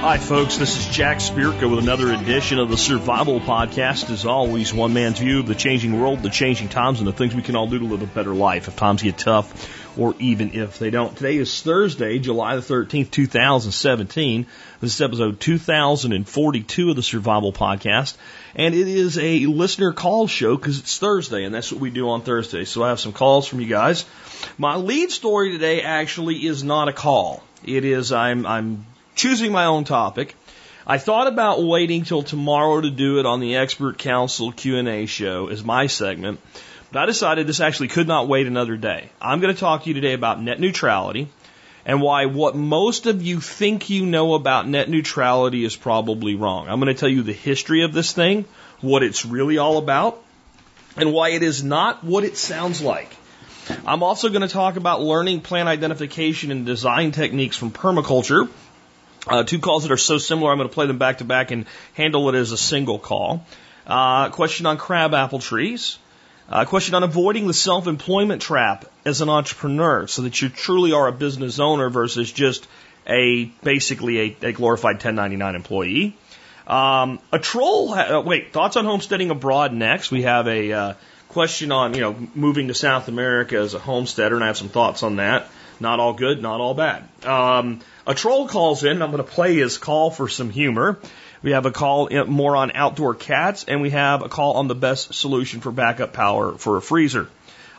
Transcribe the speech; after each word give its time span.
Hi, 0.00 0.16
folks. 0.16 0.56
This 0.56 0.78
is 0.78 0.86
Jack 0.86 1.18
Spirko 1.18 1.70
with 1.70 1.78
another 1.78 2.10
edition 2.10 2.58
of 2.58 2.70
the 2.70 2.78
Survival 2.78 3.38
Podcast. 3.38 4.10
As 4.10 4.24
always, 4.24 4.72
one 4.72 4.94
man's 4.94 5.18
view 5.18 5.40
of 5.40 5.46
the 5.46 5.54
changing 5.54 6.00
world, 6.00 6.22
the 6.22 6.30
changing 6.30 6.68
times, 6.70 7.00
and 7.00 7.06
the 7.06 7.12
things 7.12 7.34
we 7.34 7.42
can 7.42 7.54
all 7.54 7.66
do 7.66 7.78
to 7.78 7.84
live 7.84 8.00
a 8.00 8.06
better 8.06 8.34
life 8.34 8.66
if 8.66 8.76
times 8.76 9.02
get 9.02 9.18
tough 9.18 9.79
or 9.96 10.14
even 10.18 10.54
if 10.54 10.78
they 10.78 10.90
don't. 10.90 11.16
Today 11.16 11.36
is 11.36 11.62
Thursday, 11.62 12.18
July 12.18 12.56
the 12.56 12.62
13th, 12.62 13.10
2017. 13.10 14.46
This 14.80 14.94
is 14.94 15.00
episode 15.00 15.40
2042 15.40 16.90
of 16.90 16.96
the 16.96 17.02
Survival 17.02 17.52
Podcast. 17.52 18.16
And 18.54 18.74
it 18.74 18.88
is 18.88 19.18
a 19.18 19.46
listener 19.46 19.92
call 19.92 20.26
show 20.26 20.56
because 20.56 20.78
it's 20.78 20.98
Thursday, 20.98 21.44
and 21.44 21.54
that's 21.54 21.72
what 21.72 21.80
we 21.80 21.90
do 21.90 22.10
on 22.10 22.22
Thursday. 22.22 22.64
So 22.64 22.82
I 22.82 22.88
have 22.88 23.00
some 23.00 23.12
calls 23.12 23.46
from 23.46 23.60
you 23.60 23.68
guys. 23.68 24.04
My 24.58 24.76
lead 24.76 25.10
story 25.10 25.52
today 25.52 25.82
actually 25.82 26.46
is 26.46 26.64
not 26.64 26.88
a 26.88 26.92
call. 26.92 27.42
It 27.64 27.84
is 27.84 28.12
I'm 28.12 28.46
I'm 28.46 28.86
choosing 29.14 29.52
my 29.52 29.66
own 29.66 29.84
topic. 29.84 30.34
I 30.86 30.98
thought 30.98 31.26
about 31.26 31.62
waiting 31.62 32.04
till 32.04 32.22
tomorrow 32.22 32.80
to 32.80 32.90
do 32.90 33.20
it 33.20 33.26
on 33.26 33.38
the 33.38 33.56
Expert 33.56 33.98
Council 33.98 34.50
Q&A 34.50 35.06
show 35.06 35.48
as 35.48 35.62
my 35.62 35.86
segment, 35.86 36.40
but 36.92 37.02
I 37.02 37.06
decided 37.06 37.46
this 37.46 37.60
actually 37.60 37.88
could 37.88 38.08
not 38.08 38.28
wait 38.28 38.46
another 38.46 38.76
day. 38.76 39.10
I'm 39.20 39.40
going 39.40 39.54
to 39.54 39.60
talk 39.60 39.84
to 39.84 39.88
you 39.88 39.94
today 39.94 40.12
about 40.12 40.42
net 40.42 40.60
neutrality 40.60 41.28
and 41.84 42.00
why 42.00 42.26
what 42.26 42.54
most 42.54 43.06
of 43.06 43.22
you 43.22 43.40
think 43.40 43.90
you 43.90 44.06
know 44.06 44.34
about 44.34 44.68
net 44.68 44.88
neutrality 44.88 45.64
is 45.64 45.76
probably 45.76 46.34
wrong. 46.34 46.68
I'm 46.68 46.80
going 46.80 46.94
to 46.94 46.98
tell 46.98 47.08
you 47.08 47.22
the 47.22 47.32
history 47.32 47.82
of 47.82 47.92
this 47.92 48.12
thing, 48.12 48.44
what 48.80 49.02
it's 49.02 49.24
really 49.24 49.58
all 49.58 49.78
about, 49.78 50.22
and 50.96 51.12
why 51.12 51.30
it 51.30 51.42
is 51.42 51.62
not 51.62 52.04
what 52.04 52.24
it 52.24 52.36
sounds 52.36 52.80
like. 52.80 53.16
I'm 53.86 54.02
also 54.02 54.28
going 54.28 54.42
to 54.42 54.48
talk 54.48 54.76
about 54.76 55.00
learning 55.00 55.42
plant 55.42 55.68
identification 55.68 56.50
and 56.50 56.66
design 56.66 57.12
techniques 57.12 57.56
from 57.56 57.70
permaculture. 57.70 58.48
Uh, 59.26 59.44
two 59.44 59.58
calls 59.58 59.84
that 59.84 59.92
are 59.92 59.98
so 59.98 60.18
similar, 60.18 60.50
I'm 60.50 60.58
going 60.58 60.68
to 60.68 60.74
play 60.74 60.86
them 60.86 60.98
back 60.98 61.18
to 61.18 61.24
back 61.24 61.50
and 61.50 61.66
handle 61.94 62.28
it 62.28 62.34
as 62.34 62.52
a 62.52 62.56
single 62.56 62.98
call. 62.98 63.44
Uh, 63.86 64.30
question 64.30 64.66
on 64.66 64.76
crab 64.76 65.14
apple 65.14 65.38
trees. 65.38 65.98
A 66.52 66.66
question 66.66 66.96
on 66.96 67.04
avoiding 67.04 67.46
the 67.46 67.54
self-employment 67.54 68.42
trap 68.42 68.84
as 69.04 69.20
an 69.20 69.28
entrepreneur 69.28 70.08
so 70.08 70.22
that 70.22 70.42
you 70.42 70.48
truly 70.48 70.92
are 70.92 71.06
a 71.06 71.12
business 71.12 71.60
owner 71.60 71.90
versus 71.90 72.32
just 72.32 72.66
a 73.06 73.44
basically 73.62 74.18
a, 74.42 74.48
a 74.48 74.52
glorified 74.52 74.96
1099 74.96 75.54
employee. 75.54 76.16
Um, 76.66 77.20
a 77.32 77.38
troll. 77.38 77.94
Uh, 77.94 78.22
wait, 78.22 78.52
thoughts 78.52 78.76
on 78.76 78.84
homesteading 78.84 79.30
abroad 79.30 79.72
next. 79.72 80.10
We 80.10 80.22
have 80.22 80.48
a 80.48 80.72
uh, 80.72 80.94
question 81.28 81.70
on 81.70 81.94
you 81.94 82.00
know 82.00 82.16
moving 82.34 82.66
to 82.66 82.74
South 82.74 83.06
America 83.06 83.56
as 83.56 83.74
a 83.74 83.78
homesteader, 83.78 84.34
and 84.34 84.42
I 84.42 84.48
have 84.48 84.56
some 84.56 84.70
thoughts 84.70 85.04
on 85.04 85.16
that. 85.16 85.48
Not 85.78 86.00
all 86.00 86.12
good, 86.12 86.42
not 86.42 86.60
all 86.60 86.74
bad. 86.74 87.08
Um, 87.24 87.80
a 88.06 88.14
troll 88.14 88.48
calls 88.48 88.84
in, 88.84 89.00
I'm 89.02 89.12
going 89.12 89.24
to 89.24 89.30
play 89.30 89.54
his 89.54 89.78
call 89.78 90.10
for 90.10 90.28
some 90.28 90.50
humor. 90.50 90.98
We 91.42 91.52
have 91.52 91.66
a 91.66 91.70
call 91.70 92.08
more 92.26 92.54
on 92.56 92.72
outdoor 92.74 93.14
cats, 93.14 93.64
and 93.66 93.80
we 93.80 93.90
have 93.90 94.22
a 94.22 94.28
call 94.28 94.54
on 94.54 94.68
the 94.68 94.74
best 94.74 95.14
solution 95.14 95.60
for 95.60 95.72
backup 95.72 96.12
power 96.12 96.52
for 96.52 96.76
a 96.76 96.82
freezer. 96.82 97.28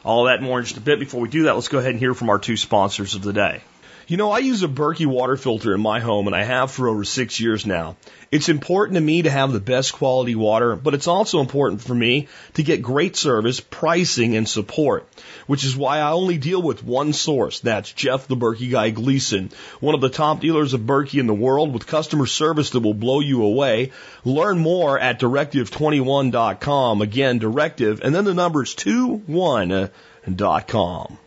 All 0.03 0.25
that 0.25 0.41
more 0.41 0.59
in 0.59 0.65
just 0.65 0.77
a 0.77 0.81
bit. 0.81 0.99
Before 0.99 1.21
we 1.21 1.29
do 1.29 1.43
that, 1.43 1.53
let's 1.53 1.67
go 1.67 1.77
ahead 1.77 1.91
and 1.91 1.99
hear 1.99 2.15
from 2.15 2.29
our 2.29 2.39
two 2.39 2.57
sponsors 2.57 3.13
of 3.13 3.21
the 3.21 3.33
day. 3.33 3.61
You 4.07 4.17
know, 4.17 4.31
I 4.31 4.39
use 4.39 4.63
a 4.63 4.67
Berkey 4.67 5.05
water 5.05 5.37
filter 5.37 5.73
in 5.73 5.81
my 5.81 5.99
home 5.99 6.27
and 6.27 6.35
I 6.35 6.43
have 6.43 6.71
for 6.71 6.87
over 6.87 7.03
six 7.03 7.39
years 7.39 7.65
now. 7.65 7.97
It's 8.31 8.47
important 8.47 8.95
to 8.95 9.01
me 9.01 9.23
to 9.23 9.29
have 9.29 9.51
the 9.51 9.59
best 9.59 9.91
quality 9.91 10.35
water, 10.35 10.77
but 10.77 10.93
it's 10.93 11.07
also 11.07 11.41
important 11.41 11.81
for 11.81 11.93
me 11.93 12.29
to 12.53 12.63
get 12.63 12.81
great 12.81 13.17
service, 13.17 13.59
pricing, 13.59 14.37
and 14.37 14.47
support, 14.47 15.05
which 15.47 15.65
is 15.65 15.75
why 15.75 15.97
I 15.97 16.11
only 16.11 16.37
deal 16.37 16.61
with 16.61 16.83
one 16.83 17.11
source. 17.11 17.59
That's 17.59 17.91
Jeff 17.91 18.27
the 18.27 18.37
Berkey 18.37 18.71
Guy 18.71 18.91
Gleason, 18.91 19.51
one 19.81 19.95
of 19.95 20.01
the 20.01 20.09
top 20.09 20.39
dealers 20.39 20.73
of 20.73 20.81
Berkey 20.81 21.19
in 21.19 21.27
the 21.27 21.33
world 21.33 21.73
with 21.73 21.87
customer 21.87 22.25
service 22.25 22.69
that 22.69 22.79
will 22.79 22.93
blow 22.93 23.19
you 23.19 23.43
away. 23.43 23.91
Learn 24.23 24.59
more 24.59 24.97
at 24.97 25.19
directive21.com. 25.19 27.01
Again, 27.01 27.39
directive, 27.39 27.99
and 28.01 28.15
then 28.15 28.23
the 28.23 28.33
number 28.33 28.51
numbers 28.51 28.75
21.com. 28.75 31.17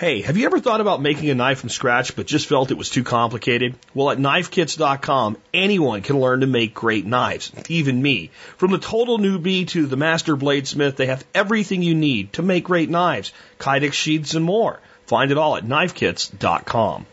Hey, 0.00 0.22
have 0.22 0.38
you 0.38 0.46
ever 0.46 0.60
thought 0.60 0.80
about 0.80 1.02
making 1.02 1.28
a 1.28 1.34
knife 1.34 1.60
from 1.60 1.68
scratch 1.68 2.16
but 2.16 2.26
just 2.26 2.46
felt 2.46 2.70
it 2.70 2.78
was 2.78 2.88
too 2.88 3.04
complicated? 3.04 3.74
Well, 3.92 4.08
at 4.08 4.16
knifekits.com, 4.16 5.36
anyone 5.52 6.00
can 6.00 6.18
learn 6.18 6.40
to 6.40 6.46
make 6.46 6.72
great 6.72 7.04
knives, 7.04 7.52
even 7.68 8.00
me. 8.00 8.30
From 8.56 8.70
the 8.70 8.78
total 8.78 9.18
newbie 9.18 9.68
to 9.68 9.84
the 9.84 9.98
master 9.98 10.38
bladesmith, 10.38 10.96
they 10.96 11.04
have 11.04 11.26
everything 11.34 11.82
you 11.82 11.94
need 11.94 12.32
to 12.32 12.42
make 12.42 12.64
great 12.64 12.88
knives, 12.88 13.30
kydex 13.58 13.92
sheaths, 13.92 14.32
and 14.32 14.42
more. 14.42 14.80
Find 15.04 15.30
it 15.30 15.36
all 15.36 15.58
at 15.58 15.66
knifekits.com. 15.66 17.04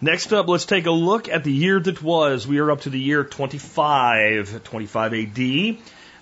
Next 0.00 0.32
up, 0.32 0.46
let's 0.46 0.66
take 0.66 0.86
a 0.86 0.92
look 0.92 1.28
at 1.28 1.42
the 1.42 1.52
year 1.52 1.80
that 1.80 2.00
was. 2.00 2.46
We 2.46 2.60
are 2.60 2.70
up 2.70 2.82
to 2.82 2.90
the 2.90 3.00
year 3.00 3.24
25, 3.24 4.62
25 4.62 5.14
AD. 5.14 5.38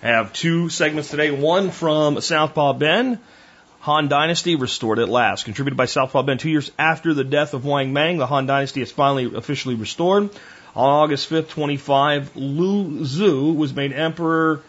I 0.01 0.07
have 0.07 0.33
two 0.33 0.69
segments 0.69 1.11
today. 1.11 1.29
One 1.29 1.69
from 1.69 2.19
Southpaw 2.19 2.73
Ben 2.73 3.19
Han 3.83 4.07
Dynasty 4.07 4.55
restored 4.55 4.97
at 4.99 5.09
last. 5.09 5.43
Contributed 5.43 5.75
by 5.75 5.87
Southpaw 5.87 6.23
Ben 6.23 6.37
two 6.37 6.49
years 6.49 6.71
after 6.79 7.13
the 7.13 7.25
death 7.25 7.53
of 7.53 7.65
Wang 7.65 7.91
Mang, 7.91 8.17
the 8.17 8.25
Han 8.25 8.45
Dynasty 8.45 8.81
is 8.81 8.93
finally 8.93 9.35
officially 9.35 9.75
restored. 9.75 10.29
On 10.73 10.89
August 10.89 11.29
5th, 11.29 11.49
25, 11.49 12.37
Lu 12.37 13.03
Zu 13.03 13.51
was 13.51 13.75
made 13.75 13.91
Emperor 13.91 14.61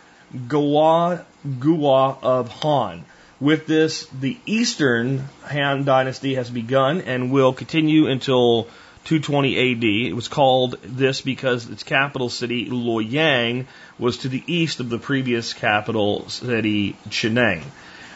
Gua 0.48 1.24
Gua 1.60 2.18
of 2.22 2.48
Han. 2.62 3.04
With 3.38 3.68
this, 3.68 4.06
the 4.06 4.36
Eastern 4.46 5.28
Han 5.44 5.84
Dynasty 5.84 6.34
has 6.34 6.50
begun 6.50 7.02
and 7.02 7.30
will 7.30 7.52
continue 7.52 8.08
until 8.08 8.64
220 9.04 9.74
AD. 9.74 9.84
It 10.10 10.16
was 10.16 10.26
called 10.26 10.76
this 10.82 11.20
because 11.20 11.70
its 11.70 11.84
capital 11.84 12.30
city, 12.30 12.66
Luoyang, 12.68 13.66
was 13.96 14.18
to 14.18 14.28
the 14.28 14.42
east 14.48 14.80
of 14.80 14.88
the 14.88 14.98
previous 14.98 15.52
capital 15.52 16.28
city, 16.28 16.96
Cheneng. 17.10 17.62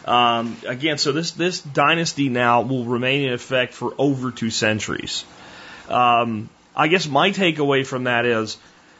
Um, 0.05 0.57
again, 0.65 0.97
so 0.97 1.11
this 1.11 1.31
this 1.31 1.61
dynasty 1.61 2.29
now 2.29 2.61
will 2.61 2.85
remain 2.85 3.27
in 3.27 3.33
effect 3.33 3.73
for 3.73 3.93
over 3.97 4.31
two 4.31 4.49
centuries. 4.49 5.25
Um, 5.89 6.49
I 6.75 6.87
guess 6.87 7.07
my 7.07 7.31
takeaway 7.31 7.85
from 7.85 8.05
that 8.05 8.25
is 8.25 8.57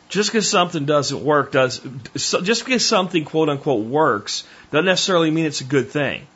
just 0.10 0.32
because 0.32 0.50
something 0.50 0.86
doesn't 0.86 1.24
work 1.24 1.52
does 1.52 1.80
just 2.14 2.66
because 2.66 2.86
something 2.86 3.26
quote 3.26 3.50
unquote 3.50 3.86
works 3.86 4.44
doesn't 4.72 4.86
necessarily 4.86 5.32
mean 5.32 5.46
it's 5.46 5.62
a 5.62 5.66
good 5.66 5.90
thing. 5.90 6.28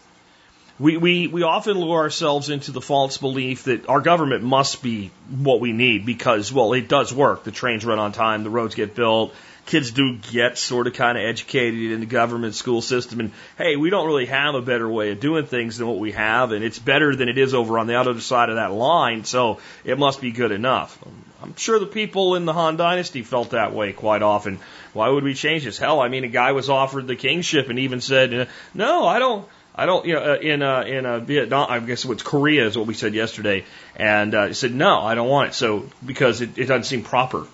We, 0.80 0.97
we, 0.97 1.28
we 1.28 1.44
often 1.44 1.78
lure 1.80 2.00
ourselves 2.00 2.50
into 2.50 2.72
the 2.72 2.81
false 2.81 3.18
belief 3.18 3.66
that 3.66 3.88
our 3.88 4.01
government 4.01 4.44
must 4.44 4.81
be 4.81 5.12
what 5.30 5.59
we 5.59 5.72
need 5.72 6.03
because, 6.03 6.51
well, 6.51 6.74
it 6.74 6.88
does 6.88 7.13
work. 7.13 7.44
The 7.44 7.51
trains 7.51 7.85
run 7.85 8.00
on 8.00 8.12
time, 8.12 8.44
the 8.44 8.50
roads 8.50 8.74
get 8.74 8.95
built, 8.95 9.35
kids 9.66 9.91
do 9.91 10.18
get 10.18 10.57
sort 10.57 10.88
of 10.88 10.94
kind 10.94 11.18
of 11.18 11.24
educated 11.24 11.91
in 11.91 12.00
the 12.00 12.06
government 12.06 12.56
school 12.56 12.81
system. 12.81 13.19
And 13.19 13.31
hey, 13.57 13.75
we 13.75 13.90
don't 13.90 14.06
really 14.06 14.25
have 14.25 14.56
a 14.56 14.62
better 14.62 14.90
way 14.90 15.12
of 15.12 15.19
doing 15.19 15.46
things 15.46 15.78
than 15.78 15.88
what 15.88 16.00
we 16.00 16.12
have, 16.12 16.51
and 16.51 16.63
it's 16.63 16.79
better 16.79 17.16
than 17.16 17.29
it 17.29 17.38
is 17.38 17.53
over 17.53 17.79
on 17.79 17.88
the 17.88 17.96
other 17.96 18.19
side 18.19 18.50
of 18.50 18.56
that 18.56 18.72
line, 18.72 19.24
so 19.24 19.59
it 19.84 19.97
must 19.97 20.22
be 20.22 20.31
good 20.31 20.51
enough. 20.51 20.97
I'm 21.41 21.56
sure 21.57 21.79
the 21.79 21.85
people 21.85 22.35
in 22.35 22.46
the 22.46 22.53
Han 22.53 22.78
Dynasty 22.78 23.22
felt 23.22 23.50
that 23.50 23.74
way 23.74 23.91
quite 23.91 24.22
often. 24.22 24.59
Why 24.94 25.09
would 25.09 25.24
we 25.24 25.34
change 25.34 25.66
this? 25.66 25.78
Hell, 25.78 26.00
I 26.00 26.07
mean, 26.07 26.24
a 26.24 26.30
guy 26.30 26.53
was 26.53 26.69
offered 26.69 27.07
the 27.07 27.16
kingship 27.16 27.69
and 27.69 27.80
even 27.80 28.01
said, 28.01 28.47
"No, 28.74 29.06
I 29.06 29.19
don't." 29.19 29.47
I 29.75 29.88
don't, 29.88 30.06
you 30.06 30.13
know, 30.13 30.34
uh, 30.34 30.35
in 30.35 30.62
uh, 30.62 30.81
in 30.81 31.06
uh, 31.07 31.18
Vietnam, 31.18 31.66
I 31.68 31.80
guess 31.80 32.06
it's 32.06 32.22
Korea 32.22 32.68
is 32.68 32.78
what 32.78 32.85
we 32.85 32.94
said 32.94 33.16
yesterday, 33.16 33.66
and 33.95 34.35
uh, 34.35 34.45
he 34.45 34.53
said 34.53 34.72
no, 34.72 35.01
I 35.01 35.16
don't 35.16 35.28
want 35.28 35.50
it. 35.50 35.53
So 35.56 35.90
because 36.06 36.41
it, 36.41 36.59
it 36.59 36.66
doesn't 36.66 36.84
seem 36.84 37.01
proper. 37.01 37.47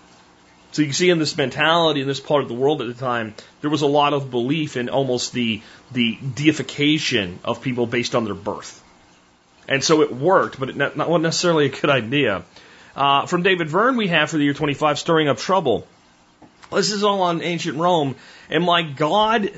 So 0.72 0.82
you 0.84 0.88
can 0.88 0.94
see 0.94 1.10
in 1.10 1.18
this 1.18 1.36
mentality 1.36 2.02
in 2.02 2.08
this 2.08 2.20
part 2.20 2.44
of 2.44 2.48
the 2.48 2.54
world 2.54 2.82
at 2.82 2.88
the 2.88 2.94
time, 2.94 3.34
there 3.62 3.70
was 3.70 3.82
a 3.82 3.88
lot 3.88 4.14
of 4.14 4.30
belief 4.30 4.78
in 4.78 4.90
almost 4.90 5.34
the 5.34 5.62
the 5.92 6.18
deification 6.36 7.40
of 7.44 7.62
people 7.62 7.88
based 7.88 8.14
on 8.14 8.26
their 8.26 8.36
birth. 8.36 8.84
And 9.68 9.84
so 9.84 10.02
it 10.02 10.14
worked, 10.14 10.60
but 10.60 10.70
it 10.70 10.76
not, 10.76 10.98
not 10.98 11.22
necessarily 11.22 11.68
a 11.68 11.70
good 11.70 11.90
idea. 11.90 12.44
Uh, 12.96 13.26
from 13.26 13.44
David 13.44 13.70
Verne, 13.70 13.98
we 13.98 14.08
have 14.08 14.30
for 14.30 14.38
the 14.38 14.44
year 14.44 14.54
25, 14.54 15.00
Stirring 15.00 15.28
Up 15.28 15.38
Trouble. 15.38 15.88
This 16.72 16.92
is 16.92 17.04
all 17.04 17.22
on 17.22 17.42
ancient 17.42 17.78
Rome. 17.78 18.16
And 18.50 18.64
my 18.64 18.82
God, 18.82 19.52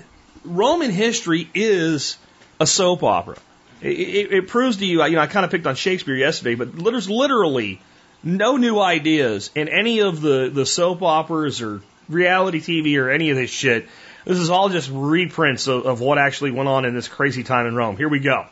Roman 0.43 0.91
history 0.91 1.49
is 1.53 2.17
a 2.59 2.67
soap 2.67 3.03
opera. 3.03 3.37
It, 3.81 3.99
it, 3.99 4.33
it 4.33 4.47
proves 4.47 4.77
to 4.77 4.85
you, 4.85 5.03
you 5.05 5.15
know, 5.15 5.21
I 5.21 5.27
kind 5.27 5.45
of 5.45 5.51
picked 5.51 5.65
on 5.65 5.75
Shakespeare 5.75 6.15
yesterday, 6.15 6.55
but 6.55 6.75
there's 6.75 7.09
literally 7.09 7.81
no 8.23 8.57
new 8.57 8.79
ideas 8.79 9.51
in 9.55 9.67
any 9.67 9.99
of 9.99 10.21
the, 10.21 10.49
the 10.53 10.65
soap 10.65 11.01
operas 11.01 11.61
or 11.61 11.81
reality 12.09 12.59
TV 12.59 12.99
or 12.99 13.09
any 13.09 13.29
of 13.29 13.37
this 13.37 13.49
shit. 13.49 13.87
This 14.25 14.37
is 14.37 14.49
all 14.49 14.69
just 14.69 14.89
reprints 14.93 15.67
of, 15.67 15.85
of 15.85 16.01
what 16.01 16.17
actually 16.17 16.51
went 16.51 16.69
on 16.69 16.85
in 16.85 16.93
this 16.93 17.07
crazy 17.07 17.43
time 17.43 17.65
in 17.65 17.75
Rome. 17.75 17.97
Here 17.97 18.09
we 18.09 18.19
go. 18.19 18.45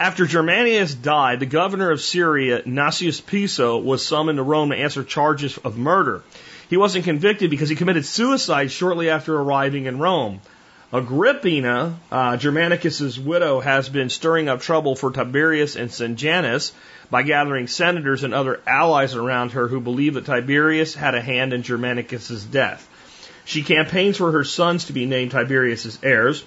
After 0.00 0.26
Germanicus 0.26 0.94
died, 0.94 1.40
the 1.40 1.46
governor 1.46 1.90
of 1.90 2.00
Syria, 2.00 2.62
Nasius 2.62 3.24
Piso, 3.24 3.78
was 3.78 4.06
summoned 4.06 4.36
to 4.36 4.42
Rome 4.42 4.70
to 4.70 4.76
answer 4.76 5.02
charges 5.02 5.58
of 5.58 5.76
murder. 5.76 6.22
He 6.70 6.76
wasn't 6.76 7.04
convicted 7.04 7.50
because 7.50 7.68
he 7.68 7.74
committed 7.74 8.04
suicide 8.04 8.70
shortly 8.70 9.10
after 9.10 9.34
arriving 9.34 9.86
in 9.86 9.98
Rome. 9.98 10.40
Agrippina, 10.92 11.98
uh, 12.12 12.36
Germanicus's 12.36 13.18
widow, 13.18 13.60
has 13.60 13.88
been 13.88 14.08
stirring 14.08 14.48
up 14.48 14.60
trouble 14.60 14.94
for 14.94 15.10
Tiberius 15.10 15.76
and 15.76 15.90
Sejanus 15.90 16.72
by 17.10 17.22
gathering 17.22 17.66
senators 17.66 18.24
and 18.24 18.34
other 18.34 18.60
allies 18.66 19.14
around 19.14 19.52
her 19.52 19.68
who 19.68 19.80
believe 19.80 20.14
that 20.14 20.26
Tiberius 20.26 20.94
had 20.94 21.14
a 21.14 21.22
hand 21.22 21.52
in 21.52 21.62
Germanicus's 21.62 22.44
death. 22.44 22.88
She 23.44 23.62
campaigns 23.62 24.18
for 24.18 24.32
her 24.32 24.44
sons 24.44 24.86
to 24.86 24.92
be 24.92 25.06
named 25.06 25.30
Tiberius's 25.30 25.98
heirs 26.02 26.44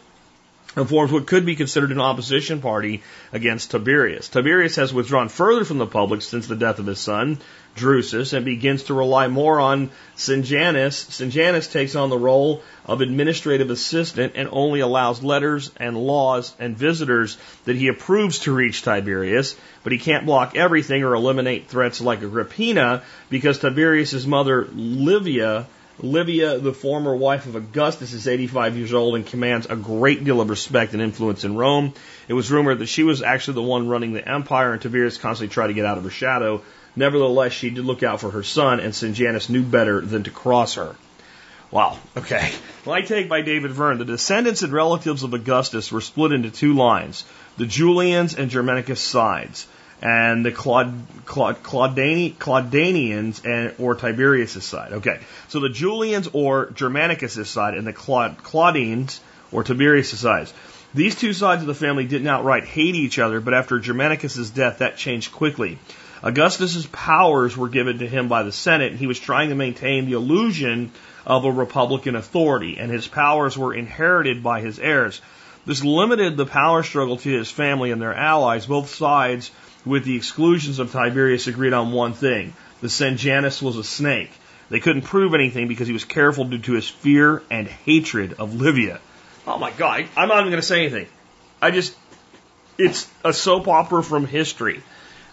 and 0.75 0.87
forms 0.87 1.11
what 1.11 1.27
could 1.27 1.45
be 1.45 1.55
considered 1.55 1.91
an 1.91 1.99
opposition 1.99 2.61
party 2.61 3.01
against 3.33 3.71
Tiberius. 3.71 4.29
Tiberius 4.29 4.75
has 4.75 4.93
withdrawn 4.93 5.29
further 5.29 5.65
from 5.65 5.79
the 5.79 5.87
public 5.87 6.21
since 6.21 6.47
the 6.47 6.55
death 6.55 6.79
of 6.79 6.85
his 6.85 6.99
son, 6.99 7.39
Drusus, 7.75 8.33
and 8.33 8.43
begins 8.45 8.83
to 8.83 8.93
rely 8.93 9.27
more 9.27 9.59
on 9.59 9.89
Sejanus. 10.15 10.97
Sejanus 10.97 11.67
takes 11.67 11.95
on 11.95 12.09
the 12.09 12.17
role 12.17 12.61
of 12.85 13.01
administrative 13.01 13.69
assistant 13.69 14.33
and 14.35 14.49
only 14.51 14.81
allows 14.81 15.23
letters 15.23 15.71
and 15.77 15.97
laws 15.97 16.53
and 16.59 16.77
visitors 16.77 17.37
that 17.65 17.75
he 17.75 17.87
approves 17.87 18.39
to 18.39 18.53
reach 18.53 18.81
Tiberius, 18.81 19.55
but 19.83 19.93
he 19.93 19.97
can't 19.97 20.25
block 20.25 20.55
everything 20.55 21.03
or 21.03 21.13
eliminate 21.13 21.67
threats 21.67 22.01
like 22.01 22.21
Agrippina 22.21 23.03
because 23.29 23.59
Tiberius's 23.59 24.27
mother, 24.27 24.67
Livia, 24.73 25.67
Livia, 25.99 26.57
the 26.57 26.73
former 26.73 27.15
wife 27.15 27.45
of 27.45 27.55
Augustus, 27.55 28.13
is 28.13 28.27
85 28.27 28.75
years 28.75 28.93
old 28.93 29.15
and 29.15 29.25
commands 29.25 29.67
a 29.69 29.75
great 29.75 30.23
deal 30.23 30.41
of 30.41 30.49
respect 30.49 30.93
and 30.93 31.01
influence 31.01 31.43
in 31.43 31.55
Rome. 31.55 31.93
It 32.27 32.33
was 32.33 32.49
rumored 32.49 32.79
that 32.79 32.87
she 32.87 33.03
was 33.03 33.21
actually 33.21 33.55
the 33.55 33.61
one 33.61 33.87
running 33.87 34.13
the 34.13 34.27
empire, 34.27 34.73
and 34.73 34.81
Tiberius 34.81 35.17
constantly 35.17 35.53
tried 35.53 35.67
to 35.67 35.73
get 35.73 35.85
out 35.85 35.97
of 35.97 36.03
her 36.03 36.09
shadow. 36.09 36.63
Nevertheless, 36.95 37.53
she 37.53 37.69
did 37.69 37.85
look 37.85 38.03
out 38.03 38.19
for 38.19 38.31
her 38.31 38.43
son, 38.43 38.79
and 38.79 38.93
Sejanus 38.93 39.49
knew 39.49 39.63
better 39.63 40.01
than 40.01 40.23
to 40.23 40.31
cross 40.31 40.75
her. 40.75 40.95
Wow. 41.71 41.97
Okay. 42.17 42.51
My 42.85 43.01
take 43.01 43.29
by 43.29 43.41
David 43.41 43.71
Verne. 43.71 43.97
The 43.97 44.05
descendants 44.05 44.61
and 44.61 44.73
relatives 44.73 45.23
of 45.23 45.33
Augustus 45.33 45.91
were 45.91 46.01
split 46.01 46.33
into 46.33 46.51
two 46.51 46.73
lines 46.73 47.23
the 47.57 47.65
Julians 47.65 48.35
and 48.35 48.49
Germanicus 48.49 48.99
sides 48.99 49.67
and 50.01 50.43
the 50.43 50.51
Claud, 50.51 50.93
Claud, 51.25 51.63
Claudani, 51.63 52.33
Claudanians 52.35 53.45
and, 53.45 53.73
or 53.77 53.95
Tiberius' 53.95 54.63
side. 54.65 54.93
Okay, 54.93 55.19
so 55.47 55.59
the 55.59 55.69
Julians 55.69 56.27
or 56.33 56.71
Germanicus' 56.71 57.49
side 57.49 57.75
and 57.75 57.85
the 57.85 57.93
Claud, 57.93 58.37
Claudines 58.43 59.19
or 59.51 59.63
Tiberius' 59.63 60.19
sides. 60.19 60.53
These 60.93 61.15
two 61.15 61.33
sides 61.33 61.61
of 61.61 61.67
the 61.67 61.75
family 61.75 62.05
didn't 62.05 62.27
outright 62.27 62.65
hate 62.65 62.95
each 62.95 63.19
other, 63.19 63.39
but 63.39 63.53
after 63.53 63.79
Germanicus' 63.79 64.49
death, 64.49 64.79
that 64.79 64.97
changed 64.97 65.31
quickly. 65.31 65.77
Augustus's 66.23 66.85
powers 66.87 67.57
were 67.57 67.69
given 67.69 67.99
to 67.99 68.07
him 68.07 68.27
by 68.27 68.43
the 68.43 68.51
Senate, 68.51 68.91
and 68.91 68.99
he 68.99 69.07
was 69.07 69.19
trying 69.19 69.49
to 69.49 69.55
maintain 69.55 70.05
the 70.05 70.13
illusion 70.13 70.91
of 71.25 71.45
a 71.45 71.51
republican 71.51 72.15
authority, 72.15 72.77
and 72.77 72.91
his 72.91 73.07
powers 73.07 73.57
were 73.57 73.73
inherited 73.73 74.43
by 74.43 74.61
his 74.61 74.79
heirs. 74.79 75.21
This 75.65 75.83
limited 75.83 76.37
the 76.37 76.45
power 76.45 76.83
struggle 76.83 77.17
to 77.17 77.29
his 77.29 77.51
family 77.51 77.91
and 77.91 78.01
their 78.01 78.13
allies. 78.13 78.65
Both 78.65 78.89
sides 78.89 79.51
with 79.85 80.05
the 80.05 80.15
exclusions 80.15 80.79
of 80.79 80.91
Tiberius, 80.91 81.47
agreed 81.47 81.73
on 81.73 81.91
one 81.91 82.13
thing. 82.13 82.53
The 82.81 82.89
Sejanus 82.89 83.61
was 83.61 83.77
a 83.77 83.83
snake. 83.83 84.31
They 84.69 84.79
couldn't 84.79 85.03
prove 85.03 85.33
anything 85.33 85.67
because 85.67 85.87
he 85.87 85.93
was 85.93 86.05
careful 86.05 86.45
due 86.45 86.59
to 86.59 86.73
his 86.73 86.87
fear 86.87 87.43
and 87.51 87.67
hatred 87.67 88.35
of 88.39 88.55
Livia. 88.55 88.99
Oh 89.45 89.57
my 89.57 89.71
God, 89.71 90.07
I'm 90.15 90.27
not 90.27 90.39
even 90.39 90.51
going 90.51 90.61
to 90.61 90.67
say 90.67 90.81
anything. 90.81 91.07
I 91.61 91.71
just, 91.71 91.95
it's 92.77 93.09
a 93.23 93.33
soap 93.33 93.67
opera 93.67 94.03
from 94.03 94.25
history. 94.25 94.81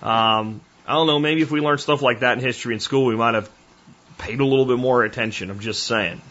Um, 0.02 0.61
I 0.88 0.94
don't 0.94 1.06
know, 1.06 1.19
maybe 1.19 1.43
if 1.43 1.50
we 1.50 1.61
learned 1.61 1.81
stuff 1.81 2.00
like 2.00 2.20
that 2.20 2.38
in 2.38 2.43
history 2.43 2.73
in 2.73 2.81
school, 2.81 3.05
we 3.05 3.14
might 3.14 3.35
have 3.35 3.50
paid 4.17 4.40
a 4.40 4.44
little 4.44 4.64
bit 4.64 4.79
more 4.79 5.05
attention. 5.05 5.50
I'm 5.50 5.61
just 5.61 5.85
saying. 5.85 6.23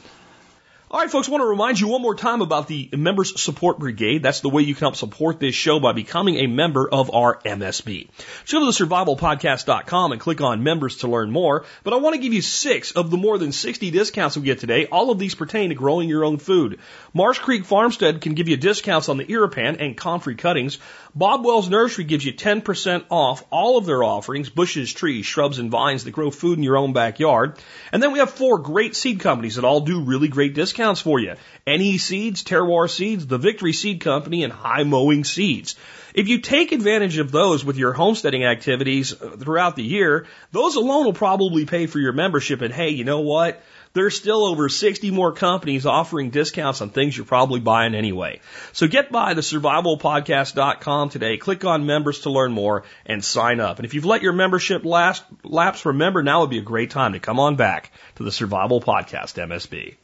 All 0.89 1.01
right, 1.01 1.11
folks, 1.11 1.27
I 1.27 1.31
want 1.31 1.41
to 1.41 1.47
remind 1.47 1.81
you 1.81 1.89
one 1.89 2.01
more 2.01 2.15
time 2.15 2.39
about 2.39 2.69
the 2.69 2.89
Members 2.93 3.41
Support 3.41 3.77
Brigade. 3.77 4.23
That's 4.23 4.39
the 4.39 4.47
way 4.47 4.61
you 4.61 4.73
can 4.73 4.85
help 4.85 4.95
support 4.95 5.37
this 5.37 5.53
show 5.53 5.81
by 5.81 5.91
becoming 5.91 6.37
a 6.37 6.47
member 6.47 6.87
of 6.89 7.13
our 7.13 7.41
MSB. 7.41 8.07
Go 8.49 8.59
to 8.61 8.65
the 8.65 8.71
survivalpodcast.com 8.71 10.13
and 10.13 10.21
click 10.21 10.39
on 10.39 10.63
members 10.63 10.95
to 10.99 11.09
learn 11.09 11.29
more. 11.29 11.65
But 11.83 11.91
I 11.91 11.97
want 11.97 12.15
to 12.15 12.21
give 12.21 12.31
you 12.31 12.41
six 12.41 12.91
of 12.91 13.11
the 13.11 13.17
more 13.17 13.37
than 13.37 13.51
60 13.51 13.91
discounts 13.91 14.37
we 14.37 14.43
get 14.43 14.61
today. 14.61 14.85
All 14.85 15.11
of 15.11 15.19
these 15.19 15.35
pertain 15.35 15.69
to 15.69 15.75
growing 15.75 16.07
your 16.07 16.23
own 16.23 16.37
food. 16.37 16.79
Marsh 17.13 17.39
Creek 17.39 17.65
Farmstead 17.65 18.21
can 18.21 18.33
give 18.33 18.47
you 18.47 18.55
discounts 18.55 19.09
on 19.09 19.17
the 19.17 19.25
Irripan 19.25 19.81
and 19.81 19.97
comfrey 19.97 20.35
cuttings. 20.35 20.77
Bob 21.13 21.43
Wells 21.43 21.67
Nursery 21.67 22.05
gives 22.05 22.23
you 22.23 22.31
10% 22.31 23.03
off 23.09 23.43
all 23.49 23.77
of 23.77 23.85
their 23.85 24.05
offerings, 24.05 24.49
bushes, 24.49 24.93
trees, 24.93 25.25
shrubs, 25.25 25.59
and 25.59 25.69
vines 25.69 26.05
that 26.05 26.11
grow 26.11 26.31
food 26.31 26.57
in 26.57 26.63
your 26.63 26.77
own 26.77 26.93
backyard. 26.93 27.57
And 27.91 28.01
then 28.01 28.13
we 28.13 28.19
have 28.19 28.29
four 28.29 28.59
great 28.59 28.95
seed 28.95 29.19
companies 29.19 29.55
that 29.55 29.65
all 29.65 29.81
do 29.81 30.03
really 30.03 30.29
great 30.29 30.53
discounts 30.53 30.77
for 30.95 31.19
you. 31.19 31.35
NE 31.65 31.97
Seeds, 31.97 32.43
Terroir 32.43 32.89
Seeds, 32.89 33.27
the 33.27 33.37
Victory 33.37 33.73
Seed 33.73 34.01
Company, 34.01 34.43
and 34.43 34.53
High 34.53 34.83
Mowing 34.83 35.23
Seeds. 35.23 35.75
If 36.13 36.27
you 36.27 36.39
take 36.39 36.71
advantage 36.71 37.19
of 37.19 37.31
those 37.31 37.63
with 37.63 37.77
your 37.77 37.93
homesteading 37.93 38.43
activities 38.43 39.13
uh, 39.13 39.37
throughout 39.37 39.75
the 39.75 39.83
year, 39.83 40.25
those 40.51 40.75
alone 40.75 41.05
will 41.05 41.13
probably 41.13 41.65
pay 41.65 41.85
for 41.85 41.99
your 41.99 42.13
membership. 42.13 42.61
And 42.61 42.73
hey, 42.73 42.89
you 42.89 43.03
know 43.03 43.19
what? 43.19 43.61
There's 43.93 44.15
still 44.15 44.45
over 44.45 44.69
60 44.69 45.11
more 45.11 45.31
companies 45.31 45.85
offering 45.85 46.29
discounts 46.29 46.81
on 46.81 46.89
things 46.89 47.15
you're 47.15 47.25
probably 47.25 47.59
buying 47.59 47.95
anyway. 47.95 48.41
So 48.73 48.87
get 48.87 49.11
by 49.11 49.33
the 49.33 49.41
survivalpodcast.com 49.41 51.09
today, 51.09 51.37
click 51.37 51.65
on 51.65 51.85
members 51.85 52.21
to 52.21 52.29
learn 52.29 52.51
more 52.51 52.83
and 53.05 53.23
sign 53.23 53.59
up. 53.59 53.77
And 53.77 53.85
if 53.85 53.93
you've 53.93 54.05
let 54.05 54.21
your 54.21 54.33
membership 54.33 54.85
last, 54.85 55.23
lapse, 55.43 55.85
remember 55.85 56.23
now 56.23 56.41
would 56.41 56.49
be 56.49 56.59
a 56.59 56.63
great 56.63 56.91
time 56.91 57.13
to 57.13 57.19
come 57.19 57.39
on 57.39 57.55
back 57.57 57.91
to 58.15 58.23
the 58.23 58.31
Survival 58.31 58.81
Podcast 58.81 59.35
MSB. 59.35 59.95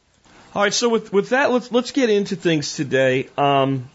All 0.55 0.61
right, 0.61 0.73
so 0.73 0.87
with, 0.87 1.11
with 1.11 1.29
that, 1.29 1.51
let's 1.51 1.71
let's 1.71 1.91
get 1.91 2.11
into 2.11 2.35
things 2.35 2.75
today. 2.75 3.27
Um, 3.39 3.89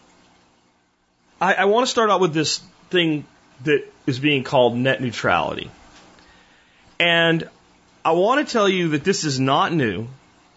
I, 1.39 1.53
I 1.53 1.65
want 1.65 1.87
to 1.87 1.89
start 1.89 2.09
out 2.09 2.19
with 2.19 2.33
this 2.33 2.57
thing 2.89 3.25
that 3.63 3.85
is 4.05 4.19
being 4.19 4.43
called 4.43 4.75
net 4.75 5.01
neutrality, 5.01 5.71
and 6.99 7.47
I 8.03 8.11
want 8.11 8.45
to 8.45 8.51
tell 8.51 8.67
you 8.67 8.89
that 8.89 9.05
this 9.05 9.23
is 9.23 9.39
not 9.39 9.71
new, 9.71 10.07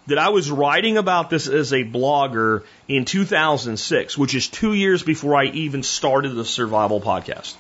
that 0.09 0.19
I 0.19 0.31
was 0.31 0.51
writing 0.51 0.97
about 0.97 1.31
this 1.31 1.47
as 1.47 1.73
a 1.73 1.85
blogger 1.85 2.65
in 2.89 3.05
2006, 3.05 4.19
which 4.19 4.35
is 4.35 4.49
two 4.49 4.75
years 4.75 5.05
before 5.05 5.37
I 5.37 5.45
even 5.45 5.85
started 5.85 6.31
the 6.31 6.45
Survival 6.45 7.01
Podcast. 7.01 7.55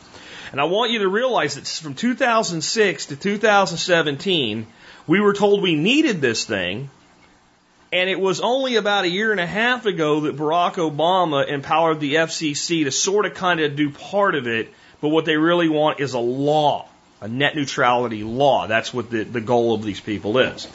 And 0.50 0.61
I 0.61 0.65
want 0.65 0.91
you 0.91 0.99
to 1.00 1.09
realize 1.09 1.55
that 1.55 1.69
from 1.69 1.94
2006 1.94 3.06
to 3.06 3.17
2017, 3.17 4.67
we 5.06 5.21
were 5.21 5.33
told 5.33 5.62
we 5.62 5.77
needed 5.77 6.21
this 6.21 6.44
thing. 6.44 6.91
And 7.93 8.09
it 8.09 8.19
was 8.19 8.41
only 8.41 8.77
about 8.77 9.05
a 9.05 9.09
year 9.09 9.33
and 9.33 9.41
a 9.41 9.47
half 9.47 9.85
ago 9.85 10.21
that 10.21 10.37
Barack 10.37 10.75
Obama 10.75 11.46
empowered 11.46 12.01
the 12.01 12.15
FCC 12.15 12.84
to 12.84 12.91
sort 12.91 13.27
of 13.27 13.34
kind 13.34 13.61
of 13.61 13.77
do 13.77 13.91
part 13.91 14.34
of 14.34 14.46
it, 14.46 14.72
but 15.01 15.08
what 15.08 15.27
they 15.27 15.37
really 15.37 15.69
want 15.69 16.01
is 16.01 16.15
a 16.15 16.19
law 16.19 16.89
a 17.22 17.29
net 17.29 17.55
neutrality 17.55 18.25
law. 18.25 18.67
That's 18.67 18.93
what 18.93 19.08
the, 19.08 19.22
the 19.22 19.41
goal 19.41 19.75
of 19.75 19.84
these 19.84 20.01
people 20.01 20.39
is. 20.39 20.67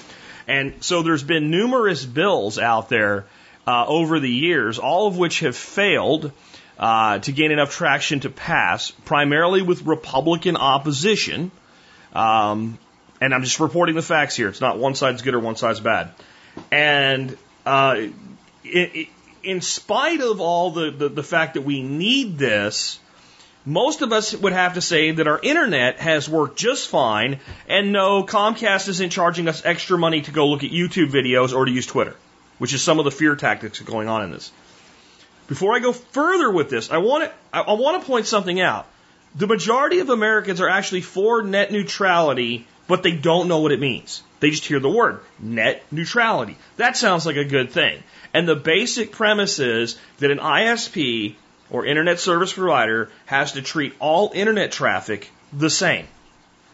And 0.48 0.76
so 0.80 1.04
there's 1.04 1.24
been 1.24 1.52
numerous 1.52 2.06
bills 2.06 2.58
out 2.58 2.88
there 2.88 3.26
uh, 3.68 3.86
over 3.86 4.22
the 4.22 4.30
years, 4.30 4.80
all 4.80 5.08
of 5.08 5.18
which 5.18 5.42
have 5.42 5.58
failed 5.58 6.32
uh, 6.80 7.20
to 7.20 7.32
gain 7.34 7.52
enough 7.52 7.72
traction 7.72 8.22
to 8.22 8.30
pass, 8.30 8.92
primarily 8.92 9.62
with 9.62 9.82
Republican 9.82 10.56
opposition. 10.56 11.52
Um, 12.14 12.80
and 13.20 13.34
I'm 13.34 13.44
just 13.44 13.60
reporting 13.60 13.96
the 13.96 14.02
facts 14.02 14.38
here. 14.38 14.48
It's 14.48 14.62
not 14.62 14.80
one 14.80 14.96
side's 14.96 15.24
good 15.24 15.34
or 15.34 15.42
one 15.42 15.58
side's 15.58 15.82
bad. 15.82 16.12
And 16.72 17.38
uh, 17.66 18.08
in 19.44 19.62
spite 19.62 20.22
of 20.22 20.42
all 20.42 20.72
the, 20.72 20.92
the, 20.92 21.10
the 21.10 21.24
fact 21.24 21.54
that 21.56 21.62
we 21.62 21.82
need 21.82 22.38
this, 22.38 23.00
most 23.66 24.02
of 24.02 24.14
us 24.14 24.34
would 24.34 24.54
have 24.54 24.76
to 24.76 24.82
say 24.82 25.12
that 25.12 25.28
our 25.28 25.40
internet 25.42 26.00
has 26.00 26.30
worked 26.30 26.58
just 26.58 26.88
fine, 26.88 27.40
and 27.68 27.92
no, 27.92 28.24
Comcast 28.24 28.88
isn't 28.88 29.10
charging 29.10 29.48
us 29.48 29.66
extra 29.66 29.98
money 29.98 30.22
to 30.22 30.32
go 30.32 30.48
look 30.48 30.64
at 30.64 30.72
YouTube 30.72 31.12
videos 31.12 31.54
or 31.54 31.66
to 31.66 31.72
use 31.72 31.86
Twitter, 31.86 32.16
which 32.60 32.74
is 32.74 32.82
some 32.82 33.00
of 33.00 33.06
the 33.06 33.12
fear 33.12 33.36
tactics 33.36 33.82
going 33.82 34.08
on 34.08 34.24
in 34.24 34.32
this. 34.32 34.52
Before 35.48 35.76
I 35.76 35.80
go 35.80 35.92
further 35.92 36.52
with 36.52 36.70
this, 36.70 36.92
I 36.92 36.98
want 36.98 37.26
to 37.26 37.32
I 37.54 37.74
want 37.74 38.02
to 38.02 38.08
point 38.08 38.26
something 38.26 38.60
out. 38.60 38.86
The 39.36 39.48
majority 39.48 40.00
of 40.00 40.10
Americans 40.10 40.62
are 40.62 40.70
actually 40.70 41.02
for 41.02 41.42
net 41.42 41.72
neutrality, 41.72 42.68
but 42.88 43.04
they 43.04 43.12
don't 43.12 43.48
know 43.48 43.60
what 43.60 43.72
it 43.72 43.80
means. 43.80 44.24
They 44.40 44.52
just 44.52 44.66
hear 44.66 44.80
the 44.80 44.90
word 44.90 45.20
net 45.40 45.84
neutrality. 45.92 46.58
That 46.78 46.98
sounds 46.98 47.26
like 47.26 47.38
a 47.38 47.46
good 47.46 47.72
thing. 47.72 48.04
And 48.34 48.48
the 48.48 48.56
basic 48.56 49.12
premise 49.12 49.60
is 49.60 49.98
that 50.20 50.32
an 50.32 50.40
ISP 50.40 51.36
or 51.70 51.86
internet 51.86 52.20
service 52.20 52.54
provider 52.54 53.10
has 53.26 53.54
to 53.54 53.62
treat 53.62 53.94
all 54.00 54.32
internet 54.34 54.72
traffic 54.72 55.30
the 55.52 55.70
same. 55.70 56.08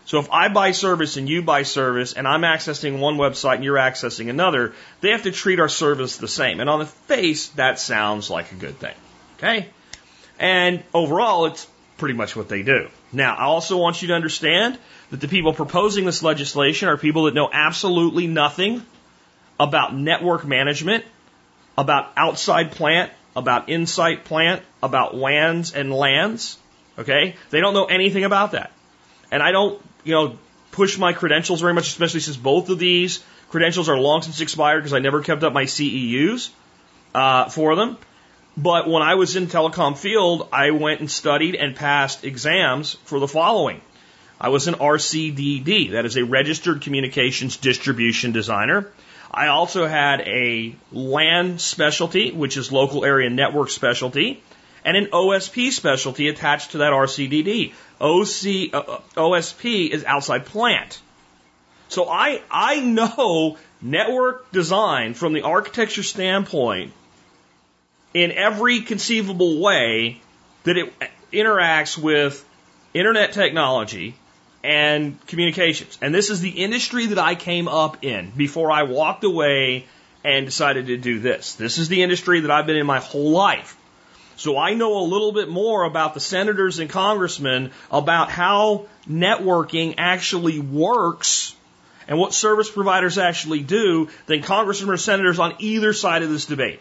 So 0.06 0.20
if 0.20 0.30
I 0.32 0.50
buy 0.50 0.72
service 0.72 1.16
and 1.16 1.30
you 1.30 1.42
buy 1.42 1.64
service 1.64 2.14
and 2.14 2.28
I'm 2.28 2.42
accessing 2.42 3.00
one 3.00 3.16
website 3.16 3.56
and 3.56 3.64
you're 3.64 3.78
accessing 3.78 4.30
another, 4.30 4.74
they 5.00 5.12
have 5.12 5.24
to 5.24 5.32
treat 5.32 5.60
our 5.60 5.70
service 5.70 6.18
the 6.18 6.28
same. 6.28 6.60
And 6.60 6.70
on 6.70 6.80
the 6.80 6.86
face, 6.86 7.48
that 7.50 7.80
sounds 7.80 8.30
like 8.30 8.52
a 8.52 8.56
good 8.56 8.78
thing. 8.78 8.96
Okay? 9.38 9.70
And 10.40 10.84
overall, 10.94 11.46
it's 11.46 11.66
pretty 11.98 12.16
much 12.16 12.36
what 12.36 12.50
they 12.50 12.64
do. 12.64 12.90
Now, 13.12 13.36
I 13.36 13.44
also 13.44 13.78
want 13.78 14.02
you 14.02 14.10
to 14.10 14.14
understand 14.14 14.78
that 15.12 15.22
the 15.22 15.28
people 15.28 15.54
proposing 15.54 16.06
this 16.06 16.24
legislation 16.24 16.90
are 16.90 16.98
people 16.98 17.24
that 17.26 17.34
know 17.34 17.50
absolutely 17.52 18.28
nothing 18.28 18.86
about 19.60 19.96
network 19.96 20.46
management 20.46 21.06
about 21.78 22.12
outside 22.16 22.72
plant, 22.72 23.12
about 23.36 23.70
inside 23.70 24.26
plant, 24.26 24.62
about 24.82 25.16
WANs 25.16 25.74
and 25.74 25.92
LANs. 25.92 26.58
Okay? 26.98 27.36
They 27.50 27.60
don't 27.60 27.74
know 27.74 27.86
anything 27.86 28.24
about 28.24 28.52
that. 28.52 28.72
And 29.32 29.42
I 29.42 29.52
don't, 29.52 29.82
you 30.04 30.14
know, 30.14 30.38
push 30.72 30.98
my 30.98 31.14
credentials 31.14 31.62
very 31.62 31.74
much, 31.74 31.88
especially 31.88 32.20
since 32.20 32.38
both 32.38 32.70
of 32.70 32.80
these 32.80 33.24
credentials 33.50 33.90
are 33.90 33.98
long 33.98 34.22
since 34.22 34.42
expired 34.42 34.80
because 34.80 34.94
I 34.94 35.00
never 35.00 35.22
kept 35.22 35.44
up 35.44 35.54
my 35.54 35.66
CEUs 35.66 36.50
uh, 37.14 37.50
for 37.50 37.76
them. 37.76 37.98
But 38.56 38.88
when 38.88 39.02
I 39.02 39.16
was 39.16 39.36
in 39.36 39.48
telecom 39.48 39.98
field, 39.98 40.48
I 40.54 40.72
went 40.72 41.00
and 41.00 41.10
studied 41.10 41.56
and 41.56 41.76
passed 41.76 42.24
exams 42.24 42.94
for 43.06 43.20
the 43.20 43.28
following. 43.28 43.82
I 44.40 44.50
was 44.50 44.68
an 44.68 44.76
RCDD, 44.76 45.92
that 45.92 46.06
is 46.06 46.18
a 46.18 46.26
registered 46.26 46.82
communications 46.82 47.58
distribution 47.58 48.32
designer. 48.32 48.88
I 49.32 49.48
also 49.48 49.88
had 49.88 50.22
a 50.22 50.76
LAN 50.92 51.58
specialty, 51.58 52.32
which 52.32 52.56
is 52.58 52.72
local 52.72 53.04
area 53.04 53.30
network 53.32 53.72
specialty, 53.72 54.44
and 54.86 54.98
an 54.98 55.08
OSP 55.08 55.72
specialty 55.72 56.28
attached 56.28 56.72
to 56.72 56.80
that 56.80 56.92
RCDD. 56.92 57.74
OC, 58.00 58.74
uh, 58.74 59.00
OSP 59.16 59.90
is 59.90 60.04
outside 60.04 60.46
plant. 60.46 61.02
So 61.88 62.08
I, 62.08 62.42
I 62.52 62.82
know 62.82 63.58
network 63.82 64.52
design 64.52 65.16
from 65.16 65.34
the 65.34 65.42
architecture 65.42 66.04
standpoint 66.04 66.92
in 68.14 68.32
every 68.32 68.82
conceivable 68.82 69.60
way 69.60 70.22
that 70.64 70.78
it 70.78 70.94
interacts 71.32 71.98
with 71.98 72.46
internet 72.94 73.34
technology 73.34 74.16
and 74.64 75.26
communications. 75.28 75.98
And 76.02 76.14
this 76.14 76.30
is 76.30 76.40
the 76.42 76.50
industry 76.50 77.08
that 77.08 77.20
I 77.20 77.36
came 77.36 77.68
up 77.68 78.04
in 78.04 78.32
before 78.32 78.72
I 78.72 78.84
walked 78.84 79.24
away 79.24 79.86
and 80.24 80.46
decided 80.46 80.88
to 80.88 80.98
do 80.98 81.20
this. 81.20 81.56
This 81.56 81.78
is 81.78 81.90
the 81.90 82.04
industry 82.04 82.42
that 82.42 82.52
I've 82.52 82.66
been 82.66 82.78
in 82.78 82.86
my 82.86 83.00
whole 83.00 83.32
life. 83.32 83.78
So 84.36 84.58
I 84.58 84.74
know 84.74 85.00
a 85.00 85.06
little 85.06 85.32
bit 85.32 85.50
more 85.50 85.84
about 85.84 86.14
the 86.14 86.20
senators 86.20 86.80
and 86.80 86.90
congressmen 86.90 87.72
about 87.92 88.32
how 88.32 88.88
networking 89.08 89.96
actually 89.98 90.60
works 90.60 91.56
and 92.08 92.18
what 92.18 92.34
service 92.34 92.70
providers 92.70 93.18
actually 93.18 93.62
do 93.62 94.10
than 94.26 94.42
congressmen 94.42 94.90
or 94.90 94.98
senators 94.98 95.40
on 95.40 95.56
either 95.60 95.94
side 95.94 96.24
of 96.24 96.30
this 96.30 96.46
debate. 96.46 96.80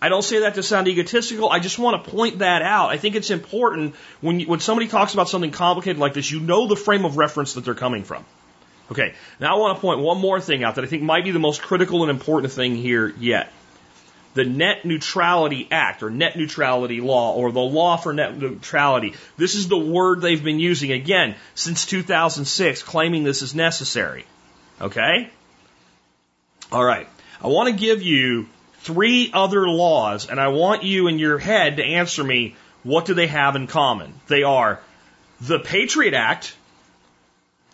I 0.00 0.08
don't 0.08 0.22
say 0.22 0.40
that 0.40 0.54
to 0.56 0.62
sound 0.62 0.88
egotistical. 0.88 1.48
I 1.48 1.58
just 1.58 1.78
want 1.78 2.04
to 2.04 2.10
point 2.10 2.40
that 2.40 2.62
out. 2.62 2.90
I 2.90 2.98
think 2.98 3.14
it's 3.14 3.30
important 3.30 3.94
when 4.20 4.40
you, 4.40 4.46
when 4.46 4.60
somebody 4.60 4.88
talks 4.88 5.14
about 5.14 5.28
something 5.28 5.50
complicated 5.50 5.98
like 5.98 6.12
this, 6.12 6.30
you 6.30 6.40
know 6.40 6.66
the 6.66 6.76
frame 6.76 7.04
of 7.04 7.16
reference 7.16 7.54
that 7.54 7.64
they're 7.64 7.74
coming 7.74 8.04
from. 8.04 8.24
Okay. 8.90 9.14
Now 9.40 9.56
I 9.56 9.58
want 9.58 9.76
to 9.76 9.80
point 9.80 10.00
one 10.00 10.18
more 10.18 10.40
thing 10.40 10.64
out 10.64 10.74
that 10.74 10.84
I 10.84 10.86
think 10.86 11.02
might 11.02 11.24
be 11.24 11.30
the 11.30 11.38
most 11.38 11.62
critical 11.62 12.02
and 12.02 12.10
important 12.10 12.52
thing 12.52 12.76
here 12.76 13.08
yet. 13.18 13.52
The 14.34 14.44
Net 14.44 14.84
Neutrality 14.84 15.66
Act 15.70 16.02
or 16.02 16.10
Net 16.10 16.36
Neutrality 16.36 17.00
Law 17.00 17.34
or 17.34 17.50
the 17.50 17.60
Law 17.60 17.96
for 17.96 18.12
Net 18.12 18.36
Neutrality. 18.36 19.14
This 19.38 19.54
is 19.54 19.66
the 19.66 19.78
word 19.78 20.20
they've 20.20 20.44
been 20.44 20.60
using 20.60 20.92
again 20.92 21.36
since 21.54 21.86
2006, 21.86 22.82
claiming 22.82 23.24
this 23.24 23.40
is 23.40 23.54
necessary. 23.54 24.26
Okay? 24.78 25.30
All 26.70 26.84
right. 26.84 27.08
I 27.42 27.46
want 27.46 27.70
to 27.70 27.80
give 27.80 28.02
you 28.02 28.46
three 28.86 29.30
other 29.32 29.68
laws, 29.68 30.28
and 30.28 30.40
I 30.40 30.48
want 30.48 30.84
you 30.84 31.08
in 31.08 31.18
your 31.18 31.38
head 31.38 31.78
to 31.78 31.84
answer 31.84 32.22
me 32.22 32.54
what 32.84 33.04
do 33.04 33.14
they 33.14 33.26
have 33.26 33.56
in 33.56 33.66
common? 33.66 34.14
They 34.28 34.44
are 34.44 34.80
the 35.40 35.58
Patriot 35.58 36.14
Act, 36.14 36.54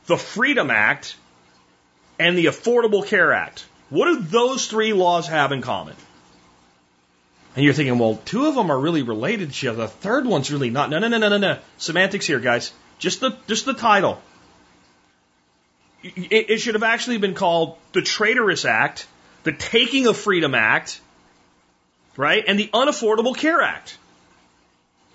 the 0.07 0.17
Freedom 0.17 0.71
Act, 0.71 1.17
and 2.19 2.37
the 2.37 2.47
Affordable 2.47 3.07
Care 3.07 3.35
Act. 3.35 3.67
What 3.91 4.07
do 4.07 4.21
those 4.21 4.67
three 4.67 4.95
laws 4.95 5.29
have 5.29 5.53
in 5.53 5.61
common? 5.61 5.95
And 7.55 7.63
you're 7.63 7.75
thinking, 7.75 7.99
well, 7.99 8.19
two 8.25 8.47
of 8.47 8.55
them 8.55 8.71
are 8.71 8.81
really 8.81 9.03
related 9.03 9.53
to. 9.53 9.73
The 9.73 9.89
third 9.89 10.25
one's 10.25 10.51
really 10.51 10.71
not. 10.71 10.89
No, 10.89 10.99
no, 10.99 11.09
no, 11.09 11.19
no, 11.19 11.29
no, 11.29 11.37
no. 11.37 11.59
Semantics 11.77 12.27
here, 12.27 12.41
guys. 12.41 12.73
Just 12.99 13.21
the 13.21 13.37
just 13.47 13.67
the 13.67 13.75
title. 13.75 14.23
It, 16.03 16.51
it 16.51 16.59
should 16.59 16.75
have 16.75 16.83
actually 16.83 17.19
been 17.19 17.35
called 17.35 17.77
the 17.93 18.01
Traitorous 18.01 18.65
Act 18.65 19.07
the 19.45 19.53
Taking 19.53 20.07
of 20.07 20.17
Freedom 20.17 20.55
Act, 20.55 21.01
right, 22.17 22.45
and 22.47 22.59
the 22.59 22.69
Unaffordable 22.69 23.37
Care 23.37 23.61
Act. 23.61 23.99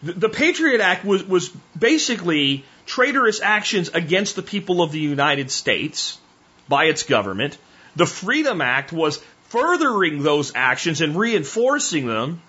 The, 0.03 0.13
the 0.13 0.29
Patriot 0.29 0.81
Act 0.81 1.05
was, 1.05 1.23
was 1.23 1.49
basically 1.77 2.65
traitorous 2.85 3.41
actions 3.41 3.89
against 3.89 4.35
the 4.35 4.41
people 4.41 4.81
of 4.81 4.91
the 4.91 4.99
United 4.99 5.51
States 5.51 6.17
by 6.67 6.85
its 6.85 7.03
government. 7.03 7.57
The 7.95 8.05
Freedom 8.05 8.61
Act 8.61 8.91
was 8.91 9.21
furthering 9.49 10.23
those 10.23 10.51
actions 10.55 11.01
and 11.01 11.15
reinforcing 11.15 12.05
them. 12.05 12.41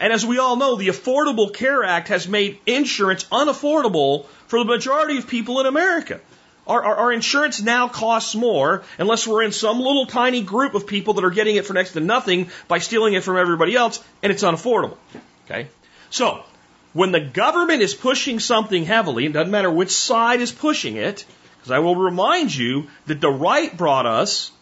And 0.00 0.12
as 0.12 0.26
we 0.26 0.38
all 0.38 0.56
know, 0.56 0.76
the 0.76 0.88
Affordable 0.88 1.54
Care 1.54 1.84
Act 1.84 2.08
has 2.08 2.26
made 2.26 2.58
insurance 2.66 3.24
unaffordable 3.24 4.26
for 4.48 4.58
the 4.58 4.64
majority 4.64 5.18
of 5.18 5.28
people 5.28 5.60
in 5.60 5.66
America. 5.66 6.20
Our, 6.66 6.82
our, 6.84 6.96
our, 6.96 7.12
insurance 7.12 7.60
now 7.60 7.88
costs 7.88 8.36
more 8.36 8.84
unless 8.96 9.26
we're 9.26 9.42
in 9.42 9.50
some 9.50 9.80
little 9.80 10.06
tiny 10.06 10.42
group 10.42 10.74
of 10.74 10.86
people 10.86 11.14
that 11.14 11.24
are 11.24 11.30
getting 11.30 11.56
it 11.56 11.66
for 11.66 11.72
next 11.72 11.92
to 11.92 12.00
nothing 12.00 12.50
by 12.68 12.78
stealing 12.78 13.14
it 13.14 13.24
from 13.24 13.36
everybody 13.36 13.74
else, 13.74 14.02
and 14.22 14.32
it's 14.32 14.44
unaffordable. 14.44 14.96
Okay? 15.44 15.66
So, 16.10 16.44
when 16.92 17.10
the 17.10 17.20
government 17.20 17.82
is 17.82 17.94
pushing 17.94 18.38
something 18.38 18.84
heavily, 18.84 19.26
it 19.26 19.32
doesn't 19.32 19.50
matter 19.50 19.70
which 19.70 19.90
side 19.90 20.40
is 20.40 20.52
pushing 20.52 20.96
it, 20.96 21.24
because 21.56 21.72
I 21.72 21.80
will 21.80 21.96
remind 21.96 22.54
you 22.54 22.88
that 23.06 23.20
the 23.20 23.30
right 23.30 23.76
brought 23.76 24.06
us 24.06 24.52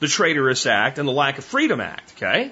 the 0.00 0.08
Traitorous 0.08 0.64
Act 0.64 0.98
and 0.98 1.06
the 1.06 1.12
Lack 1.12 1.36
of 1.36 1.44
Freedom 1.44 1.80
Act. 1.80 2.14
Okay? 2.16 2.50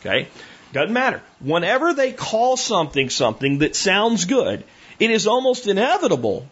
Okay? 0.00 0.28
Doesn't 0.72 0.92
matter. 0.92 1.22
Whenever 1.38 1.94
they 1.94 2.12
call 2.12 2.56
something 2.56 3.10
something 3.10 3.58
that 3.58 3.76
sounds 3.76 4.24
good, 4.24 4.64
it 4.98 5.10
is 5.10 5.28
almost 5.28 5.68
inevitable 5.68 6.48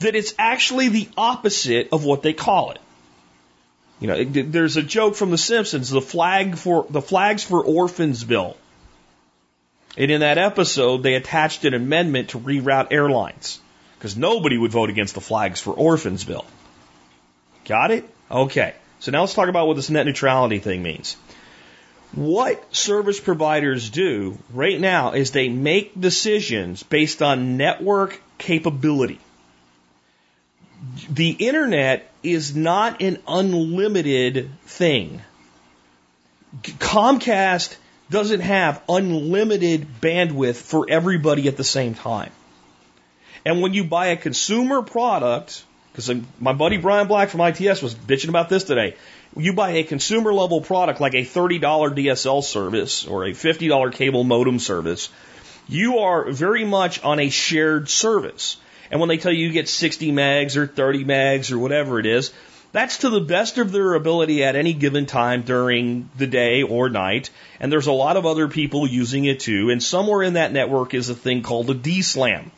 that 0.00 0.14
it's 0.14 0.34
actually 0.38 0.88
the 0.88 1.08
opposite 1.16 1.88
of 1.92 2.04
what 2.04 2.22
they 2.22 2.32
call 2.32 2.72
it. 2.72 2.80
You 4.00 4.08
know, 4.08 4.24
there's 4.24 4.76
a 4.76 4.82
joke 4.82 5.14
from 5.14 5.30
The 5.30 5.38
Simpsons, 5.38 5.88
the 5.88 6.02
flag 6.02 6.58
for 6.58 6.86
the 6.90 7.00
flags 7.00 7.42
for 7.42 7.64
orphans 7.64 8.24
bill. 8.24 8.56
And 9.96 10.10
in 10.10 10.20
that 10.20 10.36
episode, 10.36 11.02
they 11.02 11.14
attached 11.14 11.64
an 11.64 11.72
amendment 11.72 12.30
to 12.30 12.38
reroute 12.38 12.88
airlines 12.90 13.58
because 13.96 14.16
nobody 14.16 14.58
would 14.58 14.70
vote 14.70 14.90
against 14.90 15.14
the 15.14 15.22
flags 15.22 15.60
for 15.60 15.72
orphans 15.72 16.24
bill. 16.24 16.44
Got 17.64 17.90
it? 17.90 18.08
Okay. 18.30 18.74
So 19.00 19.10
now 19.12 19.22
let's 19.22 19.32
talk 19.32 19.48
about 19.48 19.66
what 19.66 19.76
this 19.76 19.88
net 19.88 20.04
neutrality 20.04 20.58
thing 20.58 20.82
means. 20.82 21.16
What 22.12 22.74
service 22.74 23.18
providers 23.18 23.88
do 23.88 24.38
right 24.52 24.78
now 24.78 25.12
is 25.12 25.30
they 25.30 25.48
make 25.48 25.98
decisions 25.98 26.82
based 26.82 27.22
on 27.22 27.56
network 27.56 28.20
capability 28.38 29.20
the 31.10 31.30
internet 31.30 32.10
is 32.22 32.54
not 32.54 33.02
an 33.02 33.18
unlimited 33.26 34.50
thing. 34.64 35.22
Comcast 36.62 37.76
doesn't 38.10 38.40
have 38.40 38.82
unlimited 38.88 39.86
bandwidth 40.00 40.56
for 40.56 40.86
everybody 40.88 41.48
at 41.48 41.56
the 41.56 41.64
same 41.64 41.94
time. 41.94 42.30
And 43.44 43.62
when 43.62 43.74
you 43.74 43.84
buy 43.84 44.08
a 44.08 44.16
consumer 44.16 44.82
product, 44.82 45.64
because 45.92 46.10
my 46.40 46.52
buddy 46.52 46.76
Brian 46.76 47.08
Black 47.08 47.30
from 47.30 47.40
ITS 47.40 47.80
was 47.80 47.94
bitching 47.94 48.28
about 48.28 48.48
this 48.48 48.64
today. 48.64 48.96
You 49.36 49.54
buy 49.54 49.70
a 49.70 49.84
consumer 49.84 50.32
level 50.32 50.60
product 50.60 51.00
like 51.00 51.14
a 51.14 51.24
$30 51.24 51.60
DSL 51.60 52.42
service 52.42 53.06
or 53.06 53.24
a 53.24 53.30
$50 53.30 53.92
cable 53.92 54.24
modem 54.24 54.58
service, 54.58 55.10
you 55.68 55.98
are 55.98 56.30
very 56.30 56.64
much 56.64 57.02
on 57.02 57.18
a 57.18 57.28
shared 57.28 57.88
service. 57.88 58.56
And 58.90 59.00
when 59.00 59.08
they 59.08 59.16
tell 59.16 59.32
you 59.32 59.46
you 59.46 59.52
get 59.52 59.68
60 59.68 60.12
megs 60.12 60.56
or 60.56 60.66
30 60.66 61.04
megs 61.04 61.52
or 61.52 61.58
whatever 61.58 61.98
it 61.98 62.06
is, 62.06 62.32
that's 62.72 62.98
to 62.98 63.10
the 63.10 63.20
best 63.20 63.58
of 63.58 63.72
their 63.72 63.94
ability 63.94 64.44
at 64.44 64.56
any 64.56 64.74
given 64.74 65.06
time 65.06 65.42
during 65.42 66.10
the 66.18 66.26
day 66.26 66.62
or 66.62 66.90
night. 66.90 67.30
And 67.58 67.72
there's 67.72 67.86
a 67.86 67.92
lot 67.92 68.16
of 68.16 68.26
other 68.26 68.48
people 68.48 68.86
using 68.86 69.24
it 69.24 69.40
too. 69.40 69.70
And 69.70 69.82
somewhere 69.82 70.22
in 70.22 70.34
that 70.34 70.52
network 70.52 70.92
is 70.92 71.08
a 71.08 71.14
thing 71.14 71.42
called 71.42 71.70
a 71.70 71.74
DSLAM. 71.74 72.50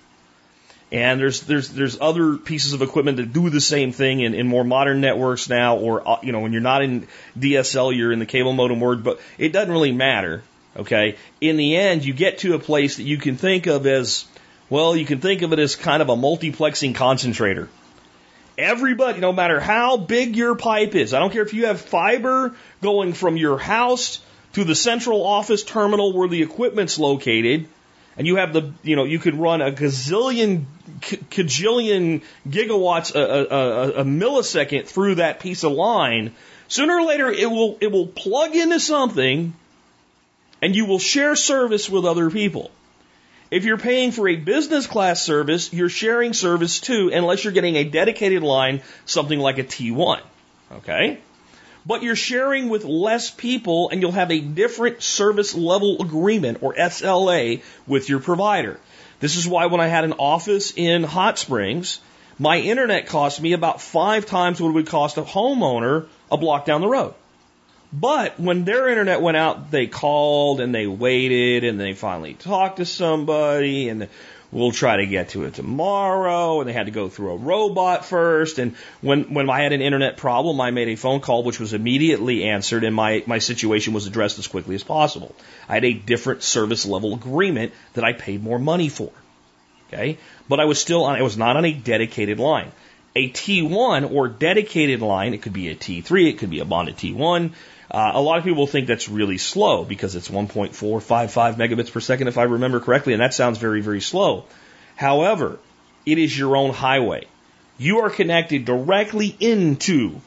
And 0.91 1.21
there's 1.21 1.43
there's 1.43 1.69
there's 1.69 2.01
other 2.01 2.37
pieces 2.37 2.73
of 2.73 2.81
equipment 2.81 3.19
that 3.19 3.33
do 3.33 3.51
the 3.51 3.61
same 3.61 3.93
thing 3.93 4.21
in, 4.21 4.35
in 4.35 4.49
more 4.49 4.65
modern 4.65 5.03
networks 5.03 5.49
now, 5.49 5.77
or 5.77 6.09
uh, 6.09 6.19
you 6.23 6.33
know 6.33 6.41
when 6.41 6.53
you're 6.53 6.63
not 6.63 6.83
in 6.83 7.07
DSL, 7.39 7.95
you're 7.95 8.11
in 8.11 8.19
the 8.19 8.27
cable 8.27 8.55
modem 8.55 8.81
word, 8.81 9.05
but 9.05 9.21
it 9.37 9.53
doesn't 9.53 9.71
really 9.71 9.93
matter. 9.93 10.43
Okay, 10.77 11.17
in 11.43 11.59
the 11.59 11.77
end, 11.77 12.05
you 12.05 12.15
get 12.15 12.39
to 12.39 12.55
a 12.55 12.59
place 12.59 12.97
that 12.97 13.03
you 13.03 13.19
can 13.19 13.37
think 13.37 13.67
of 13.67 13.87
as 13.87 14.25
well, 14.71 14.97
you 14.97 15.07
can 15.07 15.21
think 15.21 15.43
of 15.43 15.53
it 15.53 15.59
as 15.59 15.77
kind 15.77 16.03
of 16.03 16.09
a 16.09 16.17
multiplexing 16.17 16.95
concentrator. 16.95 17.69
Everybody, 18.57 19.21
no 19.21 19.33
matter 19.33 19.61
how 19.61 19.97
big 19.97 20.37
your 20.37 20.57
pipe 20.57 20.95
is, 20.95 21.15
I 21.15 21.21
don't 21.21 21.33
care 21.33 21.43
if 21.43 21.55
you 21.55 21.67
have 21.67 21.81
fiber 21.81 22.55
going 22.83 23.13
from 23.13 23.37
your 23.37 23.57
house 23.57 24.21
to 24.55 24.65
the 24.65 24.75
central 24.75 25.25
office 25.25 25.63
terminal 25.63 26.13
where 26.13 26.29
the 26.29 26.43
equipment's 26.43 26.99
located, 26.99 27.69
and 28.17 28.27
you 28.27 28.37
have 28.37 28.53
the, 28.53 28.73
you 28.83 28.97
know, 28.97 29.05
you 29.05 29.21
could 29.21 29.37
run 29.37 29.63
a 29.63 29.71
gazillion, 29.71 30.65
cajillion 31.01 32.23
gigawatts 32.49 33.15
a, 33.15 33.21
a, 33.21 33.45
a, 33.45 33.91
a 34.01 34.05
millisecond 34.05 34.87
through 34.87 35.17
that 35.17 35.39
piece 35.39 35.63
of 35.63 35.73
line. 35.73 36.35
Sooner 36.67 36.99
or 36.99 37.05
later, 37.05 37.31
it 37.31 37.49
will, 37.49 37.79
it 37.81 37.93
will 37.93 38.09
plug 38.09 38.57
into 38.57 38.81
something 38.81 39.55
and 40.61 40.75
you 40.75 40.87
will 40.87 40.99
share 40.99 41.37
service 41.37 41.89
with 41.89 42.05
other 42.05 42.29
people. 42.31 42.73
If 43.51 43.65
you're 43.65 43.79
paying 43.79 44.13
for 44.13 44.29
a 44.29 44.37
business 44.37 44.87
class 44.87 45.23
service, 45.23 45.73
you're 45.73 45.89
sharing 45.89 46.35
service 46.35 46.81
too, 46.81 47.11
unless 47.13 47.45
you're 47.45 47.53
getting 47.53 47.77
a 47.77 47.85
dedicated 47.85 48.43
line, 48.43 48.83
something 49.07 49.39
like 49.39 49.59
a 49.59 49.65
T1. 49.65 50.21
Okay? 50.73 51.19
But 51.87 52.03
you're 52.03 52.17
sharing 52.17 52.69
with 52.69 52.85
less 52.85 53.31
people 53.31 53.89
and 53.89 54.03
you'll 54.03 54.13
have 54.13 54.31
a 54.31 54.41
different 54.41 55.03
service 55.03 55.55
level 55.55 56.03
agreement 56.03 56.59
or 56.61 56.75
SLA 56.75 57.63
with 57.87 58.11
your 58.11 58.21
provider. 58.21 58.79
This 59.21 59.37
is 59.37 59.49
why 59.49 59.67
when 59.67 59.81
I 59.81 59.87
had 59.87 60.05
an 60.05 60.13
office 60.15 60.75
in 60.77 61.03
Hot 61.03 61.39
Springs, 61.39 62.01
my 62.39 62.59
internet 62.59 63.07
cost 63.07 63.41
me 63.41 63.55
about 63.55 63.81
five 63.81 64.27
times 64.27 64.61
what 64.61 64.69
it 64.69 64.73
would 64.73 64.87
cost 64.87 65.17
a 65.17 65.23
homeowner 65.23 66.07
a 66.31 66.37
block 66.37 66.67
down 66.67 66.83
the 66.83 66.89
road. 66.89 67.15
But 67.93 68.39
when 68.39 68.65
their 68.65 68.89
internet 68.89 69.23
went 69.23 69.37
out, 69.37 69.71
they 69.71 69.87
called 69.87 70.61
and 70.61 70.75
they 70.75 70.87
waited 70.87 71.65
and 71.65 71.81
they 71.81 71.95
finally 71.95 72.35
talked 72.35 72.79
to 72.79 72.85
somebody 72.85 73.89
and 73.89 74.09
we'll 74.53 74.73
try 74.73 74.99
to 74.99 75.07
get 75.07 75.31
to 75.31 75.45
it 75.45 75.55
tomorrow. 75.55 76.61
And 76.61 76.69
they 76.69 76.75
had 76.75 76.87
to 76.87 76.93
go 76.93 77.09
through 77.09 77.33
a 77.33 77.37
robot 77.37 78.05
first. 78.05 78.59
And 78.59 78.77
when, 79.01 79.33
when 79.33 79.49
I 79.49 79.63
had 79.63 79.73
an 79.73 79.81
internet 79.81 80.19
problem, 80.19 80.61
I 80.61 80.71
made 80.71 80.89
a 80.89 80.97
phone 80.97 81.21
call 81.21 81.45
which 81.45 81.59
was 81.59 81.73
immediately 81.73 82.45
answered 82.45 82.85
and 82.85 82.95
my, 82.95 83.23
my 83.27 83.39
situation 83.39 83.95
was 83.95 84.07
addressed 84.07 84.39
as 84.39 84.47
quickly 84.47 84.75
as 84.75 84.85
possible. 84.85 85.35
I 85.67 85.75
had 85.75 85.85
a 85.87 85.95
different 85.95 86.43
service 86.43 86.85
level 86.85 87.15
agreement 87.15 87.73
that 87.95 88.05
I 88.05 88.13
paid 88.13 88.43
more 88.43 88.59
money 88.59 88.91
for. 88.91 89.11
Okay. 89.89 90.19
But 90.47 90.61
I 90.61 90.67
was 90.67 90.79
still 90.79 91.05
on, 91.05 91.19
it 91.19 91.23
was 91.23 91.39
not 91.39 91.57
on 91.57 91.65
a 91.65 91.73
dedicated 91.73 92.39
line. 92.39 92.71
A 93.17 93.31
T1 93.31 94.13
or 94.13 94.29
dedicated 94.29 95.01
line, 95.01 95.33
it 95.33 95.41
could 95.41 95.55
be 95.55 95.69
a 95.69 95.75
T3, 95.75 96.29
it 96.29 96.39
could 96.39 96.51
be 96.51 96.61
a 96.61 96.67
bonded 96.67 96.99
T1. 96.99 97.53
Uh, 97.91 98.13
a 98.15 98.21
lot 98.21 98.39
of 98.39 98.45
people 98.45 98.67
think 98.67 98.87
that's 98.87 99.09
really 99.09 99.39
slow 99.39 99.85
because 99.85 100.15
it's 100.15 100.29
1.455 100.29 101.55
megabits 101.55 101.91
per 101.91 102.01
second, 102.01 102.29
if 102.29 102.37
I 102.37 102.43
remember 102.43 102.81
correctly, 102.81 103.15
and 103.15 103.23
that 103.23 103.33
sounds 103.33 103.59
very, 103.59 103.81
very 103.81 104.03
slow. 104.03 104.45
However, 104.97 105.59
it 106.05 106.19
is 106.19 106.37
your 106.37 106.57
own 106.57 106.73
highway. 106.73 107.27
You 107.79 108.01
are 108.01 108.11
connected 108.11 108.65
directly 108.65 109.35
into 109.41 110.21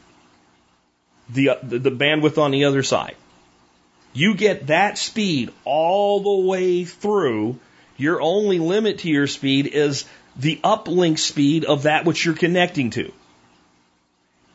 the, 1.30 1.60
the, 1.62 1.80
the 1.80 1.91
bandwidth 1.91 2.38
on 2.38 2.51
the 2.51 2.65
other 2.65 2.82
side. 2.82 3.15
You 4.13 4.36
get 4.36 4.68
that 4.68 4.98
speed 4.98 5.51
all 5.63 6.22
the 6.22 6.48
way 6.48 6.84
through. 6.84 7.60
Your 7.98 8.22
only 8.22 8.60
limit 8.60 9.00
to 9.00 9.10
your 9.10 9.27
speed 9.27 9.68
is 9.68 10.06
the 10.36 10.60
uplink 10.63 11.20
speed 11.20 11.65
of 11.65 11.84
that 11.84 12.06
which 12.06 12.25
you're 12.25 12.34
connecting 12.34 12.89
to. 12.91 13.12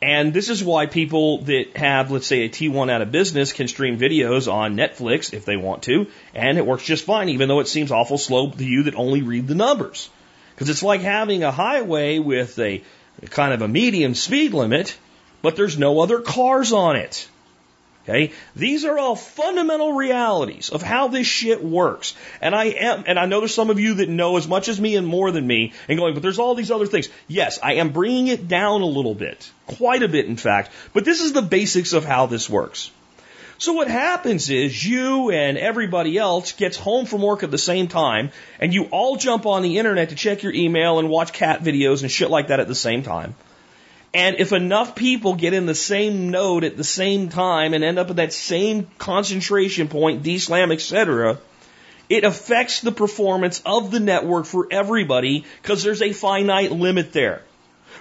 And 0.02 0.34
this 0.34 0.50
is 0.50 0.62
why 0.62 0.86
people 0.86 1.42
that 1.44 1.76
have, 1.76 2.10
let's 2.10 2.26
say, 2.26 2.42
a 2.42 2.48
T1 2.50 2.90
out 2.90 3.00
of 3.00 3.10
business 3.10 3.52
can 3.52 3.66
stream 3.66 3.98
videos 3.98 4.52
on 4.52 4.76
Netflix 4.76 5.32
if 5.32 5.46
they 5.46 5.56
want 5.56 5.84
to, 5.84 6.08
and 6.34 6.58
it 6.58 6.66
works 6.66 6.84
just 6.84 7.04
fine, 7.04 7.30
even 7.30 7.48
though 7.48 7.60
it 7.60 7.68
seems 7.68 7.90
awful 7.90 8.18
slow 8.18 8.50
to 8.50 8.64
you 8.64 8.84
that 8.84 8.94
only 8.94 9.22
read 9.22 9.46
the 9.46 9.54
numbers. 9.54 10.10
Because 10.54 10.68
it's 10.68 10.82
like 10.82 11.00
having 11.00 11.44
a 11.44 11.50
highway 11.50 12.18
with 12.18 12.58
a 12.58 12.82
kind 13.30 13.54
of 13.54 13.62
a 13.62 13.68
medium 13.68 14.14
speed 14.14 14.52
limit, 14.52 14.96
but 15.40 15.56
there's 15.56 15.78
no 15.78 16.00
other 16.00 16.20
cars 16.20 16.72
on 16.72 16.96
it. 16.96 17.28
Okay? 18.08 18.32
These 18.54 18.84
are 18.84 18.96
all 18.98 19.16
fundamental 19.16 19.92
realities 19.92 20.70
of 20.70 20.80
how 20.80 21.08
this 21.08 21.26
shit 21.26 21.62
works. 21.62 22.14
And 22.40 22.54
I 22.54 22.66
am, 22.66 23.04
and 23.06 23.18
I 23.18 23.26
know 23.26 23.40
there's 23.40 23.54
some 23.54 23.70
of 23.70 23.80
you 23.80 23.94
that 23.94 24.08
know 24.08 24.36
as 24.36 24.46
much 24.46 24.68
as 24.68 24.80
me 24.80 24.94
and 24.94 25.06
more 25.06 25.32
than 25.32 25.44
me 25.44 25.72
and 25.88 25.98
going, 25.98 26.14
but 26.14 26.22
there's 26.22 26.38
all 26.38 26.54
these 26.54 26.70
other 26.70 26.86
things. 26.86 27.08
Yes, 27.26 27.58
I 27.60 27.74
am 27.74 27.90
bringing 27.90 28.28
it 28.28 28.46
down 28.46 28.82
a 28.82 28.86
little 28.86 29.14
bit. 29.14 29.50
Quite 29.66 30.04
a 30.04 30.08
bit, 30.08 30.26
in 30.26 30.36
fact. 30.36 30.70
But 30.92 31.04
this 31.04 31.20
is 31.20 31.32
the 31.32 31.42
basics 31.42 31.92
of 31.92 32.04
how 32.04 32.26
this 32.26 32.48
works. 32.48 32.92
So 33.58 33.72
what 33.72 33.88
happens 33.88 34.50
is 34.50 34.84
you 34.84 35.30
and 35.30 35.56
everybody 35.56 36.18
else 36.18 36.52
gets 36.52 36.76
home 36.76 37.06
from 37.06 37.22
work 37.22 37.42
at 37.42 37.50
the 37.50 37.58
same 37.58 37.88
time 37.88 38.30
and 38.60 38.72
you 38.72 38.84
all 38.84 39.16
jump 39.16 39.46
on 39.46 39.62
the 39.62 39.78
internet 39.78 40.10
to 40.10 40.14
check 40.14 40.42
your 40.42 40.52
email 40.52 40.98
and 40.98 41.08
watch 41.08 41.32
cat 41.32 41.62
videos 41.62 42.02
and 42.02 42.10
shit 42.10 42.30
like 42.30 42.48
that 42.48 42.60
at 42.60 42.68
the 42.68 42.74
same 42.74 43.02
time. 43.02 43.34
And 44.16 44.40
if 44.40 44.54
enough 44.54 44.94
people 44.94 45.34
get 45.34 45.52
in 45.52 45.66
the 45.66 45.74
same 45.74 46.30
node 46.30 46.64
at 46.64 46.78
the 46.78 46.84
same 46.84 47.28
time 47.28 47.74
and 47.74 47.84
end 47.84 47.98
up 47.98 48.08
at 48.08 48.16
that 48.16 48.32
same 48.32 48.88
concentration 48.96 49.88
point, 49.88 50.22
DSLAM, 50.22 50.72
etc., 50.72 51.38
it 52.08 52.24
affects 52.24 52.80
the 52.80 52.92
performance 52.92 53.60
of 53.66 53.90
the 53.90 54.00
network 54.00 54.46
for 54.46 54.68
everybody 54.70 55.44
because 55.60 55.82
there's 55.82 56.00
a 56.00 56.14
finite 56.14 56.72
limit 56.72 57.12
there. 57.12 57.42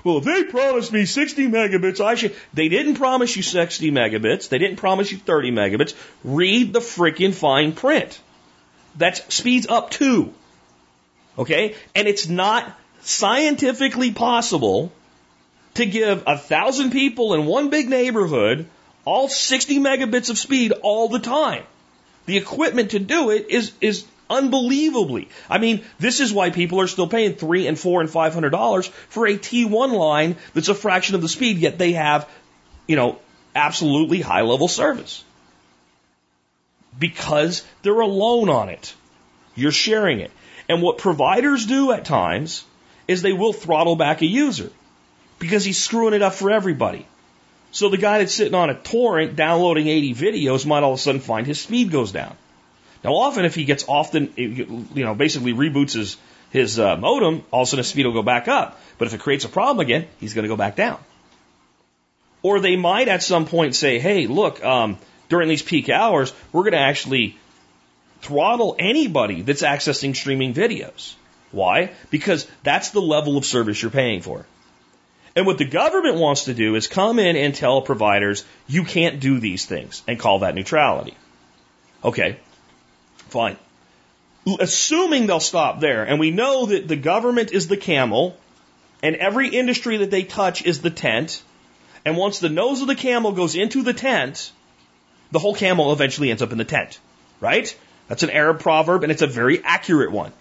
Well, 0.06 0.19
if 0.19 0.23
they 0.23 0.45
promised 0.45 0.93
me 0.93 1.04
60 1.04 1.49
megabits, 1.49 1.99
I 1.99 2.15
should. 2.15 2.34
They 2.54 2.69
didn't 2.69 2.95
promise 2.95 3.36
you 3.36 3.43
60 3.43 3.91
megabits. 3.91 4.47
They 4.47 4.58
didn't 4.58 4.78
promise 4.78 5.12
you 5.12 5.17
30 5.17 5.51
megabits. 5.51 5.95
Read 6.23 6.71
the 6.71 6.80
freaking 6.80 7.34
fine 7.34 7.73
print. 7.73 8.21
That 8.95 9.34
speeds 9.34 9.67
up 9.67 9.91
to. 9.91 10.34
Okay? 11.38 11.75
And 11.93 12.08
it's 12.08 12.30
not 12.30 12.73
scientifically 13.01 14.12
possible 14.12 14.93
to 15.76 15.86
give 15.86 16.24
a 16.26 16.38
thousand 16.38 16.92
people 16.92 17.34
in 17.34 17.46
one 17.46 17.70
big 17.70 17.90
neighborhood 17.90 18.68
all 19.06 19.30
60 19.30 19.80
megabits 19.80 20.30
of 20.30 20.38
speed 20.38 20.74
all 20.82 21.10
the 21.10 21.20
time. 21.20 21.64
The 22.26 22.38
equipment 22.38 22.92
to 22.92 23.00
do 23.00 23.30
it 23.30 23.48
is, 23.50 23.72
is 23.80 24.06
unbelievably. 24.30 25.30
I 25.50 25.60
mean, 25.60 25.84
this 26.00 26.20
is 26.20 26.34
why 26.34 26.50
people 26.50 26.82
are 26.82 26.88
still 26.88 27.08
paying 27.08 27.36
three 27.36 27.68
and 27.68 27.78
four 27.78 28.02
and 28.02 28.10
five 28.10 28.34
hundred 28.34 28.50
dollars 28.50 28.88
for 28.88 29.28
a 29.28 29.38
T1 29.38 29.92
line 29.94 30.38
that's 30.54 30.70
a 30.70 30.74
fraction 30.74 31.14
of 31.16 31.22
the 31.22 31.30
speed, 31.30 31.58
yet 31.58 31.78
they 31.78 31.94
have, 31.94 32.28
you 32.88 32.96
know, 32.96 33.20
absolutely 33.54 34.22
high 34.22 34.42
level 34.42 34.68
service. 34.68 35.24
Because 36.98 37.64
they're 37.84 38.00
alone 38.00 38.50
on 38.50 38.70
it. 38.70 38.96
You're 39.54 39.72
sharing 39.72 40.20
it. 40.22 40.32
And 40.68 40.82
what 40.82 40.98
providers 40.98 41.66
do 41.66 41.92
at 41.92 42.06
times 42.06 42.64
is 43.08 43.22
they 43.22 43.34
will 43.34 43.54
throttle 43.54 43.96
back 43.96 44.22
a 44.22 44.26
user 44.26 44.72
because 45.39 45.63
he's 45.65 45.82
screwing 45.82 46.13
it 46.13 46.21
up 46.21 46.34
for 46.34 46.52
everybody. 46.52 47.06
So 47.71 47.89
the 47.89 47.98
guy 47.98 48.19
that's 48.19 48.34
sitting 48.34 48.54
on 48.54 48.69
a 48.69 48.76
torrent 48.76 49.36
downloading 49.36 49.88
80 49.88 50.13
videos 50.13 50.65
might 50.65 50.84
all 50.84 50.93
of 50.93 51.00
a 51.00 51.02
sudden 51.02 51.19
find 51.21 51.45
his 51.45 51.60
speed 51.60 51.91
goes 51.91 52.12
down. 52.12 52.36
Now, 53.04 53.15
often 53.15 53.45
if 53.45 53.54
he 53.54 53.65
gets 53.65 53.86
often, 53.88 54.34
you 54.38 55.04
know, 55.04 55.13
basically 55.13 55.54
reboots 55.54 55.93
his, 55.93 56.17
his 56.52 56.80
uh, 56.80 56.95
modem, 56.95 57.43
all 57.52 57.63
of 57.63 57.67
a 57.67 57.69
sudden 57.69 57.84
his 57.84 57.89
speed 57.89 58.06
will 58.06 58.13
go 58.13 58.24
back 58.24 58.48
up. 58.48 58.80
But 58.98 59.08
if 59.08 59.13
it 59.13 59.19
creates 59.19 59.45
a 59.45 59.50
problem 59.50 59.86
again, 59.86 60.08
he's 60.19 60.34
going 60.34 60.43
to 60.43 60.50
go 60.50 60.56
back 60.56 60.76
down. 60.76 61.00
Or 62.41 62.60
they 62.60 62.78
might 62.78 63.08
at 63.08 63.21
some 63.21 63.45
point 63.45 63.76
say, 63.76 64.00
hey, 64.00 64.28
look, 64.28 64.63
um, 64.63 64.98
during 65.30 65.50
these 65.50 65.62
peak 65.62 65.89
hours, 65.89 66.32
we're 66.52 66.63
going 66.63 66.74
to 66.74 66.80
actually 66.80 67.38
throttle 68.21 68.76
anybody 68.80 69.41
that's 69.41 69.62
accessing 69.62 70.15
streaming 70.15 70.54
videos. 70.54 71.15
Why? 71.52 71.91
Because 72.10 72.48
that's 72.63 72.89
the 72.91 73.02
level 73.02 73.38
of 73.38 73.45
service 73.45 73.82
you're 73.82 73.91
paying 73.91 74.21
for. 74.21 74.45
And 75.36 75.45
what 75.45 75.58
the 75.58 75.65
government 75.65 76.15
wants 76.15 76.45
to 76.45 76.54
do 76.54 76.76
is 76.76 76.88
come 76.88 77.19
in 77.19 77.36
and 77.36 77.54
tell 77.54 77.82
providers, 77.82 78.45
you 78.67 78.86
can't 78.86 79.19
do 79.19 79.39
these 79.39 79.65
things 79.65 80.02
and 80.08 80.17
call 80.17 80.39
that 80.39 80.56
neutrality. 80.56 81.15
Okay, 82.04 82.38
fine. 83.30 83.58
Assuming 84.60 85.28
they'll 85.28 85.39
stop 85.39 85.80
there, 85.80 86.04
and 86.04 86.19
we 86.19 86.32
know 86.32 86.67
that 86.67 86.88
the 86.88 86.95
government 86.95 87.52
is 87.52 87.67
the 87.67 87.76
camel, 87.78 88.38
and 89.04 89.15
every 89.15 89.50
industry 89.50 89.98
that 89.98 90.12
they 90.12 90.24
touch 90.24 90.63
is 90.63 90.82
the 90.82 90.89
tent, 90.89 91.43
and 92.06 92.15
once 92.15 92.39
the 92.39 92.50
nose 92.50 92.82
of 92.82 92.88
the 92.88 92.95
camel 92.95 93.32
goes 93.32 93.56
into 93.56 93.82
the 93.82 93.93
tent, 93.93 94.52
the 95.32 95.39
whole 95.39 95.56
camel 95.56 95.91
eventually 95.91 96.30
ends 96.30 96.43
up 96.43 96.52
in 96.52 96.60
the 96.60 96.63
tent, 96.63 97.00
right? 97.41 97.76
That's 98.08 98.24
an 98.24 98.30
Arab 98.30 98.60
proverb, 98.60 99.04
and 99.04 99.12
it's 99.12 99.24
a 99.24 99.28
very 99.28 99.63
accurate 99.63 100.12
one. 100.12 100.32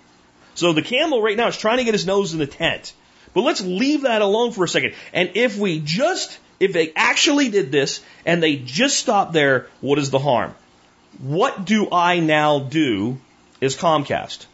So 0.55 0.73
the 0.73 0.83
camel 0.83 1.23
right 1.23 1.37
now 1.37 1.49
is 1.49 1.57
trying 1.57 1.79
to 1.79 1.85
get 1.85 1.95
his 1.95 2.07
nose 2.07 2.33
in 2.33 2.39
the 2.39 2.47
tent. 2.47 2.93
But 3.35 3.43
let's 3.43 3.61
leave 3.61 4.03
that 4.03 4.23
alone 4.23 4.53
for 4.53 4.65
a 4.65 4.69
second. 4.69 4.95
And 5.13 5.33
if 5.35 5.59
we 5.59 5.81
just, 5.81 6.39
if 6.61 6.73
they 6.73 6.93
actually 6.95 7.49
did 7.49 7.73
this 7.73 8.01
and 8.25 8.43
they 8.43 8.57
just 8.57 8.97
stopped 8.99 9.33
there, 9.33 9.67
what 9.81 9.99
is 9.99 10.11
the 10.11 10.21
harm? 10.21 10.55
What 11.19 11.65
do 11.65 11.89
I 11.91 12.21
now 12.21 12.61
do 12.61 13.19
as 13.61 13.77
Comcast? 13.77 14.47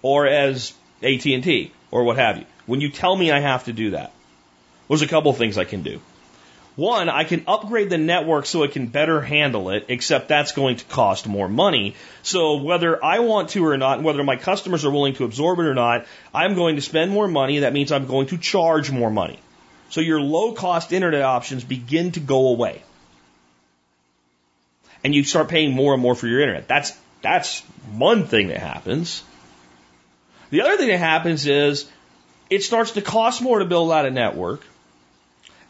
Or 0.00 0.26
as 0.26 0.72
AT&T 1.02 1.72
or 1.90 2.04
what 2.04 2.16
have 2.16 2.38
you? 2.38 2.46
When 2.66 2.80
you 2.80 2.90
tell 2.90 3.14
me 3.14 3.30
I 3.30 3.40
have 3.40 3.64
to 3.64 3.72
do 3.72 3.90
that, 3.90 4.12
there's 4.88 5.02
a 5.02 5.08
couple 5.08 5.30
of 5.30 5.36
things 5.36 5.58
I 5.58 5.64
can 5.64 5.82
do. 5.82 6.00
One, 6.78 7.08
I 7.08 7.24
can 7.24 7.42
upgrade 7.48 7.90
the 7.90 7.98
network 7.98 8.46
so 8.46 8.62
it 8.62 8.70
can 8.70 8.86
better 8.86 9.20
handle 9.20 9.70
it, 9.70 9.86
except 9.88 10.28
that's 10.28 10.52
going 10.52 10.76
to 10.76 10.84
cost 10.84 11.26
more 11.26 11.48
money. 11.48 11.96
So 12.22 12.58
whether 12.58 13.04
I 13.04 13.18
want 13.18 13.48
to 13.50 13.66
or 13.66 13.76
not, 13.76 14.00
whether 14.00 14.22
my 14.22 14.36
customers 14.36 14.84
are 14.84 14.90
willing 14.92 15.14
to 15.14 15.24
absorb 15.24 15.58
it 15.58 15.64
or 15.64 15.74
not, 15.74 16.06
I'm 16.32 16.54
going 16.54 16.76
to 16.76 16.80
spend 16.80 17.10
more 17.10 17.26
money. 17.26 17.58
That 17.58 17.72
means 17.72 17.90
I'm 17.90 18.06
going 18.06 18.28
to 18.28 18.38
charge 18.38 18.92
more 18.92 19.10
money. 19.10 19.40
So 19.90 20.00
your 20.00 20.20
low 20.20 20.52
cost 20.52 20.92
internet 20.92 21.22
options 21.22 21.64
begin 21.64 22.12
to 22.12 22.20
go 22.20 22.50
away. 22.50 22.80
And 25.02 25.12
you 25.12 25.24
start 25.24 25.48
paying 25.48 25.72
more 25.72 25.94
and 25.94 26.00
more 26.00 26.14
for 26.14 26.28
your 26.28 26.42
internet. 26.42 26.68
That's, 26.68 26.96
that's 27.22 27.58
one 27.90 28.24
thing 28.28 28.48
that 28.48 28.58
happens. 28.58 29.24
The 30.50 30.60
other 30.60 30.76
thing 30.76 30.90
that 30.90 30.98
happens 30.98 31.44
is 31.44 31.90
it 32.50 32.62
starts 32.62 32.92
to 32.92 33.02
cost 33.02 33.42
more 33.42 33.58
to 33.58 33.64
build 33.64 33.90
out 33.90 34.06
a 34.06 34.12
network 34.12 34.62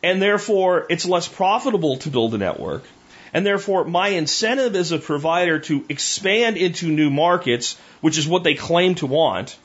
and 0.02 0.22
therefore 0.22 0.86
it's 0.88 1.06
less 1.06 1.28
profitable 1.28 1.96
to 1.98 2.10
build 2.10 2.34
a 2.34 2.38
network. 2.38 2.84
And 3.32 3.44
therefore, 3.44 3.84
my 3.84 4.08
incentive 4.08 4.74
as 4.74 4.92
a 4.92 4.98
provider 4.98 5.58
to 5.60 5.84
expand 5.88 6.56
into 6.56 6.88
new 6.88 7.10
markets, 7.10 7.76
which 8.00 8.16
is 8.16 8.26
what 8.26 8.42
they 8.42 8.54
claim 8.54 8.94
to 8.96 9.06
want, 9.06 9.56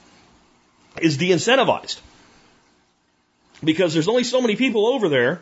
is 1.02 1.18
de 1.18 1.30
incentivized. 1.30 2.00
Because 3.64 3.94
there's 3.94 4.10
only 4.10 4.26
so 4.26 4.42
many 4.42 4.58
people 4.58 4.86
over 4.88 5.08
there. 5.08 5.42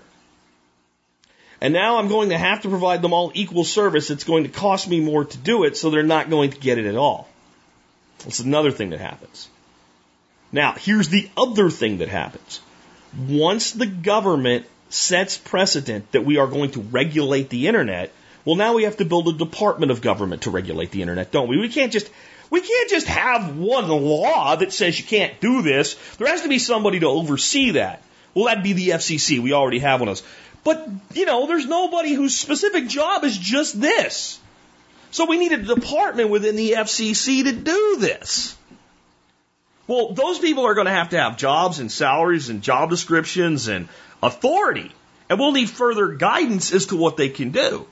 And 1.60 1.74
now 1.74 1.98
I'm 1.98 2.08
going 2.08 2.30
to 2.30 2.38
have 2.38 2.62
to 2.62 2.70
provide 2.70 3.02
them 3.02 3.14
all 3.14 3.32
equal 3.34 3.64
service. 3.64 4.10
It's 4.10 4.24
going 4.24 4.44
to 4.44 4.50
cost 4.50 4.88
me 4.88 5.00
more 5.00 5.26
to 5.26 5.38
do 5.38 5.64
it, 5.64 5.78
so 5.78 5.90
they're 5.90 6.04
not 6.04 6.30
going 6.30 6.52
to 6.52 6.60
get 6.60 6.78
it 6.78 6.86
at 6.86 6.96
all. 6.96 7.28
That's 8.20 8.40
another 8.40 8.72
thing 8.72 8.92
that 8.92 9.00
happens. 9.00 9.48
Now, 10.52 10.74
here's 10.74 11.10
the 11.10 11.30
other 11.38 11.70
thing 11.70 12.00
that 12.00 12.10
happens. 12.10 12.60
Once 13.28 13.72
the 13.72 13.86
government 13.86 14.66
sets 14.94 15.38
precedent 15.38 16.12
that 16.12 16.26
we 16.26 16.38
are 16.38 16.48
going 16.48 16.72
to 16.72 16.82
regulate 16.82 17.50
the 17.50 17.68
internet, 17.68 18.12
well, 18.46 18.56
now 18.56 18.74
we 18.74 18.84
have 18.84 18.98
to 18.98 19.06
build 19.06 19.28
a 19.28 19.34
department 19.34 19.92
of 19.92 20.02
government 20.02 20.44
to 20.44 20.52
regulate 20.52 20.92
the 20.92 21.02
internet, 21.02 21.32
don't 21.32 21.48
we? 21.48 21.58
We 21.58 21.70
can't 21.70 21.92
just 21.92 22.10
we 22.50 22.62
can't 22.62 22.90
just 22.90 23.08
have 23.08 23.58
one 23.58 23.88
law 23.88 24.56
that 24.58 24.74
says 24.74 25.00
you 25.00 25.06
can't 25.06 25.40
do 25.40 25.62
this. 25.62 25.96
There 26.18 26.28
has 26.28 26.42
to 26.42 26.50
be 26.50 26.60
somebody 26.60 27.00
to 27.00 27.08
oversee 27.08 27.72
that. 27.72 28.04
Well, 28.34 28.46
that'd 28.46 28.64
be 28.64 28.74
the 28.74 28.90
FCC. 28.90 29.40
We 29.40 29.54
already 29.54 29.80
have 29.80 30.02
one 30.02 30.10
of 30.10 30.18
those. 30.18 30.28
But, 30.64 30.88
you 31.14 31.26
know, 31.26 31.48
there's 31.48 31.66
nobody 31.66 32.14
whose 32.14 32.38
specific 32.38 32.88
job 32.88 33.24
is 33.24 33.38
just 33.38 33.80
this. 33.80 34.40
So 35.12 35.26
we 35.26 35.38
need 35.38 35.54
a 35.54 35.58
department 35.58 36.30
within 36.30 36.56
the 36.56 36.74
FCC 36.74 37.44
to 37.46 37.54
do 37.54 37.98
this. 38.00 38.56
Well, 39.88 40.14
those 40.14 40.40
people 40.40 40.66
are 40.66 40.74
going 40.74 40.86
to 40.86 40.94
have 40.94 41.10
to 41.10 41.20
have 41.20 41.38
jobs 41.38 41.80
and 41.80 41.92
salaries 41.92 42.50
and 42.50 42.62
job 42.62 42.90
descriptions 42.90 43.68
and 43.68 43.88
authority. 44.22 44.92
And 45.30 45.40
we'll 45.40 45.54
need 45.54 45.70
further 45.70 46.10
guidance 46.10 46.74
as 46.74 46.88
to 46.88 46.98
what 46.98 47.18
they 47.18 47.30
can 47.30 47.52
do. 47.52 47.88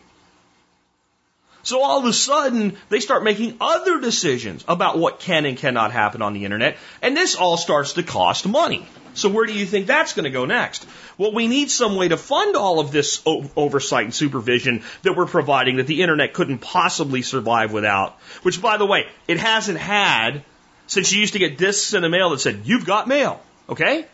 So 1.63 1.81
all 1.81 1.99
of 1.99 2.05
a 2.05 2.13
sudden, 2.13 2.77
they 2.89 2.99
start 2.99 3.23
making 3.23 3.57
other 3.59 3.99
decisions 3.99 4.63
about 4.67 4.97
what 4.97 5.19
can 5.19 5.45
and 5.45 5.57
cannot 5.57 5.91
happen 5.91 6.21
on 6.21 6.33
the 6.33 6.45
internet, 6.45 6.77
and 7.01 7.15
this 7.15 7.35
all 7.35 7.57
starts 7.57 7.93
to 7.93 8.03
cost 8.03 8.47
money. 8.47 8.87
So 9.13 9.27
where 9.27 9.45
do 9.45 9.53
you 9.53 9.65
think 9.65 9.85
that's 9.85 10.13
going 10.13 10.23
to 10.23 10.29
go 10.29 10.45
next? 10.45 10.87
Well, 11.17 11.33
we 11.33 11.47
need 11.47 11.69
some 11.69 11.95
way 11.95 12.07
to 12.07 12.17
fund 12.17 12.55
all 12.55 12.79
of 12.79 12.91
this 12.91 13.21
oversight 13.25 14.05
and 14.05 14.13
supervision 14.13 14.83
that 15.03 15.17
we're 15.17 15.25
providing 15.25 15.77
that 15.77 15.87
the 15.87 16.01
internet 16.01 16.33
couldn't 16.33 16.59
possibly 16.59 17.21
survive 17.21 17.73
without. 17.73 18.17
Which, 18.43 18.61
by 18.61 18.77
the 18.77 18.85
way, 18.85 19.07
it 19.27 19.37
hasn't 19.37 19.79
had 19.79 20.43
since 20.87 21.11
you 21.11 21.19
used 21.19 21.33
to 21.33 21.39
get 21.39 21.57
discs 21.57 21.93
in 21.93 22.01
the 22.01 22.09
mail 22.09 22.31
that 22.31 22.39
said, 22.39 22.61
you've 22.63 22.85
got 22.85 23.07
mail. 23.07 23.41
Okay? 23.67 24.05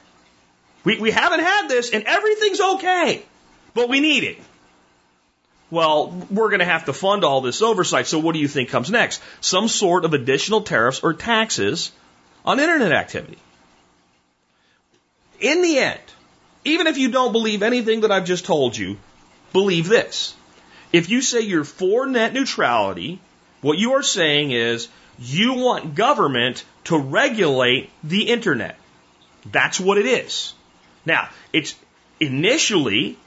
We, 0.85 0.99
we 0.99 1.11
haven't 1.11 1.41
had 1.41 1.67
this 1.67 1.91
and 1.91 2.03
everything's 2.05 2.61
okay, 2.61 3.23
but 3.73 3.89
we 3.89 3.99
need 3.99 4.23
it. 4.23 4.37
Well, 5.71 6.11
we're 6.29 6.49
going 6.49 6.59
to 6.59 6.65
have 6.65 6.85
to 6.85 6.93
fund 6.93 7.23
all 7.23 7.41
this 7.41 7.61
oversight. 7.61 8.07
So 8.07 8.19
what 8.19 8.33
do 8.33 8.39
you 8.39 8.47
think 8.47 8.69
comes 8.69 8.89
next? 8.89 9.21
Some 9.41 9.67
sort 9.67 10.05
of 10.05 10.13
additional 10.13 10.61
tariffs 10.61 11.01
or 11.01 11.13
taxes 11.13 11.91
on 12.45 12.59
internet 12.59 12.91
activity. 12.91 13.39
In 15.39 15.63
the 15.63 15.79
end, 15.79 15.99
even 16.63 16.87
if 16.87 16.97
you 16.97 17.11
don't 17.11 17.31
believe 17.31 17.63
anything 17.63 18.01
that 18.01 18.11
I've 18.11 18.25
just 18.25 18.45
told 18.45 18.77
you, 18.77 18.97
believe 19.53 19.89
this. 19.89 20.35
If 20.93 21.09
you 21.09 21.21
say 21.21 21.41
you're 21.41 21.63
for 21.63 22.05
net 22.05 22.33
neutrality, 22.33 23.19
what 23.61 23.77
you 23.77 23.93
are 23.93 24.03
saying 24.03 24.51
is 24.51 24.87
you 25.17 25.55
want 25.55 25.95
government 25.95 26.63
to 26.85 26.97
regulate 26.97 27.89
the 28.03 28.29
internet. 28.29 28.77
That's 29.51 29.79
what 29.79 29.97
it 29.97 30.05
is. 30.05 30.53
Now, 31.05 31.29
it's 31.53 31.75
initially, 32.19 33.17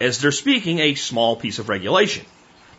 as 0.00 0.20
they're 0.20 0.32
speaking, 0.32 0.78
a 0.80 0.94
small 0.94 1.36
piece 1.36 1.58
of 1.58 1.68
regulation. 1.68 2.26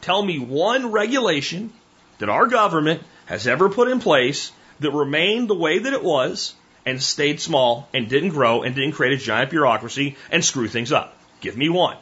Tell 0.02 0.24
me 0.24 0.40
one 0.40 0.92
regulation 0.92 1.72
that 2.20 2.30
our 2.30 2.48
government 2.48 3.02
has 3.26 3.48
ever 3.48 3.70
put 3.70 3.88
in 3.88 4.00
place 4.00 4.52
that 4.80 4.92
remained 4.92 5.50
the 5.50 5.56
way 5.56 5.80
that 5.80 5.94
it 5.94 6.04
was 6.04 6.54
and 6.86 7.02
stayed 7.02 7.40
small 7.40 7.88
and 7.94 8.10
didn't 8.10 8.30
grow 8.30 8.64
and 8.64 8.76
didn't 8.76 8.94
create 8.94 9.14
a 9.14 9.24
giant 9.24 9.50
bureaucracy 9.50 10.18
and 10.30 10.44
screw 10.44 10.68
things 10.68 10.92
up. 10.92 11.18
Give 11.40 11.56
me 11.56 11.70
one. 11.70 11.98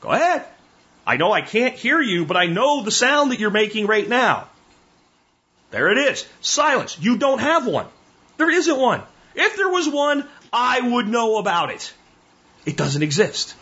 Go 0.00 0.10
ahead. 0.10 0.44
I 1.06 1.16
know 1.16 1.32
I 1.32 1.40
can't 1.40 1.74
hear 1.74 2.00
you, 2.00 2.26
but 2.26 2.36
I 2.36 2.46
know 2.46 2.82
the 2.82 2.90
sound 2.90 3.30
that 3.30 3.40
you're 3.40 3.50
making 3.50 3.86
right 3.86 4.08
now. 4.08 4.48
There 5.70 5.90
it 5.90 5.98
is. 5.98 6.26
Silence. 6.40 6.98
You 7.00 7.16
don't 7.16 7.38
have 7.38 7.66
one. 7.66 7.86
There 8.36 8.50
isn't 8.50 8.78
one. 8.78 9.02
If 9.34 9.56
there 9.56 9.68
was 9.68 9.88
one, 9.88 10.26
I 10.52 10.80
would 10.80 11.08
know 11.08 11.38
about 11.38 11.70
it. 11.70 11.92
It 12.66 12.76
doesn't 12.76 13.02
exist. 13.02 13.54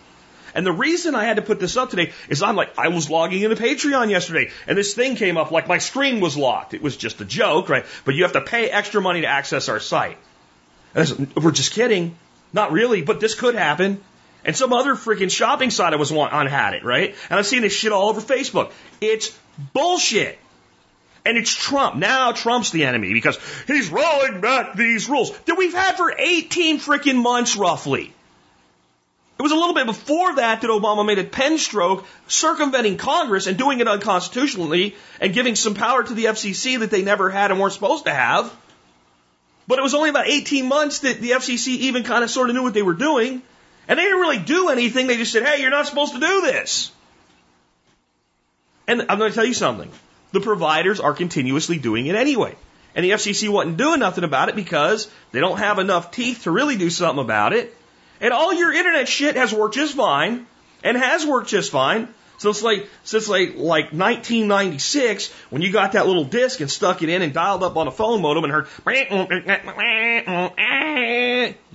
And 0.54 0.66
the 0.66 0.72
reason 0.72 1.14
I 1.14 1.24
had 1.24 1.36
to 1.36 1.42
put 1.42 1.60
this 1.60 1.76
up 1.76 1.90
today 1.90 2.12
is 2.28 2.42
I'm 2.42 2.56
like, 2.56 2.78
I 2.78 2.88
was 2.88 3.10
logging 3.10 3.42
into 3.42 3.56
Patreon 3.56 4.10
yesterday 4.10 4.50
and 4.66 4.76
this 4.76 4.94
thing 4.94 5.14
came 5.14 5.36
up 5.36 5.50
like 5.50 5.68
my 5.68 5.78
screen 5.78 6.20
was 6.20 6.36
locked. 6.36 6.74
It 6.74 6.82
was 6.82 6.96
just 6.96 7.20
a 7.20 7.24
joke, 7.24 7.68
right? 7.68 7.84
But 8.04 8.14
you 8.14 8.22
have 8.24 8.32
to 8.32 8.40
pay 8.40 8.70
extra 8.70 9.00
money 9.00 9.20
to 9.20 9.26
access 9.26 9.68
our 9.68 9.80
site. 9.80 10.16
And 10.94 11.32
we're 11.36 11.52
just 11.52 11.72
kidding. 11.72 12.16
Not 12.52 12.72
really, 12.72 13.02
but 13.02 13.20
this 13.20 13.34
could 13.34 13.54
happen. 13.54 14.00
And 14.44 14.56
some 14.56 14.72
other 14.72 14.94
freaking 14.94 15.30
shopping 15.30 15.70
site 15.70 15.92
I 15.92 15.96
was 15.96 16.10
on 16.10 16.46
had 16.46 16.74
it, 16.74 16.84
right? 16.84 17.14
And 17.28 17.38
I've 17.38 17.46
seen 17.46 17.62
this 17.62 17.72
shit 17.72 17.92
all 17.92 18.08
over 18.08 18.20
Facebook. 18.20 18.72
It's 19.00 19.36
bullshit. 19.74 20.38
And 21.24 21.36
it's 21.36 21.52
Trump. 21.52 21.96
Now 21.96 22.32
Trump's 22.32 22.70
the 22.70 22.84
enemy 22.84 23.12
because 23.12 23.38
he's 23.66 23.90
rolling 23.90 24.40
back 24.40 24.74
these 24.74 25.08
rules 25.08 25.36
that 25.40 25.56
we've 25.58 25.74
had 25.74 25.96
for 25.96 26.14
18 26.16 26.78
freaking 26.78 27.22
months 27.22 27.56
roughly. 27.56 28.14
It 29.38 29.42
was 29.42 29.52
a 29.52 29.56
little 29.56 29.74
bit 29.74 29.86
before 29.86 30.34
that 30.34 30.62
that 30.62 30.70
Obama 30.70 31.06
made 31.06 31.20
a 31.20 31.24
pen 31.24 31.58
stroke 31.58 32.04
circumventing 32.26 32.96
Congress 32.96 33.46
and 33.46 33.56
doing 33.56 33.78
it 33.78 33.86
unconstitutionally 33.86 34.96
and 35.20 35.32
giving 35.32 35.54
some 35.54 35.74
power 35.74 36.02
to 36.02 36.12
the 36.12 36.24
FCC 36.24 36.80
that 36.80 36.90
they 36.90 37.02
never 37.02 37.30
had 37.30 37.52
and 37.52 37.60
weren't 37.60 37.72
supposed 37.72 38.06
to 38.06 38.12
have. 38.12 38.52
But 39.68 39.78
it 39.78 39.82
was 39.82 39.94
only 39.94 40.10
about 40.10 40.26
18 40.26 40.66
months 40.66 41.00
that 41.00 41.20
the 41.20 41.30
FCC 41.30 41.68
even 41.68 42.02
kind 42.02 42.24
of 42.24 42.30
sort 42.30 42.48
of 42.48 42.56
knew 42.56 42.64
what 42.64 42.74
they 42.74 42.82
were 42.82 42.94
doing. 42.94 43.42
And 43.86 43.98
they 43.98 44.02
didn't 44.02 44.18
really 44.18 44.38
do 44.38 44.70
anything. 44.70 45.06
They 45.06 45.16
just 45.16 45.30
said, 45.30 45.44
hey, 45.44 45.60
you're 45.60 45.70
not 45.70 45.86
supposed 45.86 46.14
to 46.14 46.20
do 46.20 46.40
this. 46.40 46.90
And 48.88 49.02
I'm 49.08 49.18
going 49.18 49.30
to 49.30 49.34
tell 49.34 49.44
you 49.44 49.54
something. 49.54 49.90
The 50.32 50.40
providers 50.40 51.00
are 51.00 51.14
continuously 51.14 51.78
doing 51.78 52.06
it 52.06 52.14
anyway. 52.14 52.54
And 52.94 53.04
the 53.04 53.10
FCC 53.10 53.48
wasn't 53.48 53.76
doing 53.76 54.00
nothing 54.00 54.24
about 54.24 54.48
it 54.48 54.56
because 54.56 55.08
they 55.32 55.40
don't 55.40 55.58
have 55.58 55.78
enough 55.78 56.10
teeth 56.10 56.42
to 56.44 56.50
really 56.50 56.76
do 56.76 56.90
something 56.90 57.22
about 57.22 57.52
it. 57.52 57.74
And 58.20 58.32
all 58.32 58.52
your 58.52 58.72
internet 58.72 59.08
shit 59.08 59.36
has 59.36 59.52
worked 59.52 59.74
just 59.74 59.94
fine 59.94 60.46
and 60.82 60.96
has 60.96 61.24
worked 61.24 61.48
just 61.48 61.70
fine 61.70 62.08
since 62.38 62.62
like 62.62 62.88
since 63.04 63.28
like 63.28 63.54
like 63.56 63.92
1996 63.92 65.32
when 65.50 65.60
you 65.60 65.72
got 65.72 65.92
that 65.92 66.06
little 66.06 66.24
disc 66.24 66.60
and 66.60 66.70
stuck 66.70 67.02
it 67.02 67.08
in 67.08 67.22
and 67.22 67.32
dialed 67.32 67.62
up 67.62 67.76
on 67.76 67.88
a 67.88 67.90
phone 67.90 68.22
modem 68.22 68.44
and 68.44 68.52
heard 68.52 68.68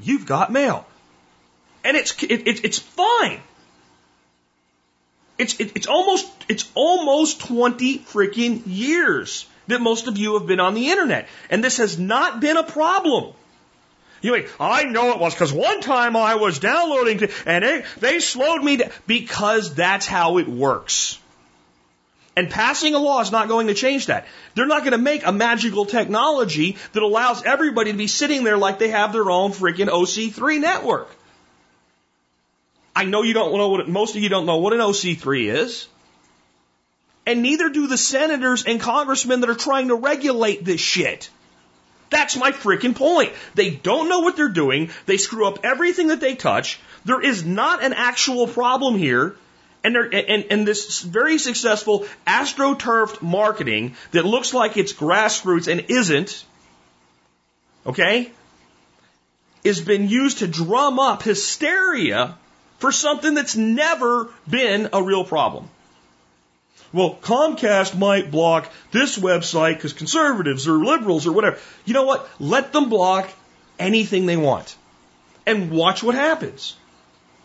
you've 0.01 0.25
got 0.25 0.51
mail 0.51 0.85
and 1.83 1.97
it's 1.97 2.23
it, 2.23 2.47
it, 2.47 2.65
it's 2.65 2.79
fine 2.79 3.41
it's 5.37 5.59
it, 5.59 5.71
it's 5.75 5.87
almost 5.87 6.29
it's 6.47 6.69
almost 6.75 7.41
20 7.41 7.99
freaking 7.99 8.61
years 8.65 9.45
that 9.67 9.81
most 9.81 10.07
of 10.07 10.17
you 10.17 10.37
have 10.37 10.47
been 10.47 10.59
on 10.59 10.73
the 10.73 10.89
internet, 10.89 11.27
and 11.49 11.63
this 11.63 11.77
has 11.77 11.97
not 11.97 12.39
been 12.39 12.57
a 12.57 12.63
problem. 12.63 13.33
You 14.21 14.47
I 14.57 14.83
know 14.83 15.11
it 15.11 15.19
was 15.19 15.33
because 15.33 15.51
one 15.51 15.81
time 15.81 16.15
I 16.15 16.35
was 16.35 16.59
downloading 16.59 17.29
and 17.45 17.63
they, 17.63 17.83
they 17.99 18.19
slowed 18.19 18.63
me 18.63 18.77
down 18.77 18.89
because 19.05 19.75
that's 19.75 20.07
how 20.07 20.37
it 20.37 20.47
works. 20.47 21.19
And 22.35 22.49
passing 22.49 22.95
a 22.95 22.99
law 22.99 23.19
is 23.21 23.31
not 23.31 23.47
going 23.47 23.67
to 23.67 23.73
change 23.73 24.07
that. 24.07 24.25
They're 24.55 24.65
not 24.65 24.79
going 24.79 24.93
to 24.93 24.97
make 24.97 25.25
a 25.25 25.31
magical 25.31 25.85
technology 25.85 26.77
that 26.93 27.03
allows 27.03 27.43
everybody 27.43 27.91
to 27.91 27.97
be 27.97 28.07
sitting 28.07 28.43
there 28.43 28.57
like 28.57 28.79
they 28.79 28.89
have 28.89 29.13
their 29.13 29.29
own 29.29 29.51
freaking 29.51 29.89
OC3 29.89 30.59
network. 30.59 31.09
I 32.95 33.05
know 33.05 33.23
you 33.23 33.33
don't 33.33 33.55
know 33.57 33.69
what, 33.69 33.89
most 33.89 34.15
of 34.15 34.21
you 34.21 34.29
don't 34.29 34.45
know 34.45 34.57
what 34.57 34.73
an 34.73 34.79
OC3 34.79 35.51
is. 35.53 35.87
And 37.25 37.41
neither 37.41 37.69
do 37.69 37.87
the 37.87 37.97
senators 37.97 38.65
and 38.65 38.79
congressmen 38.79 39.41
that 39.41 39.49
are 39.49 39.55
trying 39.55 39.87
to 39.87 39.95
regulate 39.95 40.63
this 40.63 40.81
shit. 40.81 41.29
That's 42.09 42.35
my 42.35 42.51
freaking 42.51 42.95
point. 42.95 43.33
They 43.55 43.71
don't 43.71 44.09
know 44.09 44.19
what 44.19 44.35
they're 44.35 44.49
doing. 44.49 44.91
They 45.05 45.17
screw 45.17 45.47
up 45.47 45.59
everything 45.63 46.09
that 46.09 46.19
they 46.19 46.35
touch. 46.35 46.79
There 47.05 47.21
is 47.21 47.43
not 47.43 47.83
an 47.83 47.93
actual 47.93 48.45
problem 48.47 48.97
here. 48.97 49.35
And, 49.83 49.97
and, 49.97 50.45
and 50.49 50.67
this 50.67 51.01
very 51.01 51.37
successful 51.37 52.05
astroturfed 52.25 53.21
marketing 53.21 53.95
that 54.11 54.23
looks 54.23 54.53
like 54.53 54.77
it's 54.77 54.93
grassroots 54.93 55.67
and 55.67 55.85
isn't, 55.89 56.45
okay, 57.85 58.31
has 59.65 59.81
been 59.81 60.07
used 60.07 60.37
to 60.39 60.47
drum 60.47 60.99
up 60.99 61.23
hysteria 61.23 62.37
for 62.83 62.91
something 62.91 63.33
that's 63.33 63.55
never 63.55 64.27
been 64.45 64.89
a 64.91 65.01
real 65.01 65.23
problem. 65.23 65.69
Well, 66.91 67.17
Comcast 67.21 67.97
might 67.97 68.29
block 68.29 68.69
this 68.91 69.17
website 69.17 69.75
because 69.75 69.93
conservatives 69.93 70.67
or 70.67 70.83
liberals 70.83 71.25
or 71.25 71.31
whatever. 71.31 71.59
You 71.85 71.93
know 71.93 72.03
what? 72.03 72.27
Let 72.41 72.73
them 72.73 72.89
block 72.89 73.29
anything 73.79 74.25
they 74.25 74.35
want 74.35 74.75
and 75.45 75.71
watch 75.71 76.03
what 76.03 76.13
happens. 76.13 76.75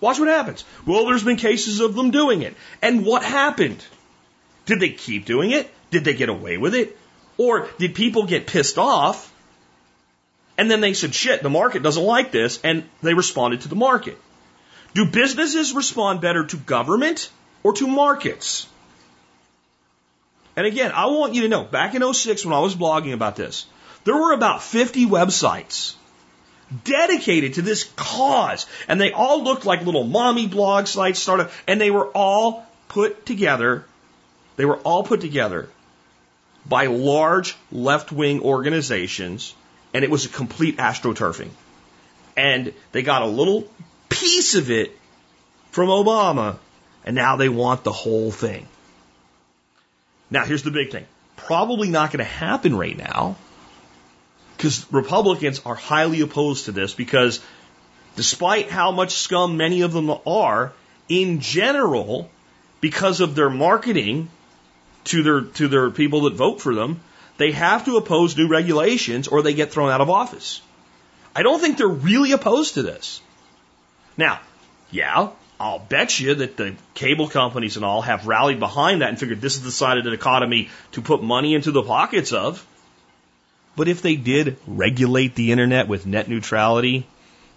Watch 0.01 0.19
what 0.19 0.27
happens. 0.27 0.65
Well, 0.85 1.07
there's 1.07 1.23
been 1.23 1.37
cases 1.37 1.79
of 1.79 1.95
them 1.95 2.11
doing 2.11 2.43
it. 2.43 2.57
And 2.83 3.07
what 3.07 3.23
happened? 3.23 3.81
Did 4.67 4.81
they 4.81 4.91
keep 4.91 5.25
doing 5.25 5.53
it? 5.53 5.71
Did 5.93 6.05
they 6.05 6.15
get 6.15 6.31
away 6.31 6.59
with 6.59 6.75
it? 6.75 6.99
Or 7.37 7.69
did 7.79 7.95
people 7.95 8.27
get 8.27 8.49
pissed 8.49 8.77
off 8.77 9.33
and 10.59 10.69
then 10.69 10.81
they 10.81 10.95
said, 10.95 11.15
shit, 11.15 11.45
the 11.45 11.49
market 11.49 11.85
doesn't 11.85 12.03
like 12.03 12.33
this, 12.33 12.59
and 12.65 12.83
they 13.01 13.15
responded 13.15 13.61
to 13.61 13.69
the 13.69 13.77
market. 13.77 14.19
Do 14.99 15.05
businesses 15.05 15.75
respond 15.75 16.21
better 16.21 16.45
to 16.45 16.57
government 16.57 17.31
or 17.63 17.73
to 17.75 17.87
markets? 17.87 18.67
And 20.57 20.67
again, 20.67 20.91
I 20.91 21.07
want 21.07 21.35
you 21.35 21.43
to 21.43 21.49
know, 21.49 21.63
back 21.63 21.95
in 21.95 22.03
06 22.13 22.45
when 22.45 22.53
I 22.53 22.59
was 22.59 22.75
blogging 22.75 23.13
about 23.13 23.37
this, 23.37 23.67
there 24.03 24.17
were 24.17 24.33
about 24.33 24.61
50 24.61 25.07
websites 25.07 25.95
dedicated 26.83 27.55
to 27.55 27.63
this 27.63 27.85
cause. 27.95 28.67
And 28.89 29.01
they 29.01 29.13
all 29.13 29.45
looked 29.45 29.65
like 29.65 29.87
little 29.87 30.03
mommy 30.03 30.49
blog 30.49 30.89
sites 30.89 31.21
started, 31.21 31.51
and 31.69 31.81
they 31.81 31.93
were 31.93 32.09
all 32.09 32.67
put 32.89 33.25
together. 33.25 33.85
They 34.57 34.65
were 34.65 34.79
all 34.79 35.05
put 35.05 35.21
together 35.21 35.69
by 36.67 36.87
large 36.87 37.57
left 37.71 38.11
wing 38.11 38.43
organizations 38.43 39.55
and 39.95 40.03
it 40.03 40.11
was 40.11 40.25
a 40.25 40.29
complete 40.29 40.79
astroturfing. 40.79 41.51
And 42.37 42.75
they 42.91 43.03
got 43.03 43.23
a 43.23 43.27
little 43.27 43.71
piece 44.19 44.55
of 44.55 44.71
it 44.71 44.97
from 45.71 45.89
Obama, 45.89 46.59
and 47.05 47.15
now 47.15 47.37
they 47.37 47.49
want 47.49 47.85
the 47.85 47.93
whole 47.93 48.31
thing. 48.31 48.67
Now, 50.31 50.45
here's 50.45 50.63
the 50.63 50.71
big 50.71 50.91
thing. 50.91 51.07
Probably 51.37 51.89
not 51.89 52.11
going 52.11 52.19
to 52.19 52.25
happen 52.25 52.77
right 52.77 52.97
now 52.97 53.37
because 54.57 54.93
Republicans 54.93 55.63
are 55.65 55.77
highly 55.77 56.21
opposed 56.21 56.65
to 56.65 56.73
this 56.73 56.93
because 56.93 57.41
despite 58.17 58.71
how 58.71 58.91
much 58.91 59.13
scum 59.13 59.57
many 59.57 59.83
of 59.83 59.93
them 59.93 60.13
are, 60.27 60.73
in 61.09 61.41
general, 61.41 62.29
because 62.81 63.21
of 63.21 63.37
their 63.37 63.49
marketing 63.49 64.29
to 65.05 65.23
their, 65.23 65.41
to 65.43 65.69
their 65.69 65.91
people 65.91 66.23
that 66.23 66.35
vote 66.35 66.61
for 66.61 66.75
them, 66.75 67.01
they 67.37 67.53
have 67.53 67.85
to 67.85 67.97
oppose 67.97 68.37
new 68.37 68.49
regulations 68.49 69.29
or 69.29 69.43
they 69.43 69.55
get 69.55 69.71
thrown 69.71 69.91
out 69.91 70.01
of 70.01 70.11
office. 70.11 70.61
I 71.37 71.43
don't 71.43 71.61
think 71.61 71.79
they're 71.79 71.87
really 71.87 72.33
opposed 72.33 72.75
to 72.75 72.83
this. 72.83 73.21
Now, 74.19 74.41
yeah, 74.91 75.31
I'll 75.61 75.79
bet 75.79 76.21
you 76.21 76.35
that 76.35 76.57
the 76.57 76.75
cable 76.95 77.29
companies 77.29 77.77
and 77.77 77.85
all 77.85 78.03
have 78.03 78.27
rallied 78.27 78.61
behind 78.61 79.01
that 79.01 79.09
and 79.09 79.19
figured 79.19 79.41
this 79.41 79.57
is 79.57 79.63
the 79.63 79.73
side 79.73 79.97
of 79.97 80.05
the 80.05 80.13
economy 80.13 80.69
to 80.93 81.01
put 81.01 81.23
money 81.23 81.55
into 81.55 81.71
the 81.71 81.83
pockets 81.83 82.33
of. 82.33 82.67
But 83.77 83.89
if 83.89 84.03
they 84.03 84.17
did 84.17 84.57
regulate 84.67 85.37
the 85.37 85.53
internet 85.53 85.87
with 85.87 86.05
net 86.05 86.29
neutrality, 86.29 87.07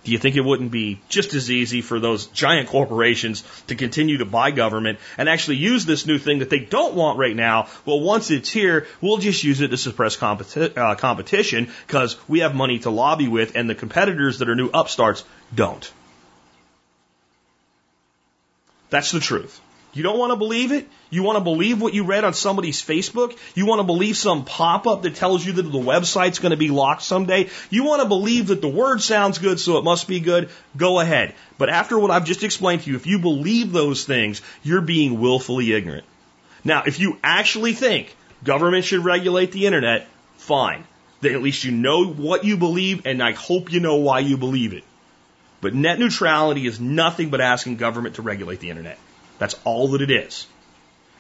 do 0.04 0.12
you 0.12 0.18
think 0.18 0.36
it 0.36 0.42
wouldn't 0.42 0.72
be 0.72 1.00
just 1.10 1.34
as 1.36 1.52
easy 1.52 1.82
for 1.82 2.00
those 2.00 2.26
giant 2.28 2.70
corporations 2.70 3.44
to 3.68 3.76
continue 3.76 4.18
to 4.18 4.26
buy 4.26 4.52
government 4.52 5.00
and 5.18 5.30
actually 5.30 5.58
use 5.58 5.86
this 5.86 6.06
new 6.08 6.18
thing 6.18 6.40
that 6.40 6.50
they 6.50 6.60
don't 6.60 6.96
want 6.96 7.20
right 7.20 7.36
now? 7.36 7.68
Well, 7.86 8.00
once 8.00 8.32
it's 8.32 8.52
here, 8.52 8.88
we'll 9.00 9.18
just 9.18 9.44
use 9.44 9.62
it 9.62 9.70
to 9.70 9.78
suppress 9.78 10.18
competi- 10.18 10.76
uh, 10.76 10.96
competition 10.96 11.70
because 11.86 12.18
we 12.28 12.40
have 12.40 12.56
money 12.56 12.80
to 12.80 12.90
lobby 12.90 13.28
with 13.28 13.56
and 13.56 13.70
the 13.70 13.76
competitors 13.76 14.40
that 14.40 14.50
are 14.50 14.56
new 14.56 14.70
upstarts 14.74 15.24
don't. 15.54 15.92
That's 18.92 19.12
the 19.12 19.20
truth. 19.20 19.60
You 19.94 20.04
don't 20.04 20.20
want 20.20 20.32
to 20.32 20.38
believe 20.38 20.72
it? 20.72 20.88
You 21.10 21.24
want 21.24 21.38
to 21.38 21.44
believe 21.44 21.82
what 21.82 21.94
you 21.94 22.06
read 22.06 22.24
on 22.24 22.34
somebody's 22.34 22.82
Facebook? 22.82 23.38
You 23.56 23.66
want 23.66 23.80
to 23.80 23.84
believe 23.84 24.16
some 24.16 24.46
pop 24.46 24.88
up 24.88 25.02
that 25.02 25.16
tells 25.16 25.46
you 25.46 25.54
that 25.54 25.64
the 25.64 25.78
website's 25.78 26.40
going 26.40 26.52
to 26.52 26.58
be 26.58 26.70
locked 26.70 27.02
someday? 27.02 27.50
You 27.70 27.84
want 27.84 28.02
to 28.02 28.08
believe 28.08 28.48
that 28.48 28.62
the 28.62 28.70
word 28.70 29.02
sounds 29.02 29.38
good, 29.38 29.60
so 29.60 29.78
it 29.78 29.84
must 29.84 30.08
be 30.08 30.22
good? 30.22 30.50
Go 30.78 31.00
ahead. 31.00 31.34
But 31.58 31.70
after 31.70 32.00
what 32.00 32.12
I've 32.12 32.26
just 32.26 32.44
explained 32.44 32.84
to 32.84 32.90
you, 32.90 32.96
if 32.96 33.08
you 33.08 33.20
believe 33.20 33.74
those 33.74 34.06
things, 34.06 34.42
you're 34.64 34.82
being 34.82 35.20
willfully 35.20 35.74
ignorant. 35.74 36.06
Now, 36.64 36.84
if 36.86 37.00
you 37.00 37.18
actually 37.22 37.74
think 37.74 38.16
government 38.44 38.86
should 38.86 39.04
regulate 39.04 39.52
the 39.52 39.66
internet, 39.66 40.08
fine. 40.38 40.86
Then 41.20 41.34
at 41.34 41.42
least 41.42 41.66
you 41.66 41.72
know 41.72 42.06
what 42.06 42.46
you 42.46 42.56
believe, 42.56 43.06
and 43.06 43.22
I 43.22 43.34
hope 43.34 43.72
you 43.72 43.80
know 43.82 43.98
why 43.98 44.20
you 44.20 44.38
believe 44.38 44.74
it. 44.74 44.84
But 45.62 45.76
net 45.76 46.00
neutrality 46.00 46.66
is 46.66 46.80
nothing 46.80 47.30
but 47.30 47.40
asking 47.40 47.78
government 47.78 48.16
to 48.16 48.24
regulate 48.24 48.60
the 48.60 48.72
internet. 48.72 48.98
That's 49.38 49.56
all 49.64 49.90
that 49.90 50.02
it 50.02 50.12
is. 50.12 50.48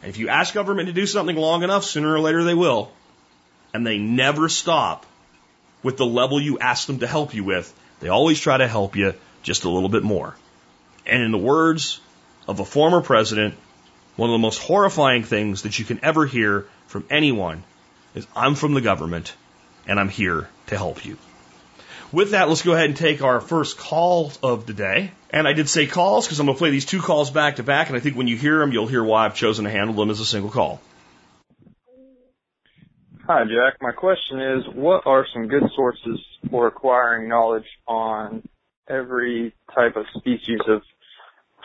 And 0.02 0.10
if 0.10 0.18
you 0.18 0.30
ask 0.30 0.54
government 0.54 0.88
to 0.88 0.94
do 0.94 1.06
something 1.06 1.36
long 1.36 1.64
enough, 1.64 1.84
sooner 1.84 2.12
or 2.12 2.20
later 2.20 2.44
they 2.44 2.56
will. 2.56 2.92
And 3.74 3.86
they 3.86 4.00
never 4.00 4.50
stop 4.50 5.06
with 5.84 5.98
the 5.98 6.06
level 6.06 6.42
you 6.42 6.60
ask 6.60 6.88
them 6.88 7.00
to 7.00 7.08
help 7.08 7.34
you 7.34 7.44
with. 7.44 7.72
They 8.00 8.10
always 8.10 8.40
try 8.40 8.58
to 8.58 8.68
help 8.68 8.96
you 8.96 9.14
just 9.44 9.64
a 9.64 9.70
little 9.70 9.90
bit 9.90 10.04
more. 10.04 10.36
And 11.06 11.22
in 11.24 11.32
the 11.32 11.38
words 11.38 12.00
of 12.48 12.60
a 12.60 12.66
former 12.66 13.02
president, 13.02 13.56
one 14.16 14.30
of 14.30 14.34
the 14.34 14.40
most 14.40 14.62
horrifying 14.62 15.24
things 15.24 15.64
that 15.64 15.78
you 15.80 15.86
can 15.86 16.04
ever 16.04 16.26
hear 16.26 16.68
from 16.88 17.06
anyone 17.10 17.64
is, 18.14 18.28
I'm 18.36 18.56
from 18.56 18.74
the 18.74 18.82
government 18.82 19.34
and 19.88 20.00
I'm 20.00 20.10
here 20.10 20.50
to 20.68 20.78
help 20.78 21.06
you. 21.06 21.18
With 22.14 22.32
that, 22.32 22.50
let's 22.50 22.62
go 22.62 22.74
ahead 22.74 22.88
and 22.88 22.98
take 22.98 23.22
our 23.22 23.40
first 23.40 23.78
call 23.78 24.34
of 24.44 24.66
the 24.66 24.74
day. 24.74 25.12
And 25.30 25.48
I 25.48 25.54
did 25.54 25.70
say 25.70 25.88
calls 25.88 26.26
because 26.26 26.42
I'm 26.42 26.46
going 26.46 26.58
to 26.58 26.60
play 26.60 26.70
these 26.70 26.86
two 26.86 27.02
calls 27.02 27.32
back 27.32 27.56
to 27.56 27.64
back. 27.64 27.88
And 27.88 27.96
I 27.96 28.02
think 28.02 28.18
when 28.18 28.28
you 28.28 28.36
hear 28.36 28.60
them, 28.60 28.74
you'll 28.74 28.88
hear 28.88 29.02
why 29.02 29.26
I've 29.26 29.36
chosen 29.36 29.64
to 29.64 29.72
handle 29.72 29.96
them 29.96 30.10
as 30.10 30.20
a 30.20 30.26
single 30.26 30.52
call. 30.52 30.82
Hi, 33.28 33.44
Jack. 33.46 33.78
My 33.80 33.94
question 33.94 34.42
is, 34.42 34.64
what 34.76 35.04
are 35.06 35.26
some 35.34 35.48
good 35.48 35.64
sources 35.74 36.20
for 36.50 36.68
acquiring 36.68 37.30
knowledge 37.30 37.68
on 37.88 38.44
every 38.90 39.54
type 39.74 39.96
of 39.96 40.06
species 40.18 40.60
of 40.68 40.82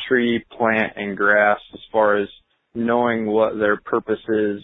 tree, 0.06 0.44
plant, 0.56 0.92
and 0.94 1.16
grass 1.16 1.58
as 1.74 1.80
far 1.90 2.18
as 2.18 2.28
knowing 2.72 3.26
what 3.26 3.58
their 3.58 3.78
purpose 3.78 4.20
is 4.28 4.62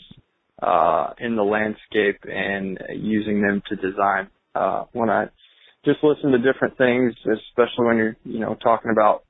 uh, 0.63 1.11
in 1.19 1.35
the 1.35 1.43
landscape 1.43 2.21
and 2.31 2.79
using 2.95 3.43
them 3.43 3.65
to 3.69 3.75
design? 3.75 4.29
Uh, 4.55 4.85
when 4.93 5.11
I 5.11 5.29
just 5.85 6.03
listen 6.03 6.31
to 6.33 6.39
different 6.39 6.79
things, 6.79 7.15
especially 7.21 7.87
when 7.87 7.97
you're, 7.97 8.17
you 8.25 8.39
know, 8.39 8.57
talking 8.63 8.91
about 8.91 9.25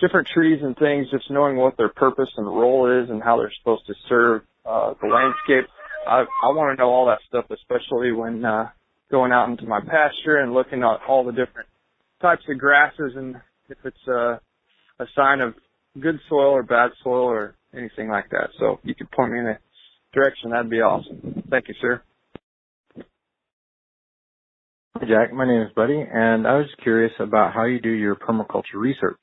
different 0.00 0.28
trees 0.28 0.60
and 0.62 0.76
things, 0.76 1.06
just 1.10 1.30
knowing 1.30 1.56
what 1.56 1.76
their 1.76 1.88
purpose 1.88 2.28
and 2.36 2.46
role 2.46 3.02
is 3.02 3.08
and 3.08 3.22
how 3.22 3.38
they're 3.38 3.52
supposed 3.58 3.86
to 3.86 3.94
serve 4.08 4.42
uh, 4.66 4.94
the 5.00 5.08
landscape. 5.08 5.70
I, 6.06 6.20
I 6.20 6.52
want 6.52 6.76
to 6.76 6.82
know 6.82 6.90
all 6.90 7.06
that 7.06 7.20
stuff, 7.28 7.46
especially 7.50 8.12
when 8.12 8.44
uh, 8.44 8.68
going 9.10 9.32
out 9.32 9.48
into 9.48 9.64
my 9.64 9.80
pasture 9.80 10.36
and 10.36 10.52
looking 10.52 10.82
at 10.82 11.00
all 11.08 11.24
the 11.24 11.32
different 11.32 11.68
types 12.20 12.42
of 12.48 12.58
grasses 12.58 13.12
and 13.16 13.36
if 13.68 13.78
it's 13.84 14.08
uh, 14.08 14.36
a 14.98 15.06
sign 15.14 15.40
of 15.40 15.54
good 16.00 16.18
soil 16.28 16.50
or 16.50 16.62
bad 16.62 16.90
soil 17.02 17.24
or 17.24 17.54
anything 17.74 18.08
like 18.08 18.28
that. 18.30 18.50
So 18.58 18.72
if 18.72 18.80
you 18.84 18.94
could 18.94 19.10
point 19.10 19.32
me 19.32 19.40
in 19.40 19.46
a 19.46 19.58
direction, 20.12 20.50
that'd 20.50 20.70
be 20.70 20.80
awesome. 20.80 21.42
Thank 21.50 21.68
you, 21.68 21.74
sir. 21.80 22.02
Hi, 24.98 25.06
Jack. 25.06 25.30
My 25.30 25.46
name 25.46 25.60
is 25.60 25.68
Buddy, 25.76 26.00
and 26.00 26.46
I 26.46 26.54
was 26.54 26.68
curious 26.82 27.12
about 27.20 27.52
how 27.52 27.64
you 27.64 27.80
do 27.80 27.90
your 27.90 28.16
permaculture 28.16 28.76
research. 28.76 29.20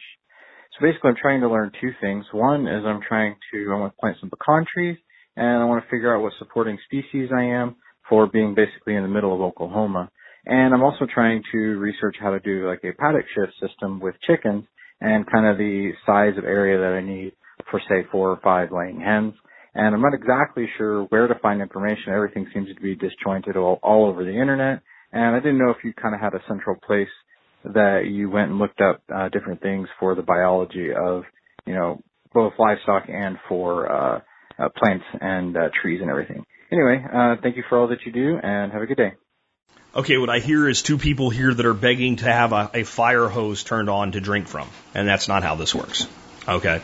So 0.72 0.86
basically, 0.86 1.10
I'm 1.10 1.16
trying 1.20 1.42
to 1.42 1.50
learn 1.50 1.72
two 1.82 1.90
things. 2.00 2.26
One 2.32 2.68
is 2.68 2.84
I'm 2.86 3.02
trying 3.02 3.36
to, 3.52 3.72
I 3.72 3.80
want 3.80 3.92
to 3.92 4.00
plant 4.00 4.18
some 4.20 4.30
pecan 4.30 4.68
trees, 4.72 4.98
and 5.36 5.64
I 5.64 5.66
want 5.66 5.84
to 5.84 5.90
figure 5.90 6.16
out 6.16 6.22
what 6.22 6.34
supporting 6.38 6.78
species 6.86 7.32
I 7.36 7.46
am 7.46 7.78
for 8.08 8.28
being 8.28 8.54
basically 8.54 8.94
in 8.94 9.02
the 9.02 9.10
middle 9.10 9.34
of 9.34 9.42
Oklahoma. 9.42 10.12
And 10.46 10.76
I'm 10.76 10.84
also 10.84 11.08
trying 11.12 11.42
to 11.52 11.58
research 11.58 12.18
how 12.22 12.30
to 12.30 12.40
do 12.40 12.68
like 12.68 12.84
a 12.84 12.96
paddock 12.96 13.26
shift 13.34 13.54
system 13.60 14.00
with 14.00 14.14
chickens 14.28 14.66
and 15.02 15.26
kind 15.26 15.48
of 15.48 15.58
the 15.58 15.94
size 16.06 16.38
of 16.38 16.44
area 16.44 16.78
that 16.78 16.96
I 16.96 17.02
need 17.02 17.34
for 17.72 17.82
say 17.90 18.06
four 18.12 18.30
or 18.30 18.40
five 18.44 18.70
laying 18.72 19.02
hens. 19.02 19.34
And 19.74 19.96
I'm 19.96 20.02
not 20.02 20.14
exactly 20.14 20.70
sure 20.78 21.06
where 21.06 21.26
to 21.26 21.40
find 21.40 21.64
information. 21.64 22.14
Everything 22.14 22.46
seems 22.54 22.68
to 22.68 22.80
be 22.80 22.94
disjointed 22.94 23.58
all, 23.58 23.80
all 23.82 24.06
over 24.06 24.24
the 24.24 24.40
internet. 24.40 24.84
And 25.14 25.36
I 25.36 25.40
didn't 25.40 25.60
know 25.60 25.70
if 25.70 25.84
you 25.84 25.94
kind 25.94 26.16
of 26.16 26.20
had 26.20 26.34
a 26.34 26.42
central 26.48 26.76
place 26.76 27.08
that 27.64 28.08
you 28.08 28.30
went 28.30 28.50
and 28.50 28.60
looked 28.60 28.82
up 28.82 29.02
uh, 29.14 29.30
different 29.30 29.62
things 29.62 29.88
for 30.00 30.16
the 30.16 30.22
biology 30.22 30.90
of, 30.92 31.24
you 31.66 31.74
know, 31.74 32.02
both 32.34 32.54
livestock 32.58 33.04
and 33.08 33.38
for 33.48 33.90
uh, 33.90 34.20
uh, 34.60 34.70
plants 34.76 35.06
and 35.22 35.56
uh, 35.56 35.70
trees 35.82 36.02
and 36.02 36.10
everything. 36.10 36.44
Anyway, 36.72 37.06
uh, 37.14 37.36
thank 37.42 37.56
you 37.56 37.64
for 37.70 37.78
all 37.78 37.88
that 37.90 38.00
you 38.06 38.12
do, 38.12 38.38
and 38.42 38.72
have 38.72 38.82
a 38.82 38.88
good 38.88 38.98
day. 38.98 39.14
Okay, 39.96 40.18
what 40.18 40.32
I 40.32 40.40
hear 40.40 40.68
is 40.68 40.82
two 40.82 40.98
people 40.98 41.30
here 41.30 41.54
that 41.54 41.66
are 41.68 41.76
begging 41.76 42.16
to 42.18 42.26
have 42.26 42.52
a, 42.52 42.72
a 42.74 42.84
fire 42.84 43.28
hose 43.28 43.64
turned 43.64 43.92
on 43.92 44.14
to 44.14 44.20
drink 44.20 44.48
from, 44.48 44.68
and 44.96 45.08
that's 45.08 45.28
not 45.28 45.44
how 45.44 45.54
this 45.54 45.76
works. 45.76 46.08
Okay. 46.48 46.82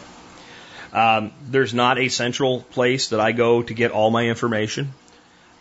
Um, 0.94 1.32
there's 1.42 1.74
not 1.74 1.98
a 1.98 2.10
central 2.10 2.62
place 2.62 3.10
that 3.10 3.20
I 3.20 3.32
go 3.32 3.64
to 3.64 3.74
get 3.74 3.92
all 3.92 4.12
my 4.12 4.28
information. 4.28 4.94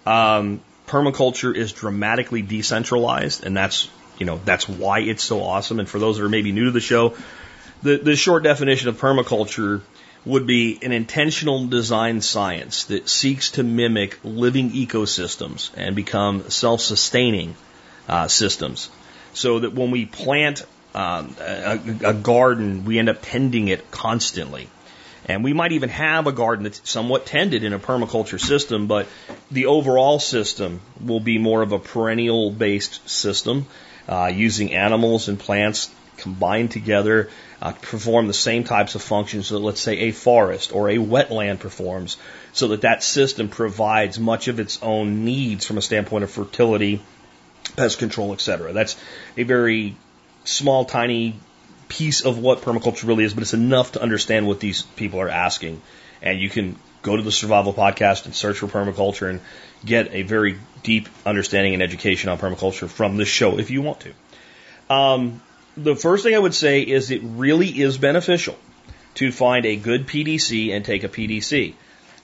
Um, 0.05 0.61
permaculture 0.89 1.55
is 1.55 1.73
dramatically 1.73 2.43
decentralized, 2.43 3.45
and 3.45 3.57
that's 3.57 3.89
you 4.19 4.27
know 4.27 4.41
that's 4.45 4.69
why 4.69 5.01
it's 5.01 5.23
so 5.23 5.43
awesome. 5.43 5.79
And 5.79 5.89
for 5.89 5.99
those 5.99 6.19
that 6.19 6.25
are 6.25 6.29
maybe 6.29 6.53
new 6.53 6.67
to 6.67 6.71
the 6.71 6.81
show, 6.81 7.15
the 7.83 7.99
the 7.99 8.17
short 8.17 8.43
definition 8.43 8.89
of 8.89 9.01
permaculture 9.01 9.83
would 10.25 10.47
be 10.47 10.79
an 10.83 10.93
intentional 10.93 11.67
design 11.67 12.21
science 12.21 12.85
that 12.85 13.09
seeks 13.09 13.53
to 13.53 13.63
mimic 13.63 14.19
living 14.25 14.71
ecosystems 14.73 15.71
and 15.77 15.95
become 15.95 16.51
self-sustaining 16.51 17.55
uh, 18.09 18.29
systems, 18.29 18.91
so 19.33 19.61
that 19.61 19.73
when 19.73 19.91
we 19.91 20.05
plant 20.07 20.67
um, 20.95 21.35
a, 21.41 21.81
a 22.05 22.15
garden, 22.15 22.85
we 22.85 22.99
end 22.99 23.09
up 23.09 23.19
tending 23.23 23.69
it 23.69 23.91
constantly. 23.91 24.69
And 25.29 25.45
we 25.45 25.53
might 25.53 25.73
even 25.73 25.91
have 25.91 26.27
a 26.27 26.33
garden 26.33 26.65
that's 26.65 26.91
somewhat 26.91 27.27
tended 27.27 27.63
in 27.63 27.75
a 27.75 27.79
permaculture 27.79 28.41
system, 28.41 28.87
but 28.87 29.07
the 29.51 29.67
overall 29.67 30.19
system 30.19 30.81
will 31.01 31.21
be 31.21 31.39
more 31.39 31.61
of 31.61 31.73
a 31.73 31.79
perennial 31.79 32.51
based 32.51 33.09
system 33.09 33.67
uh, 34.09 34.33
using 34.35 34.73
animals 34.73 35.29
and 35.29 35.39
plants 35.39 35.91
combined 36.17 36.71
together 36.71 37.29
uh, 37.61 37.73
perform 37.73 38.27
the 38.27 38.35
same 38.35 38.65
types 38.65 38.95
of 38.95 39.03
functions 39.03 39.49
that, 39.49 39.59
let's 39.59 39.81
say, 39.81 39.99
a 39.99 40.13
forest 40.13 40.73
or 40.73 40.89
a 40.89 40.97
wetland 40.97 41.59
performs, 41.59 42.17
so 42.53 42.69
that 42.69 42.83
that 42.83 43.03
system 43.03 43.49
provides 43.49 44.19
much 44.19 44.49
of 44.49 44.61
its 44.61 44.81
own 44.83 45.25
needs 45.25 45.65
from 45.65 45.79
a 45.79 45.83
standpoint 45.83 46.25
of 46.25 46.31
fertility, 46.31 47.03
pest 47.77 47.99
control, 47.99 48.33
etc. 48.33 48.73
That's 48.73 48.97
a 49.37 49.43
very 49.43 49.97
small, 50.45 50.85
tiny 50.85 51.35
piece 51.89 52.21
of 52.23 52.39
what 52.39 52.63
permaculture 52.63 53.07
really 53.07 53.25
is, 53.25 53.35
but 53.35 53.43
it's 53.43 53.55
enough 53.55 53.93
to 53.93 54.03
understand 54.03 54.47
what 54.47 54.61
these 54.61 54.83
people 54.83 55.21
are 55.21 55.29
asking. 55.29 55.81
And 56.23 56.39
you 56.39 56.51
can 56.51 56.77
go 57.03 57.17
to 57.17 57.23
the 57.23 57.33
Survival 57.33 57.73
Podcast 57.73 58.27
and 58.27 58.35
search 58.35 58.59
for 58.59 58.67
permaculture 58.67 59.31
and 59.31 59.41
get 59.85 60.13
a 60.13 60.23
very 60.23 60.59
deep 60.83 61.09
understanding 61.25 61.75
and 61.75 61.83
education 61.83 62.31
on 62.31 62.39
permaculture 62.39 62.89
from 62.89 63.17
this 63.17 63.29
show 63.29 63.59
if 63.59 63.71
you 63.71 63.83
want 63.83 64.01
to. 64.01 64.95
Um, 64.95 65.41
the 65.77 65.95
first 65.95 66.25
thing 66.25 66.35
I 66.35 66.39
would 66.39 66.55
say 66.55 66.83
is 66.83 67.11
it 67.11 67.21
really 67.23 67.69
is 67.69 67.99
beneficial 67.99 68.59
to 69.15 69.33
find 69.33 69.65
a 69.67 69.77
good 69.77 70.07
PDC 70.07 70.71
and 70.75 70.85
take 70.85 71.05
a 71.05 71.09
PDC. 71.09 71.75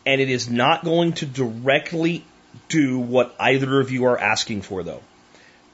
And 0.06 0.20
it 0.20 0.28
is 0.28 0.50
not 0.50 0.84
going 0.84 1.14
to 1.14 1.26
directly 1.26 2.24
do 2.68 2.98
what 2.98 3.34
either 3.38 3.80
of 3.80 3.90
you 3.90 4.04
are 4.04 4.18
asking 4.18 4.62
for, 4.62 4.82
though. 4.82 5.00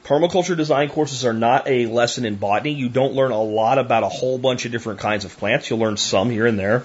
Permaculture 0.04 0.56
design 0.56 0.88
courses 0.88 1.24
are 1.24 1.32
not 1.32 1.68
a 1.68 1.86
lesson 1.86 2.24
in 2.24 2.36
botany. 2.36 2.72
You 2.72 2.88
don't 2.88 3.14
learn 3.14 3.30
a 3.30 3.42
lot 3.42 3.78
about 3.78 4.02
a 4.02 4.08
whole 4.08 4.38
bunch 4.38 4.64
of 4.64 4.72
different 4.72 5.00
kinds 5.00 5.24
of 5.24 5.36
plants. 5.36 5.68
You'll 5.68 5.78
learn 5.78 5.96
some 5.96 6.30
here 6.30 6.46
and 6.46 6.58
there. 6.58 6.84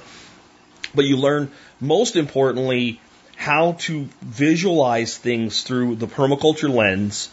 But 0.94 1.06
you 1.06 1.18
learn, 1.18 1.52
most 1.80 2.16
importantly, 2.16 3.00
how 3.36 3.74
to 3.74 4.08
visualize 4.22 5.18
things 5.18 5.64
through 5.64 5.96
the 5.96 6.08
permaculture 6.08 6.70
lens, 6.70 7.30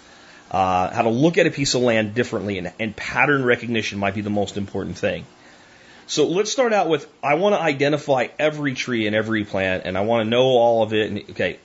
uh, 0.51 0.91
how 0.93 1.03
to 1.03 1.11
look 1.11 1.39
at 1.39 1.47
a 1.47 1.51
piece 1.51 1.75
of 1.75 1.83
land 1.83 2.15
differently, 2.15 2.59
and, 2.59 2.73
and 2.81 2.97
pattern 2.97 3.45
recognition 3.45 3.99
might 3.99 4.15
be 4.15 4.21
the 4.21 4.31
most 4.31 4.57
important 4.57 4.97
thing. 4.97 5.25
So 6.07 6.27
let's 6.27 6.51
start 6.51 6.73
out 6.73 6.89
with 6.89 7.09
I 7.23 7.35
want 7.35 7.55
to 7.55 7.61
identify 7.61 8.29
every 8.39 8.75
tree 8.75 9.07
and 9.07 9.15
every 9.15 9.45
plant, 9.45 9.85
and 9.87 9.97
I 9.97 10.03
want 10.03 10.25
to 10.25 10.31
know 10.31 10.43
all 10.43 10.83
of 10.83 10.93
it. 10.93 11.11
And, 11.11 11.19
okay, 11.31 11.59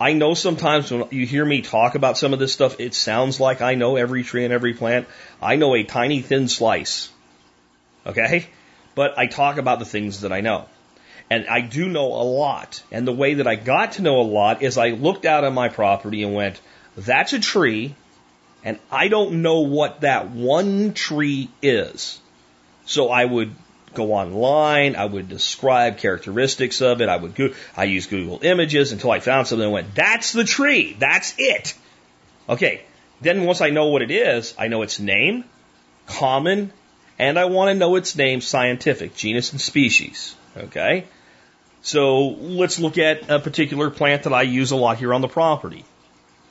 I 0.00 0.12
know 0.12 0.34
sometimes 0.34 0.90
when 0.90 1.08
you 1.10 1.24
hear 1.24 1.44
me 1.44 1.62
talk 1.62 1.94
about 1.94 2.18
some 2.18 2.32
of 2.32 2.38
this 2.38 2.52
stuff, 2.52 2.80
it 2.80 2.94
sounds 2.94 3.38
like 3.38 3.62
I 3.62 3.74
know 3.74 3.96
every 3.96 4.24
tree 4.24 4.44
and 4.44 4.52
every 4.52 4.74
plant. 4.74 5.06
I 5.40 5.56
know 5.56 5.74
a 5.74 5.84
tiny 5.84 6.20
thin 6.20 6.48
slice. 6.48 7.10
Okay? 8.04 8.46
But 8.94 9.18
I 9.18 9.26
talk 9.26 9.58
about 9.58 9.78
the 9.78 9.84
things 9.84 10.22
that 10.22 10.32
I 10.32 10.40
know. 10.40 10.66
And 11.30 11.46
I 11.46 11.60
do 11.60 11.88
know 11.88 12.06
a 12.06 12.24
lot. 12.24 12.82
And 12.90 13.06
the 13.06 13.12
way 13.12 13.34
that 13.34 13.46
I 13.46 13.54
got 13.54 13.92
to 13.92 14.02
know 14.02 14.20
a 14.20 14.22
lot 14.22 14.62
is 14.62 14.76
I 14.76 14.90
looked 14.90 15.24
out 15.24 15.44
on 15.44 15.54
my 15.54 15.68
property 15.68 16.22
and 16.22 16.34
went, 16.34 16.60
that's 16.96 17.32
a 17.32 17.40
tree, 17.40 17.94
and 18.62 18.78
I 18.90 19.08
don't 19.08 19.42
know 19.42 19.60
what 19.60 20.02
that 20.02 20.30
one 20.30 20.92
tree 20.92 21.50
is. 21.62 22.20
So 22.86 23.08
I 23.08 23.24
would 23.24 23.54
go 23.94 24.12
online. 24.12 24.96
I 24.96 25.04
would 25.04 25.28
describe 25.28 25.98
characteristics 25.98 26.80
of 26.80 27.00
it. 27.00 27.08
I 27.08 27.16
would 27.16 27.34
go, 27.34 27.50
I 27.76 27.84
use 27.84 28.06
Google 28.06 28.40
Images 28.42 28.92
until 28.92 29.10
I 29.10 29.20
found 29.20 29.46
something 29.46 29.64
and 29.64 29.72
went, 29.72 29.94
that's 29.94 30.32
the 30.32 30.44
tree. 30.44 30.96
That's 30.98 31.34
it. 31.38 31.74
Okay. 32.48 32.82
Then 33.20 33.44
once 33.44 33.60
I 33.60 33.70
know 33.70 33.86
what 33.86 34.02
it 34.02 34.10
is, 34.10 34.54
I 34.58 34.68
know 34.68 34.82
its 34.82 34.98
name, 34.98 35.44
common, 36.06 36.72
and 37.18 37.38
I 37.38 37.46
want 37.46 37.70
to 37.70 37.74
know 37.74 37.96
its 37.96 38.16
name 38.16 38.40
scientific, 38.40 39.14
genus 39.14 39.52
and 39.52 39.60
species. 39.60 40.34
Okay. 40.56 41.06
So 41.82 42.28
let's 42.28 42.78
look 42.78 42.98
at 42.98 43.30
a 43.30 43.38
particular 43.38 43.90
plant 43.90 44.24
that 44.24 44.32
I 44.32 44.42
use 44.42 44.70
a 44.70 44.76
lot 44.76 44.98
here 44.98 45.12
on 45.14 45.20
the 45.20 45.28
property. 45.28 45.84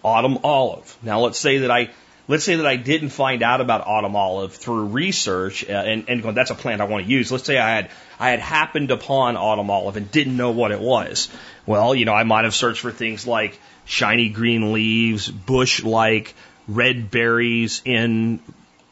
Autumn 0.04 0.40
olive. 0.44 0.98
Now 1.02 1.22
let's 1.22 1.40
say 1.40 1.60
that 1.60 1.72
I 1.72 1.90
let's 2.28 2.44
say 2.44 2.56
that 2.56 2.66
I 2.66 2.76
didn't 2.76 3.10
find 3.10 3.44
out 3.44 3.62
about 3.62 3.86
autumn 3.86 4.16
olive 4.16 4.54
through 4.54 4.86
research 4.86 5.68
uh, 5.68 5.74
and, 5.74 6.10
and 6.10 6.24
that's 6.36 6.52
a 6.52 6.56
plant 6.56 6.82
I 6.82 6.86
want 6.86 7.06
to 7.06 7.12
use. 7.12 7.32
Let's 7.32 7.46
say 7.46 7.58
I 7.58 7.76
had, 7.76 7.90
I 8.20 8.30
had 8.30 8.40
happened 8.40 8.92
upon 8.92 9.38
autumn 9.38 9.70
olive 9.70 9.98
and 9.98 10.10
didn't 10.12 10.38
know 10.38 10.52
what 10.52 10.72
it 10.72 10.80
was. 10.80 11.30
Well, 11.66 11.94
you 11.96 12.06
know, 12.06 12.14
I 12.14 12.24
might 12.24 12.46
have 12.46 12.56
searched 12.56 12.82
for 12.82 12.92
things 12.92 13.28
like 13.28 13.60
shiny 13.86 14.30
green 14.30 14.74
leaves, 14.74 15.30
bush 15.30 15.84
like 15.84 16.34
red 16.68 17.12
berries 17.12 17.82
in 17.84 18.40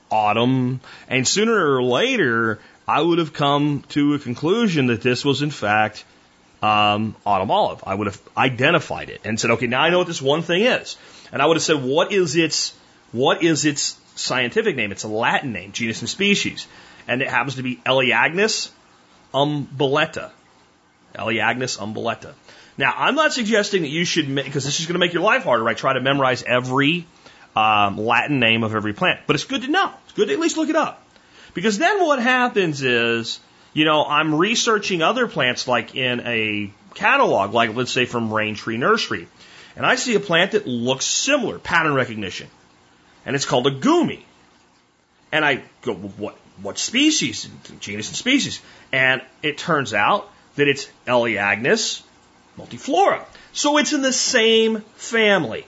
autumn. 0.10 0.82
And 1.08 1.28
sooner 1.28 1.76
or 1.76 1.84
later, 1.84 2.60
I 2.88 3.02
would 3.02 3.20
have 3.20 3.34
come 3.34 3.84
to 3.90 4.16
a 4.16 4.20
conclusion 4.20 4.88
that 4.88 5.02
this 5.02 5.24
was 5.24 5.42
in 5.42 5.52
fact 5.52 6.04
um, 6.62 7.16
autumn 7.26 7.50
olive. 7.50 7.84
I 7.88 7.96
would 7.96 8.08
have 8.08 8.22
identified 8.38 9.10
it 9.10 9.22
and 9.24 9.40
said, 9.40 9.52
okay, 9.52 9.68
now 9.68 9.82
I 9.82 9.90
know 9.90 10.00
what 10.00 10.08
this 10.08 10.22
one 10.22 10.42
thing 10.42 10.64
is. 10.64 10.98
And 11.32 11.42
I 11.42 11.46
would 11.46 11.56
have 11.56 11.64
said, 11.64 11.82
what 11.82 12.12
is 12.12 12.36
its 12.36 12.74
what 13.12 13.44
is 13.44 13.66
its 13.66 14.00
scientific 14.16 14.76
name? 14.76 14.92
It's 14.92 15.04
a 15.04 15.10
Latin 15.10 15.52
name, 15.52 15.72
genus 15.72 16.02
and 16.02 16.10
species. 16.10 16.68
And 17.08 17.22
it 17.22 17.28
happens 17.28 17.56
to 17.56 17.64
be 17.64 17.78
Elaeagnus 17.78 18.70
umbellata. 19.34 20.32
Elaeagnus 21.16 21.78
umbellata. 21.78 22.34
Now, 22.78 22.94
I'm 22.96 23.16
not 23.16 23.34
suggesting 23.34 23.82
that 23.82 23.90
you 23.90 24.06
should, 24.06 24.34
because 24.34 24.64
this 24.64 24.80
is 24.80 24.86
going 24.86 24.94
to 24.94 25.00
make 25.00 25.14
your 25.14 25.24
life 25.24 25.44
harder, 25.44 25.64
right? 25.64 25.76
Try 25.76 25.94
to 25.94 26.02
memorize 26.02 26.44
every 26.44 27.06
um, 27.56 27.98
Latin 27.98 28.40
name 28.40 28.64
of 28.64 28.74
every 28.76 28.94
plant. 28.94 29.22
But 29.28 29.36
it's 29.36 29.46
good 29.46 29.64
to 29.64 29.68
know. 29.68 29.92
It's 30.06 30.14
good 30.14 30.30
to 30.30 30.34
at 30.34 30.40
least 30.40 30.58
look 30.58 30.70
it 30.70 30.76
up. 30.76 31.04
Because 31.54 31.78
then 31.78 32.06
what 32.06 32.22
happens 32.22 32.82
is, 32.82 33.40
you 33.74 33.84
know, 33.84 34.06
I'm 34.06 34.36
researching 34.36 35.02
other 35.02 35.28
plants 35.28 35.68
like 35.68 35.96
in 35.96 36.22
a 36.22 36.72
catalog, 36.94 37.54
like 37.54 37.76
let's 37.76 37.92
say 37.92 38.06
from 38.06 38.30
Raintree 38.30 38.80
Nursery. 38.80 39.28
And 39.76 39.86
I 39.86 39.96
see 39.96 40.16
a 40.16 40.20
plant 40.22 40.54
that 40.54 40.66
looks 40.66 41.06
similar, 41.06 41.60
pattern 41.60 41.94
recognition 41.94 42.48
and 43.26 43.36
it's 43.36 43.46
called 43.46 43.68
a 43.68 43.72
gumi. 43.72 44.24
And 45.32 45.46
I 45.46 45.64
go, 45.82 45.94
what, 45.94 46.36
what 46.62 46.78
species? 46.78 47.48
Genus 47.80 48.10
and 48.10 48.18
species. 48.18 48.62
And 48.92 49.22
it 49.42 49.58
turns 49.58 49.94
out 49.94 50.30
that 50.56 50.68
it's 50.68 50.90
Elaeagnus 51.08 52.04
multiflora. 52.58 53.26
So 53.54 53.78
it's 53.78 53.94
in 53.94 54.02
the 54.02 54.14
same 54.14 54.82
family. 54.96 55.66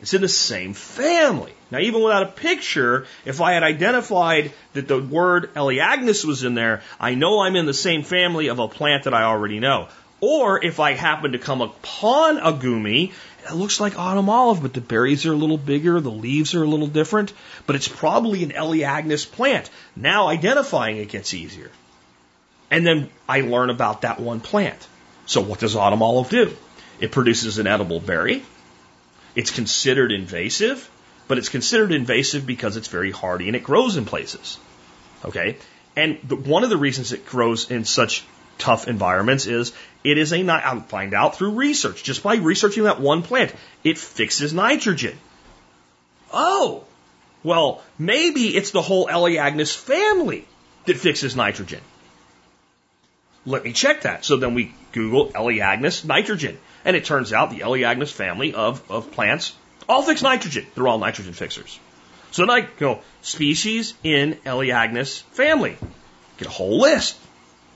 It's 0.00 0.14
in 0.14 0.22
the 0.22 0.28
same 0.28 0.72
family. 0.72 1.52
Now, 1.70 1.78
even 1.78 2.02
without 2.02 2.22
a 2.22 2.32
picture, 2.32 3.06
if 3.24 3.40
I 3.40 3.52
had 3.52 3.62
identified 3.62 4.52
that 4.72 4.88
the 4.88 4.98
word 4.98 5.52
Elaeagnus 5.54 6.24
was 6.24 6.42
in 6.42 6.54
there, 6.54 6.82
I 6.98 7.14
know 7.14 7.40
I'm 7.40 7.54
in 7.54 7.66
the 7.66 7.74
same 7.74 8.02
family 8.02 8.48
of 8.48 8.58
a 8.58 8.66
plant 8.68 9.04
that 9.04 9.14
I 9.14 9.24
already 9.24 9.60
know. 9.60 9.88
Or 10.20 10.62
if 10.62 10.80
I 10.80 10.92
happen 10.92 11.32
to 11.32 11.38
come 11.38 11.60
upon 11.60 12.38
a 12.38 12.52
gumi 12.52 13.12
it 13.48 13.54
looks 13.54 13.80
like 13.80 13.98
autumn 13.98 14.28
olive, 14.28 14.62
but 14.62 14.72
the 14.72 14.80
berries 14.80 15.26
are 15.26 15.32
a 15.32 15.36
little 15.36 15.58
bigger, 15.58 16.00
the 16.00 16.10
leaves 16.10 16.54
are 16.54 16.62
a 16.62 16.66
little 16.66 16.86
different, 16.86 17.32
but 17.66 17.76
it's 17.76 17.88
probably 17.88 18.42
an 18.44 18.50
Elaeagnus 18.50 19.30
plant. 19.30 19.70
Now 19.96 20.28
identifying 20.28 20.98
it 20.98 21.08
gets 21.08 21.34
easier. 21.34 21.70
And 22.70 22.86
then 22.86 23.10
I 23.28 23.40
learn 23.40 23.70
about 23.70 24.02
that 24.02 24.20
one 24.20 24.40
plant. 24.40 24.86
So 25.26 25.40
what 25.40 25.60
does 25.60 25.76
autumn 25.76 26.02
olive 26.02 26.28
do? 26.28 26.56
It 27.00 27.12
produces 27.12 27.58
an 27.58 27.66
edible 27.66 28.00
berry. 28.00 28.42
It's 29.34 29.50
considered 29.50 30.12
invasive, 30.12 30.88
but 31.28 31.38
it's 31.38 31.48
considered 31.48 31.92
invasive 31.92 32.46
because 32.46 32.76
it's 32.76 32.88
very 32.88 33.10
hardy 33.10 33.46
and 33.46 33.56
it 33.56 33.64
grows 33.64 33.96
in 33.96 34.04
places. 34.04 34.58
Okay? 35.24 35.56
And 35.96 36.18
the, 36.24 36.36
one 36.36 36.64
of 36.64 36.70
the 36.70 36.76
reasons 36.76 37.12
it 37.12 37.26
grows 37.26 37.70
in 37.70 37.84
such 37.84 38.24
tough 38.60 38.88
environments 38.88 39.46
is 39.46 39.72
it 40.04 40.18
is 40.18 40.32
a, 40.32 40.48
I'll 40.48 40.80
find 40.80 41.14
out 41.14 41.36
through 41.36 41.52
research, 41.52 42.02
just 42.02 42.22
by 42.22 42.36
researching 42.36 42.84
that 42.84 43.00
one 43.00 43.22
plant, 43.22 43.54
it 43.84 43.98
fixes 43.98 44.52
nitrogen. 44.52 45.18
Oh, 46.32 46.84
well, 47.42 47.82
maybe 47.98 48.56
it's 48.56 48.70
the 48.70 48.82
whole 48.82 49.06
Elaeagnus 49.06 49.74
family 49.74 50.46
that 50.86 50.96
fixes 50.96 51.34
nitrogen. 51.34 51.80
Let 53.46 53.64
me 53.64 53.72
check 53.72 54.02
that. 54.02 54.24
So 54.24 54.36
then 54.36 54.54
we 54.54 54.74
Google 54.92 55.30
Elaeagnus 55.30 56.04
nitrogen. 56.04 56.58
And 56.84 56.96
it 56.96 57.04
turns 57.04 57.32
out 57.32 57.50
the 57.50 57.60
Elaeagnus 57.60 58.12
family 58.12 58.54
of, 58.54 58.88
of 58.90 59.10
plants 59.12 59.54
all 59.88 60.02
fix 60.02 60.22
nitrogen. 60.22 60.66
They're 60.74 60.86
all 60.86 60.98
nitrogen 60.98 61.32
fixers. 61.32 61.78
So 62.30 62.42
then 62.42 62.50
I 62.50 62.60
go, 62.60 63.00
species 63.22 63.94
in 64.04 64.34
Elaeagnus 64.46 65.22
family. 65.32 65.76
Get 66.38 66.48
a 66.48 66.50
whole 66.50 66.80
list. 66.80 67.18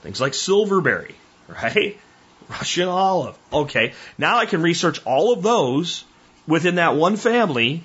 Things 0.05 0.21
like 0.21 0.35
silverberry, 0.35 1.15
right? 1.47 1.99
Russian 2.49 2.87
olive. 2.87 3.35
Okay. 3.51 3.93
Now 4.19 4.37
I 4.37 4.45
can 4.45 4.61
research 4.61 5.03
all 5.03 5.33
of 5.33 5.41
those 5.41 6.03
within 6.45 6.75
that 6.75 6.95
one 6.95 7.15
family 7.15 7.83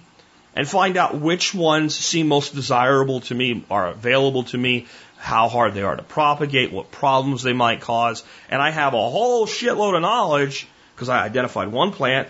and 0.54 0.68
find 0.68 0.98
out 0.98 1.18
which 1.18 1.54
ones 1.54 1.96
seem 1.96 2.28
most 2.28 2.54
desirable 2.54 3.20
to 3.22 3.34
me, 3.34 3.64
are 3.70 3.86
available 3.86 4.42
to 4.42 4.58
me, 4.58 4.86
how 5.16 5.48
hard 5.48 5.72
they 5.72 5.80
are 5.80 5.96
to 5.96 6.02
propagate, 6.02 6.70
what 6.70 6.90
problems 6.90 7.42
they 7.42 7.54
might 7.54 7.80
cause. 7.80 8.22
And 8.50 8.60
I 8.60 8.68
have 8.68 8.92
a 8.92 8.98
whole 8.98 9.46
shitload 9.46 9.96
of 9.96 10.02
knowledge 10.02 10.68
because 10.94 11.08
I 11.08 11.24
identified 11.24 11.68
one 11.68 11.90
plant, 11.90 12.28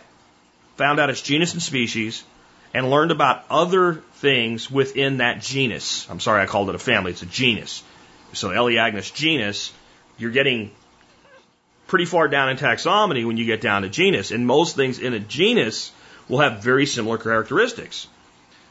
found 0.76 1.01
out 1.01 1.11
its 1.11 1.20
genus 1.20 1.55
and 1.55 1.62
species, 1.62 2.22
and 2.72 2.88
learned 2.91 3.11
about 3.11 3.45
other 3.51 3.95
things 4.14 4.70
within 4.70 5.16
that 5.16 5.43
genus. 5.43 6.09
I'm 6.09 6.20
sorry 6.20 6.43
I 6.43 6.47
called 6.47 6.68
it 6.68 6.76
a 6.76 6.78
family, 6.78 7.11
it's 7.11 7.22
a 7.22 7.26
genus. 7.26 7.82
So 8.34 8.51
Elaeagnus 8.51 9.12
genus, 9.12 9.72
you're 10.20 10.30
getting 10.30 10.70
pretty 11.86 12.04
far 12.04 12.28
down 12.28 12.50
in 12.50 12.56
taxonomy 12.56 13.26
when 13.26 13.36
you 13.36 13.44
get 13.44 13.60
down 13.60 13.82
to 13.82 13.88
genus. 13.88 14.30
And 14.30 14.46
most 14.46 14.76
things 14.76 14.98
in 14.98 15.14
a 15.14 15.18
genus 15.18 15.90
will 16.28 16.38
have 16.38 16.62
very 16.62 16.86
similar 16.86 17.18
characteristics. 17.18 18.06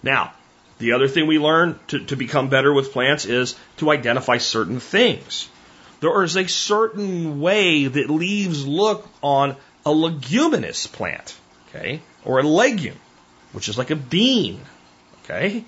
Now, 0.01 0.33
the 0.77 0.93
other 0.93 1.09
thing 1.09 1.27
we 1.27 1.39
learn 1.39 1.77
to, 1.87 1.99
to 2.05 2.15
become 2.15 2.49
better 2.49 2.73
with 2.73 2.93
plants 2.93 3.25
is 3.25 3.55
to 3.77 3.91
identify 3.91 4.37
certain 4.37 4.79
things. 4.79 5.49
There 5.99 6.23
is 6.23 6.37
a 6.37 6.47
certain 6.47 7.41
way 7.41 7.87
that 7.87 8.09
leaves 8.09 8.65
look 8.65 9.09
on 9.21 9.57
a 9.85 9.91
leguminous 9.91 10.87
plant, 10.87 11.35
okay, 11.67 12.01
or 12.23 12.39
a 12.39 12.43
legume, 12.43 12.97
which 13.51 13.67
is 13.67 13.77
like 13.77 13.91
a 13.91 13.97
bean, 13.97 14.61
okay. 15.23 15.65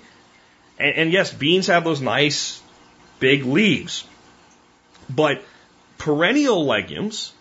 And, 0.78 0.94
and 0.96 1.12
yes, 1.12 1.30
beans 1.30 1.66
have 1.66 1.84
those 1.84 2.00
nice 2.00 2.62
big 3.20 3.44
leaves, 3.44 4.04
but 5.10 5.42
perennial 6.02 6.66
legumes 6.66 7.32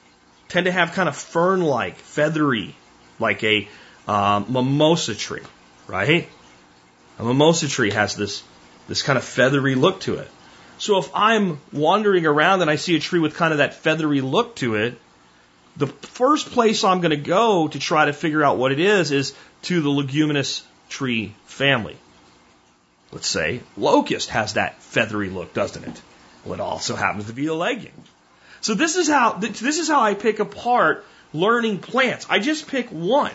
tend 0.48 0.66
to 0.66 0.72
have 0.72 0.92
kind 0.92 1.10
of 1.10 1.16
fern-like, 1.16 1.96
feathery, 1.96 2.76
like 3.18 3.44
a 3.44 3.68
um, 4.08 4.46
mimosa 4.50 5.16
tree, 5.16 5.42
right? 5.88 6.30
A 7.18 7.24
mimosa 7.24 7.68
tree 7.68 7.90
has 7.92 8.16
this 8.16 8.44
this 8.88 9.02
kind 9.02 9.18
of 9.18 9.24
feathery 9.24 9.74
look 9.74 10.02
to 10.02 10.16
it. 10.16 10.30
So 10.78 11.00
if 11.00 11.10
I'm 11.16 11.60
wandering 11.72 12.26
around 12.28 12.62
and 12.62 12.70
I 12.70 12.76
see 12.76 12.96
a 12.96 13.00
tree 13.00 13.20
with 13.20 13.36
kind 13.36 13.52
of 13.52 13.58
that 13.60 13.74
feathery 13.74 14.22
look 14.22 14.56
to 14.58 14.76
it, 14.76 15.00
the 15.78 15.88
first 15.88 16.52
place 16.52 16.84
I'm 16.84 17.02
going 17.02 17.12
to 17.12 17.30
go 17.30 17.68
to 17.68 17.80
try 17.80 18.06
to 18.06 18.14
figure 18.14 18.44
out 18.44 18.58
what 18.58 18.72
it 18.72 18.80
is 18.80 19.12
is 19.12 19.34
to 19.64 19.82
the 19.82 19.90
leguminous 19.90 20.64
tree 20.90 21.34
family. 21.46 21.96
Let's 23.12 23.28
say 23.28 23.62
locust 23.76 24.30
has 24.30 24.54
that 24.54 24.82
feathery 24.82 25.30
look, 25.30 25.54
doesn't 25.54 25.84
it? 25.84 26.02
Well, 26.44 26.56
it 26.56 26.60
also 26.60 26.96
happens 26.96 27.26
to 27.26 27.34
be 27.34 27.48
a 27.48 27.56
legume. 27.56 27.92
So 28.62 28.74
this 28.76 28.96
is 28.96 29.08
how 29.08 29.34
this 29.34 29.80
is 29.80 29.88
how 29.88 30.02
I 30.02 30.14
pick 30.14 30.40
apart 30.40 31.06
learning 31.34 31.80
plants. 31.80 32.26
I 32.30 32.40
just 32.40 32.68
pick 32.68 32.90
one. 32.90 33.34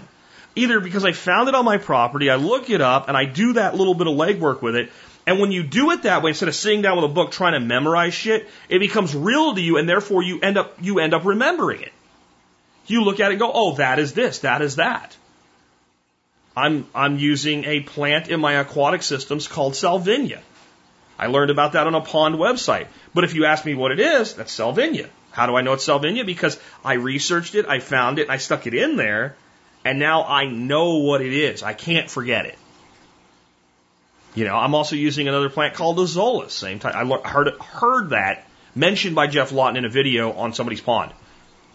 Either 0.54 0.80
because 0.80 1.04
I 1.04 1.12
found 1.12 1.50
it 1.50 1.54
on 1.54 1.66
my 1.66 1.76
property, 1.76 2.30
I 2.30 2.36
look 2.36 2.70
it 2.70 2.80
up, 2.80 3.08
and 3.08 3.16
I 3.16 3.26
do 3.26 3.54
that 3.54 3.74
little 3.74 3.94
bit 3.94 4.06
of 4.06 4.14
legwork 4.14 4.62
with 4.62 4.74
it. 4.74 4.90
And 5.26 5.38
when 5.38 5.52
you 5.52 5.62
do 5.64 5.90
it 5.90 6.04
that 6.04 6.22
way, 6.22 6.30
instead 6.30 6.48
of 6.48 6.54
sitting 6.54 6.80
down 6.80 6.96
with 6.96 7.04
a 7.04 7.12
book 7.12 7.32
trying 7.32 7.52
to 7.52 7.60
memorize 7.60 8.14
shit, 8.14 8.48
it 8.68 8.78
becomes 8.78 9.14
real 9.14 9.54
to 9.54 9.60
you, 9.60 9.76
and 9.76 9.88
therefore 9.88 10.22
you 10.22 10.40
end 10.40 10.56
up 10.56 10.78
you 10.80 10.98
end 11.00 11.12
up 11.12 11.24
remembering 11.24 11.82
it. 11.82 11.92
You 12.86 13.02
look 13.02 13.20
at 13.20 13.26
it 13.26 13.32
and 13.32 13.40
go, 13.40 13.50
oh, 13.52 13.74
that 13.74 13.98
is 13.98 14.14
this, 14.14 14.40
that 14.40 14.62
is 14.62 14.76
that. 14.76 15.16
I'm 16.56 16.86
I'm 16.94 17.18
using 17.18 17.64
a 17.64 17.80
plant 17.80 18.28
in 18.28 18.40
my 18.40 18.54
aquatic 18.54 19.02
systems 19.02 19.48
called 19.48 19.74
salvinia. 19.74 20.40
I 21.18 21.26
learned 21.26 21.50
about 21.50 21.72
that 21.72 21.86
on 21.86 21.94
a 21.94 22.00
pond 22.00 22.36
website. 22.36 22.86
But 23.12 23.24
if 23.24 23.34
you 23.34 23.44
ask 23.46 23.64
me 23.64 23.74
what 23.74 23.92
it 23.92 24.00
is, 24.00 24.34
that's 24.34 24.56
salvinia. 24.56 25.08
How 25.36 25.44
do 25.44 25.54
I 25.54 25.60
know 25.60 25.74
it's 25.74 25.86
salvinia? 25.86 26.24
Because 26.24 26.58
I 26.82 26.94
researched 26.94 27.54
it, 27.56 27.66
I 27.66 27.78
found 27.78 28.18
it, 28.18 28.30
I 28.30 28.38
stuck 28.38 28.66
it 28.66 28.72
in 28.72 28.96
there, 28.96 29.36
and 29.84 29.98
now 29.98 30.24
I 30.24 30.46
know 30.46 30.96
what 30.96 31.20
it 31.20 31.34
is. 31.34 31.62
I 31.62 31.74
can't 31.74 32.10
forget 32.10 32.46
it. 32.46 32.56
You 34.34 34.46
know, 34.46 34.56
I'm 34.56 34.74
also 34.74 34.96
using 34.96 35.28
another 35.28 35.50
plant 35.50 35.74
called 35.74 35.98
Azolla. 35.98 36.50
Same 36.50 36.78
time. 36.78 37.12
I 37.12 37.28
heard 37.28 37.48
heard 37.60 38.10
that 38.10 38.46
mentioned 38.74 39.14
by 39.14 39.26
Geoff 39.26 39.52
Lawton 39.52 39.76
in 39.76 39.84
a 39.84 39.90
video 39.90 40.32
on 40.32 40.54
somebody's 40.54 40.80
pond. 40.80 41.12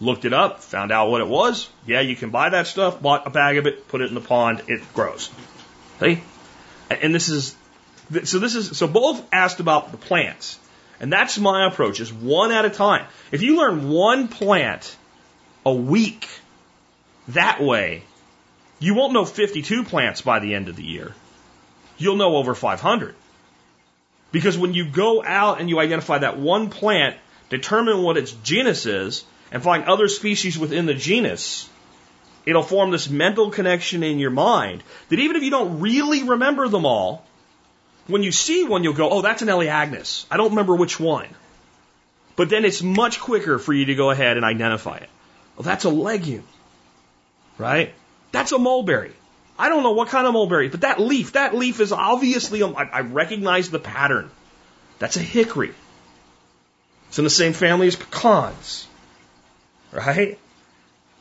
Looked 0.00 0.24
it 0.24 0.32
up, 0.32 0.60
found 0.64 0.90
out 0.90 1.10
what 1.10 1.20
it 1.20 1.28
was. 1.28 1.70
Yeah, 1.86 2.00
you 2.00 2.16
can 2.16 2.30
buy 2.30 2.48
that 2.48 2.66
stuff. 2.66 3.00
Bought 3.00 3.28
a 3.28 3.30
bag 3.30 3.58
of 3.58 3.68
it, 3.68 3.86
put 3.86 4.00
it 4.00 4.08
in 4.08 4.14
the 4.14 4.20
pond. 4.20 4.62
It 4.66 4.82
grows. 4.92 5.30
See, 6.00 6.20
and 6.90 7.14
this 7.14 7.28
is 7.28 7.54
so. 8.24 8.40
This 8.40 8.56
is 8.56 8.76
so. 8.76 8.88
Both 8.88 9.24
asked 9.32 9.60
about 9.60 9.92
the 9.92 9.98
plants, 9.98 10.58
and 11.02 11.12
that's 11.12 11.38
my 11.38 11.66
approach: 11.66 12.00
is 12.00 12.10
one 12.12 12.50
at 12.50 12.64
a 12.64 12.70
time. 12.70 13.06
If 13.30 13.42
you 13.42 13.58
learn 13.58 13.90
one 13.90 14.28
plant 14.28 14.96
a 15.66 15.74
week 15.74 16.26
that 17.28 17.62
way, 17.62 18.04
you 18.78 18.94
won't 18.94 19.12
know 19.12 19.26
52 19.26 19.84
plants 19.84 20.22
by 20.22 20.38
the 20.38 20.54
end 20.54 20.70
of 20.70 20.76
the 20.76 20.84
year 20.84 21.14
you'll 22.02 22.16
know 22.16 22.36
over 22.36 22.54
500. 22.54 23.14
Because 24.30 24.58
when 24.58 24.74
you 24.74 24.86
go 24.86 25.22
out 25.24 25.60
and 25.60 25.68
you 25.68 25.78
identify 25.78 26.18
that 26.18 26.38
one 26.38 26.70
plant, 26.70 27.16
determine 27.48 28.02
what 28.02 28.16
its 28.16 28.32
genus 28.32 28.86
is, 28.86 29.24
and 29.50 29.62
find 29.62 29.84
other 29.84 30.08
species 30.08 30.58
within 30.58 30.86
the 30.86 30.94
genus, 30.94 31.68
it'll 32.46 32.62
form 32.62 32.90
this 32.90 33.08
mental 33.08 33.50
connection 33.50 34.02
in 34.02 34.18
your 34.18 34.30
mind 34.30 34.82
that 35.10 35.18
even 35.18 35.36
if 35.36 35.42
you 35.42 35.50
don't 35.50 35.80
really 35.80 36.22
remember 36.22 36.68
them 36.68 36.86
all, 36.86 37.24
when 38.06 38.22
you 38.22 38.32
see 38.32 38.64
one, 38.64 38.84
you'll 38.84 38.94
go, 38.94 39.10
oh, 39.10 39.22
that's 39.22 39.42
an 39.42 39.48
Elaeagnus. 39.48 40.26
I 40.30 40.36
don't 40.36 40.50
remember 40.50 40.74
which 40.74 40.98
one. 40.98 41.28
But 42.36 42.48
then 42.48 42.64
it's 42.64 42.82
much 42.82 43.20
quicker 43.20 43.58
for 43.58 43.72
you 43.72 43.86
to 43.86 43.94
go 43.94 44.10
ahead 44.10 44.36
and 44.36 44.44
identify 44.44 44.96
it. 44.96 45.08
Well, 45.56 45.64
that's 45.64 45.84
a 45.84 45.90
legume, 45.90 46.44
right? 47.58 47.94
That's 48.32 48.52
a 48.52 48.58
mulberry. 48.58 49.12
I 49.58 49.68
don't 49.68 49.82
know 49.82 49.92
what 49.92 50.08
kind 50.08 50.26
of 50.26 50.32
mulberry, 50.32 50.68
but 50.68 50.80
that 50.80 50.98
leaf, 50.98 51.32
that 51.32 51.54
leaf 51.54 51.78
is 51.78 51.92
obviously, 51.92 52.62
I, 52.62 52.68
I 52.68 53.00
recognize 53.00 53.70
the 53.70 53.78
pattern. 53.78 54.30
That's 54.98 55.16
a 55.16 55.20
hickory. 55.22 55.74
It's 57.08 57.18
in 57.18 57.24
the 57.24 57.30
same 57.30 57.52
family 57.52 57.86
as 57.86 57.96
pecans, 57.96 58.86
right? 59.92 60.38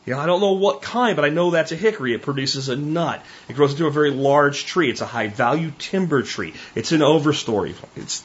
You 0.06 0.14
know, 0.14 0.20
I 0.20 0.26
don't 0.26 0.42
know 0.42 0.54
what 0.54 0.82
kind, 0.82 1.16
but 1.16 1.26
I 1.26 1.30
know 1.30 1.52
that's 1.52 1.72
a 1.72 1.76
hickory. 1.76 2.14
It 2.14 2.24
produces 2.24 2.70
a 2.70 2.76
nut. 2.76 3.24
It 3.48 3.54
grows 3.54 3.74
into 3.74 3.86
a 3.86 3.92
very 3.92 4.10
large 4.10 4.66
tree. 4.66 4.90
It's 4.90 5.02
a 5.02 5.06
high 5.06 5.28
value 5.28 5.72
timber 5.78 6.24
tree. 6.24 6.54
It's 6.74 6.92
an 6.92 7.02
overstory. 7.02 7.76
It's, 7.96 8.24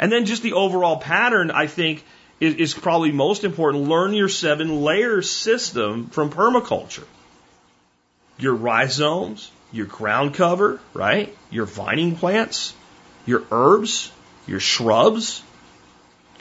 and 0.00 0.10
then 0.10 0.24
just 0.24 0.42
the 0.42 0.54
overall 0.54 0.96
pattern, 0.96 1.52
I 1.52 1.68
think, 1.68 2.04
is, 2.40 2.54
is 2.54 2.74
probably 2.74 3.12
most 3.12 3.44
important. 3.44 3.84
Learn 3.84 4.14
your 4.14 4.28
seven 4.28 4.82
layer 4.82 5.22
system 5.22 6.08
from 6.08 6.30
permaculture 6.30 7.04
your 8.38 8.54
rhizomes, 8.54 9.50
your 9.72 9.86
ground 9.86 10.34
cover, 10.34 10.80
right? 10.92 11.34
Your 11.50 11.64
vining 11.64 12.16
plants, 12.16 12.74
your 13.24 13.42
herbs, 13.50 14.12
your 14.46 14.60
shrubs, 14.60 15.42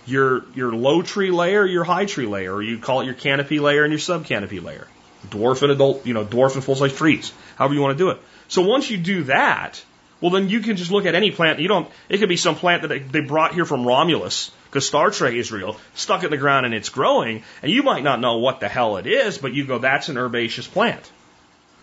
your 0.06 0.46
your 0.54 0.74
low 0.74 1.02
tree 1.02 1.32
layer, 1.32 1.66
your 1.66 1.84
high 1.84 2.06
tree 2.06 2.26
layer, 2.26 2.54
or 2.54 2.62
you 2.62 2.78
call 2.78 3.02
it 3.02 3.06
your 3.06 3.14
canopy 3.14 3.60
layer 3.60 3.84
and 3.84 3.92
your 3.92 4.00
sub 4.00 4.26
canopy 4.26 4.60
layer. 4.60 4.88
Dwarf 5.28 5.64
and 5.64 5.72
adult, 5.72 6.06
you 6.06 6.14
know, 6.14 6.24
dwarf 6.24 6.54
and 6.54 6.64
full 6.64 6.76
size 6.76 6.94
trees, 6.94 7.34
however 7.56 7.74
you 7.74 7.82
want 7.82 7.98
to 7.98 8.04
do 8.04 8.12
it. 8.12 8.20
So 8.48 8.62
once 8.62 8.90
you 8.90 8.98
do 8.98 9.24
that, 9.24 9.84
well 10.22 10.32
then 10.32 10.50
you 10.50 10.60
can 10.60 10.78
just 10.78 10.92
look 10.92 11.06
at 11.06 11.16
any 11.16 11.32
plant. 11.32 11.60
You 11.60 11.68
don't. 11.68 11.90
It 12.10 12.20
could 12.20 12.30
be 12.30 12.38
some 12.38 12.56
plant 12.56 12.84
that 12.84 13.12
they, 13.12 13.22
brought 13.22 13.54
here 13.54 13.66
from 13.66 13.86
Romulus 13.86 14.52
because 14.66 14.88
Star 14.88 15.10
Trek 15.10 15.34
is 15.34 15.52
real, 15.52 15.78
stuck 15.96 16.24
in 16.24 16.30
the 16.30 16.38
ground 16.38 16.66
and 16.66 16.76
it's 16.76 16.90
growing, 16.90 17.44
and 17.62 17.72
you 17.72 17.82
might 17.82 18.04
not 18.04 18.20
know 18.20 18.38
what 18.38 18.60
the 18.60 18.68
hell 18.68 18.98
it 18.98 19.08
is, 19.08 19.38
but 19.38 19.54
you 19.54 19.66
go, 19.66 19.80
that's 19.80 20.10
an 20.10 20.18
herbaceous 20.18 20.68
plant. 20.68 21.12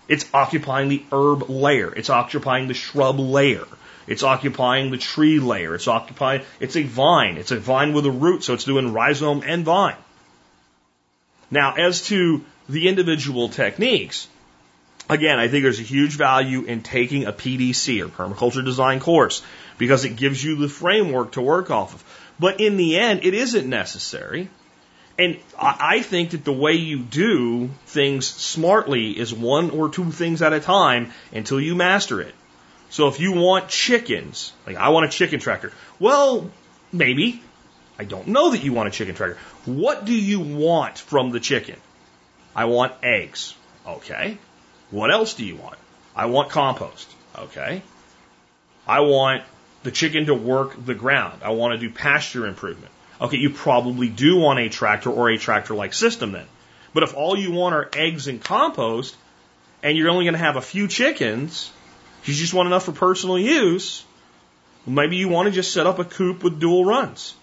It's 0.09 0.27
occupying 0.35 0.89
the 0.89 1.03
herb 1.11 1.49
layer. 1.49 1.93
It's 1.93 2.11
occupying 2.11 2.69
the 2.69 2.75
shrub 2.75 3.19
layer. 3.19 3.67
It's 4.07 4.23
occupying 4.23 4.91
the 4.91 4.99
tree 4.99 5.39
layer. 5.39 5.75
It's 5.75 5.89
occupying, 5.89 6.43
it's 6.61 6.77
a 6.77 6.83
vine. 6.83 7.37
It's 7.37 7.51
a 7.51 7.59
vine 7.59 7.93
with 7.93 8.07
a 8.07 8.11
root, 8.11 8.45
so 8.45 8.55
it's 8.55 8.65
doing 8.65 8.93
rhizome 8.93 9.43
and 9.47 9.65
vine. 9.65 9.97
Now, 11.51 11.75
as 11.75 12.07
to 12.07 12.45
the 12.69 12.89
individual 12.89 13.49
techniques, 13.49 14.27
again, 15.09 15.39
I 15.39 15.49
think 15.49 15.63
there's 15.63 15.81
a 15.81 15.85
huge 15.85 16.17
value 16.17 16.63
in 16.63 16.83
taking 16.83 17.27
a 17.27 17.33
PDC 17.33 18.03
or 18.03 18.09
permaculture 18.09 18.65
design 18.65 19.01
course 19.01 19.43
because 19.79 20.05
it 20.05 20.17
gives 20.17 20.43
you 20.43 20.57
the 20.57 20.69
framework 20.69 21.33
to 21.33 21.43
work 21.43 21.71
off 21.71 21.95
of. 21.95 22.05
But 22.39 22.61
in 22.61 22.77
the 22.77 22.99
end, 22.99 23.25
it 23.25 23.35
isn't 23.35 23.69
necessary. 23.69 24.49
And 25.19 25.39
I 25.59 26.01
think 26.01 26.31
that 26.31 26.45
the 26.45 26.53
way 26.53 26.73
you 26.73 27.01
do 27.01 27.69
things 27.87 28.27
smartly 28.27 29.11
is 29.11 29.33
one 29.33 29.71
or 29.71 29.91
two 29.91 30.11
things 30.11 30.41
at 30.41 30.55
a 30.55 30.61
time 30.61 31.13
until 31.33 31.61
you 31.61 31.75
master 31.75 32.21
it. 32.21 32.35
So 32.93 33.09
if 33.09 33.21
you 33.21 33.33
want 33.33 33.69
chickens, 33.69 34.53
like 34.67 34.77
I 34.77 34.91
want 34.91 35.07
a 35.07 35.09
chicken 35.09 35.41
tractor, 35.41 35.73
well, 35.99 36.51
maybe. 36.93 37.43
I 37.99 38.05
don't 38.05 38.29
know 38.29 38.51
that 38.51 38.63
you 38.63 38.75
want 38.75 38.89
a 38.89 38.91
chicken 38.91 39.15
tractor. 39.15 39.39
What 39.65 40.05
do 40.05 40.15
you 40.15 40.41
want 40.41 40.99
from 40.99 41.31
the 41.31 41.41
chicken? 41.41 41.77
I 42.55 42.67
want 42.67 42.93
eggs. 43.03 43.55
Okay. 43.87 44.37
What 44.91 45.11
else 45.11 45.33
do 45.33 45.45
you 45.45 45.57
want? 45.57 45.79
I 46.15 46.27
want 46.27 46.51
compost. 46.51 47.11
Okay. 47.39 47.83
I 48.87 49.01
want 49.01 49.43
the 49.85 49.91
chicken 49.91 50.27
to 50.27 50.35
work 50.35 50.75
the 50.85 50.95
ground. 50.95 51.41
I 51.43 51.51
want 51.51 51.73
to 51.73 51.79
do 51.79 51.93
pasture 51.93 52.47
improvement. 52.47 52.93
Okay, 53.23 53.39
you 53.39 53.51
probably 53.51 54.11
do 54.11 54.37
want 54.37 54.59
a 54.59 54.69
tractor 54.69 55.11
or 55.11 55.31
a 55.31 55.39
tractor 55.39 55.75
like 55.75 55.95
system 55.95 56.33
then. 56.33 56.47
But 56.93 57.05
if 57.05 57.15
all 57.15 57.39
you 57.39 57.53
want 57.53 57.75
are 57.75 57.89
eggs 57.95 58.29
and 58.29 58.43
compost, 58.43 59.17
and 59.83 59.97
you're 59.97 60.11
only 60.11 60.27
going 60.27 60.35
to 60.35 60.39
have 60.39 60.57
a 60.57 60.61
few 60.61 60.89
chickens, 60.89 61.73
you 62.29 62.35
just 62.35 62.55
want 62.55 62.67
enough 62.67 62.85
for 62.85 62.93
personal 62.93 63.39
use, 63.39 64.05
maybe 64.87 65.17
you 65.17 65.29
want 65.29 65.47
to 65.47 65.53
just 65.53 65.73
set 65.73 65.87
up 65.87 65.99
a 65.99 66.05
coop 66.05 66.43
with 66.43 66.61
dual 66.61 66.85
runs. 66.85 67.35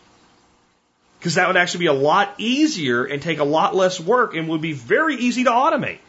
Because 1.20 1.36
that 1.36 1.48
would 1.48 1.58
actually 1.58 1.82
be 1.82 1.88
a 1.88 1.94
lot 1.94 2.36
easier 2.38 3.04
and 3.04 3.22
take 3.22 3.40
a 3.40 3.44
lot 3.44 3.76
less 3.76 4.00
work 4.00 4.36
and 4.36 4.48
would 4.50 4.62
be 4.62 4.74
very 4.74 5.16
easy 5.16 5.44
to 5.44 5.50
automate. 5.50 6.00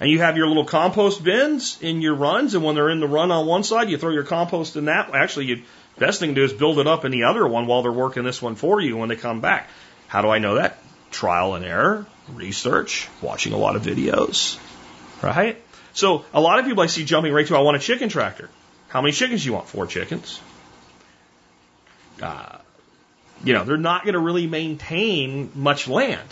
And 0.00 0.10
you 0.10 0.20
have 0.20 0.36
your 0.36 0.48
little 0.48 0.64
compost 0.64 1.22
bins 1.22 1.78
in 1.80 2.00
your 2.00 2.14
runs, 2.14 2.54
and 2.54 2.64
when 2.64 2.74
they're 2.74 2.90
in 2.90 3.00
the 3.00 3.06
run 3.06 3.30
on 3.30 3.46
one 3.46 3.62
side, 3.62 3.90
you 3.90 3.98
throw 3.98 4.10
your 4.10 4.24
compost 4.24 4.76
in 4.76 4.86
that. 4.86 5.14
Actually, 5.14 5.46
you 5.46 5.62
best 5.98 6.20
thing 6.20 6.30
to 6.30 6.34
do 6.34 6.44
is 6.44 6.52
build 6.52 6.78
it 6.78 6.86
up 6.86 7.04
in 7.04 7.12
the 7.12 7.24
other 7.24 7.46
one 7.46 7.66
while 7.66 7.82
they're 7.82 7.92
working 7.92 8.24
this 8.24 8.42
one 8.42 8.56
for 8.56 8.80
you 8.80 8.96
when 8.96 9.08
they 9.08 9.16
come 9.16 9.40
back. 9.40 9.68
How 10.08 10.22
do 10.22 10.28
I 10.28 10.38
know 10.38 10.56
that? 10.56 10.78
Trial 11.10 11.54
and 11.54 11.64
error, 11.64 12.06
research, 12.32 13.08
watching 13.22 13.52
a 13.52 13.56
lot 13.56 13.76
of 13.76 13.82
videos, 13.82 14.58
right? 15.22 15.62
So 15.94 16.24
a 16.34 16.40
lot 16.40 16.58
of 16.58 16.66
people 16.66 16.82
I 16.82 16.86
see 16.86 17.04
jumping 17.04 17.32
right 17.32 17.46
to, 17.46 17.56
I 17.56 17.60
want 17.60 17.76
a 17.76 17.80
chicken 17.80 18.08
tractor. 18.08 18.50
How 18.88 19.00
many 19.00 19.12
chickens 19.12 19.42
do 19.42 19.46
you 19.46 19.54
want? 19.54 19.68
Four 19.68 19.86
chickens. 19.86 20.40
Uh, 22.20 22.58
you 23.42 23.52
know, 23.52 23.64
they're 23.64 23.76
not 23.76 24.02
going 24.04 24.14
to 24.14 24.20
really 24.20 24.46
maintain 24.46 25.50
much 25.54 25.88
land. 25.88 26.28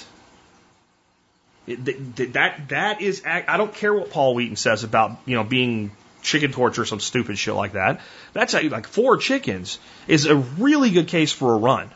It, 1.67 2.33
that 2.33 2.69
that 2.71 3.01
is 3.01 3.23
I 3.25 3.57
don't 3.57 3.73
care 3.73 3.95
what 3.95 4.11
Paul 4.11 4.35
Wheaton 4.35 4.57
says 4.57 4.83
about 4.83 5.13
you 5.27 5.37
know 5.37 5.45
being 5.45 5.93
chicken 6.21 6.51
torture 6.51 6.83
or 6.83 6.85
some 6.85 6.99
stupid 6.99 7.39
shit 7.39 7.55
like 7.55 7.73
that. 7.73 8.01
That's 8.33 8.53
like 8.53 8.89
four 8.89 9.17
chickens 9.17 9.79
is 10.09 10.27
a 10.27 10.35
really 10.35 10.91
good 10.91 11.07
case 11.07 11.31
for 11.31 11.55
a 11.55 11.57
run, 11.57 11.89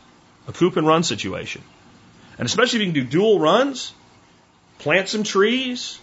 a 0.47 0.53
coop 0.53 0.77
and 0.77 0.87
run 0.87 1.03
situation, 1.03 1.62
and 2.39 2.47
especially 2.47 2.81
if 2.81 2.87
you 2.87 2.93
can 2.93 3.03
do 3.03 3.11
dual 3.11 3.41
runs, 3.41 3.93
plant 4.79 5.09
some 5.09 5.25
trees 5.25 5.99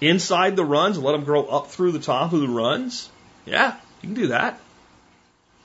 inside 0.00 0.56
the 0.56 0.64
runs 0.64 0.96
and 0.96 1.04
let 1.04 1.12
them 1.12 1.24
grow 1.24 1.44
up 1.44 1.68
through 1.68 1.92
the 1.92 1.98
top 1.98 2.32
of 2.32 2.40
the 2.40 2.48
runs. 2.48 3.08
Yeah, 3.46 3.76
you 4.02 4.08
can 4.08 4.14
do 4.14 4.26
that. 4.28 4.60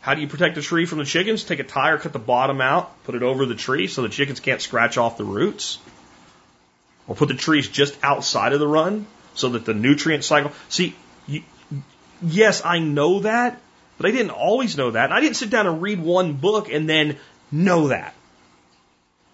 How 0.01 0.13
do 0.13 0.21
you 0.21 0.27
protect 0.27 0.55
the 0.55 0.61
tree 0.61 0.85
from 0.85 0.99
the 0.99 1.05
chickens? 1.05 1.43
Take 1.43 1.59
a 1.59 1.63
tire, 1.63 1.97
cut 1.97 2.13
the 2.13 2.19
bottom 2.19 2.61
out, 2.61 3.03
put 3.05 3.15
it 3.15 3.23
over 3.23 3.45
the 3.45 3.55
tree 3.55 3.87
so 3.87 4.03
the 4.03 4.09
chickens 4.09 4.39
can't 4.39 4.61
scratch 4.61 4.97
off 4.97 5.17
the 5.17 5.23
roots. 5.23 5.79
Or 7.07 7.15
put 7.15 7.27
the 7.27 7.33
trees 7.33 7.67
just 7.67 7.97
outside 8.03 8.53
of 8.53 8.59
the 8.59 8.67
run 8.67 9.07
so 9.33 9.49
that 9.49 9.65
the 9.65 9.73
nutrient 9.73 10.23
cycle. 10.23 10.51
See, 10.69 10.95
you, 11.27 11.41
yes, 12.21 12.63
I 12.63 12.79
know 12.79 13.21
that, 13.21 13.59
but 13.97 14.07
I 14.07 14.11
didn't 14.11 14.31
always 14.31 14.77
know 14.77 14.91
that. 14.91 15.11
I 15.11 15.21
didn't 15.21 15.37
sit 15.37 15.49
down 15.49 15.67
and 15.67 15.81
read 15.81 15.99
one 15.99 16.33
book 16.33 16.69
and 16.69 16.87
then 16.87 17.17
know 17.51 17.87
that. 17.87 18.13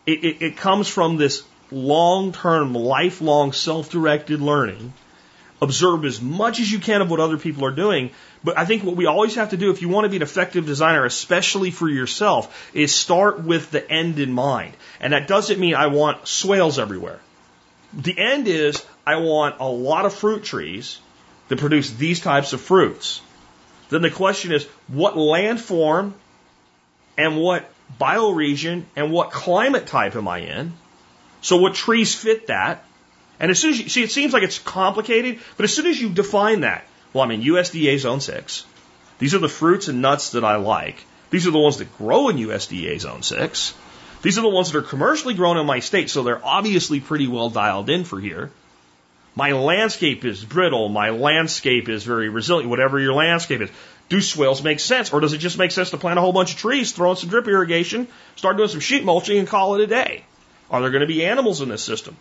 It, 0.05 0.23
it, 0.23 0.41
it 0.41 0.57
comes 0.57 0.87
from 0.87 1.17
this 1.17 1.43
long 1.71 2.33
term, 2.33 2.73
lifelong 2.73 3.53
self 3.53 3.89
directed 3.89 4.41
learning 4.41 4.93
observe 5.61 6.05
as 6.05 6.19
much 6.19 6.59
as 6.59 6.71
you 6.71 6.79
can 6.79 7.01
of 7.01 7.09
what 7.09 7.19
other 7.19 7.37
people 7.37 7.65
are 7.65 7.71
doing. 7.71 8.09
But 8.43 8.57
I 8.57 8.65
think 8.65 8.83
what 8.83 8.95
we 8.95 9.05
always 9.05 9.35
have 9.35 9.51
to 9.51 9.57
do 9.57 9.69
if 9.69 9.81
you 9.81 9.89
want 9.89 10.05
to 10.05 10.09
be 10.09 10.15
an 10.15 10.23
effective 10.23 10.65
designer, 10.65 11.05
especially 11.05 11.69
for 11.69 11.87
yourself, 11.87 12.71
is 12.73 12.93
start 12.93 13.43
with 13.43 13.69
the 13.69 13.89
end 13.89 14.17
in 14.19 14.33
mind. 14.33 14.73
And 14.99 15.13
that 15.13 15.27
doesn't 15.27 15.59
mean 15.59 15.75
I 15.75 15.87
want 15.87 16.27
swales 16.27 16.79
everywhere. 16.79 17.19
The 17.93 18.17
end 18.17 18.47
is 18.47 18.83
I 19.05 19.17
want 19.17 19.57
a 19.59 19.67
lot 19.67 20.05
of 20.05 20.13
fruit 20.13 20.43
trees 20.43 20.99
that 21.49 21.59
produce 21.59 21.91
these 21.91 22.19
types 22.19 22.53
of 22.53 22.61
fruits. 22.61 23.21
Then 23.89 24.01
the 24.01 24.09
question 24.09 24.53
is 24.53 24.65
what 24.87 25.15
landform 25.15 26.13
and 27.17 27.37
what 27.37 27.69
bioregion 27.99 28.85
and 28.95 29.11
what 29.11 29.31
climate 29.31 29.85
type 29.85 30.15
am 30.15 30.27
I 30.27 30.39
in? 30.39 30.73
So 31.41 31.57
what 31.57 31.73
trees 31.73 32.13
fit 32.15 32.47
that? 32.47 32.85
And 33.39 33.49
as 33.49 33.59
soon 33.59 33.71
as 33.71 33.79
you 33.79 33.89
see, 33.89 34.03
it 34.03 34.11
seems 34.11 34.33
like 34.33 34.43
it's 34.43 34.59
complicated, 34.59 35.39
but 35.57 35.63
as 35.63 35.73
soon 35.73 35.87
as 35.87 35.99
you 35.99 36.09
define 36.09 36.61
that, 36.61 36.85
well, 37.11 37.23
I'm 37.23 37.31
in 37.31 37.41
USDA 37.41 37.97
Zone 37.97 38.21
6. 38.21 38.65
These 39.17 39.35
are 39.35 39.39
the 39.39 39.49
fruits 39.49 39.87
and 39.87 40.01
nuts 40.01 40.31
that 40.31 40.43
I 40.43 40.57
like. 40.57 41.03
These 41.31 41.47
are 41.47 41.51
the 41.51 41.59
ones 41.59 41.77
that 41.77 41.97
grow 41.97 42.29
in 42.29 42.37
USDA 42.37 42.99
Zone 42.99 43.23
6. 43.23 43.73
These 44.21 44.37
are 44.37 44.41
the 44.41 44.49
ones 44.49 44.71
that 44.71 44.77
are 44.77 44.83
commercially 44.83 45.33
grown 45.33 45.57
in 45.57 45.65
my 45.65 45.79
state, 45.79 46.09
so 46.09 46.21
they're 46.21 46.45
obviously 46.45 46.99
pretty 46.99 47.27
well 47.27 47.49
dialed 47.49 47.89
in 47.89 48.03
for 48.03 48.19
here. 48.19 48.51
My 49.35 49.53
landscape 49.53 50.25
is 50.25 50.43
brittle. 50.43 50.89
My 50.89 51.09
landscape 51.09 51.89
is 51.89 52.03
very 52.03 52.29
resilient, 52.29 52.69
whatever 52.69 52.99
your 52.99 53.13
landscape 53.13 53.61
is. 53.61 53.69
Do 54.09 54.21
swales 54.21 54.61
make 54.61 54.79
sense? 54.79 55.13
Or 55.13 55.21
does 55.21 55.33
it 55.33 55.37
just 55.37 55.57
make 55.57 55.71
sense 55.71 55.89
to 55.91 55.97
plant 55.97 56.19
a 56.19 56.21
whole 56.21 56.33
bunch 56.33 56.51
of 56.51 56.59
trees, 56.59 56.91
throw 56.91 57.11
in 57.11 57.17
some 57.17 57.29
drip 57.29 57.47
irrigation, 57.47 58.07
start 58.35 58.57
doing 58.57 58.69
some 58.69 58.81
sheet 58.81 59.05
mulching, 59.05 59.39
and 59.39 59.47
call 59.47 59.75
it 59.75 59.81
a 59.81 59.87
day? 59.87 60.25
Are 60.71 60.81
there 60.81 60.89
going 60.89 61.01
to 61.01 61.07
be 61.07 61.25
animals 61.25 61.61
in 61.61 61.69
this 61.69 61.83
system? 61.83 62.17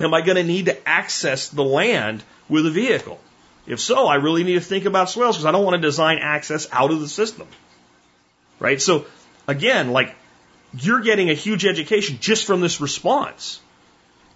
Am 0.00 0.12
I 0.12 0.20
going 0.20 0.36
to 0.36 0.44
need 0.44 0.66
to 0.66 0.88
access 0.88 1.48
the 1.48 1.64
land 1.64 2.22
with 2.48 2.66
a 2.66 2.70
vehicle? 2.70 3.18
If 3.66 3.80
so, 3.80 4.06
I 4.06 4.16
really 4.16 4.44
need 4.44 4.54
to 4.54 4.60
think 4.60 4.84
about 4.84 5.08
swales 5.08 5.36
because 5.36 5.46
I 5.46 5.52
don't 5.52 5.64
want 5.64 5.80
to 5.80 5.86
design 5.86 6.18
access 6.20 6.68
out 6.72 6.90
of 6.90 7.00
the 7.00 7.08
system. 7.08 7.46
Right? 8.58 8.82
So 8.82 9.06
again, 9.46 9.92
like 9.92 10.14
you're 10.74 11.00
getting 11.00 11.30
a 11.30 11.34
huge 11.34 11.64
education 11.64 12.18
just 12.20 12.44
from 12.44 12.60
this 12.60 12.80
response. 12.80 13.60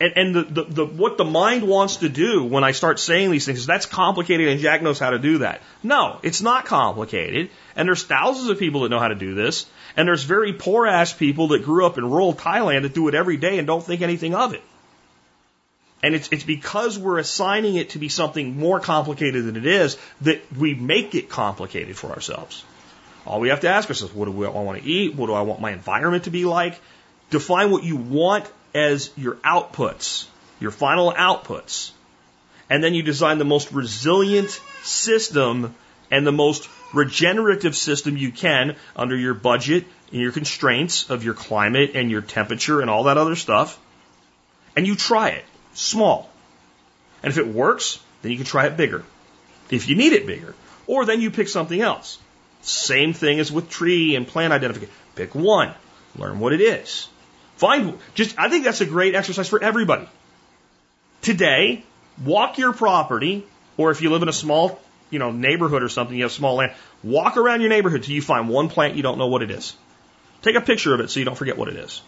And, 0.01 0.13
and 0.17 0.35
the, 0.35 0.43
the, 0.43 0.65
the, 0.65 0.87
what 0.87 1.19
the 1.19 1.25
mind 1.25 1.63
wants 1.63 1.97
to 1.97 2.09
do 2.09 2.45
when 2.45 2.65
I 2.65 2.73
start 2.73 2.99
saying 2.99 3.31
these 3.31 3.45
things 3.45 3.59
is 3.59 3.67
that's 3.67 3.85
complicated 3.85 4.49
and 4.49 4.61
Jack 4.61 4.81
knows 4.81 4.99
how 4.99 5.11
to 5.11 5.19
do 5.19 5.39
that. 5.39 5.61
No, 5.83 6.19
it's 6.23 6.41
not 6.41 6.65
complicated. 6.65 7.51
And 7.77 7.87
there's 7.87 8.03
thousands 8.03 8.49
of 8.49 8.59
people 8.59 8.83
that 8.83 8.89
know 8.89 8.99
how 8.99 9.09
to 9.09 9.15
do 9.15 9.35
this. 9.35 9.67
And 9.97 10.07
there's 10.07 10.25
very 10.25 10.53
poor 10.53 10.87
ass 10.87 11.13
people 11.13 11.49
that 11.49 11.65
grew 11.65 11.87
up 11.87 11.99
in 11.99 12.09
rural 12.09 12.35
Thailand 12.35 12.83
that 12.83 12.95
do 12.95 13.09
it 13.09 13.15
every 13.15 13.37
day 13.37 13.59
and 13.59 13.67
don't 13.67 13.85
think 13.85 14.03
anything 14.03 14.35
of 14.35 14.55
it. 14.55 14.63
And 16.03 16.15
it's, 16.15 16.29
it's 16.33 16.45
because 16.45 16.99
we're 16.99 17.19
assigning 17.19 17.75
it 17.75 17.91
to 17.91 17.99
be 17.99 18.09
something 18.09 18.59
more 18.59 18.81
complicated 18.81 19.45
than 19.45 19.57
it 19.57 19.67
is 19.67 19.99
that 20.23 20.41
we 20.57 20.75
make 20.75 21.15
it 21.15 21.29
complicated 21.29 21.97
for 21.97 22.11
ourselves. 22.11 22.65
All 23.27 23.41
we 23.41 23.51
have 23.51 23.61
to 23.61 23.69
ask 23.69 23.89
ourselves, 23.89 24.15
what 24.15 24.25
do 24.25 24.45
I 24.45 24.49
want 24.49 24.83
to 24.83 24.89
eat? 24.89 25.15
What 25.15 25.27
do 25.27 25.35
I 25.35 25.43
want 25.43 25.61
my 25.61 25.73
environment 25.73 26.25
to 26.25 26.31
be 26.31 26.47
like? 26.47 26.81
Define 27.29 27.71
what 27.71 27.85
you 27.85 27.97
want 27.97 28.51
as 28.75 29.11
your 29.17 29.35
outputs, 29.37 30.27
your 30.59 30.71
final 30.71 31.13
outputs. 31.13 31.91
And 32.71 32.83
then 32.83 32.95
you 32.95 33.03
design 33.03 33.39
the 33.39 33.45
most 33.45 33.73
resilient 33.73 34.51
system 34.83 35.75
and 36.11 36.27
the 36.27 36.33
most 36.33 36.69
regenerative 36.93 37.77
system 37.77 38.17
you 38.17 38.33
can 38.33 38.77
under 38.97 39.17
your 39.17 39.35
budget 39.35 39.85
and 40.13 40.21
your 40.21 40.33
constraints 40.33 41.11
of 41.11 41.25
your 41.25 41.35
climate 41.35 41.93
and 41.95 42.11
your 42.11 42.21
temperature 42.21 42.81
and 42.81 42.91
all 42.91 43.05
that 43.05 43.19
other 43.19 43.37
stuff. 43.37 43.79
And 44.77 44.87
you 44.87 44.97
try 44.97 45.31
it 45.31 45.45
small. 45.75 46.31
And 47.23 47.31
if 47.31 47.39
it 47.39 47.47
works, 47.47 48.01
then 48.23 48.33
you 48.33 48.37
can 48.37 48.47
try 48.47 48.67
it 48.67 48.77
bigger. 48.77 49.05
If 49.71 49.89
you 49.89 49.97
need 49.97 50.13
it 50.13 50.27
bigger. 50.27 50.55
Or 50.87 51.05
then 51.05 51.21
you 51.21 51.31
pick 51.31 51.49
something 51.49 51.81
else. 51.81 52.19
Same 52.63 53.13
thing 53.13 53.41
as 53.41 53.53
with 53.53 53.71
tree 53.71 54.17
and 54.17 54.27
plant 54.27 54.53
identification. 54.53 54.95
Pick 55.15 55.35
one. 55.35 55.73
Learn 56.17 56.41
what 56.41 56.53
it 56.53 56.61
is. 56.61 57.09
Find 57.57 57.99
just 58.15 58.39
I 58.39 58.49
think 58.49 58.65
that's 58.65 58.81
a 58.81 58.87
great 58.87 59.15
exercise 59.15 59.49
for 59.49 59.63
everybody. 59.63 60.09
Today, 61.23 61.85
walk 62.25 62.59
your 62.59 62.73
property, 62.73 63.47
or 63.77 63.91
if 63.91 64.03
you 64.03 64.11
live 64.11 64.23
in 64.23 64.29
a 64.29 64.33
small, 64.33 64.81
you 65.11 65.19
know, 65.19 65.31
neighborhood 65.31 65.83
or 65.83 65.89
something, 65.89 66.17
you 66.17 66.23
have 66.23 66.33
small 66.33 66.57
land, 66.57 66.73
walk 67.03 67.37
around 67.37 67.61
your 67.61 67.71
neighborhood 67.71 68.03
till 68.03 68.15
you 68.15 68.23
find 68.23 68.49
one 68.49 68.69
plant 68.69 68.97
you 68.97 69.03
don't 69.03 69.19
know 69.19 69.27
what 69.27 69.43
it 69.43 69.51
is. 69.51 69.75
Take 70.43 70.57
a 70.57 70.61
picture 70.61 70.95
of 70.95 71.01
it 71.01 71.11
so 71.11 71.21
you 71.21 71.27
don't 71.27 71.37
forget 71.37 71.59
what 71.59 71.69
it 71.69 71.77
is. 71.77 72.01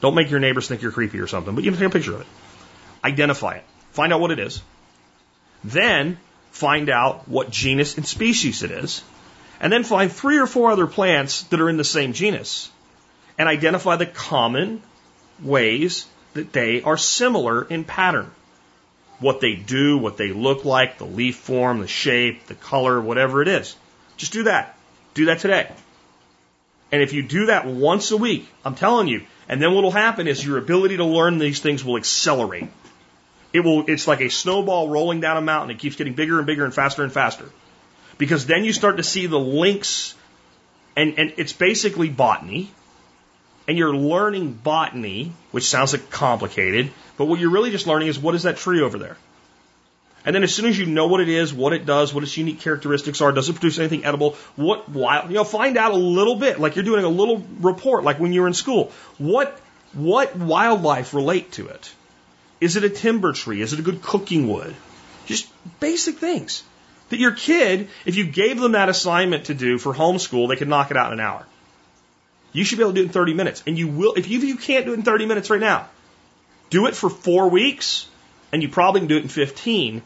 Don't 0.00 0.14
make 0.14 0.30
your 0.30 0.40
neighbors 0.40 0.68
think 0.68 0.82
you're 0.82 0.92
creepy 0.92 1.20
or 1.20 1.26
something, 1.26 1.54
but 1.54 1.64
you 1.64 1.70
can 1.70 1.80
take 1.80 1.88
a 1.88 1.92
picture 1.92 2.14
of 2.14 2.20
it. 2.20 2.26
Identify 3.04 3.54
it. 3.54 3.64
Find 3.92 4.12
out 4.12 4.20
what 4.20 4.30
it 4.30 4.38
is. 4.38 4.62
Then 5.64 6.18
find 6.50 6.90
out 6.90 7.28
what 7.28 7.50
genus 7.50 7.96
and 7.96 8.06
species 8.06 8.62
it 8.62 8.70
is. 8.70 9.02
And 9.60 9.72
then 9.72 9.84
find 9.84 10.10
three 10.10 10.38
or 10.38 10.46
four 10.46 10.72
other 10.72 10.86
plants 10.86 11.44
that 11.44 11.60
are 11.60 11.68
in 11.68 11.76
the 11.76 11.84
same 11.84 12.12
genus. 12.12 12.70
And 13.38 13.48
identify 13.48 13.96
the 13.96 14.06
common 14.06 14.82
ways 15.40 16.06
that 16.34 16.52
they 16.52 16.82
are 16.82 16.96
similar 16.96 17.62
in 17.64 17.84
pattern. 17.84 18.30
What 19.22 19.40
they 19.40 19.54
do, 19.54 19.96
what 19.96 20.16
they 20.16 20.32
look 20.32 20.64
like, 20.64 20.98
the 20.98 21.06
leaf 21.06 21.36
form, 21.36 21.80
the 21.80 21.88
shape, 21.88 22.46
the 22.46 22.54
color, 22.54 23.00
whatever 23.00 23.40
it 23.40 23.48
is. 23.48 23.76
Just 24.16 24.32
do 24.32 24.42
that. 24.42 24.76
Do 25.14 25.26
that 25.26 25.38
today. 25.38 25.70
And 26.90 27.00
if 27.02 27.14
you 27.14 27.22
do 27.22 27.46
that 27.46 27.66
once 27.66 28.10
a 28.10 28.16
week, 28.16 28.46
I'm 28.64 28.74
telling 28.74 29.08
you, 29.08 29.22
and 29.48 29.62
then 29.62 29.74
what 29.74 29.84
will 29.84 29.90
happen 29.90 30.28
is 30.28 30.44
your 30.44 30.58
ability 30.58 30.98
to 30.98 31.04
learn 31.04 31.38
these 31.38 31.60
things 31.60 31.84
will 31.84 31.96
accelerate. 31.96 32.68
It 33.52 33.60
will, 33.60 33.84
it's 33.86 34.06
like 34.08 34.20
a 34.20 34.28
snowball 34.28 34.88
rolling 34.88 35.20
down 35.20 35.36
a 35.36 35.40
mountain. 35.40 35.70
It 35.70 35.78
keeps 35.78 35.96
getting 35.96 36.14
bigger 36.14 36.38
and 36.38 36.46
bigger 36.46 36.64
and 36.64 36.74
faster 36.74 37.02
and 37.02 37.12
faster. 37.12 37.48
Because 38.18 38.46
then 38.46 38.64
you 38.64 38.72
start 38.72 38.98
to 38.98 39.02
see 39.02 39.26
the 39.26 39.38
links, 39.38 40.14
and, 40.96 41.18
and 41.18 41.34
it's 41.36 41.52
basically 41.52 42.08
botany. 42.08 42.70
And 43.72 43.78
you're 43.78 43.96
learning 43.96 44.52
botany, 44.52 45.32
which 45.50 45.64
sounds 45.64 45.94
like 45.94 46.10
complicated, 46.10 46.90
but 47.16 47.24
what 47.24 47.40
you're 47.40 47.48
really 47.48 47.70
just 47.70 47.86
learning 47.86 48.08
is 48.08 48.18
what 48.18 48.34
is 48.34 48.42
that 48.42 48.58
tree 48.58 48.82
over 48.82 48.98
there? 48.98 49.16
And 50.26 50.36
then 50.36 50.42
as 50.42 50.54
soon 50.54 50.66
as 50.66 50.78
you 50.78 50.84
know 50.84 51.06
what 51.06 51.22
it 51.22 51.30
is, 51.30 51.54
what 51.54 51.72
it 51.72 51.86
does, 51.86 52.12
what 52.12 52.22
its 52.22 52.36
unique 52.36 52.60
characteristics 52.60 53.22
are, 53.22 53.32
does 53.32 53.48
it 53.48 53.54
produce 53.54 53.78
anything 53.78 54.04
edible, 54.04 54.32
what 54.56 54.90
wild, 54.90 55.30
you 55.30 55.36
know, 55.36 55.44
find 55.44 55.78
out 55.78 55.92
a 55.92 55.96
little 55.96 56.36
bit, 56.36 56.60
like 56.60 56.76
you're 56.76 56.84
doing 56.84 57.02
a 57.02 57.08
little 57.08 57.42
report, 57.60 58.04
like 58.04 58.20
when 58.20 58.34
you 58.34 58.42
were 58.42 58.46
in 58.46 58.52
school. 58.52 58.92
What, 59.16 59.58
what 59.94 60.36
wildlife 60.36 61.14
relate 61.14 61.52
to 61.52 61.68
it? 61.68 61.94
Is 62.60 62.76
it 62.76 62.84
a 62.84 62.90
timber 62.90 63.32
tree? 63.32 63.62
Is 63.62 63.72
it 63.72 63.78
a 63.78 63.82
good 63.82 64.02
cooking 64.02 64.48
wood? 64.48 64.76
Just 65.24 65.48
basic 65.80 66.18
things 66.18 66.62
that 67.08 67.18
your 67.18 67.32
kid, 67.32 67.88
if 68.04 68.16
you 68.16 68.26
gave 68.26 68.60
them 68.60 68.72
that 68.72 68.90
assignment 68.90 69.46
to 69.46 69.54
do 69.54 69.78
for 69.78 69.94
homeschool, 69.94 70.50
they 70.50 70.56
could 70.56 70.68
knock 70.68 70.90
it 70.90 70.98
out 70.98 71.10
in 71.10 71.20
an 71.20 71.24
hour. 71.24 71.46
You 72.52 72.64
should 72.64 72.78
be 72.78 72.84
able 72.84 72.92
to 72.92 72.96
do 72.96 73.02
it 73.02 73.06
in 73.06 73.12
30 73.12 73.34
minutes. 73.34 73.62
And 73.66 73.78
you 73.78 73.88
will, 73.88 74.14
if 74.14 74.28
you, 74.28 74.38
if 74.38 74.44
you 74.44 74.56
can't 74.56 74.84
do 74.84 74.92
it 74.92 74.96
in 74.96 75.02
30 75.02 75.26
minutes 75.26 75.50
right 75.50 75.60
now, 75.60 75.88
do 76.70 76.86
it 76.86 76.94
for 76.94 77.10
four 77.10 77.48
weeks 77.48 78.06
and 78.52 78.62
you 78.62 78.68
probably 78.68 79.00
can 79.00 79.08
do 79.08 79.16
it 79.16 79.22
in 79.22 79.28
15 79.28 80.02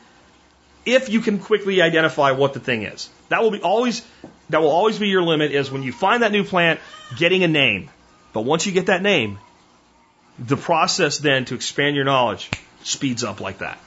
if 0.85 1.09
you 1.09 1.21
can 1.21 1.41
quickly 1.41 1.83
identify 1.83 2.31
what 2.31 2.55
the 2.55 2.61
thing 2.61 2.83
is. 2.83 3.11
That 3.29 3.43
will 3.43 3.51
be 3.51 3.61
always 3.61 4.07
that 4.51 4.61
will 4.61 4.71
always 4.71 4.99
be 4.99 5.09
your 5.09 5.23
limit 5.23 5.51
is 5.51 5.71
when 5.71 5.83
you 5.83 5.93
find 5.93 6.23
that 6.23 6.31
new 6.31 6.45
plant, 6.45 6.79
getting 7.17 7.43
a 7.43 7.49
name. 7.49 7.91
But 8.33 8.43
once 8.43 8.65
you 8.67 8.73
get 8.73 8.87
that 8.87 9.03
name, 9.03 9.39
the 10.39 10.57
process 10.57 11.19
then 11.19 11.45
to 11.47 11.57
expand 11.57 11.97
your 11.97 12.05
knowledge 12.05 12.51
speeds 12.85 13.25
up 13.25 13.41
like 13.41 13.59
that. 13.59 13.79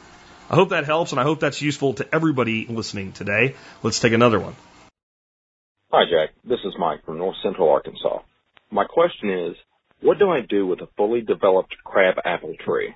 I 0.49 0.55
hope 0.55 0.69
that 0.69 0.83
helps 0.83 1.11
and 1.11 1.21
I 1.21 1.23
hope 1.23 1.39
that's 1.39 1.61
useful 1.61 1.93
to 1.95 2.15
everybody 2.15 2.65
listening 2.67 3.13
today. 3.13 3.55
Let's 3.83 3.99
take 3.99 4.13
another 4.13 4.39
one. 4.39 4.55
Hi, 5.91 6.03
Jack. 6.09 6.35
This 6.43 6.59
is 6.65 6.73
Mike 6.77 7.05
from 7.05 7.17
North 7.17 7.37
Central 7.41 7.69
Arkansas. 7.69 8.19
My 8.71 8.85
question 8.85 9.29
is, 9.29 9.55
what 10.01 10.19
do 10.19 10.29
I 10.29 10.41
do 10.41 10.65
with 10.67 10.81
a 10.81 10.87
fully 10.95 11.21
developed 11.21 11.75
crab 11.83 12.15
apple 12.23 12.55
tree? 12.65 12.93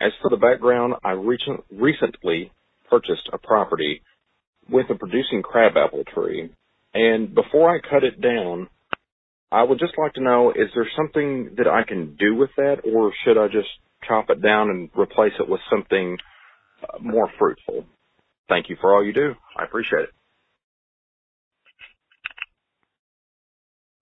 As 0.00 0.12
for 0.20 0.30
the 0.30 0.36
background, 0.36 0.94
I 1.04 1.12
recent, 1.12 1.64
recently 1.70 2.52
purchased 2.88 3.28
a 3.32 3.38
property 3.38 4.02
with 4.68 4.86
a 4.90 4.94
producing 4.94 5.42
crabapple 5.42 6.04
tree, 6.14 6.50
and 6.94 7.34
before 7.34 7.74
I 7.74 7.80
cut 7.80 8.04
it 8.04 8.20
down, 8.20 8.68
I 9.52 9.62
would 9.62 9.78
just 9.78 9.98
like 9.98 10.14
to 10.14 10.22
know, 10.22 10.50
is 10.50 10.70
there 10.74 10.88
something 10.96 11.54
that 11.56 11.66
I 11.66 11.82
can 11.82 12.16
do 12.16 12.34
with 12.36 12.50
that, 12.56 12.78
or 12.84 13.12
should 13.24 13.36
I 13.38 13.48
just 13.48 13.68
chop 14.06 14.30
it 14.30 14.42
down 14.42 14.70
and 14.70 14.90
replace 14.96 15.32
it 15.40 15.48
with 15.48 15.60
something 15.70 16.16
uh, 16.82 16.98
more 17.00 17.30
fruitful? 17.38 17.84
Thank 18.48 18.68
you 18.68 18.76
for 18.80 18.94
all 18.94 19.04
you 19.04 19.12
do. 19.12 19.34
I 19.58 19.64
appreciate 19.64 20.02
it. 20.02 20.10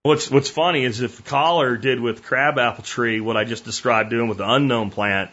What's 0.09 0.31
what's 0.31 0.49
funny 0.49 0.85
is 0.85 1.03
if 1.03 1.23
Collar 1.27 1.77
did 1.77 2.01
with 2.01 2.23
crabapple 2.23 2.83
tree 2.83 3.21
what 3.21 3.37
I 3.37 3.45
just 3.45 3.67
described 3.67 4.09
doing 4.09 4.27
with 4.27 4.39
the 4.39 4.51
unknown 4.51 4.91
plant, 4.91 5.31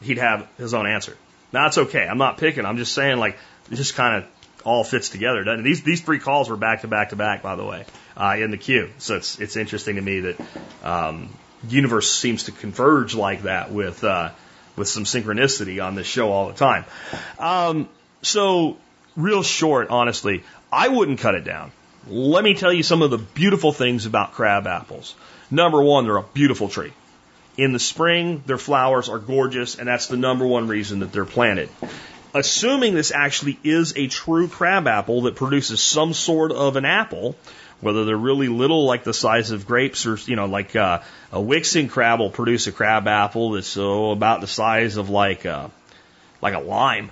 he'd 0.00 0.16
have 0.16 0.48
his 0.56 0.72
own 0.72 0.86
answer. 0.86 1.18
Now 1.52 1.66
it's 1.66 1.76
okay. 1.76 2.08
I'm 2.08 2.16
not 2.16 2.38
picking. 2.38 2.64
I'm 2.64 2.78
just 2.78 2.94
saying 2.94 3.18
like 3.18 3.36
it 3.70 3.74
just 3.74 3.96
kind 3.96 4.16
of 4.16 4.30
all 4.64 4.84
fits 4.84 5.10
together. 5.10 5.44
Doesn't 5.44 5.60
it? 5.60 5.64
These 5.64 5.82
these 5.82 6.00
three 6.00 6.18
calls 6.18 6.48
were 6.48 6.56
back 6.56 6.80
to 6.80 6.88
back 6.88 7.10
to 7.10 7.16
back, 7.16 7.42
by 7.42 7.56
the 7.56 7.64
way, 7.66 7.84
uh, 8.16 8.36
in 8.38 8.50
the 8.50 8.56
queue. 8.56 8.88
So 8.96 9.16
it's 9.16 9.38
it's 9.38 9.56
interesting 9.56 9.96
to 9.96 10.00
me 10.00 10.20
that 10.20 10.40
um, 10.82 11.28
universe 11.68 12.10
seems 12.10 12.44
to 12.44 12.52
converge 12.52 13.14
like 13.14 13.42
that 13.42 13.70
with 13.70 14.02
uh, 14.02 14.30
with 14.76 14.88
some 14.88 15.04
synchronicity 15.04 15.84
on 15.84 15.94
this 15.94 16.06
show 16.06 16.32
all 16.32 16.48
the 16.48 16.54
time. 16.54 16.86
Um, 17.38 17.86
so 18.22 18.78
real 19.14 19.42
short, 19.42 19.90
honestly, 19.90 20.42
I 20.72 20.88
wouldn't 20.88 21.18
cut 21.18 21.34
it 21.34 21.44
down. 21.44 21.72
Let 22.08 22.44
me 22.44 22.54
tell 22.54 22.72
you 22.72 22.82
some 22.82 23.02
of 23.02 23.10
the 23.10 23.18
beautiful 23.18 23.72
things 23.72 24.06
about 24.06 24.32
crab 24.32 24.66
apples. 24.66 25.14
Number 25.50 25.82
one, 25.82 26.04
they're 26.04 26.16
a 26.16 26.22
beautiful 26.22 26.68
tree. 26.68 26.92
In 27.56 27.72
the 27.72 27.78
spring, 27.78 28.42
their 28.46 28.58
flowers 28.58 29.08
are 29.08 29.18
gorgeous, 29.18 29.78
and 29.78 29.86
that's 29.86 30.06
the 30.06 30.16
number 30.16 30.46
one 30.46 30.68
reason 30.68 31.00
that 31.00 31.12
they're 31.12 31.24
planted. 31.24 31.68
Assuming 32.32 32.94
this 32.94 33.10
actually 33.10 33.58
is 33.64 33.94
a 33.96 34.06
true 34.06 34.48
crab 34.48 34.86
apple 34.86 35.22
that 35.22 35.34
produces 35.34 35.80
some 35.80 36.14
sort 36.14 36.52
of 36.52 36.76
an 36.76 36.84
apple, 36.84 37.36
whether 37.80 38.04
they're 38.04 38.16
really 38.16 38.48
little, 38.48 38.84
like 38.86 39.04
the 39.04 39.12
size 39.12 39.50
of 39.50 39.66
grapes, 39.66 40.06
or 40.06 40.16
you 40.26 40.36
know, 40.36 40.46
like 40.46 40.76
uh, 40.76 41.00
a 41.32 41.40
Wickson 41.40 41.88
crab 41.88 42.20
will 42.20 42.30
produce 42.30 42.66
a 42.66 42.72
crab 42.72 43.08
apple 43.08 43.52
that's 43.52 43.76
oh, 43.76 44.12
about 44.12 44.40
the 44.40 44.46
size 44.46 44.96
of 44.96 45.10
like 45.10 45.44
uh, 45.44 45.68
like 46.40 46.54
a 46.54 46.60
lime, 46.60 47.10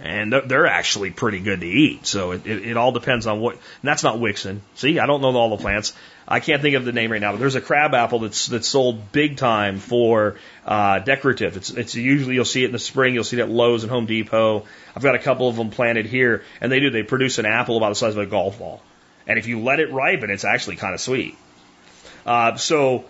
and 0.00 0.32
they're 0.32 0.66
actually 0.66 1.10
pretty 1.10 1.40
good 1.40 1.60
to 1.60 1.66
eat. 1.66 2.06
So 2.06 2.32
it, 2.32 2.46
it, 2.46 2.68
it 2.68 2.76
all 2.76 2.92
depends 2.92 3.26
on 3.26 3.40
what. 3.40 3.54
And 3.54 3.62
that's 3.82 4.04
not 4.04 4.20
Wickson. 4.20 4.62
See, 4.76 4.98
I 4.98 5.06
don't 5.06 5.20
know 5.20 5.34
all 5.36 5.50
the 5.50 5.62
plants. 5.62 5.92
I 6.26 6.40
can't 6.40 6.62
think 6.62 6.76
of 6.76 6.84
the 6.84 6.92
name 6.92 7.10
right 7.10 7.20
now, 7.20 7.32
but 7.32 7.40
there's 7.40 7.56
a 7.56 7.60
crab 7.60 7.94
apple 7.94 8.20
that's 8.20 8.46
that's 8.46 8.68
sold 8.68 9.12
big 9.12 9.38
time 9.38 9.78
for 9.78 10.36
uh, 10.64 11.00
decorative. 11.00 11.56
It's 11.56 11.70
it's 11.70 11.94
usually 11.94 12.34
you'll 12.34 12.44
see 12.44 12.62
it 12.62 12.66
in 12.66 12.72
the 12.72 12.78
spring. 12.78 13.14
You'll 13.14 13.24
see 13.24 13.38
it 13.38 13.42
at 13.42 13.48
Lowe's 13.48 13.82
and 13.82 13.90
Home 13.90 14.06
Depot. 14.06 14.64
I've 14.94 15.02
got 15.02 15.14
a 15.14 15.18
couple 15.18 15.48
of 15.48 15.56
them 15.56 15.70
planted 15.70 16.06
here, 16.06 16.44
and 16.60 16.70
they 16.70 16.80
do. 16.80 16.90
They 16.90 17.02
produce 17.02 17.38
an 17.38 17.46
apple 17.46 17.76
about 17.76 17.88
the 17.88 17.94
size 17.94 18.14
of 18.14 18.18
a 18.18 18.26
golf 18.26 18.58
ball, 18.58 18.82
and 19.26 19.38
if 19.38 19.46
you 19.46 19.60
let 19.60 19.80
it 19.80 19.90
ripen, 19.92 20.30
it's 20.30 20.44
actually 20.44 20.76
kind 20.76 20.94
of 20.94 21.00
sweet. 21.00 21.36
Uh, 22.26 22.56
so 22.56 23.06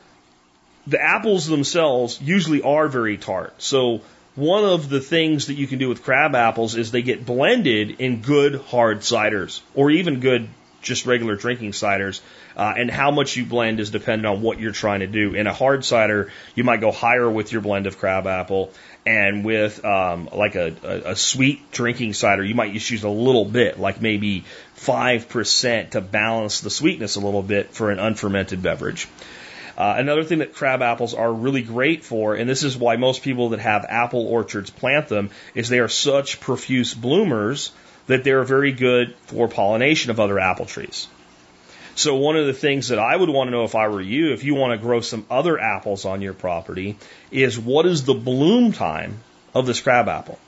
the 0.87 1.01
apples 1.03 1.47
themselves 1.47 2.21
usually 2.23 2.63
are 2.63 2.89
very 2.89 3.19
tart. 3.19 3.61
So 3.61 4.01
one 4.39 4.65
of 4.65 4.89
the 4.89 5.01
things 5.01 5.49
that 5.49 5.55
you 5.55 5.67
can 5.67 5.79
do 5.79 5.89
with 5.89 6.03
crab 6.03 6.35
apples 6.35 6.77
is 6.77 6.91
they 6.91 7.03
get 7.03 7.27
blended 7.27 8.01
in 8.01 8.23
good 8.23 8.55
hard 8.55 9.01
ciders 9.01 9.61
or 9.75 9.91
even 9.91 10.21
good 10.21 10.49
just 10.81 11.07
regular 11.07 11.35
drinking 11.35 11.73
ciders. 11.73 12.21
Uh, 12.57 12.75
and 12.77 12.91
how 12.91 13.11
much 13.11 13.37
you 13.37 13.45
blend 13.45 13.81
is 13.81 13.91
dependent 13.91 14.27
on 14.27 14.43
what 14.43 14.59
you're 14.59 14.73
trying 14.73 15.01
to 15.01 15.07
do. 15.07 15.35
In 15.35 15.47
a 15.47 15.53
hard 15.53 15.85
cider, 15.85 16.31
you 16.55 16.65
might 16.65 16.81
go 16.81 16.91
higher 16.91 17.29
with 17.29 17.53
your 17.53 17.61
blend 17.61 17.87
of 17.87 17.99
crab 17.99 18.27
apple. 18.27 18.73
And 19.05 19.45
with 19.45 19.85
um, 19.85 20.29
like 20.33 20.55
a, 20.55 20.75
a, 20.83 21.13
a 21.13 21.17
sweet 21.17 21.71
drinking 21.73 22.15
cider, 22.15 22.45
you 22.45 22.55
might 22.55 22.73
just 22.73 22.91
use 22.91 23.05
a 23.05 23.09
little 23.09 23.45
bit, 23.45 23.79
like 23.79 24.01
maybe 24.01 24.45
5% 24.77 25.91
to 25.91 26.01
balance 26.01 26.61
the 26.61 26.71
sweetness 26.71 27.17
a 27.17 27.21
little 27.21 27.43
bit 27.43 27.73
for 27.73 27.91
an 27.91 27.99
unfermented 27.99 28.63
beverage. 28.63 29.09
Uh, 29.79 29.95
another 29.97 30.25
thing 30.25 30.41
that 30.41 30.55
crab 30.55 30.83
apples 30.83 31.15
are 31.15 31.33
really 31.33 31.63
great 31.63 32.03
for, 32.03 32.35
and 32.35 32.51
this 32.51 32.65
is 32.65 32.77
why 32.77 32.97
most 32.97 33.23
people 33.23 33.51
that 33.51 33.61
have 33.61 33.87
apple 33.89 34.27
orchards 34.27 34.71
plant 34.71 35.07
them, 35.07 35.31
is 35.55 35.69
they 35.69 35.79
are 35.79 35.89
such 35.89 36.41
profuse 36.41 36.95
bloomers 36.95 37.71
that 38.09 38.25
they're 38.25 38.43
very 38.43 38.73
good 38.73 39.15
for 39.27 39.47
pollination 39.47 40.11
of 40.11 40.19
other 40.19 40.41
apple 40.41 40.67
trees. 40.67 41.07
So 41.95 42.17
one 42.17 42.37
of 42.37 42.47
the 42.47 42.53
things 42.53 42.89
that 42.89 42.99
I 42.99 43.15
would 43.15 43.29
want 43.29 43.49
to 43.49 43.53
know 43.53 43.63
if 43.63 43.77
I 43.77 43.87
were 43.87 44.01
you, 44.01 44.33
if 44.33 44.43
you 44.43 44.57
want 44.57 44.73
to 44.73 44.85
grow 44.85 45.01
some 45.01 45.25
other 45.31 45.61
apples 45.61 46.05
on 46.05 46.23
your 46.23 46.35
property, 46.35 46.97
is 47.31 47.57
what 47.57 47.87
is 47.87 48.05
the 48.05 48.15
bloom 48.15 48.73
time 48.73 49.21
of 49.55 49.67
this 49.67 49.81
crab 49.81 50.09
apple? 50.09 50.41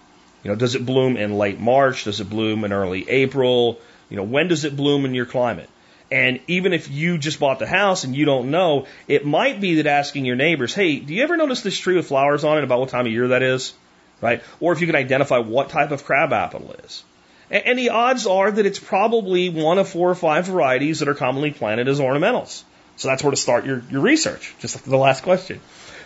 You 0.42 0.50
know, 0.50 0.56
does 0.56 0.74
it 0.74 0.84
bloom 0.84 1.16
in 1.16 1.38
late 1.38 1.60
March? 1.60 2.02
Does 2.02 2.20
it 2.20 2.28
bloom 2.28 2.64
in 2.64 2.72
early 2.72 3.08
April? 3.08 3.78
You 4.08 4.16
know, 4.16 4.24
when 4.24 4.48
does 4.48 4.64
it 4.64 4.74
bloom 4.74 5.04
in 5.04 5.14
your 5.14 5.26
climate? 5.26 5.68
And 6.10 6.40
even 6.48 6.72
if 6.72 6.90
you 6.90 7.18
just 7.18 7.38
bought 7.38 7.60
the 7.60 7.66
house 7.66 8.02
and 8.04 8.16
you 8.16 8.24
don't 8.24 8.50
know, 8.50 8.86
it 9.06 9.24
might 9.24 9.60
be 9.60 9.76
that 9.76 9.86
asking 9.86 10.24
your 10.24 10.36
neighbors, 10.36 10.74
hey, 10.74 10.98
do 10.98 11.14
you 11.14 11.22
ever 11.22 11.36
notice 11.36 11.62
this 11.62 11.78
tree 11.78 11.94
with 11.94 12.08
flowers 12.08 12.42
on 12.42 12.58
it 12.58 12.64
about 12.64 12.80
what 12.80 12.88
time 12.88 13.06
of 13.06 13.12
year 13.12 13.28
that 13.28 13.42
is? 13.42 13.72
Right? 14.20 14.42
Or 14.58 14.72
if 14.72 14.80
you 14.80 14.86
can 14.86 14.96
identify 14.96 15.38
what 15.38 15.68
type 15.68 15.92
of 15.92 16.04
crab 16.04 16.32
apple 16.32 16.72
it 16.72 16.84
is. 16.84 17.04
And 17.50 17.78
the 17.78 17.90
odds 17.90 18.26
are 18.26 18.50
that 18.50 18.64
it's 18.64 18.78
probably 18.78 19.50
one 19.50 19.78
of 19.78 19.88
four 19.88 20.08
or 20.08 20.14
five 20.14 20.46
varieties 20.46 21.00
that 21.00 21.08
are 21.08 21.14
commonly 21.14 21.50
planted 21.50 21.88
as 21.88 21.98
ornamentals. 21.98 22.62
So 22.96 23.08
that's 23.08 23.24
where 23.24 23.32
to 23.32 23.36
start 23.36 23.64
your, 23.64 23.82
your 23.90 24.02
research, 24.02 24.54
just 24.60 24.84
the 24.84 24.96
last 24.96 25.22
question. 25.24 25.60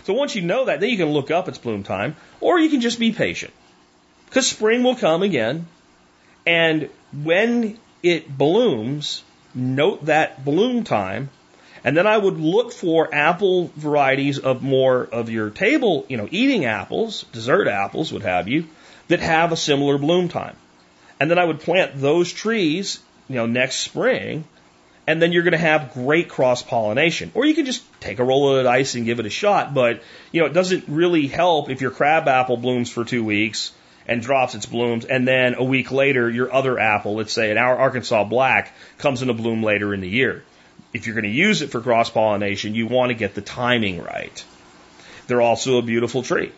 So 0.05 0.15
once 0.15 0.35
you 0.35 0.43
know 0.43 0.67
that, 0.67 0.81
then 0.81 0.89
you 0.89 0.97
can 0.97 1.09
look 1.09 1.31
up 1.31 1.49
its 1.49 1.59
bloom 1.59 1.83
time, 1.83 2.17
or 2.41 2.59
you 2.59 2.71
can 2.71 2.81
just 2.81 2.99
be 2.99 3.13
patient. 3.13 3.53
Because 4.27 4.47
spring 4.47 4.83
will 4.83 4.97
come 4.97 5.23
again, 5.23 5.67
and 6.47 6.89
when 7.13 7.79
it 8.03 8.37
blooms, 8.37 9.23
note 9.55 10.07
that 10.07 10.45
bloom 10.45 10.85
time, 10.85 11.31
and 11.85 11.97
then 11.97 12.07
I 12.07 12.17
would 12.17 12.39
look 12.39 12.73
for 12.73 13.15
apple 13.15 13.71
varieties 13.77 14.39
of 14.39 14.63
more 14.63 15.05
of 15.05 15.29
your 15.29 15.51
table, 15.51 16.07
you 16.09 16.17
know, 16.17 16.29
eating 16.31 16.65
apples, 16.65 17.25
dessert 17.33 17.69
apples, 17.69 18.13
what 18.13 18.23
have 18.23 18.49
you, 18.49 18.67
that 19.09 19.21
have 19.21 19.53
a 19.53 19.57
similar 19.57 19.99
bloom 19.99 20.29
time. 20.29 20.57
And 21.21 21.31
then 21.31 21.39
I 21.39 21.45
would 21.45 21.61
plant 21.61 21.93
those 22.01 22.33
trees, 22.33 23.01
you 23.29 23.37
know, 23.37 23.47
next 23.47 23.77
spring, 23.77 24.45
and 25.07 25.21
then 25.21 25.33
you're 25.33 25.43
going 25.43 25.53
to 25.53 25.59
have 25.59 25.93
great 25.93 26.31
cross 26.31 26.63
pollination. 26.63 27.31
Or 27.35 27.45
you 27.45 27.55
can 27.55 27.67
just 27.67 27.85
take 28.01 28.19
a 28.19 28.25
roll 28.25 28.51
of 28.51 28.57
the 28.57 28.63
dice 28.63 28.95
and 28.95 29.05
give 29.05 29.21
it 29.21 29.27
a 29.27 29.31
shot, 29.31 29.75
but, 29.75 30.03
you 30.33 30.41
know, 30.41 30.47
it 30.47 30.55
doesn't 30.55 30.85
really 30.89 31.27
help 31.27 31.69
if 31.69 31.83
your 31.83 31.91
crab 31.91 32.27
apple 32.29 32.57
blooms 32.57 32.91
for 32.91 33.05
two 33.05 33.23
weeks 33.23 33.73
and 34.07 34.21
drops 34.21 34.55
its 34.55 34.67
blooms, 34.67 35.05
and 35.05 35.27
then 35.27 35.55
a 35.55 35.65
week 35.65 35.91
later, 35.91 36.29
your 36.29 36.53
other 36.53 36.79
apple, 36.79 37.17
let's 37.17 37.33
say 37.33 37.51
an 37.51 37.59
Arkansas 37.59 38.25
black, 38.25 38.75
comes 38.99 39.23
into 39.23 39.35
bloom 39.35 39.63
later 39.63 39.95
in 39.95 40.01
the 40.01 40.09
year. 40.09 40.43
If 40.93 41.07
you're 41.07 41.15
going 41.15 41.25
to 41.25 41.31
use 41.31 41.63
it 41.63 41.71
for 41.71 41.81
cross 41.81 42.11
pollination, 42.11 42.75
you 42.75 42.87
want 42.87 43.11
to 43.11 43.15
get 43.15 43.35
the 43.35 43.41
timing 43.41 44.03
right. 44.03 44.45
They're 45.27 45.41
also 45.41 45.79
a 45.79 45.83
beautiful 45.83 46.23
tree. 46.23 46.53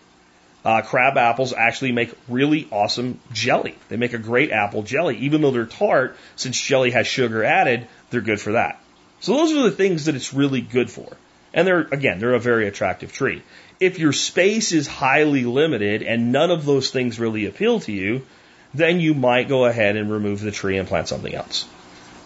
Uh, 0.65 0.83
crab 0.83 1.17
apples 1.17 1.53
actually 1.53 1.93
make 1.93 2.13
really 2.29 2.67
awesome 2.73 3.21
jelly. 3.33 3.79
They 3.89 3.97
make 3.97 4.15
a 4.15 4.19
great 4.19 4.51
apple 4.51 4.83
jelly. 4.83 5.17
Even 5.19 5.41
though 5.41 5.53
they're 5.53 5.65
tart, 5.65 6.17
since 6.35 6.61
jelly 6.61 6.91
has 6.91 7.07
sugar 7.07 7.45
added, 7.45 7.87
they're 8.11 8.21
good 8.21 8.41
for 8.41 8.53
that. 8.53 8.81
So 9.21 9.35
those 9.35 9.53
are 9.53 9.63
the 9.63 9.71
things 9.71 10.07
that 10.07 10.17
it's 10.17 10.35
really 10.35 10.61
good 10.61 10.91
for. 10.91 11.17
And 11.55 11.67
they're, 11.67 11.83
again, 11.93 12.19
they're 12.19 12.35
a 12.35 12.41
very 12.41 12.67
attractive 12.67 13.13
tree. 13.13 13.43
If 13.79 13.99
your 13.99 14.13
space 14.13 14.73
is 14.73 14.87
highly 14.87 15.45
limited 15.45 16.03
and 16.03 16.33
none 16.33 16.51
of 16.51 16.65
those 16.65 16.91
things 16.91 17.21
really 17.21 17.47
appeal 17.47 17.81
to 17.81 17.93
you, 17.93 18.25
then 18.73 19.01
you 19.01 19.15
might 19.15 19.49
go 19.49 19.67
ahead 19.67 19.97
and 19.97 20.11
remove 20.11 20.41
the 20.41 20.51
tree 20.51 20.79
and 20.79 20.89
plant 20.89 21.09
something 21.09 21.35
else. 21.35 21.67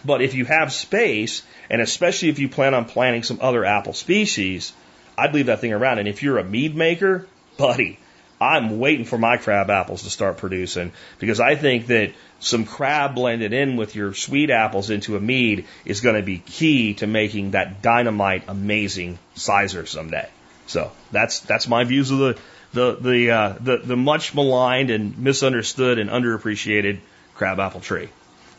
But 0.04 0.22
if 0.22 0.34
you 0.34 0.44
have 0.44 0.72
space, 0.72 1.42
and 1.68 1.82
especially 1.82 2.28
if 2.28 2.38
you 2.38 2.48
plan 2.48 2.74
on 2.74 2.84
planting 2.84 3.22
some 3.22 3.38
other 3.40 3.64
apple 3.64 3.92
species, 3.92 4.72
I'd 5.18 5.34
leave 5.34 5.46
that 5.46 5.60
thing 5.60 5.72
around. 5.72 5.98
And 5.98 6.08
if 6.08 6.22
you're 6.22 6.38
a 6.38 6.44
mead 6.44 6.74
maker, 6.76 7.26
buddy, 7.56 7.98
I'm 8.40 8.78
waiting 8.78 9.04
for 9.04 9.18
my 9.18 9.36
crab 9.36 9.68
apples 9.68 10.04
to 10.04 10.10
start 10.10 10.38
producing 10.38 10.92
because 11.18 11.40
I 11.40 11.56
think 11.56 11.88
that 11.88 12.12
some 12.38 12.64
crab 12.64 13.14
blended 13.14 13.52
in 13.52 13.76
with 13.76 13.94
your 13.94 14.14
sweet 14.14 14.50
apples 14.50 14.88
into 14.88 15.16
a 15.16 15.20
mead 15.20 15.66
is 15.84 16.00
going 16.00 16.16
to 16.16 16.22
be 16.22 16.38
key 16.38 16.94
to 16.94 17.06
making 17.06 17.50
that 17.50 17.82
dynamite 17.82 18.44
amazing 18.48 19.18
cyser 19.36 19.86
someday. 19.86 20.28
So 20.70 20.92
that's 21.10 21.40
that's 21.40 21.66
my 21.66 21.82
views 21.82 22.12
of 22.12 22.18
the 22.18 22.38
the 22.72 22.96
the 23.00 23.30
uh, 23.30 23.56
the 23.60 23.78
the 23.78 23.96
much 23.96 24.34
maligned 24.34 24.90
and 24.90 25.18
misunderstood 25.18 25.98
and 25.98 26.08
underappreciated 26.08 27.00
crabapple 27.34 27.80
tree. 27.80 28.08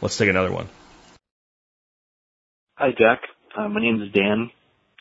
Let's 0.01 0.18
take 0.18 0.30
another 0.30 0.51
one. 0.51 0.68
Hi, 2.76 2.89
Jack. 2.91 3.22
Uh, 3.57 3.70
my 3.70 3.80
name 3.80 4.01
is 4.01 4.12
Dan. 4.12 4.51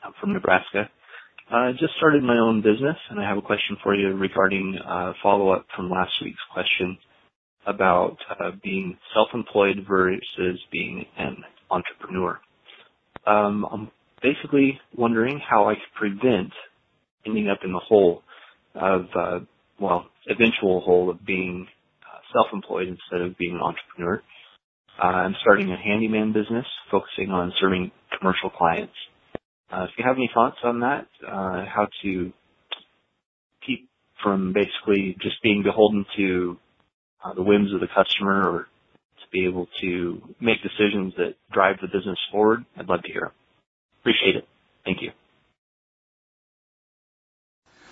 I'm 0.05 0.13
from 0.21 0.35
Nebraska. 0.35 0.89
I 1.51 1.73
just 1.73 1.95
started 1.97 2.23
my 2.23 2.39
own 2.39 2.63
business, 2.63 2.97
and 3.11 3.19
I 3.19 3.29
have 3.29 3.39
a 3.39 3.43
question 3.43 3.77
for 3.83 3.93
you 3.93 4.15
regarding 4.15 4.79
uh, 4.79 5.15
follow-up 5.21 5.67
from 5.75 5.91
last 5.91 6.13
week's 6.23 6.39
question 6.53 6.97
about 7.67 8.19
uh, 8.39 8.53
being 8.63 8.97
self-employed 9.15 9.85
versus 9.89 10.61
being 10.71 11.07
an 11.19 11.39
entrepreneur. 11.71 12.39
Um, 13.27 13.67
I'm 13.71 13.91
basically 14.23 14.79
wondering 14.95 15.41
how 15.41 15.69
I 15.69 15.75
could 15.75 15.95
prevent 15.97 16.53
ending 17.27 17.49
up 17.49 17.61
in 17.65 17.73
the 17.73 17.81
hole 17.81 18.23
of, 18.75 19.07
uh, 19.17 19.41
well, 19.81 20.07
eventual 20.29 20.81
hole 20.83 21.11
of 21.11 21.25
being 21.27 21.67
uh, 22.03 22.19
self-employed 22.35 22.89
instead 22.89 23.23
of 23.23 23.37
being 23.39 23.55
an 23.57 23.63
entrepreneur. 23.63 24.23
Uh, 25.03 25.07
I'm 25.07 25.37
starting 25.43 25.71
a 25.73 25.77
handyman 25.77 26.33
business 26.33 26.67
focusing 26.91 27.31
on 27.31 27.53
serving 27.61 27.91
commercial 28.19 28.51
clients. 28.51 28.95
Uh, 29.73 29.85
if 29.85 29.91
you 29.99 30.05
have 30.07 30.17
any 30.17 30.31
thoughts 30.35 30.59
on 30.65 30.81
that, 30.81 31.09
uh, 31.27 31.65
how 31.67 31.89
to 32.03 32.33
keep 33.67 33.89
from 34.23 34.53
basically 34.53 35.17
just 35.23 35.43
being 35.43 35.63
beholden 35.63 36.07
to 36.17 36.59
uh, 37.25 37.35
the 37.35 37.43
whims 37.43 37.73
of 37.75 37.81
the 37.81 37.89
customer 37.89 38.51
or 38.51 38.63
to 38.65 39.31
be 39.33 39.47
able 39.47 39.69
to 39.81 40.23
make 40.41 40.59
decisions 40.63 41.15
that 41.19 41.35
drive 41.53 41.77
the 41.83 41.89
business 41.89 42.19
forward, 42.33 42.65
I'd 42.79 42.89
love 42.89 43.03
to 43.03 43.13
hear. 43.13 43.33
Appreciate 44.01 44.37
it. 44.37 44.49
Thank 44.85 45.03
you. 45.03 45.11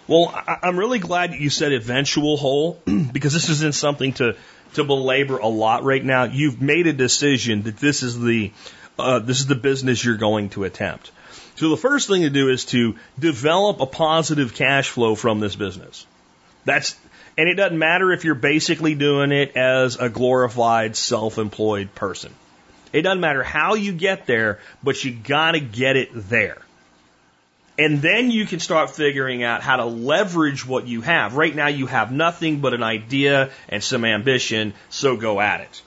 Well, 0.08 0.34
I'm 0.62 0.78
really 0.78 0.98
glad 0.98 1.34
you 1.34 1.50
said 1.50 1.72
eventual 1.72 2.38
hole 2.38 2.82
because 3.12 3.34
this 3.34 3.50
isn't 3.50 3.74
something 3.74 4.14
to, 4.14 4.36
to 4.74 4.84
belabor 4.84 5.36
a 5.36 5.46
lot 5.46 5.84
right 5.84 6.02
now. 6.02 6.24
You've 6.24 6.62
made 6.62 6.86
a 6.86 6.94
decision 6.94 7.62
that 7.64 7.76
this 7.76 8.02
is 8.02 8.18
the 8.18 8.50
uh, 8.98 9.20
this 9.20 9.38
is 9.38 9.46
the 9.46 9.54
business 9.54 10.04
you're 10.04 10.16
going 10.16 10.48
to 10.50 10.64
attempt. 10.64 11.12
So 11.54 11.68
the 11.68 11.76
first 11.76 12.08
thing 12.08 12.22
to 12.22 12.30
do 12.30 12.48
is 12.48 12.64
to 12.66 12.96
develop 13.18 13.80
a 13.80 13.86
positive 13.86 14.54
cash 14.54 14.88
flow 14.88 15.14
from 15.14 15.40
this 15.40 15.54
business. 15.54 16.06
That's 16.64 16.96
and 17.36 17.48
it 17.48 17.54
doesn't 17.54 17.78
matter 17.78 18.10
if 18.10 18.24
you're 18.24 18.34
basically 18.34 18.94
doing 18.94 19.30
it 19.30 19.56
as 19.56 19.96
a 19.96 20.08
glorified 20.08 20.96
self-employed 20.96 21.94
person. 21.94 22.34
It 22.92 23.02
doesn't 23.02 23.20
matter 23.20 23.42
how 23.42 23.74
you 23.74 23.92
get 23.92 24.26
there, 24.26 24.58
but 24.82 25.04
you 25.04 25.12
gotta 25.12 25.60
get 25.60 25.96
it 25.96 26.08
there. 26.14 26.58
And 27.78 28.02
then 28.02 28.32
you 28.32 28.44
can 28.44 28.58
start 28.58 28.90
figuring 28.90 29.44
out 29.44 29.62
how 29.62 29.76
to 29.76 29.84
leverage 29.84 30.66
what 30.66 30.88
you 30.88 31.00
have. 31.02 31.36
Right 31.36 31.54
now 31.54 31.68
you 31.68 31.86
have 31.86 32.10
nothing 32.10 32.60
but 32.60 32.74
an 32.74 32.82
idea 32.82 33.50
and 33.68 33.82
some 33.82 34.04
ambition, 34.04 34.74
so 34.88 35.16
go 35.16 35.40
at 35.40 35.60
it. 35.60 35.82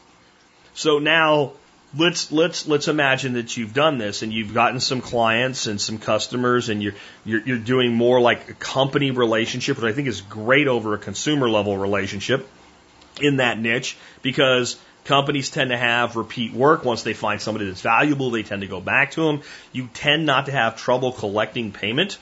So 0.74 1.00
now 1.00 1.52
let's 1.98 2.32
let's 2.32 2.66
let's 2.66 2.88
imagine 2.88 3.34
that 3.34 3.58
you've 3.58 3.74
done 3.74 3.98
this 3.98 4.22
and 4.22 4.32
you've 4.32 4.54
gotten 4.54 4.80
some 4.80 5.02
clients 5.02 5.68
and 5.68 5.82
some 5.82 5.98
customers 5.98 6.70
and 6.70 6.82
you're 6.82 6.94
you're, 7.26 7.42
you're 7.42 7.58
doing 7.58 7.94
more 7.94 8.22
like 8.22 8.50
a 8.50 8.54
company 8.54 9.12
relationship, 9.12 9.78
which 9.78 9.86
I 9.86 9.94
think 9.94 10.08
is 10.08 10.22
great 10.22 10.68
over 10.68 10.94
a 10.94 10.98
consumer 10.98 11.50
level 11.50 11.78
relationship 11.78 12.48
in 13.20 13.38
that 13.38 13.60
niche 13.60 13.98
because 14.22 14.80
companies 15.06 15.50
tend 15.50 15.72
to 15.72 15.78
have 15.78 16.16
repeat 16.16 16.54
work. 16.54 16.86
Once 16.86 17.04
they 17.04 17.14
find 17.14 17.42
somebody 17.42 17.68
that's 17.68 17.82
valuable, 17.82 18.32
they 18.32 18.44
tend 18.44 18.62
to 18.62 18.68
go 18.68 18.80
back 18.80 19.12
to 19.12 19.24
them. 19.24 19.42
You 19.72 19.90
tend 19.94 20.26
not 20.26 20.46
to 20.46 20.52
have 20.52 20.78
trouble 20.78 21.12
collecting 21.12 21.72
payment. 21.72 22.18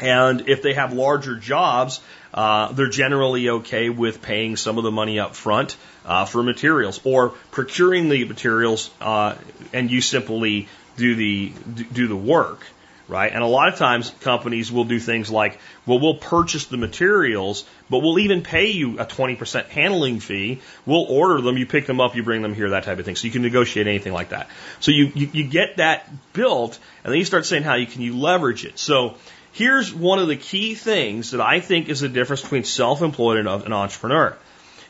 And 0.00 0.48
if 0.48 0.62
they 0.62 0.74
have 0.74 0.92
larger 0.92 1.36
jobs, 1.36 2.00
uh, 2.32 2.72
they're 2.72 2.88
generally 2.88 3.48
okay 3.48 3.90
with 3.90 4.22
paying 4.22 4.56
some 4.56 4.78
of 4.78 4.84
the 4.84 4.90
money 4.90 5.18
up 5.18 5.34
front 5.34 5.76
uh, 6.04 6.24
for 6.24 6.42
materials 6.42 7.00
or 7.04 7.30
procuring 7.50 8.08
the 8.08 8.24
materials, 8.24 8.90
uh, 9.00 9.34
and 9.72 9.90
you 9.90 10.00
simply 10.00 10.68
do 10.96 11.14
the 11.14 11.52
do 11.92 12.08
the 12.08 12.16
work, 12.16 12.64
right? 13.10 13.32
And 13.32 13.42
a 13.42 13.46
lot 13.46 13.68
of 13.68 13.76
times 13.76 14.10
companies 14.20 14.70
will 14.70 14.84
do 14.84 15.00
things 15.00 15.30
like, 15.30 15.58
well, 15.84 15.98
we'll 15.98 16.14
purchase 16.14 16.66
the 16.66 16.76
materials, 16.76 17.64
but 17.90 17.98
we'll 17.98 18.20
even 18.20 18.42
pay 18.42 18.70
you 18.70 19.00
a 19.00 19.04
20% 19.04 19.66
handling 19.66 20.20
fee. 20.20 20.60
We'll 20.86 21.04
order 21.04 21.40
them, 21.40 21.58
you 21.58 21.66
pick 21.66 21.86
them 21.86 22.00
up, 22.00 22.14
you 22.14 22.22
bring 22.22 22.40
them 22.42 22.54
here, 22.54 22.70
that 22.70 22.84
type 22.84 22.98
of 22.98 23.04
thing. 23.04 23.16
So 23.16 23.26
you 23.26 23.32
can 23.32 23.42
negotiate 23.42 23.88
anything 23.88 24.12
like 24.12 24.30
that. 24.30 24.48
So 24.78 24.92
you, 24.92 25.10
you, 25.14 25.28
you 25.32 25.44
get 25.44 25.78
that 25.78 26.08
built, 26.32 26.78
and 27.04 27.12
then 27.12 27.18
you 27.18 27.24
start 27.24 27.44
saying 27.44 27.64
how 27.64 27.74
you 27.74 27.86
can 27.86 28.00
you 28.00 28.16
leverage 28.16 28.64
it. 28.64 28.78
So 28.78 29.16
here's 29.52 29.92
one 29.92 30.20
of 30.20 30.28
the 30.28 30.36
key 30.36 30.76
things 30.76 31.32
that 31.32 31.40
I 31.40 31.58
think 31.60 31.88
is 31.88 32.00
the 32.00 32.08
difference 32.08 32.42
between 32.42 32.64
self-employed 32.64 33.38
and 33.38 33.48
an 33.48 33.72
entrepreneur. 33.72 34.38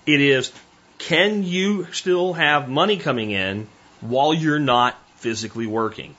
It 0.06 0.20
is, 0.20 0.52
can 0.98 1.42
you 1.42 1.86
still 1.92 2.34
have 2.34 2.68
money 2.68 2.98
coming 2.98 3.30
in 3.30 3.66
while 4.02 4.34
you're 4.34 4.58
not 4.58 4.98
physically 5.16 5.66
working? 5.66 6.16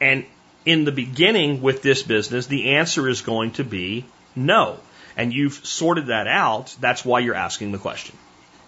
And 0.00 0.26
in 0.64 0.84
the 0.84 0.92
beginning 0.92 1.60
with 1.60 1.82
this 1.82 2.02
business, 2.02 2.46
the 2.46 2.76
answer 2.76 3.08
is 3.08 3.22
going 3.22 3.52
to 3.52 3.64
be 3.64 4.04
no. 4.34 4.78
And 5.16 5.32
you've 5.32 5.64
sorted 5.64 6.06
that 6.06 6.26
out. 6.26 6.74
That's 6.80 7.04
why 7.04 7.20
you're 7.20 7.34
asking 7.34 7.72
the 7.72 7.78
question. 7.78 8.16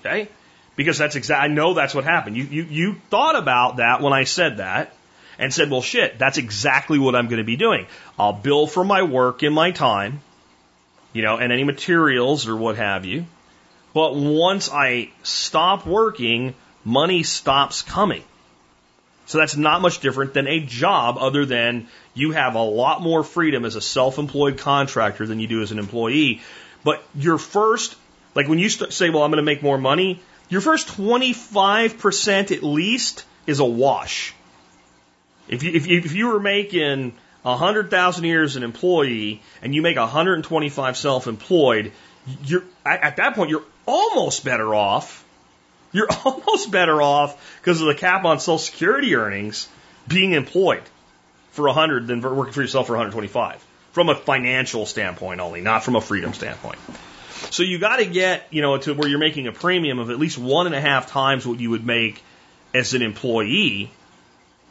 Okay? 0.01 0.29
Because 0.77 0.99
that's 0.99 1.17
exactly, 1.17 1.51
I 1.51 1.53
know 1.53 1.75
that's 1.75 1.95
what 1.95 2.05
happened. 2.05 2.37
You, 2.37 2.45
you, 2.45 2.63
you 2.65 2.95
thought 3.11 3.35
about 3.35 3.77
that 3.77 4.01
when 4.03 4.13
I 4.13 4.25
said 4.25 4.59
that 4.59 4.93
and 5.39 5.53
said, 5.53 5.71
well, 5.71 5.83
shit, 5.83 6.19
that's 6.19 6.39
exactly 6.39 6.99
what 6.99 7.17
I'm 7.17 7.29
going 7.29 7.39
to 7.39 7.45
be 7.45 7.57
doing. 7.57 7.87
I'll 8.19 8.33
bill 8.33 8.67
for 8.67 8.85
my 8.85 9.03
work 9.03 9.43
in 9.43 9.53
my 9.53 9.71
time, 9.71 10.21
you 11.13 11.23
know, 11.23 11.39
and 11.39 11.53
any 11.53 11.65
materials 11.65 12.47
or 12.47 12.57
what 12.57 12.77
have 12.77 13.05
you. 13.05 13.27
But 13.95 14.15
once 14.15 14.71
I 14.71 15.11
stop 15.23 15.87
working, 15.87 16.55
money 16.85 17.23
stops 17.23 17.81
coming. 17.83 18.23
So 19.27 19.39
that's 19.39 19.57
not 19.57 19.83
much 19.83 20.01
different 20.01 20.35
than 20.35 20.47
a 20.47 20.61
job 20.61 21.17
other 21.19 21.45
than 21.45 21.89
you 22.15 22.31
have 22.33 22.55
a 22.55 22.63
lot 22.63 23.03
more 23.03 23.25
freedom 23.25 23.65
as 23.65 23.75
a 23.75 23.81
self-employed 23.81 24.59
contractor 24.59 25.27
than 25.27 25.41
you 25.41 25.49
do 25.49 25.63
as 25.63 25.73
an 25.73 25.79
employee. 25.79 26.43
But 26.85 27.03
your 27.15 27.37
first, 27.37 27.97
like 28.37 28.49
when 28.49 28.61
you 28.61 28.69
say, 28.69 29.11
well, 29.11 29.25
I'm 29.25 29.31
going 29.31 29.39
to 29.39 29.43
make 29.43 29.63
more 29.63 29.79
money, 29.79 30.21
your 30.49 30.61
first 30.61 30.89
25% 30.89 32.57
at 32.57 32.63
least 32.63 33.25
is 33.47 33.59
a 33.59 33.65
wash. 33.65 34.33
If 35.49 35.65
you, 35.65 35.73
if 35.73 35.87
you, 35.87 35.99
if 35.99 36.15
you 36.15 36.29
were 36.29 36.41
making 36.41 37.13
a 37.45 37.57
hundred 37.57 37.91
thousand 37.91 38.25
a 38.25 38.29
year 38.29 38.45
as 38.45 38.57
an 38.57 38.63
employee 38.63 39.43
and 39.63 39.75
you 39.75 39.83
make 39.83 39.97
125 39.97 40.97
self-employed, 40.97 41.93
you're 42.45 42.65
at, 42.85 43.03
at 43.03 43.17
that 43.17 43.35
point 43.35 43.51
you're 43.51 43.65
almost 43.87 44.45
better 44.45 44.75
off. 44.75 45.25
You're 45.97 46.09
almost 46.25 46.71
better 46.71 47.01
off 47.01 47.59
because 47.61 47.81
of 47.81 47.87
the 47.87 47.95
cap 47.95 48.25
on 48.25 48.39
Social 48.39 48.59
Security 48.59 49.17
earnings 49.17 49.67
being 50.07 50.33
employed 50.33 50.83
for 51.53 51.65
100 51.67 52.07
than 52.07 52.21
working 52.21 52.53
for 52.53 52.61
yourself 52.61 52.87
for 52.87 52.93
125 52.93 53.65
from 53.93 54.11
a 54.11 54.15
financial 54.15 54.85
standpoint 54.85 55.41
only, 55.41 55.63
not 55.63 55.83
from 55.83 55.97
a 55.97 56.01
freedom 56.03 56.35
standpoint. 56.35 56.79
So 57.51 57.63
you 57.63 57.79
got 57.79 57.97
to 57.97 58.05
get, 58.05 58.47
you 58.51 58.61
know, 58.61 58.77
to 58.77 58.93
where 58.93 59.09
you're 59.09 59.19
making 59.19 59.47
a 59.47 59.53
premium 59.53 59.99
of 59.99 60.11
at 60.11 60.19
least 60.19 60.37
one 60.37 60.67
and 60.67 60.75
a 60.75 60.81
half 60.81 61.11
times 61.11 61.47
what 61.47 61.61
you 61.61 61.71
would 61.71 61.87
make 61.87 62.23
as 62.75 62.93
an 62.93 63.01
employee 63.01 63.91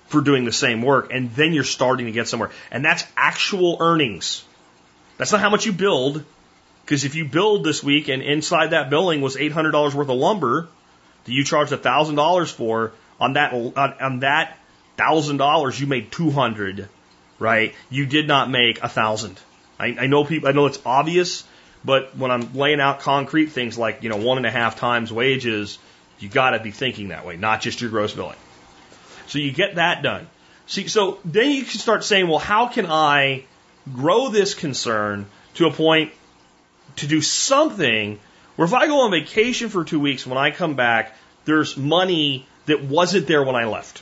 for 0.08 0.22
doing 0.22 0.46
the 0.46 0.52
same 0.52 0.84
work, 0.84 1.12
and 1.12 1.32
then 1.32 1.54
you're 1.54 1.64
starting 1.64 2.06
to 2.06 2.12
get 2.12 2.28
somewhere. 2.28 2.52
And 2.70 2.86
that's 2.86 3.04
actual 3.18 3.78
earnings. 3.80 4.46
That's 5.18 5.32
not 5.32 5.42
how 5.42 5.50
much 5.50 5.66
you 5.66 5.74
build, 5.74 6.24
because 6.84 7.04
if 7.04 7.16
you 7.16 7.26
build 7.26 7.64
this 7.64 7.84
week 7.84 8.10
and 8.10 8.22
inside 8.22 8.68
that 8.68 8.92
billing 8.92 9.22
was 9.22 9.36
$800 9.36 9.96
worth 9.96 10.10
of 10.10 10.16
lumber 10.16 10.68
that 11.26 11.32
you 11.32 11.44
charged 11.44 11.72
$1,000 11.72 12.54
for, 12.54 12.94
on 13.20 13.34
that, 13.34 13.54
on, 13.54 13.74
on 13.76 14.20
that 14.20 14.58
$1,000 14.98 15.80
you 15.80 15.88
made 15.88 16.12
200 16.12 16.90
right? 17.40 17.74
You 17.90 18.06
did 18.06 18.28
not 18.28 18.50
make 18.50 18.82
a 18.82 18.90
thousand. 18.90 19.40
I, 19.80 19.96
I 20.00 20.08
know 20.08 20.24
people, 20.24 20.50
I 20.50 20.52
know 20.52 20.68
it's 20.68 20.80
obvious, 20.86 21.44
but 21.84 22.16
when 22.18 22.32
I'm 22.32 22.54
laying 22.54 22.80
out 22.80 23.02
concrete 23.02 23.48
things 23.48 23.78
like, 23.78 24.04
you 24.04 24.10
know, 24.10 24.18
one 24.18 24.38
and 24.38 24.46
a 24.46 24.52
half 24.52 24.78
times 24.78 25.12
wages, 25.12 25.78
you 26.20 26.30
got 26.30 26.52
to 26.52 26.60
be 26.60 26.72
thinking 26.72 27.10
that 27.10 27.26
way, 27.26 27.38
not 27.38 27.62
just 27.62 27.82
your 27.82 27.90
gross 27.90 28.14
billing. 28.14 28.38
So 29.28 29.40
you 29.40 29.52
get 29.52 29.76
that 29.76 30.02
done. 30.02 30.28
See, 30.68 30.88
so 30.88 31.20
then 31.26 31.52
you 31.52 31.64
can 31.64 31.80
start 31.80 32.04
saying, 32.04 32.28
well, 32.28 32.40
how 32.40 32.68
can 32.68 32.86
I 32.86 33.46
grow 33.94 34.30
this 34.30 34.54
concern 34.54 35.26
to 35.56 35.68
a 35.68 35.72
point 35.72 36.12
to 36.98 37.08
do 37.08 37.22
something 37.22 38.20
where 38.56 38.66
if 38.66 38.74
I 38.74 38.88
go 38.88 39.02
on 39.02 39.12
vacation 39.12 39.70
for 39.70 39.84
two 39.84 40.00
weeks, 40.00 40.26
when 40.26 40.38
I 40.38 40.52
come 40.52 40.76
back, 40.76 41.16
there's 41.46 41.78
money 41.78 42.48
that 42.66 42.84
wasn't 42.84 43.28
there 43.28 43.44
when 43.44 43.56
I 43.56 43.66
left. 43.66 44.02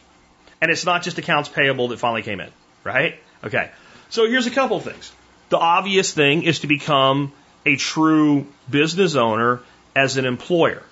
And 0.61 0.71
it's 0.71 0.85
not 0.85 1.03
just 1.03 1.17
accounts 1.17 1.49
payable 1.49 1.89
that 1.89 1.99
finally 1.99 2.21
came 2.21 2.39
in, 2.39 2.49
right? 2.83 3.19
Okay. 3.43 3.71
So 4.09 4.27
here's 4.27 4.47
a 4.47 4.51
couple 4.51 4.77
of 4.77 4.83
things. 4.83 5.11
The 5.49 5.57
obvious 5.57 6.13
thing 6.13 6.43
is 6.43 6.59
to 6.59 6.67
become 6.67 7.33
a 7.65 7.75
true 7.75 8.47
business 8.69 9.15
owner 9.15 9.61
as 9.95 10.17
an 10.17 10.25
employer 10.25 10.83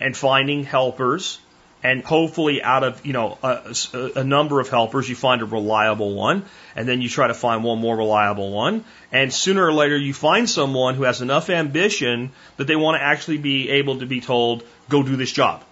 and 0.00 0.16
finding 0.16 0.64
helpers 0.64 1.38
And 1.86 2.02
hopefully 2.02 2.60
out 2.64 2.82
of, 2.82 3.06
you 3.06 3.12
know, 3.12 3.38
a, 3.44 3.72
a, 4.16 4.24
number 4.24 4.58
of 4.58 4.68
helpers, 4.68 5.08
you 5.08 5.14
find 5.14 5.40
a 5.40 5.44
reliable 5.44 6.14
one. 6.14 6.44
And 6.74 6.88
then 6.88 7.00
you 7.00 7.08
try 7.08 7.28
to 7.28 7.34
find 7.34 7.62
one 7.62 7.78
more 7.78 7.96
reliable 7.96 8.50
one. 8.50 8.84
And 9.12 9.32
sooner 9.32 9.64
or 9.64 9.72
later, 9.72 9.96
you 9.96 10.12
find 10.12 10.50
someone 10.50 10.96
who 10.96 11.04
has 11.04 11.22
enough 11.22 11.48
ambition 11.48 12.32
that 12.56 12.66
they 12.66 12.74
want 12.74 13.00
to 13.00 13.04
actually 13.04 13.38
be 13.38 13.70
able 13.70 14.00
to 14.00 14.06
be 14.06 14.20
told, 14.20 14.64
go 14.88 15.04
do 15.04 15.14
this 15.14 15.30
job. 15.30 15.62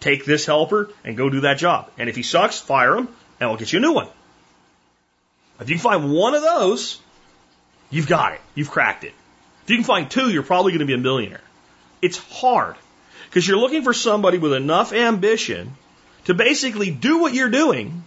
Take 0.00 0.24
this 0.24 0.46
helper 0.46 0.88
and 1.04 1.18
go 1.18 1.28
do 1.28 1.40
that 1.40 1.58
job. 1.58 1.90
And 1.98 2.08
if 2.08 2.16
he 2.16 2.22
sucks, 2.22 2.58
fire 2.58 2.96
him 2.96 3.06
and 3.38 3.50
we'll 3.50 3.58
get 3.58 3.70
you 3.70 3.78
a 3.78 3.82
new 3.82 3.92
one. 3.92 4.08
If 5.60 5.68
you 5.68 5.76
can 5.76 5.82
find 5.82 6.10
one 6.10 6.34
of 6.34 6.40
those, 6.40 6.98
you've 7.90 8.08
got 8.08 8.32
it. 8.32 8.40
You've 8.54 8.70
cracked 8.70 9.04
it. 9.04 9.12
If 9.64 9.70
you 9.70 9.76
can 9.76 9.84
find 9.84 10.10
two, 10.10 10.30
you're 10.30 10.42
probably 10.42 10.72
going 10.72 10.80
to 10.80 10.86
be 10.86 10.94
a 10.94 10.96
millionaire. 10.96 11.42
It's 12.00 12.16
hard 12.16 12.76
because 13.28 13.46
you're 13.46 13.58
looking 13.58 13.82
for 13.82 13.92
somebody 13.92 14.38
with 14.38 14.52
enough 14.52 14.92
ambition 14.92 15.76
to 16.24 16.34
basically 16.34 16.90
do 16.90 17.18
what 17.18 17.34
you're 17.34 17.50
doing, 17.50 18.04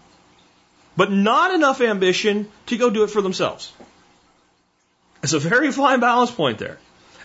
but 0.97 1.11
not 1.11 1.53
enough 1.53 1.81
ambition 1.81 2.49
to 2.67 2.77
go 2.77 2.89
do 2.89 3.03
it 3.03 3.09
for 3.09 3.21
themselves. 3.21 3.71
It's 5.23 5.33
a 5.33 5.39
very 5.39 5.71
fine 5.81 5.99
balance 5.99 6.31
point 6.31 6.57
there. 6.57 6.79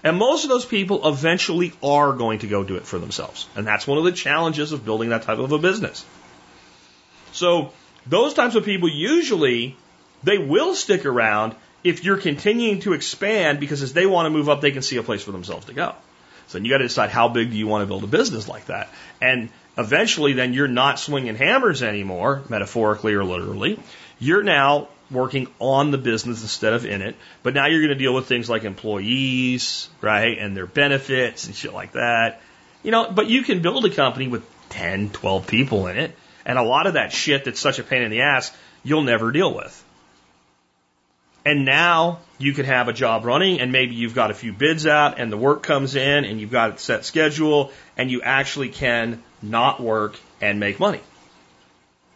And 0.04 0.18
most 0.18 0.44
of 0.44 0.50
those 0.50 0.64
people 0.64 1.08
eventually 1.08 1.72
are 1.82 2.12
going 2.12 2.40
to 2.40 2.46
go 2.46 2.62
do 2.62 2.76
it 2.76 2.86
for 2.86 2.98
themselves. 2.98 3.46
And 3.56 3.66
that's 3.66 3.86
one 3.86 3.98
of 3.98 4.04
the 4.04 4.12
challenges 4.12 4.72
of 4.72 4.84
building 4.84 5.08
that 5.08 5.22
type 5.22 5.38
of 5.38 5.50
a 5.50 5.58
business. 5.58 6.04
So 7.32 7.72
those 8.06 8.34
types 8.34 8.54
of 8.54 8.64
people 8.64 8.88
usually 8.88 9.76
they 10.22 10.38
will 10.38 10.74
stick 10.74 11.06
around 11.06 11.54
if 11.84 12.04
you're 12.04 12.16
continuing 12.16 12.80
to 12.80 12.92
expand 12.92 13.60
because 13.60 13.82
as 13.82 13.92
they 13.92 14.06
want 14.06 14.26
to 14.26 14.30
move 14.30 14.48
up, 14.48 14.60
they 14.60 14.70
can 14.70 14.82
see 14.82 14.96
a 14.96 15.02
place 15.02 15.22
for 15.22 15.32
themselves 15.32 15.66
to 15.66 15.72
go. 15.72 15.94
So 16.48 16.58
you 16.58 16.70
got 16.70 16.78
to 16.78 16.84
decide 16.84 17.10
how 17.10 17.28
big 17.28 17.50
do 17.50 17.56
you 17.56 17.66
want 17.66 17.82
to 17.82 17.86
build 17.86 18.04
a 18.04 18.08
business 18.08 18.48
like 18.48 18.66
that. 18.66 18.88
And 19.20 19.48
eventually 19.76 20.32
then 20.32 20.52
you're 20.52 20.68
not 20.68 20.98
swinging 20.98 21.36
hammers 21.36 21.82
anymore, 21.82 22.42
metaphorically 22.48 23.14
or 23.14 23.24
literally. 23.24 23.78
You're 24.18 24.42
now 24.42 24.88
working 25.10 25.48
on 25.58 25.90
the 25.90 25.98
business 25.98 26.42
instead 26.42 26.72
of 26.72 26.84
in 26.84 27.02
it. 27.02 27.16
But 27.42 27.54
now 27.54 27.66
you're 27.66 27.80
going 27.80 27.96
to 27.96 28.02
deal 28.02 28.14
with 28.14 28.26
things 28.26 28.48
like 28.48 28.64
employees, 28.64 29.88
right? 30.00 30.38
And 30.38 30.56
their 30.56 30.66
benefits 30.66 31.46
and 31.46 31.54
shit 31.54 31.72
like 31.72 31.92
that. 31.92 32.40
You 32.82 32.90
know, 32.90 33.10
but 33.10 33.26
you 33.26 33.42
can 33.42 33.62
build 33.62 33.84
a 33.84 33.90
company 33.90 34.28
with 34.28 34.44
10, 34.70 35.10
12 35.10 35.46
people 35.46 35.86
in 35.86 35.98
it. 35.98 36.16
And 36.44 36.58
a 36.58 36.62
lot 36.62 36.86
of 36.86 36.94
that 36.94 37.12
shit 37.12 37.44
that's 37.44 37.60
such 37.60 37.78
a 37.78 37.82
pain 37.82 38.02
in 38.02 38.10
the 38.10 38.22
ass, 38.22 38.56
you'll 38.84 39.02
never 39.02 39.32
deal 39.32 39.52
with. 39.52 39.84
And 41.46 41.64
now 41.64 42.18
you 42.38 42.52
can 42.54 42.64
have 42.64 42.88
a 42.88 42.92
job 42.92 43.24
running 43.24 43.60
and 43.60 43.70
maybe 43.70 43.94
you've 43.94 44.16
got 44.16 44.32
a 44.32 44.34
few 44.34 44.52
bids 44.52 44.84
out 44.84 45.20
and 45.20 45.30
the 45.30 45.36
work 45.36 45.62
comes 45.62 45.94
in 45.94 46.24
and 46.24 46.40
you've 46.40 46.50
got 46.50 46.74
a 46.74 46.78
set 46.78 47.04
schedule 47.04 47.70
and 47.96 48.10
you 48.10 48.20
actually 48.20 48.68
can 48.68 49.22
not 49.40 49.80
work 49.80 50.18
and 50.40 50.58
make 50.58 50.80
money. 50.80 51.00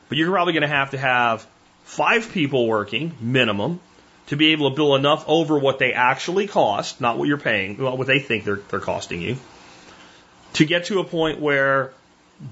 But 0.08 0.18
you're 0.18 0.32
probably 0.32 0.54
going 0.54 0.62
to 0.62 0.68
have 0.68 0.90
to 0.90 0.98
have 0.98 1.46
five 1.84 2.32
people 2.32 2.66
working 2.66 3.12
minimum 3.20 3.78
to 4.26 4.36
be 4.36 4.50
able 4.50 4.70
to 4.70 4.74
bill 4.74 4.96
enough 4.96 5.24
over 5.28 5.56
what 5.56 5.78
they 5.78 5.92
actually 5.92 6.48
cost, 6.48 7.00
not 7.00 7.16
what 7.16 7.28
you're 7.28 7.38
paying, 7.38 7.78
what 7.78 8.08
they 8.08 8.18
think 8.18 8.42
they're, 8.42 8.60
they're 8.68 8.80
costing 8.80 9.22
you, 9.22 9.36
to 10.54 10.64
get 10.64 10.86
to 10.86 10.98
a 10.98 11.04
point 11.04 11.38
where 11.38 11.92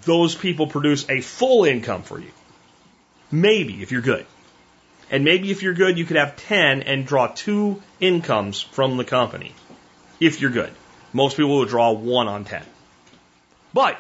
those 0.05 0.37
people 0.37 0.69
produce 0.69 1.11
a 1.11 1.23
full 1.23 1.65
income 1.65 2.05
for 2.05 2.21
you. 2.21 2.31
Maybe 3.33 3.83
if 3.83 3.91
you're 3.91 4.01
good. 4.01 4.27
And 5.11 5.25
maybe 5.25 5.51
if 5.51 5.63
you're 5.63 5.75
good, 5.75 5.97
you 5.97 6.05
could 6.05 6.17
have 6.17 6.37
10 6.37 6.83
and 6.83 7.07
draw 7.07 7.29
two 7.29 7.83
incomes 8.01 8.61
from 8.61 8.97
the 8.97 9.05
company. 9.05 9.55
If 10.21 10.41
you're 10.41 10.51
good. 10.51 10.73
Most 11.13 11.37
people 11.37 11.57
will 11.57 11.65
draw 11.65 11.93
one 11.93 12.29
on 12.29 12.45
10. 12.45 12.63
But 13.73 13.99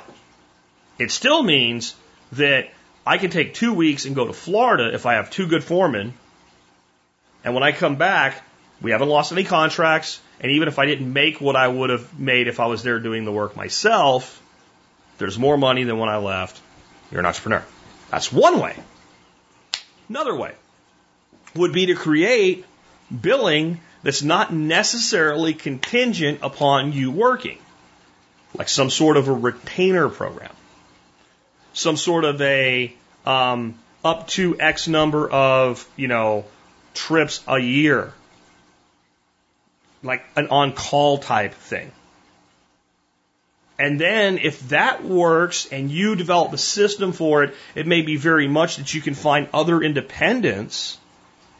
it 0.98 1.10
still 1.10 1.42
means 1.42 1.94
that 2.32 2.70
I 3.06 3.16
can 3.16 3.30
take 3.30 3.54
two 3.54 3.72
weeks 3.72 4.04
and 4.04 4.14
go 4.14 4.26
to 4.26 4.32
Florida 4.32 4.92
if 4.92 5.06
I 5.06 5.14
have 5.14 5.30
two 5.30 5.46
good 5.46 5.64
foremen. 5.64 6.12
And 7.42 7.54
when 7.54 7.62
I 7.62 7.72
come 7.72 7.96
back, 7.96 8.42
we 8.82 8.90
haven't 8.90 9.08
lost 9.08 9.32
any 9.32 9.44
contracts. 9.44 10.20
And 10.40 10.52
even 10.52 10.68
if 10.68 10.78
I 10.78 10.84
didn't 10.84 11.10
make 11.10 11.40
what 11.40 11.56
I 11.56 11.66
would 11.66 11.90
have 11.90 12.18
made 12.18 12.48
if 12.48 12.60
I 12.60 12.66
was 12.66 12.82
there 12.82 13.00
doing 13.00 13.24
the 13.24 13.32
work 13.32 13.56
myself, 13.56 14.42
there's 15.16 15.38
more 15.38 15.56
money 15.56 15.84
than 15.84 15.98
when 15.98 16.10
I 16.10 16.18
left. 16.18 16.60
You're 17.10 17.20
an 17.20 17.26
entrepreneur. 17.26 17.64
That's 18.10 18.30
one 18.30 18.60
way. 18.60 18.76
Another 20.08 20.36
way 20.36 20.52
would 21.58 21.72
be 21.72 21.86
to 21.86 21.94
create 21.94 22.64
billing 23.20 23.80
that's 24.02 24.22
not 24.22 24.52
necessarily 24.52 25.54
contingent 25.54 26.40
upon 26.42 26.92
you 26.92 27.10
working, 27.10 27.58
like 28.54 28.68
some 28.68 28.90
sort 28.90 29.16
of 29.16 29.28
a 29.28 29.32
retainer 29.32 30.08
program, 30.08 30.52
some 31.72 31.96
sort 31.96 32.24
of 32.24 32.40
a 32.40 32.92
um, 33.26 33.78
up 34.04 34.28
to 34.28 34.58
X 34.58 34.88
number 34.88 35.28
of 35.28 35.88
you 35.96 36.08
know 36.08 36.44
trips 36.94 37.42
a 37.48 37.58
year, 37.58 38.12
like 40.02 40.24
an 40.36 40.48
on 40.48 40.72
call 40.72 41.18
type 41.18 41.54
thing. 41.54 41.92
And 43.80 44.00
then 44.00 44.38
if 44.38 44.70
that 44.70 45.04
works 45.04 45.68
and 45.70 45.88
you 45.88 46.16
develop 46.16 46.52
a 46.52 46.58
system 46.58 47.12
for 47.12 47.44
it, 47.44 47.54
it 47.76 47.86
may 47.86 48.02
be 48.02 48.16
very 48.16 48.48
much 48.48 48.76
that 48.76 48.92
you 48.92 49.00
can 49.00 49.14
find 49.14 49.48
other 49.54 49.80
independents 49.80 50.98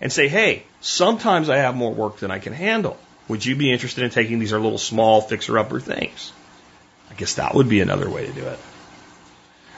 and 0.01 0.12
say, 0.12 0.28
hey, 0.28 0.64
sometimes 0.80 1.49
I 1.49 1.59
have 1.59 1.76
more 1.76 1.92
work 1.92 2.18
than 2.18 2.30
I 2.30 2.38
can 2.38 2.53
handle. 2.53 2.99
Would 3.28 3.44
you 3.44 3.57
be 3.57 3.72
interested 3.72 4.05
in 4.05 4.11
taking 4.11 4.38
these 4.38 4.53
are 4.53 4.61
little 4.61 4.78
small 4.78 5.20
fixer 5.20 5.59
upper 5.59 5.80
things? 5.80 6.32
I 7.11 7.14
guess 7.14 7.34
that 7.34 7.55
would 7.55 7.68
be 7.68 7.80
another 7.80 8.09
way 8.09 8.26
to 8.26 8.32
do 8.32 8.44
it. 8.46 8.59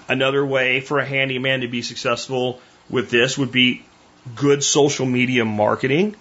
Another 0.09 0.45
way 0.45 0.81
for 0.81 0.99
a 0.99 1.05
handyman 1.05 1.61
to 1.61 1.69
be 1.69 1.83
successful 1.83 2.61
with 2.89 3.11
this 3.11 3.39
would 3.39 3.53
be 3.53 3.85
good 4.35 4.63
social 4.63 5.07
media 5.07 5.45
marketing, 5.45 6.17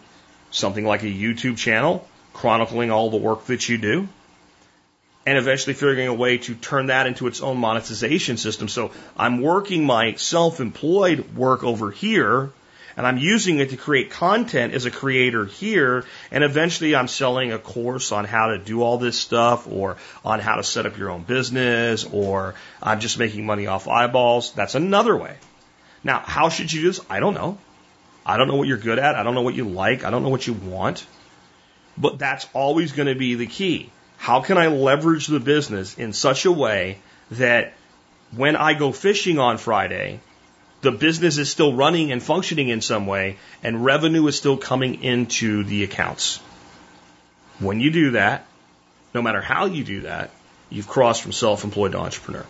something 0.51 0.85
like 0.85 1.03
a 1.03 1.07
YouTube 1.07 1.57
channel, 1.57 2.07
chronicling 2.33 2.91
all 2.91 3.09
the 3.09 3.17
work 3.17 3.45
that 3.45 3.67
you 3.67 3.77
do, 3.77 4.07
and 5.25 5.37
eventually 5.37 5.73
figuring 5.73 6.07
a 6.07 6.13
way 6.13 6.37
to 6.37 6.55
turn 6.55 6.87
that 6.87 7.07
into 7.07 7.27
its 7.27 7.41
own 7.41 7.57
monetization 7.57 8.37
system. 8.37 8.67
So 8.67 8.91
I'm 9.17 9.41
working 9.41 9.85
my 9.85 10.13
self 10.13 10.59
employed 10.59 11.35
work 11.35 11.63
over 11.63 11.91
here 11.91 12.51
and 12.99 13.07
I'm 13.07 13.17
using 13.17 13.59
it 13.59 13.69
to 13.69 13.77
create 13.77 14.11
content 14.11 14.73
as 14.73 14.83
a 14.83 14.91
creator 14.91 15.45
here, 15.45 16.03
and 16.31 16.43
eventually 16.43 16.97
I'm 16.97 17.07
selling 17.07 17.53
a 17.53 17.57
course 17.57 18.11
on 18.11 18.25
how 18.25 18.47
to 18.47 18.57
do 18.57 18.81
all 18.83 18.97
this 18.97 19.17
stuff, 19.17 19.71
or 19.71 19.95
on 20.25 20.41
how 20.41 20.57
to 20.57 20.63
set 20.63 20.85
up 20.85 20.97
your 20.97 21.09
own 21.09 21.21
business, 21.21 22.03
or 22.03 22.55
I'm 22.83 22.99
just 22.99 23.17
making 23.17 23.45
money 23.45 23.67
off 23.67 23.87
eyeballs. 23.87 24.51
That's 24.51 24.75
another 24.75 25.15
way. 25.15 25.37
Now, 26.03 26.19
how 26.19 26.49
should 26.49 26.73
you 26.73 26.81
do 26.81 26.87
this? 26.87 26.99
I 27.09 27.21
don't 27.21 27.35
know. 27.35 27.57
I 28.25 28.35
don't 28.35 28.49
know 28.49 28.57
what 28.57 28.67
you're 28.67 28.77
good 28.77 28.99
at. 28.99 29.15
I 29.15 29.23
don't 29.23 29.33
know 29.33 29.43
what 29.43 29.55
you 29.55 29.63
like. 29.63 30.03
I 30.03 30.09
don't 30.09 30.23
know 30.23 30.27
what 30.27 30.45
you 30.45 30.51
want. 30.51 31.07
But 31.97 32.19
that's 32.19 32.49
always 32.51 32.91
going 32.91 33.07
to 33.07 33.15
be 33.15 33.35
the 33.35 33.47
key. 33.47 33.91
How 34.17 34.41
can 34.41 34.57
I 34.57 34.67
leverage 34.67 35.27
the 35.27 35.39
business 35.39 35.97
in 35.97 36.11
such 36.11 36.43
a 36.43 36.51
way 36.51 36.97
that 37.31 37.75
when 38.35 38.57
I 38.57 38.73
go 38.73 38.91
fishing 38.91 39.39
on 39.39 39.57
Friday, 39.57 40.19
the 40.81 40.91
business 40.91 41.37
is 41.37 41.49
still 41.49 41.73
running 41.73 42.11
and 42.11 42.23
functioning 42.23 42.69
in 42.69 42.81
some 42.81 43.05
way, 43.05 43.37
and 43.63 43.83
revenue 43.83 44.25
is 44.27 44.37
still 44.37 44.57
coming 44.57 45.03
into 45.03 45.63
the 45.63 45.83
accounts. 45.83 46.37
When 47.59 47.79
you 47.79 47.91
do 47.91 48.11
that, 48.11 48.45
no 49.13 49.21
matter 49.21 49.41
how 49.41 49.65
you 49.65 49.83
do 49.83 50.01
that, 50.01 50.31
you've 50.69 50.87
crossed 50.87 51.21
from 51.21 51.31
self 51.31 51.63
employed 51.63 51.91
to 51.91 51.99
entrepreneur. 51.99 52.45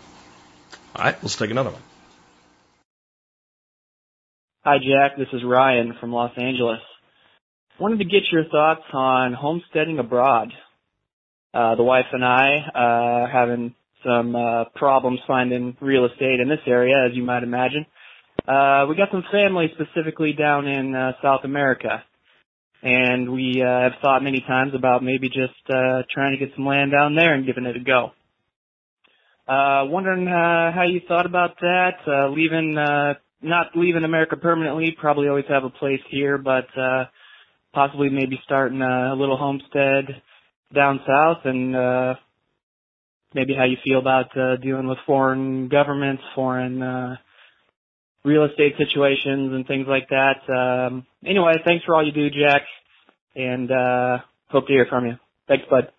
All 0.94 1.04
right, 1.04 1.16
let's 1.22 1.36
take 1.36 1.50
another 1.50 1.70
one. 1.70 1.82
Hi, 4.64 4.76
Jack. 4.78 5.16
This 5.16 5.28
is 5.32 5.42
Ryan 5.44 5.94
from 5.98 6.12
Los 6.12 6.32
Angeles. 6.36 6.80
Wanted 7.80 7.98
to 7.98 8.04
get 8.04 8.22
your 8.30 8.44
thoughts 8.44 8.84
on 8.92 9.32
homesteading 9.32 9.98
abroad. 9.98 10.52
Uh, 11.52 11.74
the 11.76 11.82
wife 11.82 12.04
and 12.12 12.24
I 12.24 12.58
uh, 12.74 12.78
are 12.78 13.28
having 13.28 13.74
some 14.04 14.36
uh, 14.36 14.64
problems 14.76 15.20
finding 15.26 15.76
real 15.80 16.04
estate 16.04 16.40
in 16.40 16.48
this 16.48 16.60
area, 16.66 17.06
as 17.08 17.16
you 17.16 17.22
might 17.22 17.42
imagine. 17.42 17.86
Uh, 18.46 18.86
we 18.88 18.96
got 18.96 19.10
some 19.10 19.24
family 19.30 19.72
specifically 19.74 20.32
down 20.32 20.66
in 20.66 20.94
uh, 20.94 21.12
South 21.22 21.40
America, 21.44 22.02
and 22.82 23.32
we 23.32 23.62
uh, 23.62 23.80
have 23.82 23.92
thought 24.00 24.22
many 24.22 24.40
times 24.40 24.72
about 24.74 25.02
maybe 25.02 25.28
just 25.28 25.54
uh, 25.68 26.02
trying 26.12 26.36
to 26.36 26.44
get 26.44 26.54
some 26.56 26.66
land 26.66 26.92
down 26.92 27.14
there 27.14 27.34
and 27.34 27.46
giving 27.46 27.66
it 27.66 27.76
a 27.76 27.80
go. 27.80 28.12
Uh, 29.46 29.84
wondering 29.86 30.28
uh, 30.28 30.72
how 30.72 30.84
you 30.88 31.00
thought 31.08 31.26
about 31.26 31.56
that, 31.60 31.94
uh, 32.06 32.28
leaving, 32.28 32.78
uh, 32.78 33.14
not 33.42 33.66
leaving 33.74 34.04
America 34.04 34.36
permanently, 34.36 34.96
probably 34.98 35.28
always 35.28 35.44
have 35.48 35.64
a 35.64 35.70
place 35.70 36.00
here, 36.08 36.38
but 36.38 36.66
uh, 36.78 37.04
possibly 37.72 38.08
maybe 38.08 38.40
starting 38.44 38.80
a, 38.80 39.12
a 39.12 39.16
little 39.16 39.36
homestead 39.36 40.22
down 40.72 41.00
south 41.06 41.38
and 41.44 41.74
uh, 41.74 42.14
maybe 43.34 43.54
how 43.54 43.64
you 43.64 43.76
feel 43.84 43.98
about 43.98 44.36
uh, 44.36 44.56
dealing 44.56 44.86
with 44.86 44.98
foreign 45.06 45.68
governments, 45.68 46.22
foreign 46.34 46.82
uh, 46.82 47.16
real 48.24 48.44
estate 48.44 48.74
situations 48.76 49.52
and 49.52 49.66
things 49.66 49.86
like 49.86 50.08
that. 50.10 50.48
Um, 50.48 51.06
anyway, 51.24 51.54
thanks 51.64 51.84
for 51.84 51.94
all 51.94 52.04
you 52.04 52.12
do, 52.12 52.30
Jack, 52.30 52.62
and 53.34 53.70
uh, 53.70 54.18
hope 54.48 54.66
to 54.66 54.72
hear 54.72 54.86
from 54.86 55.06
you. 55.06 55.18
Thanks, 55.48 55.64
bud. 55.68 55.90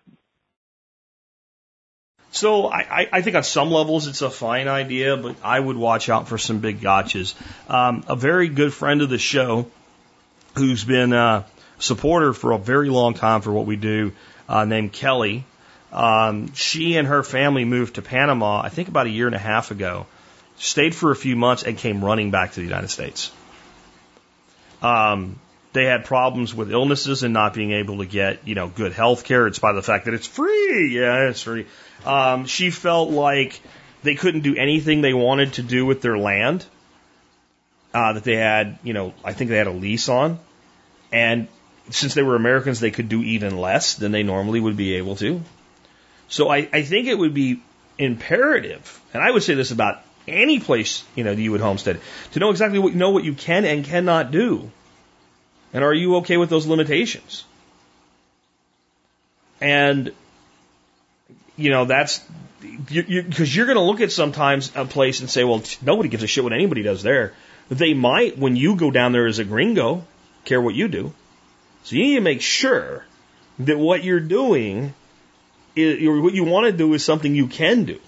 So 2.34 2.66
I, 2.66 3.08
I 3.12 3.20
think 3.20 3.36
on 3.36 3.42
some 3.42 3.70
levels 3.70 4.06
it's 4.06 4.22
a 4.22 4.30
fine 4.30 4.66
idea, 4.66 5.18
but 5.18 5.36
I 5.44 5.60
would 5.60 5.76
watch 5.76 6.08
out 6.08 6.28
for 6.28 6.38
some 6.38 6.60
big 6.60 6.80
gotchas. 6.80 7.34
Um, 7.68 8.04
a 8.08 8.16
very 8.16 8.48
good 8.48 8.72
friend 8.72 9.02
of 9.02 9.10
the 9.10 9.18
show, 9.18 9.70
who's 10.56 10.82
been 10.82 11.12
a 11.12 11.44
supporter 11.78 12.32
for 12.32 12.52
a 12.52 12.58
very 12.58 12.88
long 12.88 13.12
time 13.12 13.42
for 13.42 13.52
what 13.52 13.66
we 13.66 13.76
do, 13.76 14.12
uh, 14.48 14.64
named 14.64 14.92
Kelly. 14.92 15.44
Um, 15.92 16.54
she 16.54 16.96
and 16.96 17.06
her 17.06 17.22
family 17.22 17.66
moved 17.66 17.96
to 17.96 18.02
Panama, 18.02 18.62
I 18.62 18.70
think 18.70 18.88
about 18.88 19.06
a 19.06 19.10
year 19.10 19.26
and 19.26 19.36
a 19.36 19.38
half 19.38 19.70
ago, 19.70 20.06
stayed 20.62 20.94
for 20.94 21.10
a 21.10 21.16
few 21.16 21.34
months, 21.34 21.64
and 21.64 21.76
came 21.76 22.04
running 22.04 22.30
back 22.30 22.52
to 22.52 22.60
the 22.60 22.66
United 22.66 22.88
States. 22.88 23.32
Um, 24.80 25.40
they 25.72 25.84
had 25.84 26.04
problems 26.04 26.54
with 26.54 26.70
illnesses 26.70 27.22
and 27.22 27.34
not 27.34 27.54
being 27.54 27.72
able 27.72 27.98
to 27.98 28.06
get, 28.06 28.46
you 28.46 28.54
know, 28.54 28.68
good 28.68 28.92
health 28.92 29.24
care. 29.24 29.46
It's 29.46 29.58
by 29.58 29.72
the 29.72 29.82
fact 29.82 30.04
that 30.04 30.14
it's 30.14 30.26
free. 30.26 30.96
Yeah, 30.98 31.28
it's 31.28 31.42
free. 31.42 31.66
Um, 32.04 32.46
she 32.46 32.70
felt 32.70 33.10
like 33.10 33.60
they 34.02 34.14
couldn't 34.14 34.42
do 34.42 34.54
anything 34.56 35.00
they 35.00 35.14
wanted 35.14 35.54
to 35.54 35.62
do 35.62 35.84
with 35.84 36.00
their 36.00 36.16
land 36.16 36.64
uh, 37.92 38.12
that 38.12 38.24
they 38.24 38.36
had, 38.36 38.78
you 38.82 38.92
know, 38.92 39.14
I 39.24 39.32
think 39.32 39.50
they 39.50 39.56
had 39.56 39.66
a 39.66 39.72
lease 39.72 40.08
on. 40.08 40.38
And 41.12 41.48
since 41.90 42.14
they 42.14 42.22
were 42.22 42.36
Americans, 42.36 42.78
they 42.78 42.90
could 42.90 43.08
do 43.08 43.22
even 43.22 43.56
less 43.56 43.94
than 43.94 44.12
they 44.12 44.22
normally 44.22 44.60
would 44.60 44.76
be 44.76 44.94
able 44.96 45.16
to. 45.16 45.42
So 46.28 46.48
I, 46.48 46.68
I 46.72 46.82
think 46.82 47.08
it 47.08 47.18
would 47.18 47.34
be 47.34 47.62
imperative, 47.98 49.00
and 49.12 49.22
I 49.22 49.30
would 49.30 49.42
say 49.42 49.54
this 49.54 49.70
about 49.70 50.00
any 50.26 50.60
place, 50.60 51.04
you 51.14 51.24
know, 51.24 51.34
that 51.34 51.40
you 51.40 51.52
would 51.52 51.60
homestead, 51.60 52.00
to 52.32 52.40
know 52.40 52.50
exactly 52.50 52.78
what, 52.78 52.94
know 52.94 53.10
what 53.10 53.24
you 53.24 53.34
can 53.34 53.64
and 53.64 53.84
cannot 53.84 54.30
do. 54.30 54.70
And 55.72 55.82
are 55.82 55.94
you 55.94 56.16
okay 56.16 56.36
with 56.36 56.50
those 56.50 56.66
limitations? 56.66 57.44
And, 59.60 60.12
you 61.56 61.70
know, 61.70 61.84
that's, 61.84 62.20
because 62.60 62.94
you, 62.94 63.04
you, 63.08 63.44
you're 63.44 63.66
going 63.66 63.76
to 63.76 63.82
look 63.82 64.00
at 64.00 64.12
sometimes 64.12 64.72
a 64.74 64.84
place 64.84 65.20
and 65.20 65.30
say, 65.30 65.44
well, 65.44 65.62
nobody 65.80 66.08
gives 66.08 66.22
a 66.22 66.26
shit 66.26 66.44
what 66.44 66.52
anybody 66.52 66.82
does 66.82 67.02
there. 67.02 67.32
They 67.68 67.94
might, 67.94 68.38
when 68.38 68.56
you 68.56 68.76
go 68.76 68.90
down 68.90 69.12
there 69.12 69.26
as 69.26 69.38
a 69.38 69.44
gringo, 69.44 70.04
care 70.44 70.60
what 70.60 70.74
you 70.74 70.88
do. 70.88 71.12
So 71.84 71.96
you 71.96 72.02
need 72.02 72.14
to 72.16 72.20
make 72.20 72.42
sure 72.42 73.04
that 73.60 73.78
what 73.78 74.04
you're 74.04 74.20
doing 74.20 74.94
is, 75.74 76.08
what 76.08 76.34
you 76.34 76.44
want 76.44 76.66
to 76.66 76.72
do 76.72 76.92
is 76.94 77.04
something 77.04 77.34
you 77.34 77.46
can 77.46 77.84
do. 77.84 78.00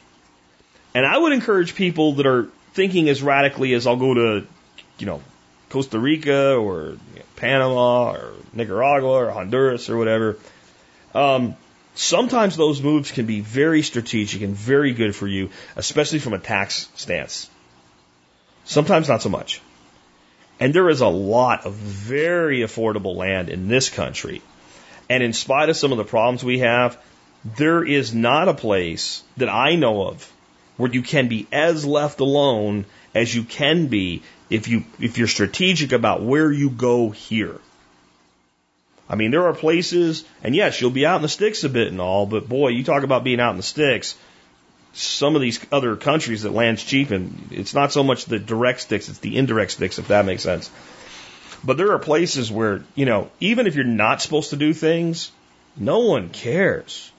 And 0.94 1.04
I 1.04 1.18
would 1.18 1.32
encourage 1.32 1.74
people 1.74 2.14
that 2.14 2.26
are 2.26 2.48
thinking 2.72 3.08
as 3.08 3.22
radically 3.22 3.74
as 3.74 3.86
I'll 3.86 3.96
go 3.96 4.14
to, 4.14 4.46
you 4.98 5.06
know, 5.06 5.20
Costa 5.68 5.98
Rica 5.98 6.54
or 6.54 6.96
Panama 7.36 8.12
or 8.12 8.32
Nicaragua 8.52 9.10
or 9.10 9.30
Honduras 9.30 9.90
or 9.90 9.96
whatever. 9.96 10.36
Um, 11.14 11.56
sometimes 11.94 12.56
those 12.56 12.80
moves 12.80 13.10
can 13.10 13.26
be 13.26 13.40
very 13.40 13.82
strategic 13.82 14.42
and 14.42 14.54
very 14.54 14.92
good 14.92 15.16
for 15.16 15.26
you, 15.26 15.50
especially 15.74 16.20
from 16.20 16.32
a 16.32 16.38
tax 16.38 16.88
stance. 16.94 17.50
Sometimes 18.64 19.08
not 19.08 19.20
so 19.20 19.28
much. 19.28 19.60
And 20.60 20.72
there 20.72 20.88
is 20.88 21.00
a 21.00 21.08
lot 21.08 21.66
of 21.66 21.74
very 21.74 22.60
affordable 22.60 23.16
land 23.16 23.48
in 23.48 23.66
this 23.66 23.90
country. 23.90 24.42
And 25.10 25.22
in 25.22 25.32
spite 25.32 25.68
of 25.68 25.76
some 25.76 25.90
of 25.90 25.98
the 25.98 26.04
problems 26.04 26.44
we 26.44 26.60
have, 26.60 26.96
there 27.44 27.84
is 27.84 28.14
not 28.14 28.48
a 28.48 28.54
place 28.54 29.22
that 29.36 29.48
I 29.48 29.74
know 29.74 30.06
of 30.06 30.30
where 30.76 30.90
you 30.90 31.02
can 31.02 31.28
be 31.28 31.46
as 31.52 31.84
left 31.84 32.20
alone 32.20 32.84
as 33.14 33.34
you 33.34 33.44
can 33.44 33.86
be 33.86 34.22
if 34.50 34.68
you 34.68 34.84
if 35.00 35.18
you're 35.18 35.28
strategic 35.28 35.92
about 35.92 36.22
where 36.22 36.50
you 36.50 36.70
go 36.70 37.10
here. 37.10 37.58
I 39.08 39.16
mean, 39.16 39.30
there 39.30 39.46
are 39.46 39.54
places, 39.54 40.24
and 40.42 40.54
yes, 40.56 40.80
you'll 40.80 40.90
be 40.90 41.04
out 41.04 41.16
in 41.16 41.22
the 41.22 41.28
sticks 41.28 41.62
a 41.62 41.68
bit 41.68 41.88
and 41.88 42.00
all, 42.00 42.26
but 42.26 42.48
boy, 42.48 42.68
you 42.68 42.84
talk 42.84 43.02
about 43.02 43.22
being 43.22 43.40
out 43.40 43.50
in 43.50 43.58
the 43.58 43.62
sticks. 43.62 44.16
Some 44.94 45.34
of 45.34 45.42
these 45.42 45.60
other 45.70 45.96
countries 45.96 46.42
that 46.42 46.52
land's 46.52 46.82
cheap, 46.82 47.10
and 47.10 47.48
it's 47.50 47.74
not 47.74 47.92
so 47.92 48.02
much 48.02 48.24
the 48.24 48.38
direct 48.38 48.80
sticks, 48.80 49.08
it's 49.08 49.18
the 49.18 49.36
indirect 49.36 49.72
sticks, 49.72 49.98
if 49.98 50.08
that 50.08 50.24
makes 50.24 50.42
sense. 50.42 50.70
But 51.62 51.76
there 51.76 51.92
are 51.92 51.98
places 51.98 52.50
where, 52.50 52.84
you 52.94 53.04
know, 53.04 53.30
even 53.40 53.66
if 53.66 53.74
you're 53.74 53.84
not 53.84 54.22
supposed 54.22 54.50
to 54.50 54.56
do 54.56 54.72
things, 54.72 55.32
no 55.76 56.00
one 56.00 56.30
cares. 56.30 57.10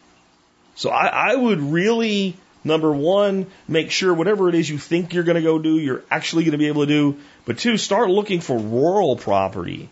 So 0.75 0.89
I, 0.89 1.31
I 1.31 1.35
would 1.35 1.59
really, 1.59 2.35
number 2.65 2.91
one, 2.91 3.47
make 3.67 3.91
sure 3.91 4.13
whatever 4.13 4.49
it 4.49 4.55
is 4.55 4.69
you 4.69 4.77
think 4.77 5.13
you're 5.13 5.23
going 5.23 5.35
to 5.35 5.41
go 5.41 5.59
do, 5.59 5.77
you're 5.77 6.03
actually 6.09 6.43
going 6.43 6.53
to 6.53 6.57
be 6.57 6.67
able 6.67 6.85
to 6.85 6.87
do. 6.87 7.19
But 7.45 7.59
two, 7.59 7.77
start 7.77 8.09
looking 8.09 8.41
for 8.41 8.57
rural 8.57 9.15
property 9.15 9.89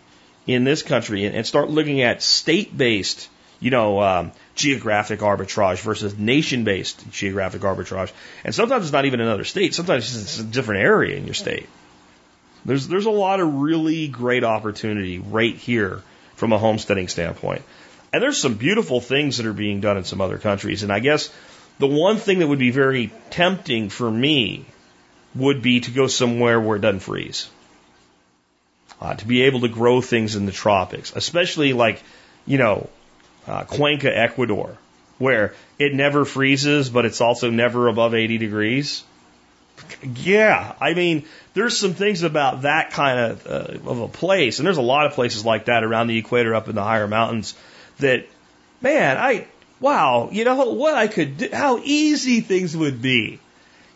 in 0.48 0.64
this 0.64 0.82
country 0.82 1.26
and, 1.26 1.46
start 1.46 1.70
looking 1.70 2.02
at 2.02 2.22
state 2.22 2.76
based, 2.76 3.30
you 3.60 3.72
know, 3.72 4.02
um, 4.02 4.32
geographic 4.56 5.20
arbitrage 5.20 5.82
versus 5.82 6.18
nation 6.18 6.64
based 6.64 7.10
geographic 7.12 7.62
arbitrage. 7.62 8.12
And 8.44 8.54
sometimes 8.54 8.86
it's 8.86 8.94
not 8.94 9.06
even 9.06 9.22
another 9.22 9.46
state. 9.46 9.74
Sometimes 9.74 10.16
it's 10.16 10.40
a 10.40 10.44
different 10.44 10.82
area 10.82 11.16
in 11.16 11.26
your 11.26 11.36
state. 11.36 11.70
There's, 12.66 12.88
there's 12.88 13.06
a 13.06 13.12
lot 13.12 13.40
of 13.40 13.54
really 13.54 14.08
great 14.08 14.44
opportunity 14.44 15.20
right 15.20 15.56
here 15.56 16.02
from 16.36 16.54
a 16.54 16.58
homesteading 16.58 17.08
standpoint. 17.08 17.62
And 18.12 18.22
there's 18.22 18.38
some 18.38 18.54
beautiful 18.54 19.02
things 19.02 19.38
that 19.38 19.48
are 19.48 19.54
being 19.54 19.82
done 19.82 19.98
in 19.98 20.04
some 20.04 20.22
other 20.22 20.38
countries. 20.38 20.84
And 20.84 20.92
I 20.92 21.00
guess 21.00 21.34
the 21.80 21.88
one 21.88 22.18
thing 22.18 22.40
that 22.40 22.48
would 22.48 22.60
be 22.60 22.72
very 22.72 23.12
tempting 23.30 23.90
for 23.90 24.10
me 24.10 24.66
would 25.36 25.62
be 25.62 25.80
to 25.82 25.92
go 25.92 26.08
somewhere 26.08 26.60
where 26.60 26.78
it 26.78 26.82
doesn't 26.82 27.00
freeze. 27.00 27.50
Uh, 29.02 29.16
to 29.16 29.28
be 29.28 29.44
able 29.44 29.62
to 29.62 29.68
grow 29.68 30.00
things 30.00 30.36
in 30.36 30.46
the 30.46 30.52
tropics, 30.52 31.14
especially 31.16 31.74
like, 31.74 32.02
you 32.46 32.58
know, 32.58 32.90
uh, 33.48 33.64
Cuenca, 33.66 34.16
Ecuador, 34.16 34.78
where 35.18 35.54
it 35.78 35.94
never 35.94 36.26
freezes, 36.26 36.90
but 36.90 37.06
it's 37.06 37.20
also 37.20 37.50
never 37.50 37.88
above 37.88 38.14
80 38.14 38.38
degrees. 38.38 39.04
Yeah, 40.04 40.76
I 40.80 40.94
mean, 40.94 41.26
there's 41.54 41.78
some 41.78 41.94
things 41.94 42.24
about 42.24 42.62
that 42.62 42.92
kind 42.92 43.20
of 43.20 43.48
uh, 43.48 43.90
of 43.90 44.00
a 44.00 44.08
place, 44.08 44.60
and 44.60 44.66
there's 44.66 44.78
a 44.78 44.82
lot 44.82 45.06
of 45.08 45.14
places 45.14 45.44
like 45.44 45.66
that 45.66 45.84
around 45.84 46.08
the 46.08 46.18
equator, 46.18 46.54
up 46.54 46.70
in 46.70 46.76
the 46.76 46.84
higher 46.84 47.08
mountains, 47.08 47.56
that, 48.00 48.28
man, 48.82 49.18
I, 49.18 49.48
wow, 49.84 50.30
you 50.32 50.46
know 50.46 50.72
what 50.72 50.96
I 50.96 51.08
could 51.08 51.38
do, 51.38 51.50
how 51.52 51.78
easy 51.78 52.40
things 52.40 52.76
would 52.76 53.02
be. 53.02 53.40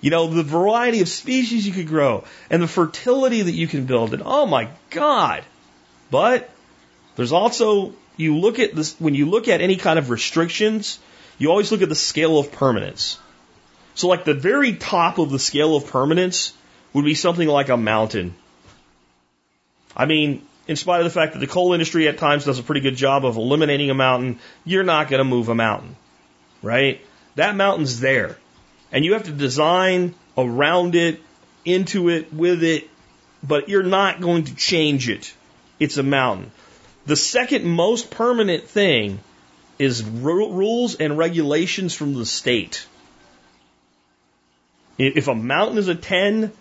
You 0.01 0.11
know, 0.11 0.27
the 0.27 0.43
variety 0.43 0.99
of 0.99 1.07
species 1.07 1.65
you 1.65 1.73
could 1.73 1.87
grow 1.87 2.25
and 2.49 2.61
the 2.61 2.67
fertility 2.67 3.41
that 3.41 3.53
you 3.53 3.67
can 3.67 3.85
build. 3.85 4.13
And 4.13 4.21
oh 4.25 4.45
my 4.45 4.69
God. 4.89 5.43
But 6.11 6.49
there's 7.15 7.31
also, 7.31 7.93
you 8.17 8.37
look 8.37 8.59
at 8.59 8.75
this, 8.75 8.99
when 8.99 9.15
you 9.15 9.27
look 9.27 9.47
at 9.47 9.61
any 9.61 9.77
kind 9.77 9.97
of 9.97 10.09
restrictions, 10.09 10.99
you 11.37 11.49
always 11.49 11.71
look 11.71 11.81
at 11.81 11.89
the 11.89 11.95
scale 11.95 12.37
of 12.37 12.51
permanence. 12.51 13.17
So 13.95 14.09
like 14.09 14.25
the 14.25 14.33
very 14.33 14.73
top 14.73 15.17
of 15.17 15.31
the 15.31 15.39
scale 15.39 15.75
of 15.75 15.87
permanence 15.87 16.53
would 16.91 17.05
be 17.05 17.15
something 17.15 17.47
like 17.47 17.69
a 17.69 17.77
mountain. 17.77 18.35
I 19.95 20.05
mean, 20.05 20.45
in 20.67 20.75
spite 20.75 20.99
of 20.99 21.05
the 21.05 21.09
fact 21.11 21.33
that 21.33 21.39
the 21.39 21.47
coal 21.47 21.73
industry 21.73 22.07
at 22.07 22.17
times 22.17 22.45
does 22.45 22.59
a 22.59 22.63
pretty 22.63 22.81
good 22.81 22.95
job 22.95 23.25
of 23.25 23.37
eliminating 23.37 23.89
a 23.89 23.93
mountain, 23.93 24.39
you're 24.65 24.83
not 24.83 25.09
going 25.09 25.19
to 25.19 25.23
move 25.23 25.49
a 25.49 25.55
mountain, 25.55 25.95
right? 26.61 27.01
That 27.35 27.55
mountain's 27.55 27.99
there. 27.99 28.37
And 28.91 29.05
you 29.05 29.13
have 29.13 29.23
to 29.23 29.31
design 29.31 30.15
around 30.37 30.95
it, 30.95 31.21
into 31.65 32.09
it, 32.09 32.33
with 32.33 32.63
it, 32.63 32.89
but 33.43 33.69
you're 33.69 33.83
not 33.83 34.21
going 34.21 34.45
to 34.45 34.55
change 34.55 35.09
it. 35.09 35.33
It's 35.79 35.97
a 35.97 36.03
mountain. 36.03 36.51
The 37.05 37.15
second 37.15 37.65
most 37.65 38.11
permanent 38.11 38.65
thing 38.65 39.19
is 39.79 40.03
rules 40.03 40.95
and 40.95 41.17
regulations 41.17 41.93
from 41.93 42.15
the 42.15 42.25
state. 42.25 42.85
If 44.97 45.27
a 45.27 45.35
mountain 45.35 45.77
is 45.77 45.87
a 45.87 45.95
10, 45.95 46.51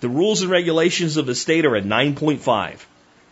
the 0.00 0.08
rules 0.08 0.42
and 0.42 0.50
regulations 0.50 1.16
of 1.16 1.26
the 1.26 1.34
state 1.34 1.64
are 1.64 1.74
a 1.74 1.82
9.5. 1.82 2.80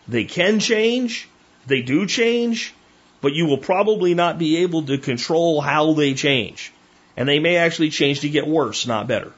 They 0.07 0.25
can 0.25 0.59
change, 0.59 1.27
they 1.67 1.81
do 1.81 2.05
change, 2.05 2.73
but 3.21 3.33
you 3.33 3.45
will 3.47 3.57
probably 3.57 4.13
not 4.13 4.37
be 4.37 4.57
able 4.57 4.83
to 4.83 4.97
control 4.97 5.61
how 5.61 5.93
they 5.93 6.13
change. 6.13 6.71
And 7.17 7.27
they 7.27 7.39
may 7.39 7.57
actually 7.57 7.89
change 7.89 8.19
to 8.21 8.29
get 8.29 8.47
worse, 8.47 8.85
not 8.85 9.07
better. 9.07 9.31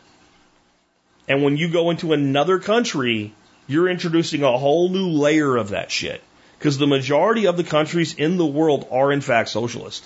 And 1.28 1.44
when 1.44 1.58
you 1.58 1.70
go 1.70 1.90
into 1.90 2.14
another 2.14 2.60
country, 2.60 3.34
you're 3.68 3.90
introducing 3.90 4.44
a 4.44 4.58
whole 4.58 4.90
new 4.90 5.10
layer 5.10 5.56
of 5.56 5.70
that 5.70 5.92
shit. 5.92 6.22
Because 6.58 6.78
the 6.78 6.88
majority 6.88 7.46
of 7.46 7.56
the 7.56 7.64
countries 7.64 8.16
in 8.16 8.38
the 8.38 8.46
world 8.46 8.88
are 8.92 9.12
in 9.12 9.22
fact 9.22 9.50
socialist. 9.50 10.06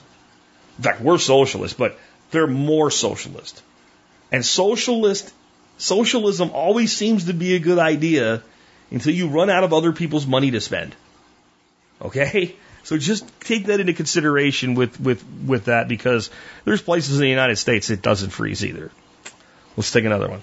In 0.77 0.83
fact, 0.83 1.01
we're 1.01 1.17
socialist, 1.17 1.77
but 1.77 1.97
they're 2.31 2.47
more 2.47 2.91
socialist. 2.91 3.61
And 4.31 4.45
socialist, 4.45 5.31
socialism 5.77 6.51
always 6.53 6.95
seems 6.95 7.25
to 7.25 7.33
be 7.33 7.55
a 7.55 7.59
good 7.59 7.79
idea 7.79 8.43
until 8.91 9.13
you 9.13 9.29
run 9.29 9.49
out 9.49 9.63
of 9.63 9.73
other 9.73 9.91
people's 9.91 10.27
money 10.27 10.51
to 10.51 10.61
spend. 10.61 10.95
Okay? 12.01 12.55
So 12.83 12.97
just 12.97 13.27
take 13.41 13.67
that 13.67 13.79
into 13.79 13.93
consideration 13.93 14.73
with, 14.73 14.99
with, 14.99 15.23
with 15.45 15.65
that 15.65 15.87
because 15.87 16.29
there's 16.65 16.81
places 16.81 17.15
in 17.15 17.21
the 17.21 17.29
United 17.29 17.57
States 17.57 17.89
it 17.89 18.01
doesn't 18.01 18.31
freeze 18.31 18.65
either. 18.65 18.91
Let's 19.77 19.91
take 19.91 20.05
another 20.05 20.29
one. 20.29 20.41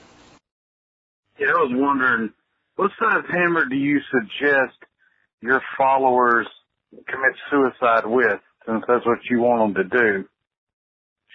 Yeah, 1.38 1.48
I 1.48 1.62
was 1.62 1.72
wondering, 1.72 2.32
what 2.76 2.90
size 2.98 3.24
hammer 3.30 3.64
do 3.66 3.76
you 3.76 4.00
suggest 4.10 4.76
your 5.40 5.60
followers 5.76 6.46
commit 7.06 7.34
suicide 7.50 8.06
with, 8.06 8.40
since 8.66 8.84
that's 8.86 9.04
what 9.04 9.18
you 9.30 9.40
want 9.40 9.74
them 9.74 9.90
to 9.90 9.98
do? 9.98 10.28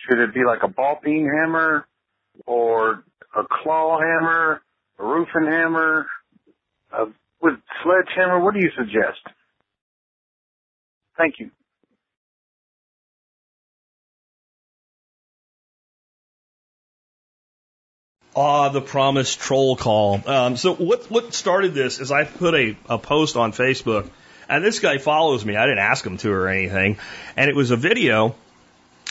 Should 0.08 0.20
it 0.20 0.34
be 0.34 0.44
like 0.46 0.64
a 0.64 0.68
ball 0.68 1.00
peen 1.04 1.30
hammer 1.30 1.86
or 2.46 3.04
a 3.36 3.44
claw 3.50 4.00
hammer, 4.00 4.62
a 5.00 5.04
roofing 5.04 5.48
hammer, 5.48 6.08
a 6.94 7.06
with 7.42 7.56
sledgehammer? 7.84 8.40
What 8.40 8.54
do 8.54 8.62
you 8.62 8.72
suggest? 8.78 9.20
Thank 11.18 11.40
you. 11.40 11.52
Ah, 18.36 18.70
the 18.70 18.82
promised 18.82 19.40
troll 19.40 19.76
call. 19.76 20.22
Um, 20.28 20.58
so 20.58 20.74
what 20.74 21.12
what 21.12 21.34
started 21.34 21.76
this 21.76 22.00
is 22.00 22.12
I 22.12 22.24
put 22.24 22.56
a, 22.56 22.76
a 22.90 22.98
post 22.98 23.38
on 23.38 23.52
Facebook, 23.52 24.10
and 24.50 24.64
this 24.64 24.80
guy 24.80 24.98
follows 24.98 25.46
me. 25.46 25.56
I 25.56 25.66
didn't 25.66 25.80
ask 25.80 26.04
him 26.04 26.18
to 26.18 26.32
or 26.32 26.48
anything, 26.48 26.98
and 27.38 27.50
it 27.50 27.56
was 27.56 27.70
a 27.70 27.78
video 27.78 28.36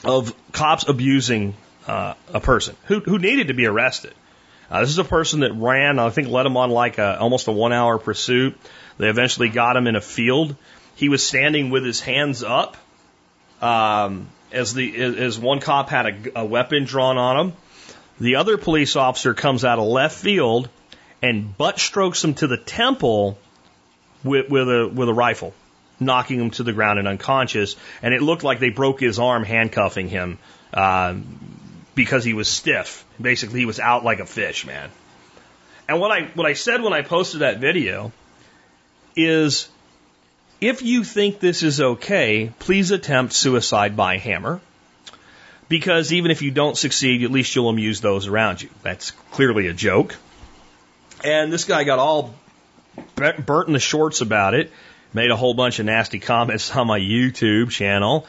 of 0.05 0.35
cops 0.51 0.89
abusing 0.89 1.55
uh, 1.87 2.15
a 2.35 2.41
person 2.41 2.75
who 2.87 2.99
who 2.99 3.19
needed 3.19 3.49
to 3.49 3.55
be 3.55 3.67
arrested. 3.67 4.15
Uh, 4.71 4.81
this 4.81 4.91
is 4.91 4.99
a 4.99 5.05
person 5.05 5.41
that 5.41 5.53
ran, 5.53 5.99
I 5.99 6.11
think, 6.11 6.29
led 6.29 6.47
him 6.47 6.57
on 6.57 6.71
like 6.71 6.99
a, 6.99 7.19
almost 7.19 7.49
a 7.49 7.53
one 7.53 7.73
hour 7.73 7.99
pursuit. 7.99 8.57
They 8.99 9.09
eventually 9.09 9.49
got 9.49 9.77
him 9.77 9.87
in 9.87 9.97
a 9.97 10.01
field. 10.01 10.57
He 10.95 11.09
was 11.09 11.27
standing 11.27 11.71
with 11.71 11.85
his 11.85 12.01
hands 12.01 12.43
up 12.43 12.77
um, 13.61 14.29
as 14.51 14.75
the 14.75 14.97
as 14.97 15.39
one 15.39 15.61
cop 15.61 15.89
had 15.89 16.07
a, 16.07 16.41
a 16.41 16.45
weapon 16.45 16.85
drawn 16.85 17.19
on 17.19 17.47
him. 17.47 17.53
The 18.21 18.37
other 18.37 18.59
police 18.59 18.97
officer 18.97 19.35
comes 19.35 19.65
out 19.65 19.79
of 19.79 19.87
left 19.87 20.17
field 20.17 20.69
and 21.23 21.57
butt 21.57 21.79
strokes 21.79 22.23
him 22.23 22.35
to 22.35 22.47
the 22.47 22.57
temple 22.57 23.39
with, 24.25 24.49
with 24.49 24.69
a 24.69 24.89
with 24.89 25.09
a 25.09 25.15
rifle, 25.15 25.55
knocking 25.99 26.41
him 26.41 26.51
to 26.51 26.63
the 26.63 26.73
ground 26.73 26.99
and 26.99 27.09
unconscious. 27.09 27.77
And 28.03 28.13
it 28.13 28.23
looked 28.23 28.45
like 28.45 28.61
they 28.61 28.71
broke 28.71 29.01
his 29.01 29.19
arm 29.19 29.45
handcuffing 29.45 30.09
him 30.09 30.39
uh, 30.75 31.15
because 31.95 32.25
he 32.25 32.35
was 32.35 32.49
stiff. 32.49 33.05
Basically, 33.21 33.61
he 33.61 33.67
was 33.67 33.81
out 33.81 34.05
like 34.05 34.21
a 34.21 34.27
fish, 34.27 34.67
man. 34.67 34.91
And 35.89 36.01
what 36.01 36.11
I 36.11 36.31
what 36.35 36.47
I 36.47 36.55
said 36.55 36.81
when 36.83 36.93
I 36.93 37.03
posted 37.03 37.41
that 37.41 37.59
video 37.59 38.13
is, 39.17 39.69
if 40.61 40.83
you 40.83 41.05
think 41.05 41.41
this 41.41 41.63
is 41.63 41.81
okay, 41.81 42.53
please 42.59 42.91
attempt 42.91 43.33
suicide 43.33 43.97
by 43.97 44.19
hammer 44.19 44.61
because 45.69 46.13
even 46.13 46.31
if 46.31 46.43
you 46.43 46.51
don't 46.51 46.77
succeed, 46.77 47.23
at 47.23 47.31
least 47.31 47.55
you'll 47.57 47.71
amuse 47.71 48.01
those 48.01 48.27
around 48.27 48.61
you. 48.61 48.69
That's 48.83 49.11
clearly 49.11 49.69
a 49.69 49.73
joke. 49.73 50.17
And 51.25 51.53
this 51.53 51.65
guy 51.65 51.85
got 51.85 51.99
all 51.99 52.35
burnt 53.17 53.69
in 53.69 53.73
the 53.73 53.81
shorts 53.81 54.21
about 54.21 54.55
it, 54.55 54.71
made 55.15 55.31
a 55.31 55.37
whole 55.37 55.55
bunch 55.55 55.79
of 55.79 55.87
nasty 55.87 56.19
comments 56.19 56.75
on 56.75 56.87
my 56.87 56.99
YouTube 56.99 57.71
channel, 57.71 58.27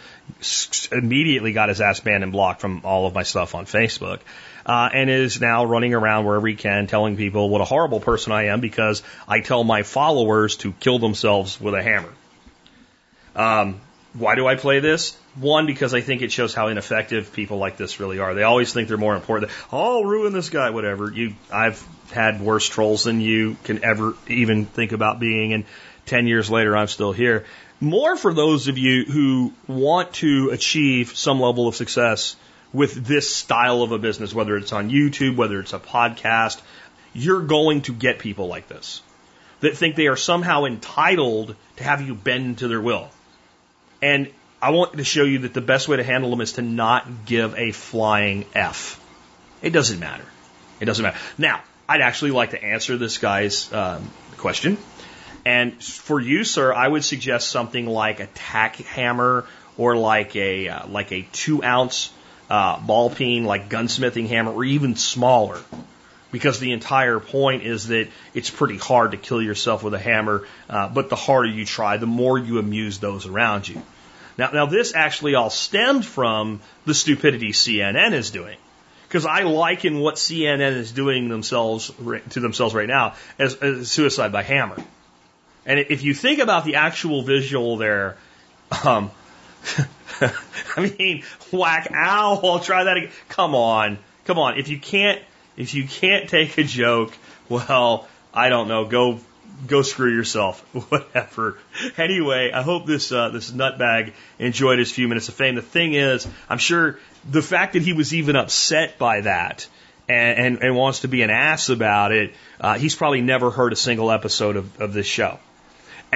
immediately 0.91 1.53
got 1.53 1.69
his 1.69 1.81
ass 1.81 1.99
banned 1.99 2.23
and 2.23 2.31
blocked 2.31 2.61
from 2.61 2.81
all 2.83 3.07
of 3.07 3.13
my 3.13 3.23
stuff 3.23 3.55
on 3.55 3.65
Facebook, 3.65 4.19
uh, 4.65 4.89
and 4.93 5.09
is 5.09 5.39
now 5.41 5.65
running 5.65 5.93
around 5.93 6.25
wherever 6.25 6.47
he 6.47 6.55
can 6.55 6.87
telling 6.87 7.17
people 7.17 7.49
what 7.49 7.61
a 7.61 7.65
horrible 7.65 7.99
person 7.99 8.31
I 8.31 8.45
am 8.45 8.59
because 8.59 9.03
I 9.27 9.39
tell 9.39 9.63
my 9.63 9.83
followers 9.83 10.57
to 10.57 10.71
kill 10.73 10.99
themselves 10.99 11.59
with 11.59 11.73
a 11.73 11.83
hammer. 11.83 12.13
Um, 13.35 13.81
why 14.13 14.35
do 14.35 14.45
I 14.45 14.55
play 14.55 14.79
this? 14.79 15.17
One, 15.35 15.65
because 15.65 15.95
I 15.95 16.01
think 16.01 16.21
it 16.21 16.31
shows 16.31 16.53
how 16.53 16.67
ineffective 16.67 17.33
people 17.33 17.57
like 17.57 17.77
this 17.77 17.99
really 17.99 18.19
are. 18.19 18.35
They 18.35 18.43
always 18.43 18.71
think 18.71 18.87
they're 18.87 18.97
more 18.97 19.15
important. 19.15 19.51
Oh, 19.71 19.97
I'll 19.97 20.05
ruin 20.05 20.33
this 20.33 20.51
guy, 20.51 20.69
whatever. 20.69 21.11
You, 21.11 21.33
I've 21.51 21.83
had 22.11 22.39
worse 22.39 22.69
trolls 22.69 23.05
than 23.05 23.21
you 23.21 23.57
can 23.63 23.83
ever 23.83 24.13
even 24.27 24.65
think 24.65 24.91
about 24.91 25.19
being, 25.19 25.53
and 25.53 25.65
10 26.05 26.27
years 26.27 26.49
later, 26.49 26.75
I'm 26.75 26.87
still 26.87 27.11
here. 27.11 27.45
More 27.79 28.15
for 28.15 28.33
those 28.33 28.67
of 28.67 28.77
you 28.77 29.05
who 29.05 29.53
want 29.67 30.13
to 30.15 30.49
achieve 30.51 31.15
some 31.15 31.39
level 31.39 31.67
of 31.67 31.75
success 31.75 32.35
with 32.71 33.05
this 33.05 33.33
style 33.33 33.81
of 33.81 33.91
a 33.91 33.99
business, 33.99 34.33
whether 34.33 34.57
it's 34.57 34.73
on 34.73 34.89
YouTube, 34.89 35.35
whether 35.35 35.59
it's 35.59 35.73
a 35.73 35.79
podcast, 35.79 36.59
you're 37.13 37.41
going 37.41 37.81
to 37.83 37.93
get 37.93 38.19
people 38.19 38.47
like 38.47 38.67
this 38.67 39.01
that 39.63 39.77
think 39.77 39.95
they 39.95 40.07
are 40.07 40.17
somehow 40.17 40.65
entitled 40.65 41.55
to 41.77 41.83
have 41.83 42.01
you 42.01 42.13
bend 42.13 42.57
to 42.57 42.67
their 42.67 42.81
will. 42.81 43.09
And 44.01 44.29
I 44.61 44.71
want 44.71 44.97
to 44.97 45.03
show 45.05 45.23
you 45.23 45.39
that 45.39 45.53
the 45.53 45.61
best 45.61 45.87
way 45.87 45.97
to 45.97 46.03
handle 46.03 46.29
them 46.29 46.41
is 46.41 46.53
to 46.53 46.61
not 46.61 47.25
give 47.25 47.57
a 47.57 47.71
flying 47.71 48.45
F. 48.53 48.99
It 49.61 49.69
doesn't 49.69 49.99
matter. 49.99 50.25
It 50.81 50.85
doesn't 50.85 51.03
matter. 51.03 51.17
Now, 51.37 51.61
I'd 51.87 52.01
actually 52.01 52.31
like 52.31 52.49
to 52.49 52.61
answer 52.61 52.97
this 52.97 53.17
guy's 53.17 53.71
um, 53.71 54.09
question. 54.37 54.77
And 55.45 55.83
for 55.83 56.19
you, 56.19 56.43
sir, 56.43 56.73
I 56.73 56.87
would 56.87 57.03
suggest 57.03 57.49
something 57.49 57.85
like 57.85 58.19
a 58.19 58.27
tack 58.27 58.77
hammer 58.77 59.45
or 59.77 59.97
like 59.97 60.35
a 60.35 60.69
uh, 60.69 60.87
like 60.87 61.11
a 61.11 61.27
two 61.31 61.63
ounce 61.63 62.11
uh, 62.49 62.79
ball 62.79 63.09
peen, 63.09 63.45
like 63.45 63.69
gunsmithing 63.69 64.27
hammer, 64.27 64.51
or 64.51 64.63
even 64.63 64.95
smaller. 64.95 65.59
Because 66.31 66.59
the 66.59 66.71
entire 66.71 67.19
point 67.19 67.63
is 67.63 67.87
that 67.87 68.07
it's 68.33 68.49
pretty 68.49 68.77
hard 68.77 69.11
to 69.11 69.17
kill 69.17 69.41
yourself 69.41 69.83
with 69.83 69.93
a 69.93 69.99
hammer, 69.99 70.47
uh, 70.67 70.89
but 70.89 71.09
the 71.09 71.15
harder 71.15 71.47
you 71.47 71.63
try, 71.63 71.97
the 71.97 72.07
more 72.07 72.39
you 72.39 72.57
amuse 72.57 72.97
those 72.97 73.27
around 73.27 73.67
you. 73.67 73.79
Now, 74.37 74.49
now 74.49 74.65
this 74.65 74.95
actually 74.95 75.35
all 75.35 75.51
stemmed 75.51 76.05
from 76.05 76.61
the 76.85 76.95
stupidity 76.95 77.51
CNN 77.51 78.13
is 78.13 78.31
doing. 78.31 78.57
Because 79.07 79.27
I 79.27 79.43
liken 79.43 79.99
what 79.99 80.15
CNN 80.15 80.75
is 80.75 80.91
doing 80.91 81.29
themselves 81.29 81.91
to 82.31 82.39
themselves 82.39 82.73
right 82.73 82.87
now 82.87 83.13
as, 83.37 83.53
as 83.55 83.91
suicide 83.91 84.31
by 84.31 84.41
hammer. 84.41 84.77
And 85.65 85.79
if 85.79 86.03
you 86.03 86.13
think 86.13 86.39
about 86.39 86.65
the 86.65 86.75
actual 86.75 87.23
visual 87.23 87.77
there, 87.77 88.17
um, 88.83 89.11
I 90.21 90.93
mean, 90.97 91.23
whack, 91.51 91.91
ow, 91.93 92.39
I'll 92.43 92.59
try 92.59 92.83
that 92.85 92.97
again. 92.97 93.11
Come 93.29 93.55
on, 93.55 93.97
come 94.25 94.39
on. 94.39 94.57
If 94.57 94.67
you 94.67 94.79
can't, 94.79 95.21
if 95.55 95.73
you 95.73 95.87
can't 95.87 96.29
take 96.29 96.57
a 96.57 96.63
joke, 96.63 97.13
well, 97.49 98.07
I 98.33 98.49
don't 98.49 98.67
know, 98.67 98.85
go 98.85 99.19
go 99.67 99.81
screw 99.81 100.13
yourself. 100.13 100.61
Whatever. 100.89 101.59
Anyway, 101.97 102.51
I 102.53 102.61
hope 102.61 102.85
this 102.85 103.11
uh, 103.11 103.29
this 103.29 103.51
nutbag 103.51 104.13
enjoyed 104.39 104.79
his 104.79 104.91
few 104.91 105.07
minutes 105.07 105.29
of 105.29 105.35
fame. 105.35 105.55
The 105.55 105.61
thing 105.61 105.93
is, 105.93 106.27
I'm 106.49 106.57
sure 106.57 106.99
the 107.29 107.41
fact 107.41 107.73
that 107.73 107.81
he 107.81 107.93
was 107.93 108.13
even 108.13 108.35
upset 108.35 108.97
by 108.97 109.21
that 109.21 109.67
and, 110.09 110.39
and, 110.39 110.63
and 110.63 110.75
wants 110.75 111.01
to 111.01 111.07
be 111.07 111.21
an 111.21 111.29
ass 111.29 111.69
about 111.69 112.11
it, 112.11 112.33
uh, 112.59 112.77
he's 112.77 112.95
probably 112.95 113.21
never 113.21 113.51
heard 113.51 113.71
a 113.71 113.77
single 113.77 114.11
episode 114.11 114.57
of, 114.57 114.81
of 114.81 114.93
this 114.93 115.07
show. 115.07 115.39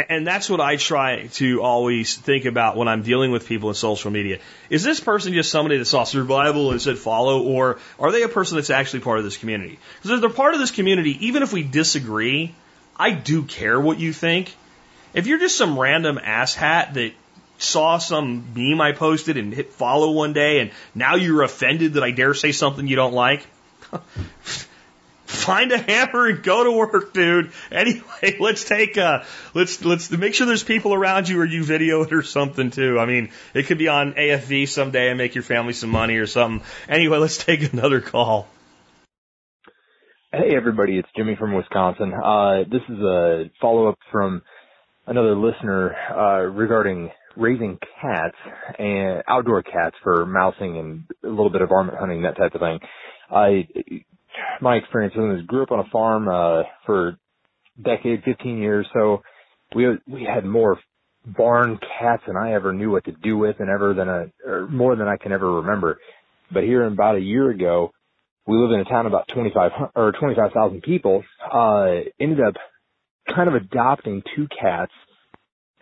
And, 0.09 0.27
that's 0.27 0.49
what 0.49 0.59
I 0.59 0.75
try 0.75 1.27
to 1.33 1.61
always 1.61 2.15
think 2.15 2.45
about 2.45 2.75
when 2.75 2.87
I'm 2.87 3.03
dealing 3.03 3.31
with 3.31 3.47
people 3.47 3.69
in 3.69 3.75
social 3.75 4.11
media. 4.11 4.39
Is 4.69 4.83
this 4.83 4.99
person 4.99 5.33
just 5.33 5.49
somebody 5.49 5.77
that 5.77 5.85
saw 5.85 6.03
survival 6.03 6.71
and 6.71 6.81
said 6.81 6.97
follow, 6.97 7.43
or 7.43 7.79
are 7.99 8.11
they 8.11 8.23
a 8.23 8.29
person 8.29 8.57
that's 8.57 8.69
actually 8.69 8.99
part 8.99 9.19
of 9.19 9.23
this 9.23 9.37
community? 9.37 9.79
Because 9.95 10.11
if 10.11 10.21
they're 10.21 10.29
part 10.29 10.53
of 10.53 10.59
this 10.59 10.71
community, 10.71 11.27
even 11.27 11.43
if 11.43 11.53
we 11.53 11.63
disagree, 11.63 12.53
I 12.97 13.11
do 13.11 13.43
care 13.43 13.79
what 13.79 13.99
you 13.99 14.13
think. 14.13 14.55
If 15.13 15.27
you're 15.27 15.39
just 15.39 15.57
some 15.57 15.79
random 15.79 16.17
asshat 16.17 16.93
that 16.93 17.13
saw 17.57 17.97
some 17.97 18.53
meme 18.55 18.81
I 18.81 18.91
posted 18.91 19.37
and 19.37 19.53
hit 19.53 19.73
follow 19.73 20.11
one 20.11 20.33
day 20.33 20.59
and 20.59 20.71
now 20.93 21.15
you're 21.15 21.41
offended 21.41 21.93
that 21.93 22.03
I 22.03 22.11
dare 22.11 22.33
say 22.33 22.51
something 22.51 22.87
you 22.87 22.95
don't 22.95 23.13
like, 23.13 23.45
find 25.27 25.71
a 25.71 25.77
hammer 25.77 26.27
and 26.27 26.41
go 26.41 26.63
to 26.63 26.71
work, 26.71 27.13
dude. 27.13 27.51
Anyway, 27.71 28.37
let's 28.39 28.63
take 28.63 28.97
uh 28.97 29.23
let's 29.53 29.83
let's 29.83 30.09
make 30.11 30.33
sure 30.33 30.47
there's 30.47 30.63
people 30.63 30.93
around 30.93 31.29
you 31.29 31.39
or 31.39 31.45
you 31.45 31.63
video 31.63 32.01
it 32.03 32.13
or 32.13 32.23
something 32.23 32.71
too. 32.71 32.99
I 32.99 33.05
mean, 33.05 33.29
it 33.53 33.63
could 33.67 33.77
be 33.77 33.87
on 33.87 34.13
AFV 34.13 34.67
someday 34.67 35.09
and 35.09 35.17
make 35.17 35.35
your 35.35 35.43
family 35.43 35.73
some 35.73 35.89
money 35.89 36.15
or 36.15 36.27
something. 36.27 36.65
Anyway, 36.89 37.17
let's 37.17 37.43
take 37.43 37.71
another 37.73 38.01
call. 38.01 38.47
Hey 40.31 40.55
everybody, 40.55 40.97
it's 40.97 41.09
Jimmy 41.15 41.35
from 41.37 41.53
Wisconsin. 41.53 42.13
Uh, 42.13 42.63
this 42.69 42.81
is 42.89 42.99
a 42.99 43.45
follow-up 43.61 43.97
from 44.11 44.41
another 45.05 45.35
listener 45.35 45.95
uh, 46.11 46.41
regarding 46.41 47.11
raising 47.37 47.77
cats 48.01 48.35
and 48.77 49.23
outdoor 49.27 49.63
cats 49.63 49.95
for 50.03 50.25
mousing 50.25 50.77
and 50.77 51.03
a 51.23 51.27
little 51.27 51.49
bit 51.49 51.61
of 51.61 51.69
varmint 51.69 51.97
hunting, 51.97 52.23
that 52.23 52.35
type 52.35 52.53
of 52.55 52.61
thing. 52.61 52.79
I, 53.31 53.67
my 54.61 54.75
experience 54.75 55.13
with 55.15 55.37
this, 55.37 55.45
grew 55.45 55.63
up 55.63 55.71
on 55.71 55.79
a 55.79 55.89
farm 55.91 56.27
uh, 56.27 56.63
for 56.85 57.17
decade, 57.83 58.23
15 58.23 58.57
years, 58.57 58.87
so 58.93 59.21
we 59.75 59.87
we 60.07 60.23
had 60.23 60.45
more 60.45 60.79
barn 61.25 61.77
cats 61.99 62.23
than 62.25 62.37
I 62.37 62.53
ever 62.53 62.73
knew 62.73 62.91
what 62.91 63.05
to 63.05 63.11
do 63.11 63.37
with, 63.37 63.57
and 63.59 63.69
ever 63.69 63.93
than 63.93 64.09
a 64.09 64.27
or 64.45 64.67
more 64.67 64.95
than 64.95 65.07
I 65.07 65.17
can 65.17 65.31
ever 65.31 65.55
remember. 65.55 65.99
But 66.51 66.63
here, 66.63 66.83
in 66.85 66.93
about 66.93 67.15
a 67.15 67.21
year 67.21 67.49
ago, 67.49 67.91
we 68.47 68.57
live 68.57 68.71
in 68.71 68.79
a 68.79 68.85
town 68.85 69.05
about 69.05 69.27
25 69.33 69.71
or 69.95 70.13
25,000 70.13 70.81
people, 70.81 71.23
uh, 71.53 71.87
ended 72.19 72.39
up 72.39 72.55
kind 73.35 73.49
of 73.49 73.55
adopting 73.55 74.23
two 74.35 74.47
cats 74.47 74.93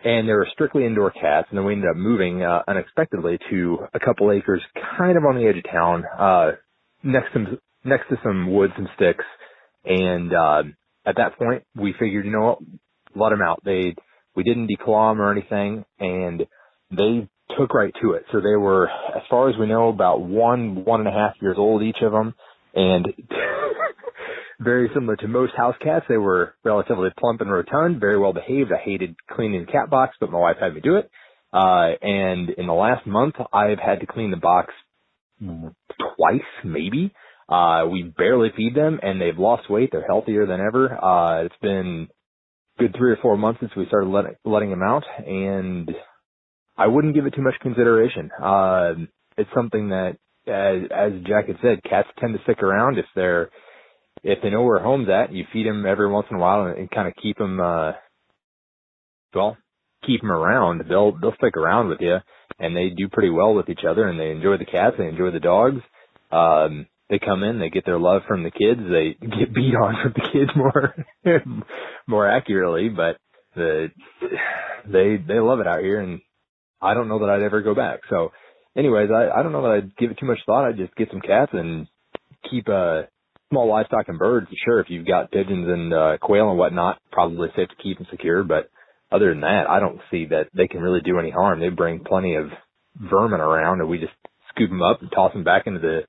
and 0.04 0.28
they 0.28 0.32
were 0.32 0.48
strictly 0.52 0.84
indoor 0.84 1.10
cats 1.10 1.46
and 1.48 1.58
then 1.58 1.64
we 1.64 1.72
ended 1.72 1.88
up 1.88 1.96
moving, 1.96 2.42
uh, 2.42 2.62
unexpectedly 2.66 3.38
to 3.50 3.78
a 3.94 4.00
couple 4.00 4.32
acres 4.32 4.62
kind 4.98 5.16
of 5.16 5.24
on 5.24 5.36
the 5.36 5.46
edge 5.46 5.56
of 5.56 5.70
town, 5.70 6.04
uh, 6.18 6.50
next 7.04 7.32
to, 7.32 7.58
next 7.86 8.08
to 8.08 8.16
some 8.22 8.52
woods 8.52 8.72
and 8.76 8.88
sticks. 8.96 9.24
And, 9.84 10.32
uh, 10.34 10.62
at 11.04 11.16
that 11.16 11.38
point 11.38 11.64
we 11.74 11.94
figured, 11.98 12.24
you 12.24 12.32
know 12.32 12.44
what, 12.44 12.58
let 13.14 13.30
them 13.30 13.42
out. 13.42 13.62
They, 13.64 13.94
we 14.34 14.42
didn't 14.42 14.68
declaw 14.68 15.12
them 15.12 15.20
or 15.20 15.30
anything 15.32 15.84
and 15.98 16.46
they 16.90 17.28
took 17.58 17.74
right 17.74 17.94
to 18.02 18.12
it. 18.12 18.24
So 18.32 18.40
they 18.40 18.56
were, 18.56 18.88
as 18.88 19.22
far 19.30 19.48
as 19.48 19.56
we 19.58 19.66
know, 19.66 19.88
about 19.88 20.20
one, 20.20 20.84
one 20.84 21.00
and 21.00 21.08
a 21.08 21.12
half 21.12 21.34
years 21.40 21.56
old, 21.58 21.82
each 21.82 22.02
of 22.02 22.12
them. 22.12 22.34
And 22.74 23.06
very 24.60 24.90
similar 24.94 25.16
to 25.16 25.28
most 25.28 25.52
house 25.56 25.76
cats, 25.82 26.06
they 26.08 26.16
were 26.16 26.54
relatively 26.64 27.08
plump 27.18 27.40
and 27.40 27.50
rotund, 27.50 28.00
very 28.00 28.18
well 28.18 28.32
behaved. 28.32 28.70
I 28.72 28.82
hated 28.82 29.16
cleaning 29.30 29.66
the 29.66 29.72
cat 29.72 29.90
box, 29.90 30.16
but 30.20 30.30
my 30.30 30.38
wife 30.38 30.56
had 30.60 30.74
me 30.74 30.80
do 30.80 30.96
it. 30.96 31.10
Uh, 31.52 31.92
and 32.02 32.50
in 32.50 32.66
the 32.66 32.72
last 32.72 33.06
month, 33.06 33.34
I've 33.52 33.78
had 33.78 34.00
to 34.00 34.06
clean 34.06 34.30
the 34.30 34.36
box 34.36 34.72
twice, 35.40 36.40
maybe. 36.64 37.12
Uh, 37.48 37.86
we 37.90 38.02
barely 38.02 38.50
feed 38.56 38.74
them 38.74 38.98
and 39.02 39.20
they've 39.20 39.38
lost 39.38 39.70
weight. 39.70 39.90
They're 39.92 40.06
healthier 40.06 40.46
than 40.46 40.60
ever. 40.60 40.92
Uh, 41.02 41.44
it's 41.44 41.54
been 41.62 42.08
good 42.78 42.94
three 42.96 43.12
or 43.12 43.18
four 43.22 43.36
months 43.36 43.60
since 43.60 43.72
we 43.76 43.86
started 43.86 44.08
letting, 44.08 44.34
letting 44.44 44.70
them 44.70 44.82
out 44.82 45.04
and 45.24 45.90
I 46.76 46.88
wouldn't 46.88 47.14
give 47.14 47.26
it 47.26 47.34
too 47.34 47.42
much 47.42 47.54
consideration. 47.62 48.30
Uh, 48.42 48.94
it's 49.38 49.50
something 49.54 49.90
that, 49.90 50.18
as, 50.46 50.90
as 50.94 51.12
Jack 51.26 51.46
had 51.46 51.56
said, 51.62 51.82
cats 51.88 52.08
tend 52.18 52.34
to 52.34 52.42
stick 52.44 52.62
around 52.62 52.98
if 52.98 53.06
they're, 53.14 53.50
if 54.22 54.38
they 54.42 54.50
know 54.50 54.62
where 54.62 54.78
home's 54.80 55.08
at, 55.08 55.32
you 55.32 55.44
feed 55.52 55.66
them 55.66 55.86
every 55.86 56.10
once 56.10 56.26
in 56.30 56.36
a 56.36 56.40
while 56.40 56.66
and, 56.66 56.78
and 56.78 56.90
kind 56.90 57.08
of 57.08 57.14
keep 57.20 57.38
them, 57.38 57.60
uh, 57.60 57.92
well, 59.34 59.56
keep 60.06 60.20
them 60.20 60.32
around. 60.32 60.82
They'll, 60.88 61.18
they'll 61.18 61.34
stick 61.36 61.56
around 61.56 61.88
with 61.88 62.00
you 62.00 62.18
and 62.58 62.76
they 62.76 62.90
do 62.90 63.08
pretty 63.08 63.30
well 63.30 63.54
with 63.54 63.68
each 63.68 63.84
other 63.88 64.06
and 64.06 64.18
they 64.18 64.30
enjoy 64.30 64.56
the 64.58 64.64
cats, 64.64 64.96
they 64.98 65.08
enjoy 65.08 65.30
the 65.30 65.40
dogs. 65.40 65.80
Um, 66.30 66.86
they 67.08 67.18
come 67.18 67.42
in, 67.42 67.58
they 67.58 67.70
get 67.70 67.84
their 67.84 67.98
love 67.98 68.22
from 68.26 68.42
the 68.42 68.50
kids, 68.50 68.80
they 68.80 69.16
get 69.20 69.54
beat 69.54 69.74
on 69.74 69.96
from 70.02 70.14
the 70.14 70.28
kids 70.32 70.50
more, 70.56 70.94
more 72.06 72.28
accurately, 72.28 72.88
but 72.88 73.16
the, 73.54 73.88
they, 74.86 75.16
they 75.16 75.38
love 75.38 75.60
it 75.60 75.66
out 75.66 75.80
here 75.80 76.00
and 76.00 76.20
I 76.80 76.94
don't 76.94 77.08
know 77.08 77.20
that 77.20 77.30
I'd 77.30 77.42
ever 77.42 77.62
go 77.62 77.74
back. 77.74 78.00
So 78.10 78.32
anyways, 78.76 79.10
I, 79.10 79.38
I 79.38 79.42
don't 79.42 79.52
know 79.52 79.62
that 79.62 79.72
I'd 79.72 79.96
give 79.96 80.10
it 80.10 80.18
too 80.18 80.26
much 80.26 80.40
thought. 80.46 80.66
I'd 80.66 80.76
just 80.76 80.94
get 80.96 81.10
some 81.10 81.20
cats 81.20 81.52
and 81.52 81.86
keep, 82.50 82.68
uh, 82.68 83.02
small 83.50 83.68
livestock 83.68 84.08
and 84.08 84.18
birds. 84.18 84.48
Sure, 84.64 84.80
if 84.80 84.90
you've 84.90 85.06
got 85.06 85.30
pigeons 85.30 85.68
and, 85.68 85.94
uh, 85.94 86.18
quail 86.20 86.50
and 86.50 86.58
whatnot, 86.58 86.98
probably 87.12 87.48
safe 87.54 87.68
to 87.68 87.82
keep 87.82 87.98
them 87.98 88.06
secure, 88.10 88.42
but 88.42 88.68
other 89.12 89.30
than 89.30 89.42
that, 89.42 89.70
I 89.70 89.78
don't 89.78 90.00
see 90.10 90.26
that 90.26 90.48
they 90.52 90.66
can 90.66 90.80
really 90.80 91.00
do 91.00 91.20
any 91.20 91.30
harm. 91.30 91.60
They 91.60 91.68
bring 91.68 92.02
plenty 92.04 92.34
of 92.34 92.50
vermin 92.96 93.40
around 93.40 93.80
and 93.80 93.88
we 93.88 93.98
just 93.98 94.12
scoop 94.50 94.70
them 94.70 94.82
up 94.82 95.00
and 95.00 95.10
toss 95.12 95.32
them 95.32 95.44
back 95.44 95.66
into 95.66 95.78
the, 95.78 96.00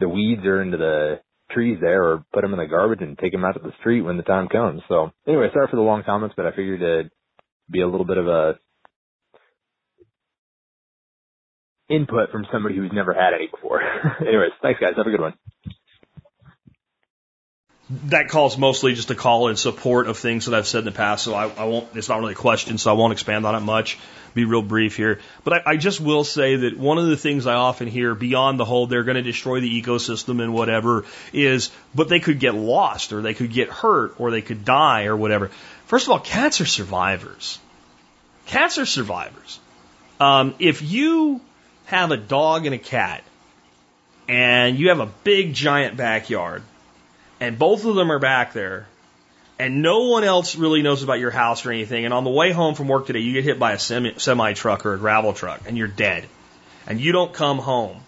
the 0.00 0.08
weeds 0.08 0.44
or 0.44 0.62
into 0.62 0.76
the 0.76 1.20
trees 1.52 1.78
there 1.80 2.04
or 2.04 2.24
put 2.32 2.42
them 2.42 2.52
in 2.52 2.58
the 2.58 2.66
garbage 2.66 3.00
and 3.02 3.18
take 3.18 3.32
them 3.32 3.44
out 3.44 3.52
to 3.52 3.60
the 3.60 3.72
street 3.80 4.02
when 4.02 4.16
the 4.16 4.22
time 4.22 4.48
comes. 4.48 4.82
So 4.88 5.10
anyway, 5.26 5.48
sorry 5.52 5.68
for 5.70 5.76
the 5.76 5.82
long 5.82 6.02
comments, 6.04 6.34
but 6.36 6.46
I 6.46 6.50
figured 6.50 6.82
it'd 6.82 7.10
be 7.70 7.80
a 7.80 7.88
little 7.88 8.06
bit 8.06 8.18
of 8.18 8.26
a 8.26 8.58
input 11.88 12.30
from 12.30 12.46
somebody 12.52 12.76
who's 12.76 12.92
never 12.92 13.12
had 13.12 13.34
any 13.34 13.48
before. 13.48 13.80
Anyways, 14.20 14.52
thanks 14.62 14.80
guys. 14.80 14.94
Have 14.96 15.06
a 15.06 15.10
good 15.10 15.20
one. 15.20 15.34
That 18.06 18.28
call's 18.28 18.56
mostly 18.56 18.94
just 18.94 19.10
a 19.10 19.16
call 19.16 19.48
in 19.48 19.56
support 19.56 20.06
of 20.06 20.16
things 20.16 20.46
that 20.46 20.54
I've 20.54 20.68
said 20.68 20.80
in 20.80 20.84
the 20.84 20.92
past, 20.92 21.24
so 21.24 21.34
I, 21.34 21.50
I 21.50 21.64
won't, 21.64 21.88
it's 21.96 22.08
not 22.08 22.20
really 22.20 22.34
a 22.34 22.36
question, 22.36 22.78
so 22.78 22.90
I 22.90 22.94
won't 22.94 23.12
expand 23.12 23.44
on 23.44 23.56
it 23.56 23.60
much. 23.60 23.98
Be 24.32 24.44
real 24.44 24.62
brief 24.62 24.96
here. 24.96 25.18
But 25.42 25.54
I, 25.54 25.72
I 25.72 25.76
just 25.76 26.00
will 26.00 26.22
say 26.22 26.54
that 26.54 26.78
one 26.78 26.98
of 26.98 27.06
the 27.06 27.16
things 27.16 27.48
I 27.48 27.54
often 27.54 27.88
hear 27.88 28.14
beyond 28.14 28.60
the 28.60 28.64
whole 28.64 28.86
they're 28.86 29.02
going 29.02 29.16
to 29.16 29.22
destroy 29.22 29.58
the 29.58 29.82
ecosystem 29.82 30.40
and 30.40 30.54
whatever 30.54 31.04
is, 31.32 31.72
but 31.92 32.08
they 32.08 32.20
could 32.20 32.38
get 32.38 32.54
lost 32.54 33.12
or 33.12 33.22
they 33.22 33.34
could 33.34 33.52
get 33.52 33.68
hurt 33.70 34.14
or 34.20 34.30
they 34.30 34.42
could 34.42 34.64
die 34.64 35.06
or 35.06 35.16
whatever. 35.16 35.50
First 35.86 36.06
of 36.06 36.12
all, 36.12 36.20
cats 36.20 36.60
are 36.60 36.66
survivors. 36.66 37.58
Cats 38.46 38.78
are 38.78 38.86
survivors. 38.86 39.58
Um, 40.20 40.54
if 40.60 40.82
you 40.82 41.40
have 41.86 42.12
a 42.12 42.16
dog 42.16 42.66
and 42.66 42.74
a 42.74 42.78
cat, 42.78 43.24
and 44.28 44.78
you 44.78 44.90
have 44.90 45.00
a 45.00 45.10
big 45.24 45.54
giant 45.54 45.96
backyard, 45.96 46.62
and 47.40 47.58
both 47.58 47.84
of 47.84 47.94
them 47.94 48.12
are 48.12 48.18
back 48.18 48.52
there, 48.52 48.86
and 49.58 49.82
no 49.82 50.08
one 50.08 50.24
else 50.24 50.56
really 50.56 50.82
knows 50.82 51.02
about 51.02 51.18
your 51.18 51.30
house 51.30 51.66
or 51.66 51.72
anything, 51.72 52.04
and 52.04 52.14
on 52.14 52.24
the 52.24 52.30
way 52.30 52.52
home 52.52 52.74
from 52.74 52.88
work 52.88 53.06
today, 53.06 53.20
you 53.20 53.32
get 53.32 53.44
hit 53.44 53.58
by 53.58 53.72
a 53.72 53.78
semi 53.78 54.52
truck 54.52 54.86
or 54.86 54.94
a 54.94 54.98
gravel 54.98 55.32
truck, 55.32 55.62
and 55.66 55.76
you're 55.76 55.88
dead, 55.88 56.26
and 56.86 57.00
you 57.00 57.12
don't 57.12 57.32
come 57.32 57.58
home. 57.58 58.00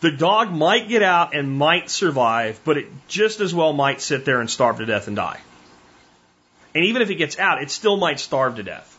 The 0.00 0.12
dog 0.12 0.52
might 0.52 0.88
get 0.88 1.02
out 1.02 1.34
and 1.34 1.58
might 1.58 1.90
survive, 1.90 2.60
but 2.64 2.76
it 2.76 2.86
just 3.08 3.40
as 3.40 3.52
well 3.52 3.72
might 3.72 4.00
sit 4.00 4.24
there 4.24 4.40
and 4.40 4.48
starve 4.48 4.78
to 4.78 4.86
death 4.86 5.08
and 5.08 5.16
die. 5.16 5.40
And 6.74 6.84
even 6.84 7.02
if 7.02 7.10
it 7.10 7.16
gets 7.16 7.38
out, 7.38 7.62
it 7.62 7.70
still 7.70 7.96
might 7.96 8.20
starve 8.20 8.56
to 8.56 8.62
death. 8.62 8.96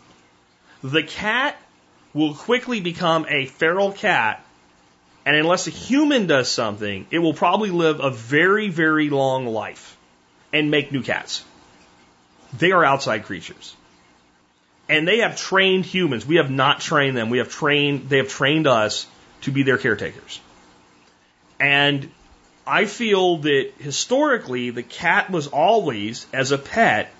The 0.83 1.03
cat 1.03 1.57
will 2.13 2.33
quickly 2.33 2.81
become 2.81 3.25
a 3.29 3.45
feral 3.45 3.91
cat, 3.91 4.43
and 5.29 5.37
unless 5.37 5.67
a 5.67 5.69
human 5.69 6.25
does 6.25 6.49
something, 6.49 7.05
it 7.11 7.19
will 7.19 7.35
probably 7.35 7.69
live 7.69 7.99
a 7.99 8.09
very, 8.09 8.69
very 8.69 9.11
long 9.11 9.45
life 9.45 9.95
and 10.51 10.71
make 10.71 10.91
new 10.91 11.03
cats. 11.03 11.43
They 12.57 12.71
are 12.71 12.83
outside 12.83 13.25
creatures. 13.25 13.75
And 14.89 15.07
they 15.07 15.19
have 15.19 15.37
trained 15.37 15.85
humans. 15.85 16.25
We 16.25 16.37
have 16.37 16.49
not 16.49 16.79
trained 16.79 17.15
them. 17.15 17.29
We 17.29 17.37
have 17.37 17.49
trained, 17.49 18.09
they 18.09 18.17
have 18.17 18.29
trained 18.29 18.65
us 18.65 19.05
to 19.41 19.51
be 19.51 19.61
their 19.61 19.77
caretakers. 19.77 20.39
And 21.59 22.09
I 22.65 22.85
feel 22.85 23.37
that 23.37 23.73
historically 23.77 24.71
the 24.71 24.81
cat 24.81 25.29
was 25.29 25.45
always, 25.45 26.25
as 26.33 26.51
a 26.51 26.57
pet, 26.57 27.13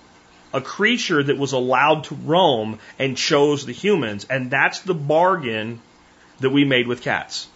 a 0.52 0.60
creature 0.60 1.22
that 1.22 1.38
was 1.38 1.52
allowed 1.52 2.02
to 2.06 2.16
roam 2.16 2.80
and 2.98 3.16
chose 3.16 3.66
the 3.66 3.72
humans. 3.72 4.26
And 4.28 4.50
that's 4.50 4.80
the 4.80 4.94
bargain 4.94 5.80
that 6.40 6.50
we 6.50 6.64
made 6.64 6.88
with 6.88 7.02
cats. 7.02 7.46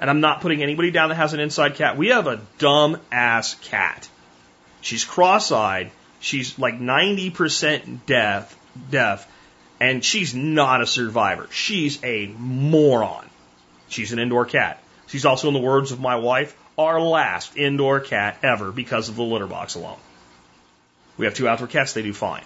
And 0.00 0.08
I'm 0.08 0.20
not 0.20 0.40
putting 0.40 0.62
anybody 0.62 0.90
down 0.90 1.08
that 1.08 1.16
has 1.16 1.34
an 1.34 1.40
inside 1.40 1.74
cat. 1.74 1.96
We 1.96 2.08
have 2.08 2.26
a 2.26 2.40
dumb 2.58 3.00
ass 3.10 3.54
cat. 3.62 4.08
She's 4.80 5.04
cross 5.04 5.50
eyed. 5.50 5.90
She's 6.20 6.58
like 6.58 6.78
90% 6.78 8.06
deaf, 8.06 8.56
deaf, 8.90 9.30
and 9.80 10.04
she's 10.04 10.34
not 10.34 10.80
a 10.80 10.86
survivor. 10.86 11.48
She's 11.50 12.02
a 12.04 12.26
moron. 12.26 13.28
She's 13.88 14.12
an 14.12 14.18
indoor 14.18 14.44
cat. 14.44 14.82
She's 15.06 15.24
also, 15.24 15.48
in 15.48 15.54
the 15.54 15.60
words 15.60 15.92
of 15.92 16.00
my 16.00 16.16
wife, 16.16 16.56
our 16.76 17.00
last 17.00 17.56
indoor 17.56 18.00
cat 18.00 18.38
ever 18.42 18.70
because 18.70 19.08
of 19.08 19.16
the 19.16 19.22
litter 19.22 19.46
box 19.46 19.74
alone. 19.74 19.98
We 21.16 21.24
have 21.24 21.34
two 21.34 21.48
outdoor 21.48 21.66
cats, 21.66 21.92
they 21.92 22.02
do 22.02 22.12
fine. 22.12 22.44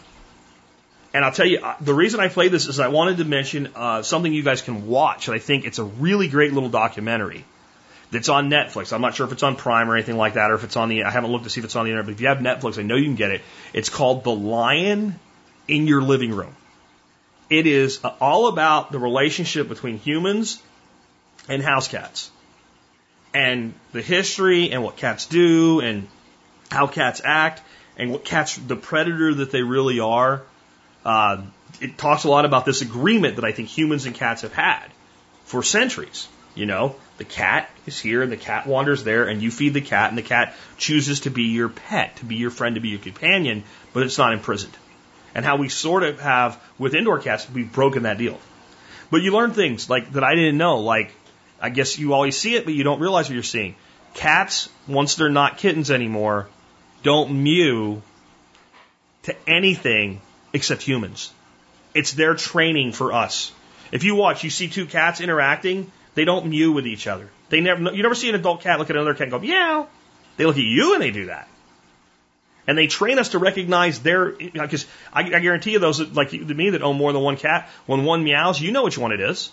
And 1.15 1.25
I'll 1.25 1.33
tell 1.33 1.47
you, 1.47 1.59
uh, 1.59 1.77
the 1.81 1.93
reason 1.93 2.21
I 2.21 2.29
play 2.29 2.49
this 2.49 2.67
is 2.67 2.81
I 2.81 2.89
wanted 2.89 3.19
to 3.19 3.25
mention 3.25 3.69
uh, 3.75 4.03
something 4.03 4.33
you 4.33 4.43
guys 4.43 4.63
can 4.63 4.87
watch, 4.87 5.29
and 5.29 5.35
I 5.35 5.39
think 5.39 5.67
it's 5.67 5.79
a 5.79 5.85
really 5.85 6.29
great 6.29 6.53
little 6.53 6.71
documentary 6.71 7.45
that's 8.11 8.29
on 8.29 8.49
Netflix. 8.49 8.93
I'm 8.93 9.01
not 9.01 9.15
sure 9.15 9.27
if 9.27 9.33
it's 9.33 9.43
on 9.43 9.57
Prime 9.57 9.91
or 9.91 9.97
anything 9.97 10.17
like 10.17 10.35
that, 10.35 10.51
or 10.51 10.55
if 10.55 10.65
it's 10.65 10.77
on 10.77 10.89
the, 10.89 11.05
I 11.05 11.11
haven't 11.11 11.31
looked 11.31 11.45
to 11.45 11.51
see 11.51 11.61
if 11.61 11.65
it's 11.65 11.77
on 11.77 11.85
the 11.85 11.91
internet, 11.91 12.07
but 12.07 12.13
if 12.13 12.21
you 12.21 12.29
have 12.29 12.39
Netflix, 12.39 12.79
I 12.79 12.83
know 12.83 12.97
you 12.97 13.05
can 13.05 13.17
get 13.17 13.31
it. 13.31 13.43
It's 13.73 13.91
called 13.91 14.25
The 14.25 14.35
Lion 14.35 15.19
in 15.69 15.87
Your 15.87 16.03
Living 16.03 16.33
Room. 16.33 16.55
It 17.51 17.67
is 17.67 18.03
uh, 18.03 18.15
all 18.21 18.49
about 18.49 18.93
the 18.93 18.99
relationship 18.99 19.69
between 19.69 19.99
humans 19.99 20.63
and 21.49 21.63
house 21.63 21.89
cats 21.89 22.31
and 23.35 23.75
the 23.93 24.03
history 24.03 24.71
and 24.71 24.83
what 24.83 24.97
cats 24.97 25.27
do 25.27 25.81
and 25.81 26.09
how 26.71 26.87
cats 26.87 27.21
act 27.25 27.61
and 27.97 28.13
what 28.13 28.25
cats, 28.25 28.57
the 28.57 28.77
predator 28.77 29.35
that 29.35 29.51
they 29.51 29.63
really 29.63 30.01
are. 30.01 30.43
Uh, 31.05 31.43
it 31.81 31.99
talks 31.99 32.25
a 32.25 32.29
lot 32.29 32.45
about 32.45 32.65
this 32.65 32.83
agreement 32.83 33.37
that 33.37 33.45
I 33.45 33.53
think 33.53 33.69
humans 33.69 34.07
and 34.07 34.15
cats 34.15 34.43
have 34.43 34.53
had 34.53 34.87
for 35.45 35.63
centuries. 35.63 36.29
You 36.55 36.67
know, 36.67 36.97
the 37.17 37.25
cat 37.25 37.71
is 37.87 37.99
here 37.99 38.23
and 38.23 38.31
the 38.31 38.37
cat 38.37 38.67
wanders 38.67 39.05
there, 39.05 39.27
and 39.27 39.43
you 39.43 39.51
feed 39.51 39.73
the 39.73 39.81
cat, 39.81 40.11
and 40.11 40.19
the 40.19 40.23
cat 40.23 40.55
chooses 40.77 41.21
to 41.21 41.31
be 41.31 41.45
your 41.45 41.71
pet, 41.71 42.17
to 42.17 42.27
be 42.27 42.37
your 42.37 42.51
friend, 42.51 42.75
to 42.75 42.81
be 42.81 42.91
your 42.91 42.99
companion, 42.99 43.65
but 43.95 44.03
it's 44.03 44.19
not 44.19 44.35
imprisoned. 44.35 44.77
And 45.35 45.47
how 45.47 45.57
we 45.57 45.71
sort 45.71 46.03
of 46.03 46.21
have 46.21 46.63
with 46.79 46.95
indoor 46.95 47.21
cats, 47.21 47.49
we've 47.49 47.73
broken 47.73 48.03
that 48.03 48.19
deal. 48.19 48.39
But 49.11 49.23
you 49.23 49.33
learn 49.33 49.53
things 49.53 49.89
like 49.89 50.13
that 50.13 50.25
I 50.25 50.35
didn't 50.35 50.59
know. 50.59 50.81
Like, 50.81 51.15
I 51.61 51.71
guess 51.71 51.99
you 51.99 52.13
always 52.13 52.37
see 52.37 52.55
it, 52.55 52.65
but 52.65 52.75
you 52.75 52.85
don't 52.85 53.01
realize 53.01 53.29
what 53.29 53.35
you're 53.35 53.43
seeing. 53.43 53.75
Cats, 54.15 54.69
once 54.87 55.15
they're 55.15 55.31
not 55.31 55.57
kittens 55.57 55.91
anymore, 55.91 56.49
don't 57.03 57.43
mew 57.43 58.03
to 59.23 59.35
anything 59.47 60.21
except 60.53 60.83
humans. 60.83 61.33
It's 61.95 62.13
their 62.13 62.35
training 62.35 62.93
for 62.93 63.13
us. 63.13 63.53
If 63.91 64.05
you 64.05 64.15
watch, 64.15 64.45
you 64.45 64.51
see 64.51 64.69
two 64.69 64.87
cats 64.87 65.21
interacting, 65.21 65.91
they 66.15 66.25
don't 66.25 66.47
mew 66.47 66.73
with 66.73 66.87
each 66.87 67.07
other. 67.07 67.29
They 67.51 67.61
never, 67.61 67.93
you 67.93 68.03
never 68.03 68.15
see 68.15 68.29
an 68.29 68.35
adult 68.35 68.63
cat 68.63 68.79
look 68.79 68.91
at 68.91 68.97
another 68.97 69.15
cat 69.15 69.23
and 69.23 69.31
go, 69.31 69.39
meow. 69.39 69.87
They 70.37 70.47
look 70.47 70.57
at 70.57 70.63
you 70.63 70.95
and 70.95 71.03
they 71.03 71.11
do 71.11 71.27
that. 71.27 71.49
And 72.67 72.79
they 72.79 72.87
train 72.87 73.19
us 73.19 73.31
to 73.31 73.39
recognize 73.39 74.01
their, 74.01 74.31
because 74.31 74.87
I, 75.13 75.21
I 75.21 75.41
guarantee 75.41 75.73
you 75.73 75.79
those, 75.79 76.01
like 76.01 76.33
me 76.33 76.71
that 76.71 76.83
own 76.83 76.97
more 76.97 77.13
than 77.13 77.23
one 77.23 77.37
cat, 77.37 77.69
when 77.87 78.05
one 78.05 78.25
meows, 78.25 78.61
you 78.61 78.73
know 78.73 78.85
which 78.85 78.97
one 78.97 79.13
it 79.13 79.21
is. 79.21 79.51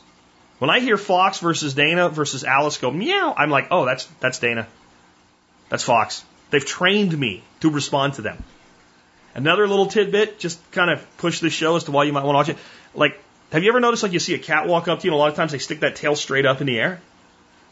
When 0.60 0.70
I 0.70 0.80
hear 0.80 0.98
Fox 0.98 1.40
versus 1.40 1.74
Dana 1.74 2.10
versus 2.10 2.44
Alice 2.44 2.78
go 2.78 2.92
meow, 2.92 3.34
I'm 3.36 3.50
like, 3.50 3.68
oh, 3.72 3.86
that's, 3.86 4.06
that's 4.20 4.40
Dana. 4.40 4.68
That's 5.70 5.84
Fox. 5.84 6.24
They've 6.52 6.66
trained 6.66 7.18
me 7.18 7.44
to 7.62 7.70
respond 7.70 8.14
to 8.16 8.22
them. 8.22 8.44
Another 9.36 9.68
little 9.68 9.86
tidbit, 9.86 10.40
just 10.40 10.60
kind 10.72 10.90
of 10.90 11.06
push 11.18 11.40
the 11.40 11.50
show 11.50 11.76
as 11.76 11.86
to 11.86 11.92
why 11.92 12.04
you 12.04 12.14
might 12.14 12.24
want 12.24 12.34
to 12.34 12.38
watch 12.38 12.50
it. 12.50 12.58
Like, 12.94 13.22
Have 13.52 13.64
you 13.64 13.70
ever 13.70 13.80
noticed 13.80 14.04
like 14.04 14.12
you 14.12 14.20
see 14.20 14.34
a 14.34 14.40
cat 14.40 14.68
walk 14.68 14.88
up 14.88 15.00
to 15.00 15.06
you 15.06 15.12
and 15.12 15.16
a 15.16 15.18
lot 15.18 15.30
of 15.30 15.36
times 15.36 15.52
they 15.52 15.60
stick 15.60 15.82
that 15.82 15.96
tail 15.96 16.16
straight 16.16 16.46
up 16.46 16.62
in 16.62 16.68
the 16.68 16.80
air? 16.80 17.00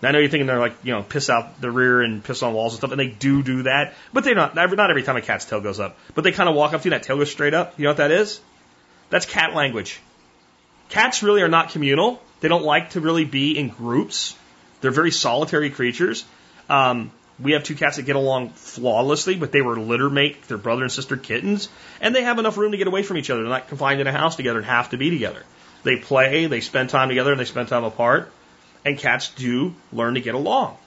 And 0.02 0.08
I 0.08 0.12
know 0.12 0.20
you're 0.20 0.30
thinking 0.30 0.46
they're 0.46 0.60
like, 0.60 0.76
you 0.84 0.94
know, 0.94 1.02
piss 1.02 1.30
out 1.30 1.60
the 1.60 1.72
rear 1.72 2.02
and 2.02 2.24
piss 2.24 2.44
on 2.44 2.54
walls 2.54 2.74
and 2.74 2.78
stuff, 2.78 2.92
and 2.92 3.00
they 3.00 3.08
do 3.08 3.42
do 3.42 3.64
that, 3.64 3.96
but 4.14 4.24
they're 4.24 4.36
not, 4.36 4.56
not 4.56 4.90
every 4.90 5.04
time 5.04 5.18
a 5.18 5.22
cat's 5.22 5.46
tail 5.46 5.60
goes 5.60 5.80
up. 5.80 5.98
But 6.14 6.24
they 6.24 6.32
kind 6.32 6.48
of 6.48 6.56
walk 6.56 6.74
up 6.74 6.82
to 6.82 6.90
you 6.90 6.94
and 6.94 7.02
that 7.02 7.08
tail 7.08 7.18
goes 7.18 7.32
straight 7.32 7.56
up. 7.56 7.80
You 7.80 7.84
know 7.84 7.92
what 7.92 7.98
that 7.98 8.12
is? 8.12 8.40
That's 9.10 9.26
cat 9.26 9.56
language. 9.56 10.00
Cats 10.90 11.24
really 11.24 11.42
are 11.42 11.48
not 11.48 11.70
communal. 11.70 12.22
They 12.42 12.48
don't 12.48 12.64
like 12.64 12.92
to 12.92 13.02
really 13.02 13.26
be 13.26 13.58
in 13.58 13.70
groups. 13.70 14.36
They're 14.82 14.92
very 14.92 15.12
solitary 15.12 15.72
creatures. 15.72 16.26
Um, 16.70 17.12
we 17.40 17.52
have 17.52 17.64
two 17.64 17.76
cats 17.76 17.98
that 17.98 18.04
get 18.04 18.16
along 18.16 18.50
flawlessly, 18.50 19.36
but 19.36 19.52
they 19.52 19.62
were 19.62 19.78
litter 19.78 20.10
mate, 20.10 20.44
they're 20.48 20.58
brother 20.58 20.84
and 20.84 20.92
sister 20.92 21.18
kittens, 21.18 21.70
and 22.02 22.16
they 22.16 22.24
have 22.24 22.40
enough 22.40 22.58
room 22.58 22.72
to 22.72 22.78
get 22.78 22.88
away 22.88 23.04
from 23.04 23.18
each 23.18 23.30
other. 23.30 23.42
They're 23.42 23.50
not 23.50 23.68
confined 23.68 24.02
in 24.02 24.08
a 24.08 24.12
house 24.12 24.36
together 24.36 24.60
and 24.60 24.68
have 24.68 24.90
to 24.90 24.98
be 24.98 25.10
together. 25.10 25.44
They 25.84 25.98
play, 25.98 26.48
they 26.48 26.62
spend 26.62 26.90
time 26.90 27.10
together, 27.10 27.32
and 27.32 27.40
they 27.40 27.46
spend 27.46 27.68
time 27.68 27.84
apart. 27.84 28.32
And 28.84 28.98
cats 28.98 29.30
do 29.30 29.76
learn 29.92 30.16
to 30.16 30.22
get 30.22 30.36
along. 30.36 30.78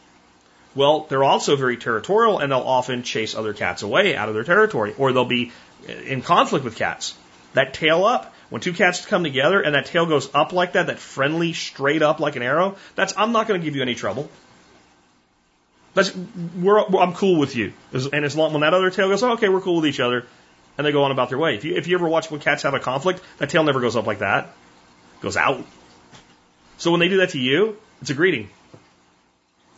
Well, 0.74 1.06
they're 1.08 1.24
also 1.24 1.56
very 1.56 1.76
territorial, 1.76 2.38
and 2.38 2.50
they'll 2.50 2.60
often 2.60 3.02
chase 3.02 3.34
other 3.34 3.52
cats 3.52 3.82
away 3.82 4.16
out 4.16 4.28
of 4.28 4.34
their 4.34 4.44
territory, 4.44 4.94
or 4.98 5.12
they'll 5.12 5.24
be 5.24 5.52
in 5.86 6.22
conflict 6.22 6.64
with 6.64 6.76
cats. 6.76 7.14
That 7.54 7.74
tail 7.74 8.04
up, 8.04 8.34
when 8.48 8.60
two 8.60 8.72
cats 8.72 9.04
come 9.06 9.24
together 9.24 9.60
and 9.60 9.74
that 9.74 9.86
tail 9.86 10.06
goes 10.06 10.28
up 10.34 10.52
like 10.52 10.72
that, 10.72 10.88
that 10.88 10.98
friendly, 10.98 11.52
straight 11.52 12.02
up 12.02 12.20
like 12.20 12.36
an 12.36 12.42
arrow, 12.42 12.76
that's, 12.94 13.14
I'm 13.16 13.32
not 13.32 13.48
going 13.48 13.60
to 13.60 13.64
give 13.64 13.76
you 13.76 13.82
any 13.82 13.94
trouble. 13.94 14.28
That's, 15.94 16.14
we're, 16.14 16.78
I'm 16.78 17.14
cool 17.14 17.38
with 17.38 17.56
you. 17.56 17.72
And 17.92 18.24
as 18.24 18.36
long, 18.36 18.52
when 18.52 18.60
that 18.62 18.74
other 18.74 18.90
tail 18.90 19.08
goes, 19.08 19.22
oh, 19.22 19.32
okay, 19.32 19.48
we're 19.48 19.60
cool 19.60 19.76
with 19.76 19.86
each 19.86 20.00
other, 20.00 20.26
and 20.78 20.86
they 20.86 20.92
go 20.92 21.02
on 21.04 21.10
about 21.10 21.30
their 21.30 21.38
way. 21.38 21.56
If 21.56 21.64
you, 21.64 21.74
if 21.74 21.88
you 21.88 21.96
ever 21.96 22.08
watch 22.08 22.30
when 22.30 22.40
cats 22.40 22.62
have 22.62 22.74
a 22.74 22.80
conflict, 22.80 23.22
that 23.38 23.50
tail 23.50 23.64
never 23.64 23.80
goes 23.80 23.96
up 23.96 24.06
like 24.06 24.20
that. 24.20 24.44
It 24.44 25.22
goes 25.22 25.36
out. 25.36 25.64
So 26.78 26.90
when 26.90 27.00
they 27.00 27.08
do 27.08 27.18
that 27.18 27.30
to 27.30 27.38
you, 27.38 27.76
it's 28.00 28.10
a 28.10 28.14
greeting. 28.14 28.50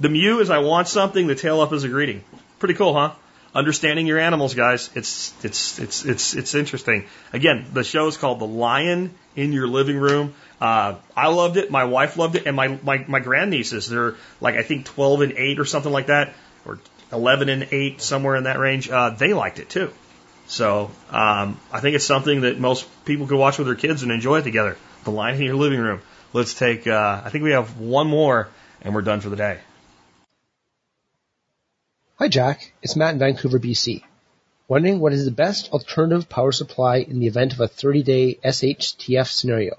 The 0.00 0.08
mew 0.08 0.40
is 0.40 0.50
I 0.50 0.58
want 0.58 0.88
something, 0.88 1.26
the 1.26 1.34
tail 1.34 1.60
up 1.60 1.72
is 1.72 1.84
a 1.84 1.88
greeting. 1.88 2.22
Pretty 2.58 2.74
cool, 2.74 2.94
huh? 2.94 3.14
understanding 3.54 4.06
your 4.06 4.18
animals, 4.18 4.54
guys. 4.54 4.90
It's 4.94 5.32
it's 5.44 5.78
it's 5.78 6.04
it's 6.04 6.34
it's 6.34 6.54
interesting. 6.54 7.06
Again, 7.32 7.66
the 7.72 7.84
show 7.84 8.06
is 8.06 8.16
called 8.16 8.38
The 8.38 8.46
Lion 8.46 9.14
in 9.36 9.52
Your 9.52 9.66
Living 9.66 9.96
Room. 9.96 10.34
Uh, 10.62 10.94
I 11.16 11.26
loved 11.26 11.56
it. 11.56 11.72
My 11.72 11.86
wife 11.86 12.16
loved 12.16 12.36
it, 12.36 12.46
and 12.46 12.54
my 12.54 12.68
my 12.68 13.04
my 13.08 13.18
grandnieces. 13.18 13.88
They're 13.88 14.14
like 14.40 14.54
I 14.54 14.62
think 14.62 14.86
12 14.86 15.22
and 15.22 15.32
8 15.32 15.58
or 15.58 15.64
something 15.64 15.90
like 15.90 16.06
that, 16.06 16.34
or 16.64 16.78
11 17.12 17.48
and 17.48 17.66
8 17.72 18.00
somewhere 18.00 18.36
in 18.36 18.44
that 18.44 18.60
range. 18.60 18.88
Uh, 18.88 19.10
they 19.10 19.34
liked 19.34 19.58
it 19.58 19.68
too. 19.68 19.90
So 20.46 20.92
um, 21.10 21.58
I 21.72 21.80
think 21.80 21.96
it's 21.96 22.06
something 22.06 22.42
that 22.42 22.60
most 22.60 22.86
people 23.04 23.26
could 23.26 23.38
watch 23.38 23.58
with 23.58 23.66
their 23.66 23.74
kids 23.74 24.04
and 24.04 24.12
enjoy 24.12 24.38
it 24.38 24.42
together. 24.44 24.76
The 25.02 25.10
Lion 25.10 25.34
in 25.34 25.42
Your 25.42 25.56
Living 25.56 25.80
Room. 25.80 26.00
Let's 26.32 26.54
take. 26.54 26.86
Uh, 26.86 27.22
I 27.24 27.28
think 27.30 27.42
we 27.42 27.50
have 27.50 27.80
one 27.80 28.06
more, 28.06 28.48
and 28.82 28.94
we're 28.94 29.02
done 29.02 29.20
for 29.20 29.30
the 29.30 29.36
day. 29.36 29.58
Hi 32.20 32.28
Jack, 32.28 32.72
it's 32.82 32.94
Matt 32.94 33.14
in 33.14 33.18
Vancouver, 33.18 33.58
BC. 33.58 34.04
Wondering 34.68 35.00
what 35.00 35.12
is 35.12 35.24
the 35.24 35.32
best 35.32 35.72
alternative 35.72 36.28
power 36.28 36.52
supply 36.52 36.98
in 36.98 37.18
the 37.18 37.26
event 37.26 37.52
of 37.52 37.58
a 37.58 37.66
30-day 37.66 38.38
SHTF 38.44 39.26
scenario. 39.26 39.76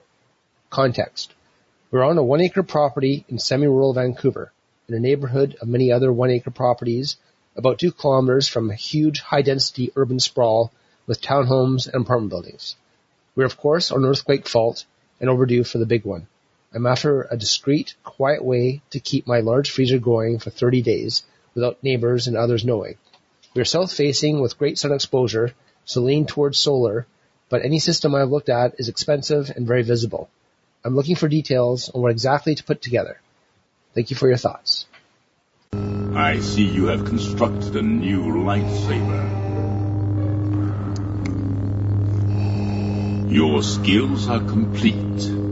Context. 0.73 1.31
We're 1.91 2.01
on 2.01 2.17
a 2.17 2.23
one 2.23 2.41
acre 2.41 2.63
property 2.63 3.25
in 3.29 3.37
semi-rural 3.37 3.93
Vancouver, 3.93 4.51
in 4.87 4.95
a 4.95 4.99
neighborhood 4.99 5.55
of 5.61 5.67
many 5.67 5.91
other 5.91 6.11
one 6.11 6.31
acre 6.31 6.49
properties, 6.49 7.15
about 7.55 7.77
two 7.77 7.91
kilometers 7.91 8.47
from 8.47 8.71
a 8.71 8.73
huge 8.73 9.19
high 9.19 9.43
density 9.43 9.91
urban 9.95 10.19
sprawl 10.19 10.71
with 11.05 11.21
townhomes 11.21 11.85
and 11.85 12.01
apartment 12.01 12.31
buildings. 12.31 12.75
We're 13.35 13.45
of 13.45 13.55
course 13.55 13.91
on 13.91 14.03
earthquake 14.03 14.47
fault 14.47 14.85
and 15.21 15.29
overdue 15.29 15.63
for 15.63 15.77
the 15.77 15.85
big 15.85 16.05
one. 16.05 16.25
I'm 16.73 16.87
after 16.87 17.27
a 17.29 17.37
discreet, 17.37 17.93
quiet 18.03 18.43
way 18.43 18.81
to 18.89 18.99
keep 18.99 19.27
my 19.27 19.41
large 19.41 19.69
freezer 19.69 19.99
going 19.99 20.39
for 20.39 20.49
30 20.49 20.81
days 20.81 21.21
without 21.53 21.83
neighbors 21.83 22.25
and 22.25 22.35
others 22.35 22.65
knowing. 22.65 22.95
We 23.53 23.61
are 23.61 23.65
south-facing 23.65 24.41
with 24.41 24.57
great 24.57 24.79
sun 24.79 24.91
exposure, 24.91 25.53
so 25.85 26.01
lean 26.01 26.25
towards 26.25 26.57
solar, 26.57 27.05
but 27.47 27.63
any 27.63 27.77
system 27.77 28.15
I've 28.15 28.31
looked 28.31 28.49
at 28.49 28.79
is 28.79 28.89
expensive 28.89 29.51
and 29.55 29.67
very 29.67 29.83
visible. 29.83 30.31
I'm 30.85 30.95
looking 30.95 31.15
for 31.15 31.30
details 31.30 31.89
on 31.89 32.01
what 32.01 32.11
exactly 32.11 32.55
to 32.55 32.64
put 32.64 32.81
together. 32.81 33.19
Thank 33.95 34.10
you 34.10 34.18
for 34.18 34.27
your 34.27 34.38
thoughts. 34.38 34.85
I 35.73 36.39
see 36.39 36.64
you 36.64 36.88
have 36.88 37.05
constructed 37.05 37.76
a 37.76 37.81
new 37.81 38.23
lightsaber. 38.23 39.23
Your 43.31 43.64
skills 43.64 44.27
are 44.30 44.39
complete. 44.39 45.43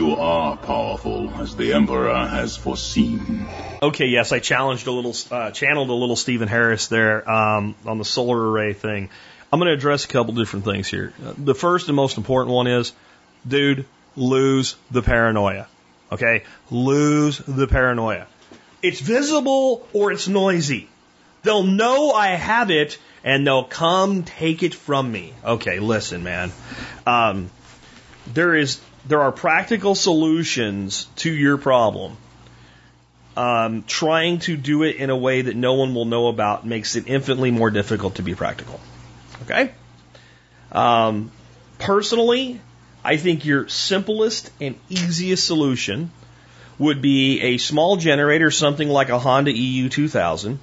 You 0.00 0.16
are 0.16 0.56
powerful, 0.56 1.30
as 1.34 1.54
the 1.56 1.74
Emperor 1.74 2.14
has 2.26 2.56
foreseen. 2.56 3.46
Okay, 3.82 4.06
yes, 4.06 4.32
I 4.32 4.38
challenged 4.38 4.86
a 4.86 4.92
little, 4.92 5.14
uh, 5.30 5.50
channeled 5.50 5.90
a 5.90 5.92
little 5.92 6.16
Stephen 6.16 6.48
Harris 6.48 6.86
there 6.86 7.30
um, 7.30 7.74
on 7.84 7.98
the 7.98 8.04
solar 8.04 8.50
array 8.50 8.72
thing. 8.72 9.10
I'm 9.52 9.58
going 9.60 9.68
to 9.68 9.74
address 9.74 10.06
a 10.06 10.08
couple 10.08 10.32
different 10.32 10.64
things 10.64 10.88
here. 10.88 11.12
The 11.36 11.54
first 11.54 11.88
and 11.88 11.96
most 11.96 12.16
important 12.16 12.54
one 12.54 12.66
is, 12.66 12.94
dude, 13.46 13.84
lose 14.16 14.74
the 14.90 15.02
paranoia. 15.02 15.66
Okay, 16.10 16.44
lose 16.70 17.36
the 17.36 17.66
paranoia. 17.66 18.26
It's 18.82 19.00
visible 19.00 19.86
or 19.92 20.12
it's 20.12 20.28
noisy. 20.28 20.88
They'll 21.42 21.64
know 21.64 22.12
I 22.12 22.28
have 22.28 22.70
it 22.70 22.96
and 23.22 23.46
they'll 23.46 23.64
come 23.64 24.22
take 24.22 24.62
it 24.62 24.74
from 24.74 25.12
me. 25.12 25.34
Okay, 25.44 25.78
listen, 25.78 26.22
man. 26.22 26.52
Um, 27.06 27.50
there 28.32 28.54
is 28.54 28.80
there 29.06 29.22
are 29.22 29.32
practical 29.32 29.94
solutions 29.94 31.06
to 31.16 31.32
your 31.32 31.58
problem. 31.58 32.16
Um, 33.36 33.84
trying 33.84 34.40
to 34.40 34.56
do 34.56 34.82
it 34.82 34.96
in 34.96 35.08
a 35.08 35.16
way 35.16 35.42
that 35.42 35.56
no 35.56 35.74
one 35.74 35.94
will 35.94 36.04
know 36.04 36.26
about 36.26 36.66
makes 36.66 36.96
it 36.96 37.04
infinitely 37.06 37.50
more 37.50 37.70
difficult 37.70 38.16
to 38.16 38.22
be 38.22 38.34
practical. 38.34 38.80
Okay? 39.42 39.72
Um, 40.72 41.30
personally, 41.78 42.60
I 43.04 43.16
think 43.16 43.46
your 43.46 43.68
simplest 43.68 44.50
and 44.60 44.74
easiest 44.88 45.46
solution 45.46 46.10
would 46.78 47.00
be 47.00 47.40
a 47.40 47.58
small 47.58 47.96
generator, 47.96 48.50
something 48.50 48.88
like 48.88 49.08
a 49.10 49.18
Honda 49.18 49.52
EU 49.52 49.88
2000, 49.88 50.58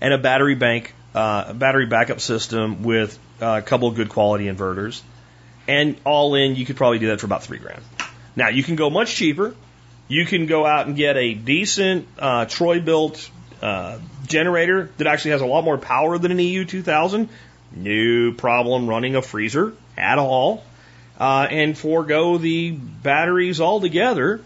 and 0.00 0.12
a 0.12 0.18
battery 0.18 0.56
bank, 0.56 0.94
uh, 1.14 1.52
battery 1.52 1.86
backup 1.86 2.20
system 2.20 2.82
with 2.82 3.18
uh, 3.40 3.60
a 3.60 3.62
couple 3.62 3.88
of 3.88 3.94
good 3.94 4.08
quality 4.08 4.46
inverters 4.46 5.00
and 5.68 5.96
all 6.04 6.34
in, 6.34 6.56
you 6.56 6.66
could 6.66 6.76
probably 6.76 6.98
do 6.98 7.08
that 7.08 7.20
for 7.20 7.26
about 7.26 7.42
three 7.42 7.58
grand. 7.58 7.82
Now, 8.34 8.48
you 8.48 8.62
can 8.62 8.76
go 8.76 8.90
much 8.90 9.14
cheaper. 9.14 9.54
You 10.08 10.26
can 10.26 10.46
go 10.46 10.66
out 10.66 10.86
and 10.86 10.96
get 10.96 11.16
a 11.16 11.34
decent 11.34 12.08
uh, 12.18 12.46
Troy-Bilt 12.46 13.30
uh, 13.62 13.98
generator 14.26 14.90
that 14.98 15.06
actually 15.06 15.32
has 15.32 15.40
a 15.40 15.46
lot 15.46 15.64
more 15.64 15.78
power 15.78 16.18
than 16.18 16.32
an 16.32 16.38
EU 16.38 16.64
2000. 16.64 17.28
No 17.74 18.32
problem 18.32 18.88
running 18.88 19.16
a 19.16 19.22
freezer 19.22 19.72
at 19.96 20.18
all. 20.18 20.64
Uh, 21.18 21.46
and 21.50 21.78
forego 21.78 22.38
the 22.38 22.72
batteries 22.72 23.60
altogether. 23.60 24.40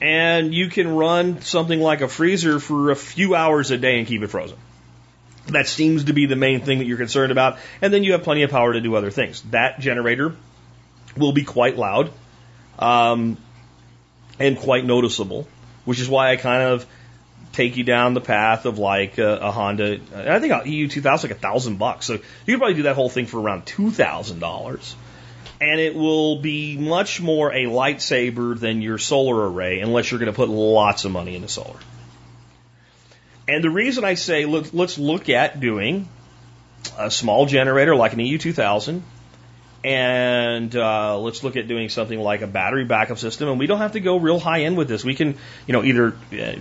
And 0.00 0.54
you 0.54 0.68
can 0.68 0.94
run 0.94 1.40
something 1.40 1.80
like 1.80 2.02
a 2.02 2.08
freezer 2.08 2.60
for 2.60 2.90
a 2.90 2.96
few 2.96 3.34
hours 3.34 3.70
a 3.70 3.78
day 3.78 3.98
and 3.98 4.06
keep 4.06 4.22
it 4.22 4.28
frozen. 4.28 4.58
That 5.48 5.68
seems 5.68 6.04
to 6.04 6.12
be 6.12 6.26
the 6.26 6.36
main 6.36 6.60
thing 6.60 6.78
that 6.78 6.86
you're 6.86 6.98
concerned 6.98 7.32
about. 7.32 7.58
And 7.80 7.92
then 7.92 8.02
you 8.04 8.12
have 8.12 8.22
plenty 8.22 8.42
of 8.42 8.50
power 8.50 8.72
to 8.72 8.80
do 8.80 8.96
other 8.96 9.10
things. 9.10 9.42
That 9.50 9.78
generator 9.78 10.34
will 11.16 11.32
be 11.32 11.44
quite 11.44 11.76
loud 11.76 12.10
um, 12.78 13.36
and 14.38 14.58
quite 14.58 14.84
noticeable, 14.84 15.46
which 15.84 16.00
is 16.00 16.08
why 16.08 16.30
I 16.32 16.36
kind 16.36 16.62
of 16.62 16.86
take 17.52 17.76
you 17.76 17.84
down 17.84 18.14
the 18.14 18.20
path 18.20 18.66
of 18.66 18.78
like 18.78 19.18
a, 19.18 19.36
a 19.36 19.50
Honda. 19.50 20.00
I 20.14 20.38
think 20.38 20.66
EU 20.66 20.88
2000 20.88 21.30
like 21.30 21.38
a 21.38 21.40
thousand 21.40 21.78
bucks. 21.78 22.06
So 22.06 22.14
you 22.14 22.20
could 22.46 22.58
probably 22.58 22.74
do 22.74 22.82
that 22.84 22.94
whole 22.94 23.08
thing 23.08 23.26
for 23.26 23.40
around 23.40 23.66
two 23.66 23.90
thousand 23.90 24.40
dollars, 24.40 24.94
and 25.60 25.80
it 25.80 25.94
will 25.94 26.40
be 26.40 26.76
much 26.76 27.20
more 27.20 27.52
a 27.52 27.64
lightsaber 27.64 28.58
than 28.58 28.82
your 28.82 28.98
solar 28.98 29.50
array, 29.50 29.80
unless 29.80 30.10
you're 30.10 30.20
going 30.20 30.32
to 30.32 30.36
put 30.36 30.48
lots 30.48 31.04
of 31.04 31.12
money 31.12 31.34
into 31.34 31.48
solar. 31.48 31.78
And 33.48 33.62
the 33.62 33.70
reason 33.70 34.04
I 34.04 34.14
say 34.14 34.44
look, 34.44 34.72
let's 34.72 34.98
look 34.98 35.28
at 35.28 35.60
doing 35.60 36.08
a 36.98 37.10
small 37.10 37.46
generator 37.46 37.94
like 37.94 38.12
an 38.12 38.18
EU2000, 38.18 39.02
and 39.84 40.74
uh, 40.74 41.18
let's 41.18 41.44
look 41.44 41.56
at 41.56 41.68
doing 41.68 41.88
something 41.88 42.18
like 42.18 42.42
a 42.42 42.48
battery 42.48 42.84
backup 42.84 43.18
system. 43.18 43.48
And 43.48 43.58
we 43.58 43.66
don't 43.66 43.78
have 43.78 43.92
to 43.92 44.00
go 44.00 44.16
real 44.16 44.40
high 44.40 44.62
end 44.62 44.76
with 44.76 44.88
this. 44.88 45.04
We 45.04 45.14
can, 45.14 45.36
you 45.66 45.72
know, 45.72 45.84
either 45.84 46.16
uh, 46.32 46.56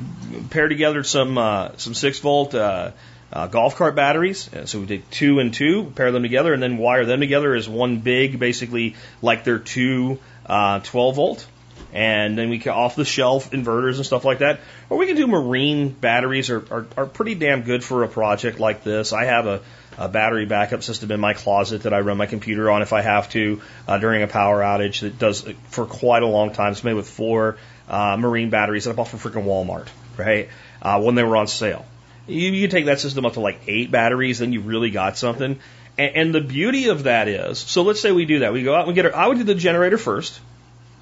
pair 0.51 0.67
together 0.67 1.03
some 1.03 1.37
uh, 1.37 1.71
some 1.77 1.95
six 1.95 2.19
volt 2.19 2.53
uh, 2.53 2.91
uh, 3.33 3.47
golf 3.47 3.77
cart 3.77 3.95
batteries. 3.95 4.53
Uh, 4.53 4.67
so 4.67 4.79
we 4.79 4.85
take 4.85 5.09
two 5.09 5.39
and 5.39 5.53
two, 5.53 5.91
pair 5.95 6.11
them 6.11 6.21
together, 6.21 6.53
and 6.53 6.61
then 6.61 6.77
wire 6.77 7.05
them 7.05 7.19
together 7.19 7.55
as 7.55 7.67
one 7.67 7.99
big, 7.99 8.37
basically 8.37 8.95
like 9.23 9.43
they're 9.43 9.57
two 9.57 10.19
uh, 10.45 10.79
12 10.81 11.15
volt 11.15 11.47
and 11.95 12.37
then 12.37 12.49
we 12.49 12.59
can 12.59 12.73
off 12.73 12.95
the 12.95 13.05
shelf 13.05 13.51
inverters 13.51 13.95
and 13.95 14.05
stuff 14.05 14.25
like 14.25 14.39
that. 14.39 14.59
Or 14.89 14.97
we 14.97 15.07
can 15.07 15.15
do 15.15 15.25
marine 15.25 15.89
batteries 15.89 16.49
are, 16.49 16.63
are, 16.69 16.85
are 16.97 17.05
pretty 17.05 17.35
damn 17.35 17.61
good 17.63 17.83
for 17.83 18.03
a 18.03 18.07
project 18.07 18.59
like 18.59 18.83
this. 18.83 19.13
I 19.13 19.25
have 19.25 19.47
a 19.47 19.61
a 19.97 20.09
battery 20.09 20.45
backup 20.45 20.83
system 20.83 21.11
in 21.11 21.19
my 21.19 21.33
closet 21.33 21.83
that 21.83 21.93
I 21.93 22.01
run 22.01 22.17
my 22.17 22.25
computer 22.25 22.69
on 22.69 22.81
if 22.81 22.93
I 22.93 23.01
have 23.01 23.29
to 23.29 23.61
uh, 23.87 23.97
during 23.97 24.23
a 24.23 24.27
power 24.27 24.61
outage 24.61 25.01
that 25.01 25.17
does 25.17 25.47
for 25.69 25.85
quite 25.85 26.23
a 26.23 26.27
long 26.27 26.51
time. 26.51 26.73
It's 26.73 26.83
made 26.83 26.95
with 26.95 27.09
four 27.09 27.57
uh, 27.87 28.17
marine 28.19 28.49
batteries 28.49 28.85
that 28.85 28.91
I 28.91 28.93
bought 28.93 29.07
from 29.07 29.19
freaking 29.19 29.45
Walmart, 29.45 29.87
right? 30.17 30.49
Uh, 30.81 31.01
when 31.01 31.15
they 31.15 31.23
were 31.23 31.37
on 31.37 31.47
sale. 31.47 31.85
You, 32.27 32.51
you 32.51 32.67
take 32.67 32.85
that 32.85 32.99
system 32.99 33.25
up 33.25 33.33
to 33.33 33.39
like 33.39 33.61
eight 33.67 33.91
batteries, 33.91 34.39
then 34.39 34.51
you 34.51 34.61
really 34.61 34.91
got 34.91 35.17
something. 35.17 35.59
And, 35.97 36.15
and 36.15 36.35
the 36.35 36.41
beauty 36.41 36.89
of 36.89 37.03
that 37.03 37.27
is, 37.27 37.59
so 37.59 37.83
let's 37.83 38.01
say 38.01 38.11
we 38.11 38.25
do 38.25 38.39
that. 38.39 38.51
We 38.51 38.63
go 38.63 38.75
out 38.75 38.87
and 38.87 38.95
get 38.95 39.05
our, 39.05 39.15
I 39.15 39.27
would 39.27 39.37
do 39.37 39.43
the 39.43 39.55
generator 39.55 39.97
first, 39.97 40.39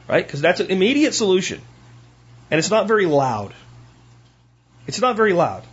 right? 0.07 0.25
Because 0.25 0.41
that's 0.41 0.59
an 0.59 0.67
immediate 0.67 1.13
solution. 1.13 1.61
And 2.51 2.59
it's 2.59 2.69
not 2.69 2.87
very 2.87 3.05
loud. 3.05 3.53
It's 4.87 5.01
not 5.01 5.15
very 5.15 5.33
loud. 5.33 5.63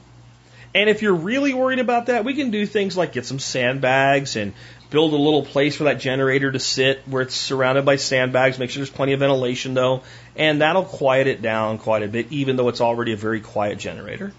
And 0.75 0.89
if 0.89 1.03
you're 1.03 1.15
really 1.15 1.53
worried 1.53 1.81
about 1.81 2.07
that, 2.07 2.25
we 2.25 2.35
can 2.35 2.51
do 2.51 2.65
things 2.65 2.97
like 2.97 3.13
get 3.13 3.27
some 3.27 3.41
sandbags 3.41 4.37
and 4.37 4.53
build 4.89 5.13
a 5.13 5.17
little 5.17 5.45
place 5.45 5.77
for 5.77 5.85
that 5.85 5.99
generator 5.99 6.51
to 6.51 6.59
sit 6.59 7.03
where 7.07 7.23
it's 7.23 7.35
surrounded 7.35 7.85
by 7.85 7.97
sandbags. 7.97 8.59
Make 8.59 8.71
sure 8.71 8.81
there's 8.81 8.91
plenty 8.91 9.13
of 9.13 9.21
ventilation 9.21 9.75
though. 9.75 10.03
And 10.37 10.61
that'll 10.61 10.85
quiet 10.85 11.27
it 11.27 11.43
down 11.43 11.79
quite 11.79 12.03
a 12.03 12.09
bit, 12.09 12.29
even 12.31 12.57
though 12.57 12.69
it's 12.69 12.81
already 12.81 13.13
a 13.13 13.17
very 13.17 13.41
quiet 13.41 13.79
generator. 13.79 14.33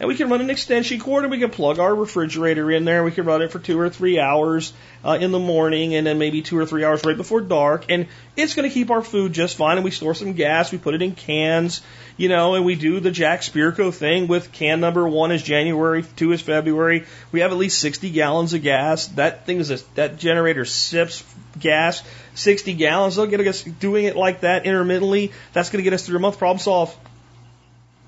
And 0.00 0.08
we 0.08 0.14
can 0.14 0.30
run 0.30 0.40
an 0.40 0.48
extension 0.48 0.98
cord 0.98 1.24
and 1.24 1.30
we 1.30 1.38
can 1.38 1.50
plug 1.50 1.78
our 1.78 1.94
refrigerator 1.94 2.70
in 2.70 2.86
there. 2.86 3.04
We 3.04 3.10
can 3.10 3.26
run 3.26 3.42
it 3.42 3.52
for 3.52 3.58
two 3.58 3.78
or 3.78 3.90
three 3.90 4.18
hours 4.18 4.72
uh, 5.04 5.18
in 5.20 5.30
the 5.30 5.38
morning 5.38 5.94
and 5.94 6.06
then 6.06 6.16
maybe 6.16 6.40
two 6.40 6.56
or 6.56 6.64
three 6.64 6.86
hours 6.86 7.04
right 7.04 7.18
before 7.18 7.42
dark. 7.42 7.84
And 7.90 8.08
it's 8.34 8.54
going 8.54 8.66
to 8.66 8.72
keep 8.72 8.90
our 8.90 9.02
food 9.02 9.34
just 9.34 9.58
fine. 9.58 9.76
And 9.76 9.84
we 9.84 9.90
store 9.90 10.14
some 10.14 10.32
gas. 10.32 10.72
We 10.72 10.78
put 10.78 10.94
it 10.94 11.02
in 11.02 11.14
cans, 11.14 11.82
you 12.16 12.30
know, 12.30 12.54
and 12.54 12.64
we 12.64 12.76
do 12.76 13.00
the 13.00 13.10
Jack 13.10 13.42
Spirko 13.42 13.92
thing 13.92 14.26
with 14.26 14.52
can 14.52 14.80
number 14.80 15.06
one 15.06 15.32
is 15.32 15.42
January, 15.42 16.02
two 16.16 16.32
is 16.32 16.40
February. 16.40 17.04
We 17.30 17.40
have 17.40 17.52
at 17.52 17.58
least 17.58 17.78
60 17.80 18.08
gallons 18.08 18.54
of 18.54 18.62
gas. 18.62 19.08
That 19.08 19.44
thing 19.44 19.58
is 19.58 19.70
a, 19.70 19.80
that 19.96 20.16
generator 20.16 20.64
sips 20.64 21.22
gas 21.58 22.02
60 22.36 22.72
gallons. 22.72 23.16
They'll 23.16 23.26
get 23.26 23.46
us 23.46 23.62
doing 23.62 24.06
it 24.06 24.16
like 24.16 24.40
that 24.40 24.64
intermittently. 24.64 25.32
That's 25.52 25.68
going 25.68 25.80
to 25.80 25.84
get 25.84 25.92
us 25.92 26.06
through 26.06 26.16
a 26.16 26.20
month. 26.20 26.38
Problem 26.38 26.58
solved. 26.58 26.96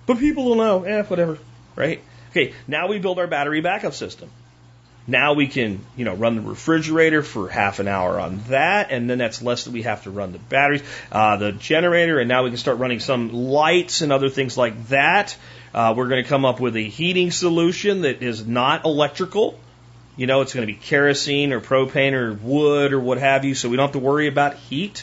But 0.07 0.19
people 0.19 0.47
will 0.47 0.57
know, 0.57 0.85
eh, 0.85 1.03
whatever 1.03 1.39
right? 1.77 2.03
Okay, 2.31 2.55
now 2.67 2.89
we 2.89 2.99
build 2.99 3.19
our 3.19 3.27
battery 3.27 3.61
backup 3.61 3.93
system. 3.93 4.31
Now 5.07 5.33
we 5.35 5.49
can, 5.49 5.81
you 5.97 6.05
know, 6.05 6.15
run 6.15 6.37
the 6.37 6.43
refrigerator 6.43 7.23
for 7.23 7.49
half 7.49 7.81
an 7.81 7.89
hour 7.89 8.21
on 8.21 8.41
that, 8.49 8.93
and 8.93 9.11
then 9.11 9.19
that's 9.19 9.43
less 9.43 9.65
that 9.65 9.73
we 9.73 9.83
have 9.83 10.05
to 10.05 10.11
run 10.11 10.33
the 10.33 10.39
batteries, 10.39 10.83
uh, 11.11 11.37
the 11.37 11.53
generator, 11.53 12.21
and 12.21 12.29
now 12.29 12.45
we 12.45 12.51
can 12.51 12.57
start 12.57 12.79
running 12.79 13.01
some 13.01 13.33
lights 13.33 14.01
and 14.01 14.13
other 14.13 14.29
things 14.29 14.57
like 14.57 14.89
that. 14.89 15.37
Uh, 15.75 15.95
we're 15.97 16.09
going 16.09 16.23
to 16.23 16.29
come 16.29 16.45
up 16.45 16.61
with 16.61 16.77
a 16.77 16.83
heating 16.83 17.33
solution 17.33 18.03
that 18.03 18.23
is 18.23 18.47
not 18.47 18.85
electrical. 18.85 19.59
You 20.17 20.27
know, 20.29 20.43
it's 20.43 20.55
going 20.55 20.67
to 20.67 20.73
be 20.73 20.79
kerosene 20.79 21.53
or 21.53 21.61
propane 21.61 22.13
or 22.13 22.35
wood 22.35 22.93
or 22.93 23.01
what 23.01 23.19
have 23.19 23.45
you, 23.45 23.57
so 23.57 23.69
we 23.69 23.77
don't 23.77 23.87
have 23.87 23.93
to 23.93 23.99
worry 23.99 24.29
about 24.29 24.55
heat. 24.55 25.03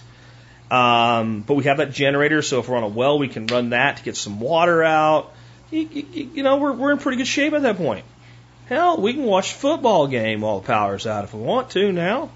Um, 0.71 1.41
but 1.41 1.55
we 1.55 1.65
have 1.65 1.77
that 1.77 1.91
generator, 1.91 2.41
so 2.41 2.59
if 2.59 2.69
we're 2.69 2.77
on 2.77 2.83
a 2.83 2.87
well, 2.87 3.19
we 3.19 3.27
can 3.27 3.47
run 3.47 3.71
that 3.71 3.97
to 3.97 4.03
get 4.03 4.15
some 4.15 4.39
water 4.39 4.81
out 4.81 5.33
you, 5.71 5.81
you, 5.91 6.31
you 6.35 6.43
know, 6.43 6.57
we're, 6.57 6.73
we're 6.73 6.91
in 6.91 6.97
pretty 6.97 7.17
good 7.17 7.27
shape 7.27 7.53
at 7.53 7.61
that 7.63 7.77
point. 7.77 8.05
Hell, 8.67 8.97
we 8.97 9.13
can 9.13 9.23
watch 9.23 9.51
a 9.51 9.55
football 9.55 10.07
game 10.07 10.41
the 10.41 10.59
power's 10.59 11.07
out 11.07 11.23
if 11.23 11.33
we 11.33 11.41
want 11.41 11.71
to 11.71 11.91
now. 11.91 12.29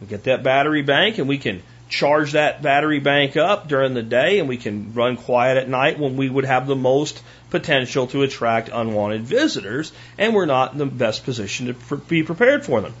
We 0.00 0.06
get 0.06 0.24
that 0.24 0.42
battery 0.42 0.82
bank 0.82 1.18
and 1.18 1.28
we 1.28 1.38
can 1.38 1.62
charge 1.88 2.32
that 2.32 2.62
battery 2.62 3.00
bank 3.00 3.36
up 3.36 3.68
during 3.68 3.94
the 3.94 4.02
day 4.02 4.38
and 4.38 4.48
we 4.48 4.56
can 4.56 4.94
run 4.94 5.16
quiet 5.16 5.56
at 5.56 5.68
night 5.68 5.98
when 5.98 6.16
we 6.16 6.28
would 6.28 6.44
have 6.44 6.66
the 6.66 6.76
most 6.76 7.22
potential 7.50 8.06
to 8.08 8.22
attract 8.22 8.68
unwanted 8.72 9.22
visitors 9.22 9.92
and 10.18 10.34
we're 10.34 10.46
not 10.46 10.72
in 10.72 10.78
the 10.78 10.86
best 10.86 11.24
position 11.24 11.66
to 11.66 11.96
be 11.96 12.22
prepared 12.22 12.64
for 12.64 12.80
them. 12.80 12.94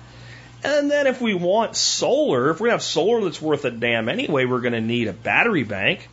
And 0.64 0.90
then 0.90 1.06
if 1.06 1.20
we 1.20 1.34
want 1.34 1.76
solar, 1.76 2.50
if 2.50 2.60
we 2.60 2.70
have 2.70 2.82
solar 2.82 3.22
that's 3.22 3.40
worth 3.40 3.64
a 3.64 3.70
damn 3.70 4.08
anyway, 4.08 4.44
we're 4.44 4.60
going 4.60 4.72
to 4.72 4.80
need 4.80 5.08
a 5.08 5.12
battery 5.12 5.62
bank. 5.62 6.08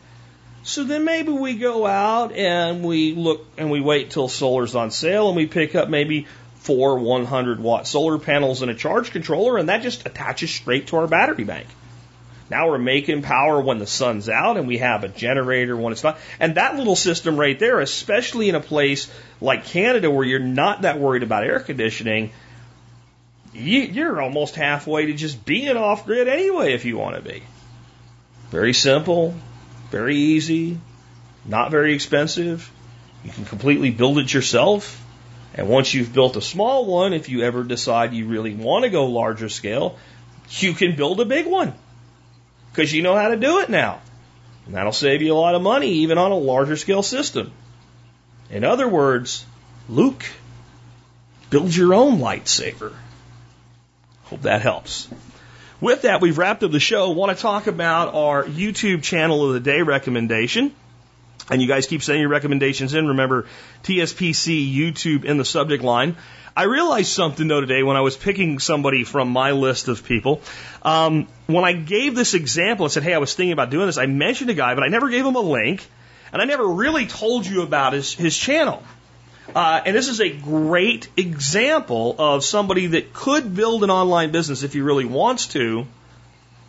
So 0.66 0.82
then 0.82 1.04
maybe 1.04 1.30
we 1.30 1.54
go 1.54 1.86
out 1.86 2.32
and 2.32 2.82
we 2.82 3.14
look 3.14 3.46
and 3.56 3.70
we 3.70 3.80
wait 3.80 4.10
till 4.10 4.26
solar's 4.26 4.74
on 4.74 4.90
sale 4.90 5.28
and 5.28 5.36
we 5.36 5.46
pick 5.46 5.76
up 5.76 5.88
maybe 5.88 6.26
four 6.56 6.98
100 6.98 7.60
watt 7.60 7.86
solar 7.86 8.18
panels 8.18 8.62
and 8.62 8.70
a 8.72 8.74
charge 8.74 9.12
controller 9.12 9.58
and 9.58 9.68
that 9.68 9.82
just 9.82 10.04
attaches 10.06 10.50
straight 10.50 10.88
to 10.88 10.96
our 10.96 11.06
battery 11.06 11.44
bank. 11.44 11.68
Now 12.50 12.68
we're 12.68 12.78
making 12.78 13.22
power 13.22 13.60
when 13.60 13.78
the 13.78 13.86
sun's 13.86 14.28
out 14.28 14.56
and 14.56 14.66
we 14.66 14.78
have 14.78 15.04
a 15.04 15.08
generator 15.08 15.76
when 15.76 15.92
it's 15.92 16.02
not. 16.02 16.18
And 16.40 16.56
that 16.56 16.74
little 16.74 16.96
system 16.96 17.38
right 17.38 17.56
there, 17.56 17.78
especially 17.78 18.48
in 18.48 18.56
a 18.56 18.60
place 18.60 19.08
like 19.40 19.66
Canada 19.66 20.10
where 20.10 20.24
you're 20.24 20.40
not 20.40 20.82
that 20.82 20.98
worried 20.98 21.22
about 21.22 21.44
air 21.44 21.60
conditioning, 21.60 22.32
you're 23.52 24.20
almost 24.20 24.56
halfway 24.56 25.06
to 25.06 25.12
just 25.12 25.44
being 25.44 25.76
off 25.76 26.06
grid 26.06 26.26
anyway 26.26 26.72
if 26.72 26.84
you 26.84 26.98
want 26.98 27.14
to 27.14 27.22
be. 27.22 27.44
Very 28.50 28.74
simple, 28.74 29.32
very 29.90 30.16
easy, 30.16 30.78
not 31.44 31.70
very 31.70 31.94
expensive. 31.94 32.70
You 33.24 33.30
can 33.30 33.44
completely 33.44 33.90
build 33.90 34.18
it 34.18 34.32
yourself. 34.32 35.02
And 35.54 35.68
once 35.68 35.94
you've 35.94 36.12
built 36.12 36.36
a 36.36 36.42
small 36.42 36.84
one, 36.86 37.12
if 37.12 37.28
you 37.28 37.42
ever 37.42 37.64
decide 37.64 38.12
you 38.12 38.26
really 38.26 38.54
want 38.54 38.84
to 38.84 38.90
go 38.90 39.06
larger 39.06 39.48
scale, 39.48 39.98
you 40.50 40.74
can 40.74 40.96
build 40.96 41.20
a 41.20 41.24
big 41.24 41.46
one. 41.46 41.74
Because 42.72 42.92
you 42.92 43.02
know 43.02 43.16
how 43.16 43.28
to 43.28 43.36
do 43.36 43.60
it 43.60 43.70
now. 43.70 44.00
And 44.66 44.74
that'll 44.74 44.92
save 44.92 45.22
you 45.22 45.32
a 45.32 45.34
lot 45.34 45.54
of 45.54 45.62
money, 45.62 45.88
even 45.88 46.18
on 46.18 46.30
a 46.30 46.36
larger 46.36 46.76
scale 46.76 47.02
system. 47.02 47.52
In 48.50 48.64
other 48.64 48.88
words, 48.88 49.44
Luke, 49.88 50.24
build 51.50 51.74
your 51.74 51.94
own 51.94 52.18
lightsaber. 52.18 52.92
Hope 54.24 54.42
that 54.42 54.60
helps. 54.60 55.08
With 55.80 56.02
that, 56.02 56.22
we've 56.22 56.38
wrapped 56.38 56.62
up 56.62 56.70
the 56.72 56.80
show. 56.80 57.10
Want 57.10 57.36
to 57.36 57.40
talk 57.40 57.66
about 57.66 58.14
our 58.14 58.44
YouTube 58.44 59.02
channel 59.02 59.46
of 59.46 59.52
the 59.52 59.60
day 59.60 59.82
recommendation. 59.82 60.72
And 61.50 61.60
you 61.60 61.68
guys 61.68 61.86
keep 61.86 62.02
sending 62.02 62.22
your 62.22 62.30
recommendations 62.30 62.94
in. 62.94 63.08
Remember, 63.08 63.46
TSPC 63.84 64.74
YouTube 64.74 65.24
in 65.24 65.36
the 65.36 65.44
subject 65.44 65.84
line. 65.84 66.16
I 66.56 66.62
realized 66.62 67.12
something 67.12 67.46
though 67.46 67.60
today 67.60 67.82
when 67.82 67.96
I 67.96 68.00
was 68.00 68.16
picking 68.16 68.58
somebody 68.58 69.04
from 69.04 69.28
my 69.28 69.50
list 69.50 69.88
of 69.88 70.02
people. 70.02 70.40
Um, 70.82 71.28
when 71.46 71.64
I 71.64 71.74
gave 71.74 72.14
this 72.14 72.32
example 72.32 72.86
and 72.86 72.92
said, 72.92 73.02
"Hey, 73.02 73.12
I 73.12 73.18
was 73.18 73.34
thinking 73.34 73.52
about 73.52 73.68
doing 73.68 73.86
this," 73.86 73.98
I 73.98 74.06
mentioned 74.06 74.48
a 74.48 74.54
guy, 74.54 74.74
but 74.74 74.82
I 74.82 74.88
never 74.88 75.10
gave 75.10 75.26
him 75.26 75.34
a 75.34 75.40
link, 75.40 75.86
and 76.32 76.40
I 76.40 76.46
never 76.46 76.66
really 76.66 77.06
told 77.06 77.44
you 77.44 77.60
about 77.60 77.92
his 77.92 78.14
his 78.14 78.36
channel. 78.36 78.82
Uh, 79.56 79.80
and 79.86 79.96
this 79.96 80.08
is 80.08 80.20
a 80.20 80.28
great 80.28 81.08
example 81.16 82.14
of 82.18 82.44
somebody 82.44 82.88
that 82.88 83.14
could 83.14 83.56
build 83.56 83.84
an 83.84 83.90
online 83.90 84.30
business 84.30 84.62
if 84.62 84.74
he 84.74 84.82
really 84.82 85.06
wants 85.06 85.46
to, 85.46 85.86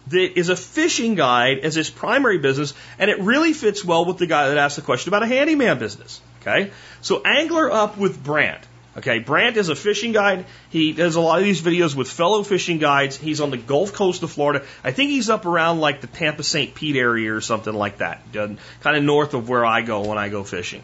that 0.07 0.39
is 0.39 0.47
a 0.47 0.55
fishing 0.55 1.15
guide 1.15 1.59
as 1.59 1.75
his 1.75 1.89
primary 1.89 2.37
business, 2.37 2.73
and 2.97 3.11
it 3.11 3.19
really 3.19 3.51
fits 3.51 3.83
well 3.83 4.05
with 4.05 4.19
the 4.19 4.25
guy 4.25 4.47
that 4.47 4.57
asked 4.57 4.77
the 4.77 4.81
question 4.81 5.09
about 5.09 5.21
a 5.21 5.25
handyman 5.25 5.79
business. 5.79 6.21
Okay? 6.39 6.71
So 7.01 7.21
Angler 7.25 7.69
Up 7.69 7.97
with 7.97 8.23
Brandt. 8.23 8.63
Okay, 8.97 9.19
Brandt 9.19 9.57
is 9.57 9.67
a 9.67 9.75
fishing 9.75 10.13
guide. 10.13 10.45
He 10.69 10.93
does 10.93 11.15
a 11.15 11.21
lot 11.21 11.39
of 11.39 11.43
these 11.43 11.61
videos 11.61 11.93
with 11.93 12.09
fellow 12.09 12.41
fishing 12.41 12.77
guides. 12.77 13.17
He's 13.17 13.41
on 13.41 13.51
the 13.51 13.57
Gulf 13.57 13.91
Coast 13.91 14.23
of 14.23 14.31
Florida. 14.31 14.65
I 14.81 14.93
think 14.93 15.11
he's 15.11 15.29
up 15.29 15.45
around 15.45 15.81
like 15.81 15.99
the 15.99 16.07
Tampa 16.07 16.41
St. 16.41 16.73
Pete 16.73 16.95
area 16.95 17.35
or 17.35 17.41
something 17.41 17.73
like 17.73 17.97
that, 17.97 18.21
kind 18.31 18.57
of 18.97 19.03
north 19.03 19.33
of 19.33 19.49
where 19.49 19.65
I 19.65 19.81
go 19.81 20.07
when 20.07 20.17
I 20.17 20.29
go 20.29 20.45
fishing. 20.45 20.83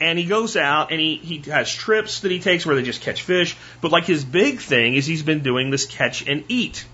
And 0.00 0.18
he 0.18 0.24
goes 0.24 0.56
out 0.56 0.90
and 0.90 1.00
he, 1.00 1.16
he 1.16 1.38
has 1.50 1.72
trips 1.72 2.20
that 2.20 2.30
he 2.30 2.40
takes 2.40 2.66
where 2.66 2.76
they 2.76 2.82
just 2.82 3.02
catch 3.02 3.22
fish. 3.22 3.56
But 3.80 3.92
like 3.92 4.04
his 4.04 4.24
big 4.24 4.60
thing 4.60 4.94
is 4.94 5.06
he's 5.06 5.22
been 5.22 5.42
doing 5.42 5.70
this 5.70 5.86
catch 5.86 6.26
and 6.26 6.44
eat. 6.48 6.84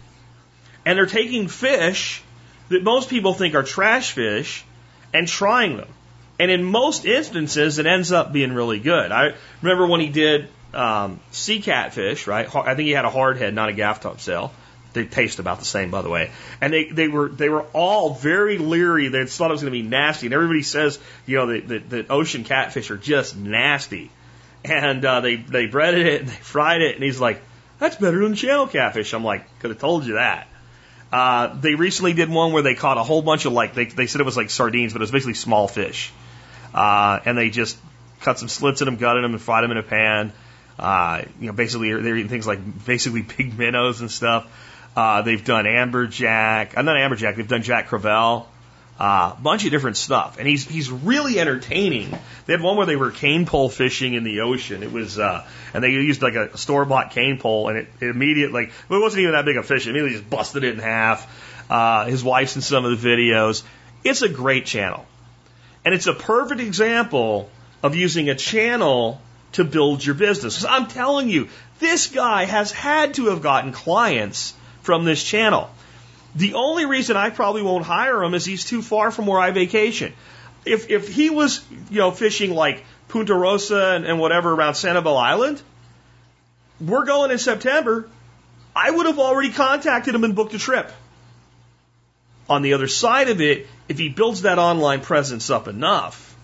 And 0.85 0.99
they're 0.99 1.07
taking 1.07 1.49
fish 1.49 2.23
that 2.69 2.83
most 2.83 3.11
people 3.11 3.35
think 3.35 3.55
are 3.55 3.63
trash 3.63 4.13
fish 4.13 4.65
and 5.13 5.27
trying 5.27 5.77
them. 5.77 5.89
And 6.39 6.51
in 6.51 6.65
most 6.65 7.05
instances, 7.05 7.79
it 7.79 7.87
ends 7.87 8.11
up 8.11 8.33
being 8.33 8.53
really 8.53 8.81
good. 8.81 9.13
I 9.13 9.35
remember 9.61 9.87
when 9.87 10.01
he 10.01 10.09
did 10.09 10.49
um, 10.75 11.21
sea 11.31 11.61
catfish, 11.61 12.27
right? 12.27 12.53
I 12.55 12.75
think 12.75 12.87
he 12.87 12.93
had 12.93 13.05
a 13.05 13.11
hard 13.11 13.37
head, 13.37 13.55
not 13.55 13.69
a 13.69 13.73
gaff 13.73 14.01
top 14.01 14.21
sail. 14.21 14.53
They 14.93 15.07
taste 15.07 15.39
about 15.39 15.59
the 15.59 15.65
same, 15.65 15.91
by 15.91 16.03
the 16.03 16.11
way. 16.11 16.31
And 16.61 16.73
they, 16.73 16.85
they 16.85 17.09
were 17.09 17.29
they 17.29 17.49
were 17.49 17.63
all 17.73 18.15
very 18.15 18.59
leery. 18.59 19.09
They 19.09 19.25
thought 19.27 19.51
it 19.51 19.55
was 19.55 19.63
going 19.63 19.73
to 19.73 19.83
be 19.83 19.89
nasty. 19.89 20.27
And 20.27 20.35
everybody 20.35 20.63
says, 20.63 20.99
you 21.27 21.37
know, 21.37 21.47
that 21.47 21.69
the, 21.69 21.79
the 21.79 22.13
ocean 22.13 22.45
catfish 22.45 22.91
are 22.91 22.97
just 22.97 23.37
nasty. 23.37 24.11
And 24.65 25.05
uh, 25.05 25.21
they 25.21 25.37
they 25.37 25.67
breaded 25.67 26.07
it 26.07 26.21
and 26.21 26.31
they 26.31 26.35
fried 26.35 26.83
it. 26.83 26.95
And 26.95 27.05
he's 27.05 27.21
like, 27.21 27.43
that's 27.79 27.97
better 27.97 28.23
than 28.23 28.35
channel 28.35 28.67
catfish. 28.67 29.13
I'm 29.13 29.25
like, 29.25 29.47
could 29.61 29.71
have 29.71 29.81
told 29.81 30.07
you 30.07 30.15
that. 30.15 30.47
Uh, 31.13 31.61
they 31.61 31.75
recently 31.75 32.15
did 32.15 32.31
one 32.31 32.53
where 32.53 32.63
they 32.63 32.75
caught 32.75 32.97
a 32.97 33.03
whole 33.03 33.21
bunch 33.21 33.45
of 33.45 33.53
like 33.53 33.75
they 33.75 33.85
they 33.85 34.07
said 34.07 34.21
it 34.21 34.25
was 34.25 34.37
like 34.37 34.51
sardines, 34.51 34.93
but 34.93 35.01
it 35.01 35.05
was 35.05 35.11
basically 35.11 35.35
small 35.35 35.69
fish. 35.69 36.13
Uh, 36.75 37.21
and 37.25 37.37
they 37.37 37.51
just 37.51 37.79
cut 38.21 38.39
some 38.39 38.49
slits 38.49 38.81
in 38.81 38.87
them, 38.87 38.97
gutted 38.97 39.25
them, 39.25 39.33
and 39.33 39.43
fried 39.43 39.65
them 39.65 39.73
in 39.73 39.77
a 39.77 39.83
pan. 39.83 40.33
Uh, 40.79 41.23
you 41.39 41.49
know, 41.49 41.53
basically 41.53 41.93
they're 41.93 42.17
eating 42.17 42.31
things 42.31 42.47
like 42.47 42.87
basically 42.87 43.23
big 43.23 43.59
minnows 43.59 44.01
and 44.01 44.11
stuff. 44.11 44.47
Uh, 44.95 45.23
they've 45.23 45.45
done 45.45 45.65
amberjack. 45.65 46.73
I'm 46.77 46.87
uh, 46.87 46.93
not 46.93 46.97
amberjack. 46.97 47.37
They've 47.37 47.49
done 47.49 47.63
Jack 47.63 47.89
Crevalle. 47.89 48.47
a 49.01 49.03
uh, 49.03 49.35
bunch 49.37 49.65
of 49.65 49.71
different 49.71 49.97
stuff, 49.97 50.39
and 50.39 50.47
he's 50.47 50.69
he's 50.69 50.91
really 50.91 51.41
entertaining. 51.41 52.11
They 52.45 52.53
had 52.53 52.61
one 52.61 52.77
where 52.77 52.85
they 52.85 52.97
were 52.97 53.11
cane 53.11 53.47
pole 53.47 53.71
fishing 53.71 54.13
in 54.15 54.23
the 54.23 54.41
ocean. 54.43 54.83
It 54.83 54.93
was, 54.93 55.19
uh, 55.19 55.47
and 55.73 55.83
they 55.83 55.91
used 55.91 56.21
like 56.21 56.35
a 56.35 56.59
store 56.59 56.85
bought 56.85 57.13
cane 57.13 57.39
pole, 57.39 57.69
and 57.69 57.79
it, 57.79 57.89
it 58.01 58.09
immediately, 58.09 58.65
like, 58.65 58.73
well, 58.89 59.01
it 59.01 59.03
wasn't 59.03 59.23
even 59.23 59.33
that 59.33 59.47
big 59.47 59.57
a 59.57 59.63
fish. 59.63 59.87
It 59.87 59.91
immediately 59.91 60.19
just 60.19 60.29
busted 60.29 60.63
it 60.63 60.75
in 60.75 60.81
half. 60.81 61.71
Uh, 61.71 62.05
his 62.05 62.23
wife's 62.23 62.57
in 62.57 62.63
some 62.63 62.85
of 62.85 63.01
the 63.01 63.09
videos. 63.09 63.63
It's 64.05 64.21
a 64.21 64.29
great 64.29 64.67
channel, 64.67 65.07
and 65.87 65.95
it's 65.95 66.07
a 66.07 66.15
perfect 66.15 66.61
example 66.61 67.49
of 67.83 67.97
using 67.97 68.29
a 68.29 68.35
channel 68.35 69.23
to 69.53 69.65
build 69.65 70.05
your 70.05 70.15
business. 70.15 70.67
I'm 70.67 70.87
telling 70.87 71.31
you, 71.31 71.49
this 71.79 72.09
guy 72.09 72.45
has 72.45 72.73
had 72.73 73.15
to 73.15 73.27
have 73.27 73.41
gotten 73.41 73.73
clients 73.73 74.53
from 74.83 75.05
this 75.05 75.23
channel. 75.23 75.71
The 76.35 76.55
only 76.55 76.87
reason 76.87 77.17
I 77.17 77.31
probably 77.31 77.63
won't 77.63 77.85
hire 77.85 78.23
him 78.23 78.35
is 78.35 78.45
he's 78.45 78.65
too 78.65 78.83
far 78.83 79.11
from 79.11 79.27
where 79.27 79.41
I 79.41 79.51
vacation. 79.51 80.13
If 80.65 80.91
if 80.91 81.09
he 81.09 81.31
was, 81.31 81.65
you 81.91 81.99
know, 81.99 82.11
fishing 82.11 82.55
like 82.55 82.85
Punta 83.09 83.33
Rassa 83.33 83.97
and, 83.97 84.07
and 84.07 84.19
whatever 84.19 84.53
around 84.53 84.75
Sanibel 84.75 85.21
Island, 85.21 85.61
we're 86.81 87.05
going 87.05 87.31
in 87.31 87.39
September. 87.39 88.09
I 88.75 88.91
would 88.91 89.07
have 89.07 89.19
already 89.19 89.51
contacted 89.51 90.15
him 90.15 90.25
and 90.25 90.35
booked 90.35 90.55
a 90.55 90.59
trip. 90.59 90.91
On 92.49 92.63
the 92.63 92.73
other 92.73 92.89
side 92.89 93.29
of 93.29 93.41
it, 93.41 93.67
if 93.89 93.99
he 93.99 94.09
builds 94.09 94.43
that 94.43 94.59
online 94.59 95.01
presence 95.01 95.51
up 95.51 95.69
enough, 95.69 96.35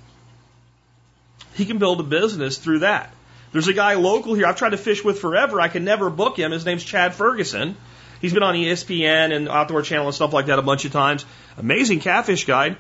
he 1.55 1.65
can 1.65 1.79
build 1.79 2.01
a 2.01 2.05
business 2.05 2.59
through 2.59 2.81
that. 2.81 3.13
There's 3.53 3.69
a 3.69 3.73
guy 3.73 3.95
local 3.95 4.35
here 4.35 4.47
I've 4.47 4.57
tried 4.57 4.71
to 4.71 4.77
fish 4.77 5.03
with 5.03 5.19
forever. 5.19 5.61
I 5.61 5.69
can 5.69 5.85
never 5.85 6.11
book 6.11 6.39
him. 6.39 6.53
His 6.53 6.67
name's 6.67 6.85
Chad 6.85 7.15
Ferguson. 7.15 7.77
He's 8.21 8.33
been 8.33 8.43
on 8.43 8.55
ESPN 8.55 9.35
and 9.35 9.49
Outdoor 9.49 9.83
Channel 9.83 10.07
and 10.07 10.15
stuff 10.15 10.33
like 10.33 10.47
that 10.47 10.59
a 10.59 10.63
bunch 10.63 10.85
of 10.85 10.93
times. 10.93 11.25
Amazing 11.57 12.01
catfish 12.01 12.45
guide. 12.47 12.77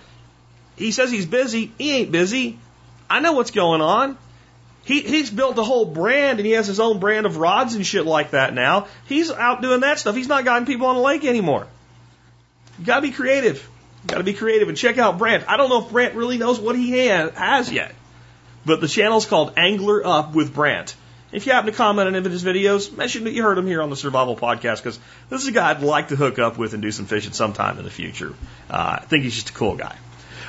He 0.77 0.93
says 0.93 1.11
he's 1.11 1.27
busy. 1.27 1.73
He 1.79 1.97
ain't 1.97 2.13
busy. 2.13 2.59
I 3.11 3.21
know 3.21 3.33
what's 3.33 3.51
going 3.51 3.81
on. 3.81 4.17
He, 4.85 5.03
he's 5.03 5.29
built 5.29 5.59
a 5.59 5.63
whole 5.63 5.85
brand 5.85 6.39
and 6.39 6.47
he 6.47 6.53
has 6.53 6.67
his 6.67 6.81
own 6.81 6.99
brand 6.99 7.27
of 7.27 7.37
rods 7.37 7.75
and 7.75 7.87
shit 7.87 8.07
like 8.07 8.31
that 8.31 8.55
now. 8.55 8.87
He's 9.07 9.31
out 9.31 9.61
doing 9.61 9.81
that 9.81 9.99
stuff. 9.99 10.17
He's 10.17 10.29
not 10.29 10.45
guiding 10.45 10.67
people 10.67 10.87
on 10.87 10.97
the 10.97 11.03
lake 11.03 11.25
anymore. 11.25 11.67
You 12.79 12.87
gotta 12.87 13.03
be 13.03 13.11
creative. 13.11 13.69
You 14.05 14.09
gotta 14.09 14.25
be 14.25 14.33
creative 14.33 14.69
and 14.69 14.79
check 14.79 14.97
out 14.97 15.19
Brant. 15.19 15.45
I 15.49 15.57
don't 15.57 15.69
know 15.69 15.85
if 15.85 15.91
Brant 15.91 16.15
really 16.15 16.39
knows 16.39 16.59
what 16.59 16.75
he 16.77 16.93
has 16.93 17.71
yet, 17.71 17.95
but 18.65 18.81
the 18.81 18.89
channel's 18.89 19.27
called 19.27 19.53
Angler 19.57 20.07
Up 20.07 20.35
with 20.35 20.55
Brant. 20.55 20.95
If 21.31 21.47
you 21.47 21.53
happen 21.53 21.71
to 21.71 21.77
comment 21.77 22.09
on 22.09 22.17
any 22.17 22.25
of 22.25 22.33
his 22.33 22.43
videos, 22.43 22.97
mention 22.97 23.25
that 23.25 23.33
you 23.33 23.43
heard 23.43 23.59
him 23.59 23.67
here 23.67 23.83
on 23.83 23.91
the 23.91 23.97
Survival 23.97 24.35
Podcast 24.35 24.79
because 24.79 24.99
this 25.29 25.43
is 25.43 25.49
a 25.49 25.53
guy 25.53 25.71
I'd 25.71 25.83
like 25.83 26.09
to 26.09 26.17
hook 26.17 26.39
up 26.39 26.57
with 26.57 26.73
and 26.73 26.83
do 26.83 26.91
some 26.91 27.05
fishing 27.05 27.33
sometime 27.33 27.79
in 27.79 27.85
the 27.85 27.91
future. 27.91 28.35
Uh, 28.71 28.99
I 29.01 29.05
think 29.05 29.25
he's 29.25 29.35
just 29.35 29.51
a 29.51 29.53
cool 29.53 29.77
guy. 29.77 29.95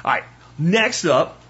All 0.06 0.12
right, 0.12 0.24
next 0.58 1.04
up, 1.04 1.42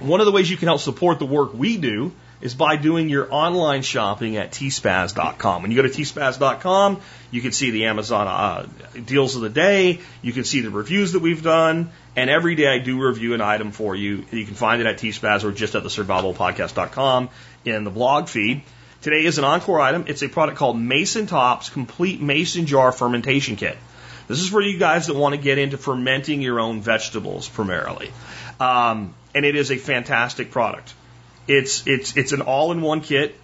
one 0.00 0.20
of 0.20 0.26
the 0.26 0.32
ways 0.32 0.50
you 0.50 0.56
can 0.56 0.66
help 0.66 0.80
support 0.80 1.20
the 1.20 1.26
work 1.26 1.54
we 1.54 1.76
do 1.76 2.12
is 2.40 2.54
by 2.54 2.76
doing 2.76 3.08
your 3.08 3.32
online 3.32 3.82
shopping 3.82 4.36
at 4.36 4.52
tspaz.com. 4.52 5.62
When 5.62 5.70
you 5.70 5.76
go 5.76 5.88
to 5.88 5.88
tspaz.com, 5.88 7.00
you 7.30 7.40
can 7.40 7.52
see 7.52 7.70
the 7.70 7.86
Amazon 7.86 8.28
uh, 8.28 8.66
deals 9.00 9.34
of 9.34 9.42
the 9.42 9.48
day. 9.48 10.00
You 10.22 10.32
can 10.32 10.44
see 10.44 10.60
the 10.60 10.70
reviews 10.70 11.12
that 11.12 11.20
we've 11.20 11.42
done. 11.42 11.90
And 12.14 12.30
every 12.30 12.54
day 12.54 12.68
I 12.68 12.78
do 12.78 13.04
review 13.04 13.34
an 13.34 13.40
item 13.40 13.72
for 13.72 13.94
you. 13.94 14.24
You 14.30 14.44
can 14.44 14.54
find 14.54 14.80
it 14.80 14.86
at 14.86 14.98
tspaz 14.98 15.44
or 15.44 15.52
just 15.52 15.74
at 15.74 15.82
the 15.82 15.88
survivalpodcast.com 15.88 17.30
in 17.68 17.84
the 17.84 17.90
blog 17.90 18.28
feed. 18.28 18.62
Today 19.00 19.24
is 19.24 19.38
an 19.38 19.44
encore 19.44 19.80
item. 19.80 20.04
It's 20.08 20.22
a 20.22 20.28
product 20.28 20.58
called 20.58 20.76
Mason 20.78 21.26
Tops 21.26 21.70
Complete 21.70 22.20
Mason 22.20 22.66
Jar 22.66 22.90
Fermentation 22.90 23.54
Kit. 23.54 23.78
This 24.26 24.40
is 24.40 24.48
for 24.48 24.60
you 24.60 24.76
guys 24.76 25.06
that 25.06 25.14
want 25.14 25.34
to 25.34 25.40
get 25.40 25.56
into 25.58 25.78
fermenting 25.78 26.42
your 26.42 26.58
own 26.58 26.80
vegetables 26.80 27.48
primarily. 27.48 28.10
Um, 28.58 29.14
and 29.34 29.44
it 29.44 29.54
is 29.54 29.70
a 29.70 29.76
fantastic 29.76 30.50
product. 30.50 30.92
It's, 31.46 31.86
it's, 31.86 32.16
it's 32.16 32.32
an 32.32 32.42
all-in-one 32.42 33.02
kit. 33.02 33.36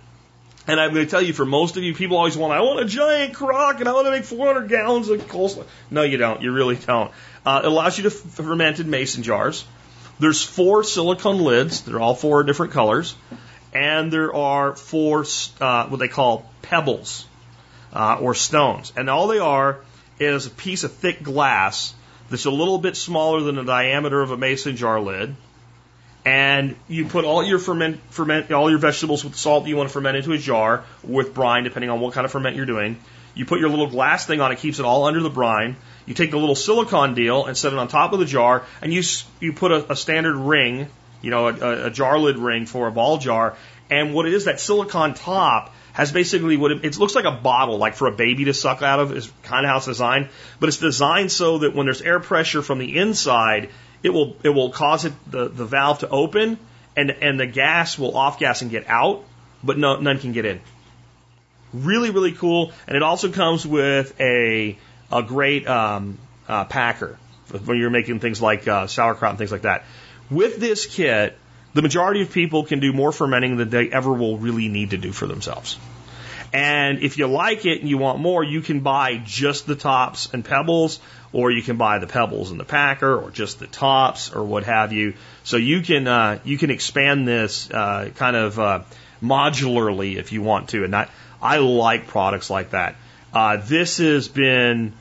And 0.66 0.80
I'm 0.80 0.92
going 0.92 1.06
to 1.06 1.10
tell 1.10 1.22
you, 1.22 1.32
for 1.32 1.46
most 1.46 1.76
of 1.76 1.82
you, 1.82 1.94
people 1.94 2.16
always 2.16 2.36
want, 2.36 2.52
I 2.52 2.60
want 2.60 2.80
a 2.80 2.84
giant 2.86 3.34
crock 3.34 3.80
and 3.80 3.88
I 3.88 3.92
want 3.92 4.06
to 4.06 4.10
make 4.10 4.24
400 4.24 4.68
gallons 4.68 5.08
of 5.08 5.20
coleslaw. 5.28 5.66
No, 5.90 6.02
you 6.02 6.16
don't. 6.16 6.42
You 6.42 6.52
really 6.52 6.76
don't. 6.76 7.12
Uh, 7.46 7.60
it 7.62 7.66
allows 7.68 7.96
you 7.96 8.04
to 8.04 8.10
ferment 8.10 8.80
in 8.80 8.90
mason 8.90 9.22
jars. 9.22 9.64
There's 10.18 10.42
four 10.42 10.82
silicone 10.82 11.38
lids. 11.38 11.82
They're 11.82 12.00
all 12.00 12.14
four 12.14 12.42
different 12.42 12.72
colors 12.72 13.14
and 13.74 14.12
there 14.12 14.32
are 14.34 14.76
four 14.76 15.24
uh, 15.60 15.86
what 15.88 15.98
they 15.98 16.08
call 16.08 16.48
pebbles 16.62 17.26
uh, 17.92 18.18
or 18.20 18.34
stones, 18.34 18.92
and 18.96 19.10
all 19.10 19.26
they 19.26 19.38
are 19.38 19.80
is 20.18 20.46
a 20.46 20.50
piece 20.50 20.84
of 20.84 20.92
thick 20.92 21.22
glass 21.22 21.94
that's 22.30 22.44
a 22.44 22.50
little 22.50 22.78
bit 22.78 22.96
smaller 22.96 23.40
than 23.40 23.56
the 23.56 23.64
diameter 23.64 24.20
of 24.22 24.30
a 24.30 24.36
mason 24.36 24.76
jar 24.76 25.00
lid. 25.00 25.34
And 26.24 26.76
you 26.88 27.06
put 27.06 27.26
all 27.26 27.44
your 27.44 27.58
ferment, 27.58 28.00
ferment 28.08 28.50
all 28.50 28.70
your 28.70 28.78
vegetables 28.78 29.24
with 29.24 29.34
salt 29.34 29.64
that 29.64 29.68
you 29.68 29.76
want 29.76 29.90
to 29.90 29.92
ferment 29.92 30.16
into 30.16 30.32
a 30.32 30.38
jar 30.38 30.84
with 31.02 31.34
brine, 31.34 31.64
depending 31.64 31.90
on 31.90 32.00
what 32.00 32.14
kind 32.14 32.24
of 32.24 32.32
ferment 32.32 32.56
you're 32.56 32.64
doing. 32.64 32.98
You 33.34 33.44
put 33.44 33.60
your 33.60 33.68
little 33.68 33.88
glass 33.88 34.24
thing 34.24 34.40
on 34.40 34.50
it, 34.50 34.58
keeps 34.58 34.78
it 34.78 34.86
all 34.86 35.04
under 35.04 35.20
the 35.20 35.28
brine. 35.28 35.76
You 36.06 36.14
take 36.14 36.30
the 36.30 36.38
little 36.38 36.54
silicone 36.54 37.14
deal 37.14 37.44
and 37.44 37.56
set 37.56 37.72
it 37.72 37.78
on 37.78 37.88
top 37.88 38.12
of 38.12 38.20
the 38.20 38.24
jar, 38.24 38.64
and 38.80 38.92
you 38.92 39.02
you 39.40 39.52
put 39.52 39.72
a, 39.72 39.92
a 39.92 39.96
standard 39.96 40.36
ring 40.36 40.88
you 41.24 41.30
know, 41.30 41.48
a, 41.48 41.86
a 41.86 41.90
jar 41.90 42.18
lid 42.18 42.38
ring 42.38 42.66
for 42.66 42.86
a 42.86 42.92
ball 42.92 43.18
jar. 43.18 43.56
And 43.90 44.14
what 44.14 44.26
it 44.26 44.34
is, 44.34 44.44
that 44.44 44.60
silicon 44.60 45.14
top 45.14 45.74
has 45.94 46.12
basically 46.12 46.56
what 46.56 46.72
it, 46.72 46.84
it, 46.84 46.98
looks 46.98 47.14
like 47.14 47.24
a 47.24 47.30
bottle, 47.30 47.78
like 47.78 47.94
for 47.94 48.08
a 48.08 48.12
baby 48.12 48.44
to 48.46 48.54
suck 48.54 48.82
out 48.82 49.00
of, 49.00 49.12
is 49.12 49.30
kind 49.42 49.64
of 49.64 49.70
how 49.70 49.76
it's 49.78 49.86
designed. 49.86 50.28
But 50.60 50.68
it's 50.68 50.78
designed 50.78 51.32
so 51.32 51.58
that 51.58 51.74
when 51.74 51.86
there's 51.86 52.02
air 52.02 52.20
pressure 52.20 52.62
from 52.62 52.78
the 52.78 52.98
inside, 52.98 53.70
it 54.02 54.10
will 54.10 54.36
it 54.42 54.50
will 54.50 54.70
cause 54.70 55.04
it 55.06 55.12
the, 55.30 55.48
the 55.48 55.64
valve 55.64 56.00
to 56.00 56.08
open, 56.08 56.58
and 56.96 57.10
and 57.10 57.40
the 57.40 57.46
gas 57.46 57.98
will 57.98 58.16
off 58.16 58.38
gas 58.38 58.60
and 58.60 58.70
get 58.70 58.88
out, 58.88 59.24
but 59.62 59.78
no 59.78 59.98
none 59.98 60.18
can 60.18 60.32
get 60.32 60.44
in. 60.44 60.60
Really 61.72 62.10
really 62.10 62.32
cool, 62.32 62.72
and 62.86 62.96
it 62.96 63.02
also 63.02 63.30
comes 63.30 63.66
with 63.66 64.20
a 64.20 64.76
a 65.10 65.22
great 65.22 65.66
um, 65.66 66.18
uh, 66.48 66.64
packer 66.64 67.18
when 67.64 67.78
you're 67.78 67.90
making 67.90 68.20
things 68.20 68.42
like 68.42 68.66
uh, 68.66 68.86
sauerkraut 68.86 69.30
and 69.30 69.38
things 69.38 69.52
like 69.52 69.62
that. 69.62 69.84
With 70.30 70.56
this 70.56 70.86
kit, 70.86 71.38
the 71.74 71.82
majority 71.82 72.22
of 72.22 72.32
people 72.32 72.64
can 72.64 72.80
do 72.80 72.92
more 72.92 73.12
fermenting 73.12 73.56
than 73.56 73.70
they 73.70 73.90
ever 73.90 74.12
will 74.12 74.38
really 74.38 74.68
need 74.68 74.90
to 74.90 74.96
do 74.96 75.12
for 75.12 75.26
themselves. 75.26 75.78
And 76.52 77.00
if 77.02 77.18
you 77.18 77.26
like 77.26 77.66
it 77.66 77.80
and 77.80 77.88
you 77.88 77.98
want 77.98 78.20
more, 78.20 78.44
you 78.44 78.60
can 78.60 78.80
buy 78.80 79.20
just 79.24 79.66
the 79.66 79.74
tops 79.74 80.32
and 80.32 80.44
pebbles, 80.44 81.00
or 81.32 81.50
you 81.50 81.62
can 81.62 81.76
buy 81.76 81.98
the 81.98 82.06
pebbles 82.06 82.52
and 82.52 82.60
the 82.60 82.64
packer, 82.64 83.16
or 83.16 83.30
just 83.30 83.58
the 83.58 83.66
tops, 83.66 84.32
or 84.32 84.44
what 84.44 84.62
have 84.62 84.92
you. 84.92 85.14
So 85.42 85.56
you 85.56 85.82
can 85.82 86.06
uh, 86.06 86.38
you 86.44 86.56
can 86.56 86.70
expand 86.70 87.26
this 87.26 87.68
uh, 87.70 88.10
kind 88.14 88.36
of 88.36 88.60
uh, 88.60 88.82
modularly 89.20 90.16
if 90.16 90.30
you 90.30 90.42
want 90.42 90.68
to. 90.68 90.84
And 90.84 90.94
I, 90.94 91.08
I 91.42 91.56
like 91.56 92.06
products 92.06 92.50
like 92.50 92.70
that. 92.70 92.94
Uh, 93.32 93.56
this 93.56 93.98
has 93.98 94.28
been 94.28 94.92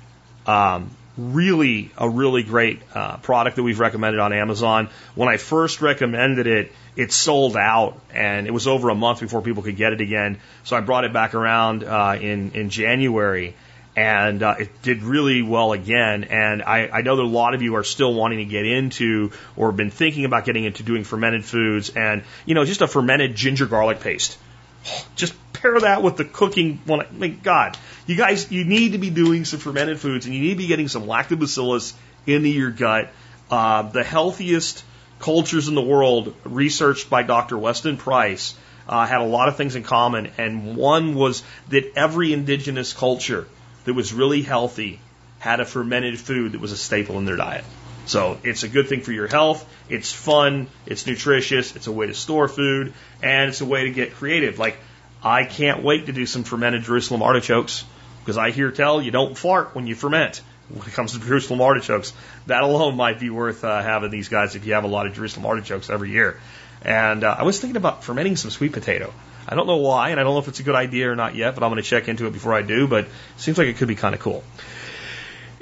um, 0.47 0.89
really 1.17 1.91
a 1.97 2.09
really 2.09 2.43
great 2.43 2.81
uh, 2.93 3.17
product 3.17 3.57
that 3.57 3.63
we've 3.63 3.79
recommended 3.79 4.19
on 4.19 4.33
Amazon. 4.33 4.89
When 5.15 5.29
I 5.29 5.37
first 5.37 5.81
recommended 5.81 6.47
it, 6.47 6.71
it 6.95 7.11
sold 7.11 7.55
out, 7.55 7.99
and 8.13 8.47
it 8.47 8.51
was 8.51 8.67
over 8.67 8.89
a 8.89 8.95
month 8.95 9.19
before 9.19 9.41
people 9.41 9.63
could 9.63 9.77
get 9.77 9.93
it 9.93 10.01
again. 10.01 10.39
So 10.63 10.75
I 10.75 10.81
brought 10.81 11.05
it 11.05 11.13
back 11.13 11.33
around 11.33 11.83
uh, 11.83 12.17
in 12.19 12.51
in 12.51 12.69
January, 12.69 13.55
and 13.95 14.41
uh, 14.41 14.55
it 14.59 14.81
did 14.81 15.03
really 15.03 15.41
well 15.41 15.73
again. 15.73 16.23
And 16.25 16.63
I, 16.63 16.87
I 16.87 17.01
know 17.01 17.15
that 17.15 17.23
a 17.23 17.25
lot 17.25 17.53
of 17.53 17.61
you 17.61 17.75
are 17.75 17.83
still 17.83 18.13
wanting 18.13 18.39
to 18.39 18.45
get 18.45 18.65
into 18.65 19.31
or 19.55 19.67
have 19.67 19.77
been 19.77 19.91
thinking 19.91 20.25
about 20.25 20.45
getting 20.45 20.63
into 20.63 20.83
doing 20.83 21.03
fermented 21.03 21.45
foods, 21.45 21.89
and 21.89 22.23
you 22.45 22.55
know 22.55 22.65
just 22.65 22.81
a 22.81 22.87
fermented 22.87 23.35
ginger 23.35 23.65
garlic 23.65 23.99
paste. 23.99 24.37
Just 25.15 25.33
pair 25.53 25.79
that 25.79 26.03
with 26.03 26.17
the 26.17 26.25
cooking 26.25 26.81
one. 26.85 27.01
I 27.01 27.11
mean, 27.11 27.39
God, 27.41 27.77
you 28.05 28.15
guys, 28.15 28.51
you 28.51 28.65
need 28.65 28.91
to 28.91 28.97
be 28.97 29.09
doing 29.09 29.45
some 29.45 29.59
fermented 29.59 29.99
foods 29.99 30.25
and 30.25 30.35
you 30.35 30.41
need 30.41 30.51
to 30.51 30.57
be 30.57 30.67
getting 30.67 30.87
some 30.87 31.03
lactobacillus 31.03 31.93
into 32.27 32.49
your 32.49 32.71
gut. 32.71 33.09
Uh, 33.49 33.83
the 33.83 34.03
healthiest 34.03 34.83
cultures 35.19 35.67
in 35.69 35.75
the 35.75 35.81
world, 35.81 36.35
researched 36.43 37.09
by 37.09 37.23
Dr. 37.23 37.57
Weston 37.57 37.97
Price, 37.97 38.55
uh, 38.87 39.05
had 39.05 39.21
a 39.21 39.25
lot 39.25 39.47
of 39.47 39.55
things 39.55 39.75
in 39.75 39.83
common. 39.83 40.31
And 40.37 40.75
one 40.75 41.15
was 41.15 41.43
that 41.69 41.93
every 41.95 42.33
indigenous 42.33 42.93
culture 42.93 43.47
that 43.85 43.93
was 43.93 44.13
really 44.13 44.41
healthy 44.41 44.99
had 45.39 45.59
a 45.59 45.65
fermented 45.65 46.19
food 46.19 46.53
that 46.53 46.61
was 46.61 46.71
a 46.71 46.77
staple 46.77 47.17
in 47.17 47.25
their 47.25 47.37
diet. 47.37 47.65
So 48.05 48.37
it's 48.43 48.63
a 48.63 48.67
good 48.67 48.89
thing 48.89 49.01
for 49.01 49.11
your 49.11 49.27
health. 49.27 49.67
It's 49.89 50.11
fun. 50.11 50.67
It's 50.85 51.07
nutritious. 51.07 51.75
It's 51.75 51.87
a 51.87 51.91
way 51.91 52.07
to 52.07 52.13
store 52.13 52.47
food 52.47 52.93
and 53.21 53.49
it's 53.49 53.61
a 53.61 53.65
way 53.65 53.85
to 53.85 53.91
get 53.91 54.15
creative. 54.15 54.59
Like 54.59 54.77
I 55.23 55.45
can't 55.45 55.83
wait 55.83 56.07
to 56.07 56.13
do 56.13 56.25
some 56.25 56.43
fermented 56.43 56.83
Jerusalem 56.83 57.23
artichokes 57.23 57.85
because 58.19 58.37
I 58.37 58.51
hear 58.51 58.71
tell 58.71 59.01
you 59.01 59.11
don't 59.11 59.37
fart 59.37 59.75
when 59.75 59.87
you 59.87 59.95
ferment. 59.95 60.41
When 60.69 60.87
it 60.87 60.93
comes 60.93 61.13
to 61.13 61.19
Jerusalem 61.25 61.61
artichokes, 61.61 62.13
that 62.47 62.63
alone 62.63 62.95
might 62.95 63.19
be 63.19 63.29
worth 63.29 63.63
uh, 63.63 63.81
having 63.81 64.11
these 64.11 64.29
guys 64.29 64.55
if 64.55 64.65
you 64.65 64.73
have 64.73 64.83
a 64.83 64.87
lot 64.87 65.07
of 65.07 65.13
Jerusalem 65.13 65.45
artichokes 65.45 65.89
every 65.89 66.11
year. 66.11 66.39
And 66.81 67.23
uh, 67.23 67.35
I 67.37 67.43
was 67.43 67.59
thinking 67.59 67.77
about 67.77 68.03
fermenting 68.03 68.35
some 68.35 68.51
sweet 68.51 68.73
potato. 68.73 69.13
I 69.47 69.55
don't 69.55 69.67
know 69.67 69.77
why, 69.77 70.09
and 70.09 70.19
I 70.19 70.23
don't 70.23 70.33
know 70.33 70.39
if 70.39 70.47
it's 70.47 70.61
a 70.61 70.63
good 70.63 70.75
idea 70.75 71.11
or 71.11 71.15
not 71.15 71.35
yet, 71.35 71.53
but 71.53 71.63
I'm 71.63 71.69
going 71.69 71.81
to 71.81 71.87
check 71.87 72.07
into 72.07 72.27
it 72.27 72.33
before 72.33 72.53
I 72.53 72.61
do. 72.61 72.87
But 72.87 73.05
it 73.05 73.11
seems 73.37 73.57
like 73.57 73.67
it 73.67 73.77
could 73.77 73.87
be 73.87 73.95
kind 73.95 74.15
of 74.15 74.21
cool. 74.21 74.43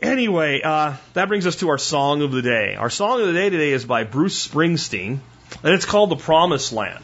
Anyway, 0.02 0.62
uh, 0.64 0.96
that 1.14 1.28
brings 1.28 1.46
us 1.46 1.58
to 1.58 1.70
our 1.70 1.78
song 1.78 2.24
of 2.24 2.32
the 2.32 2.42
day. 2.42 2.74
Our 2.74 2.90
song 2.90 3.22
of 3.22 3.28
the 3.28 3.34
day 3.34 3.52
today 3.52 3.72
is 3.72 3.86
by 3.86 4.04
Bruce 4.04 4.48
Springsteen, 4.48 5.20
and 5.64 5.74
it's 5.76 5.86
called 5.86 6.10
The 6.10 6.16
Promised 6.16 6.74
Land. 6.74 7.04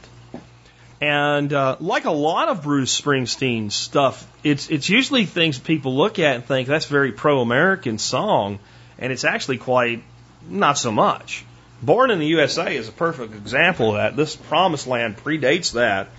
And 0.99 1.53
uh, 1.53 1.77
like 1.79 2.05
a 2.05 2.11
lot 2.11 2.49
of 2.49 2.63
Bruce 2.63 2.99
Springsteen 2.99 3.71
stuff, 3.71 4.27
it's 4.43 4.71
it's 4.71 4.89
usually 4.89 5.25
things 5.25 5.59
people 5.59 5.95
look 5.95 6.17
at 6.17 6.35
and 6.37 6.45
think 6.45 6.67
that's 6.67 6.87
a 6.87 6.89
very 6.89 7.11
pro-American 7.11 7.99
song, 7.99 8.57
and 8.97 9.13
it's 9.13 9.23
actually 9.23 9.59
quite 9.59 10.01
not 10.49 10.79
so 10.79 10.91
much. 10.91 11.45
Born 11.83 12.09
in 12.09 12.17
the 12.17 12.25
USA 12.25 12.75
is 12.75 12.89
a 12.89 12.91
perfect 12.91 13.35
example 13.35 13.89
of 13.89 13.97
that. 13.97 14.15
This 14.15 14.35
Promised 14.35 14.87
Land 14.87 15.17
predates 15.17 15.73
that, 15.73 16.09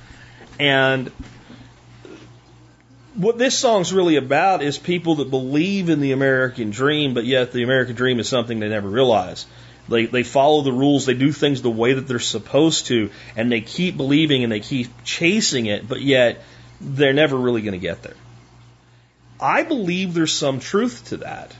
and 0.61 1.11
what 3.19 3.37
this 3.37 3.59
song's 3.59 3.93
really 3.93 4.15
about 4.15 4.63
is 4.63 4.79
people 4.79 5.17
that 5.17 5.29
believe 5.29 5.89
in 5.89 6.01
the 6.01 6.13
American 6.13 6.71
dream, 6.71 7.15
but 7.15 7.25
yet 7.25 7.51
the 7.51 7.65
American 7.65 7.97
dream 7.97 8.21
is 8.21 8.29
something 8.29 8.61
they 8.61 8.69
never 8.69 8.89
realize. 8.89 9.45
They, 9.89 10.07
they 10.07 10.23
follow 10.23 10.63
the 10.63 10.73
rules, 10.73 11.05
they 11.05 11.15
do 11.15 11.33
things 11.33 11.61
the 11.61 11.71
way 11.71 11.95
that 11.95 12.03
they're 12.03 12.21
supposed 12.21 12.87
to, 12.87 13.11
and 13.35 13.51
they 13.51 13.61
keep 13.61 13.97
believing 13.97 14.45
and 14.45 14.53
they 14.53 14.61
keep 14.61 14.89
chasing 15.03 15.67
it, 15.67 15.89
but 15.89 16.01
yet 16.01 16.43
they're 16.81 17.13
never 17.13 17.37
really 17.37 17.63
going 17.63 17.73
to 17.73 17.79
get 17.79 18.03
there. 18.03 18.15
I 19.41 19.65
believe 19.65 20.15
there's 20.15 20.33
some 20.33 20.61
truth 20.61 21.09
to 21.09 21.19
that, 21.19 21.57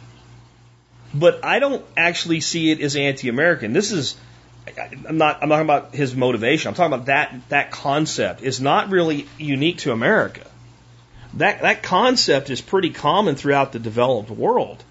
but 1.13 1.45
I 1.45 1.59
don't 1.59 1.85
actually 1.97 2.41
see 2.41 2.71
it 2.71 2.81
as 2.81 2.95
anti-American. 2.95 3.73
This 3.73 3.91
is, 3.91 4.17
I'm 5.09 5.19
not, 5.19 5.43
I'm 5.43 5.49
talking 5.49 5.65
about 5.65 5.95
his 5.95 6.15
motivation. 6.15 6.69
I'm 6.69 6.75
talking 6.75 6.93
about 6.93 7.07
that, 7.07 7.35
that 7.49 7.71
concept 7.73 8.43
is 8.43 8.61
not 8.61 8.91
really 8.91 9.27
unique 9.39 9.79
to 9.79 9.93
America. 9.93 10.48
That, 11.35 11.63
that 11.63 11.83
concept 11.83 12.51
is 12.51 12.61
pretty 12.61 12.91
common 12.91 13.35
throughout 13.35 13.73
the 13.73 13.79
developed 13.79 14.31
world. 14.31 14.83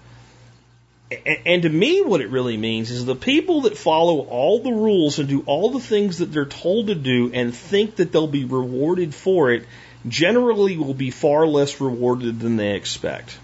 And 1.46 1.62
to 1.62 1.68
me, 1.68 2.02
what 2.02 2.20
it 2.20 2.28
really 2.28 2.58
means 2.58 2.90
is 2.90 3.06
the 3.06 3.16
people 3.16 3.62
that 3.62 3.78
follow 3.78 4.20
all 4.26 4.60
the 4.60 4.72
rules 4.72 5.18
and 5.18 5.28
do 5.28 5.42
all 5.46 5.70
the 5.70 5.80
things 5.80 6.18
that 6.18 6.26
they're 6.26 6.44
told 6.44 6.88
to 6.88 6.94
do 6.94 7.30
and 7.32 7.54
think 7.54 7.96
that 7.96 8.12
they'll 8.12 8.26
be 8.26 8.44
rewarded 8.44 9.14
for 9.14 9.50
it 9.50 9.64
generally 10.06 10.76
will 10.76 10.94
be 10.94 11.10
far 11.10 11.46
less 11.46 11.80
rewarded 11.80 12.40
than 12.40 12.56
they 12.56 12.74
expect. 12.74 13.38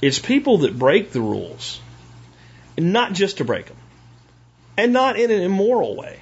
It's 0.00 0.18
people 0.18 0.58
that 0.58 0.78
break 0.78 1.10
the 1.10 1.20
rules, 1.20 1.80
and 2.76 2.92
not 2.92 3.12
just 3.12 3.38
to 3.38 3.44
break 3.44 3.66
them, 3.66 3.76
and 4.76 4.92
not 4.92 5.18
in 5.18 5.30
an 5.30 5.42
immoral 5.42 5.96
way. 5.96 6.20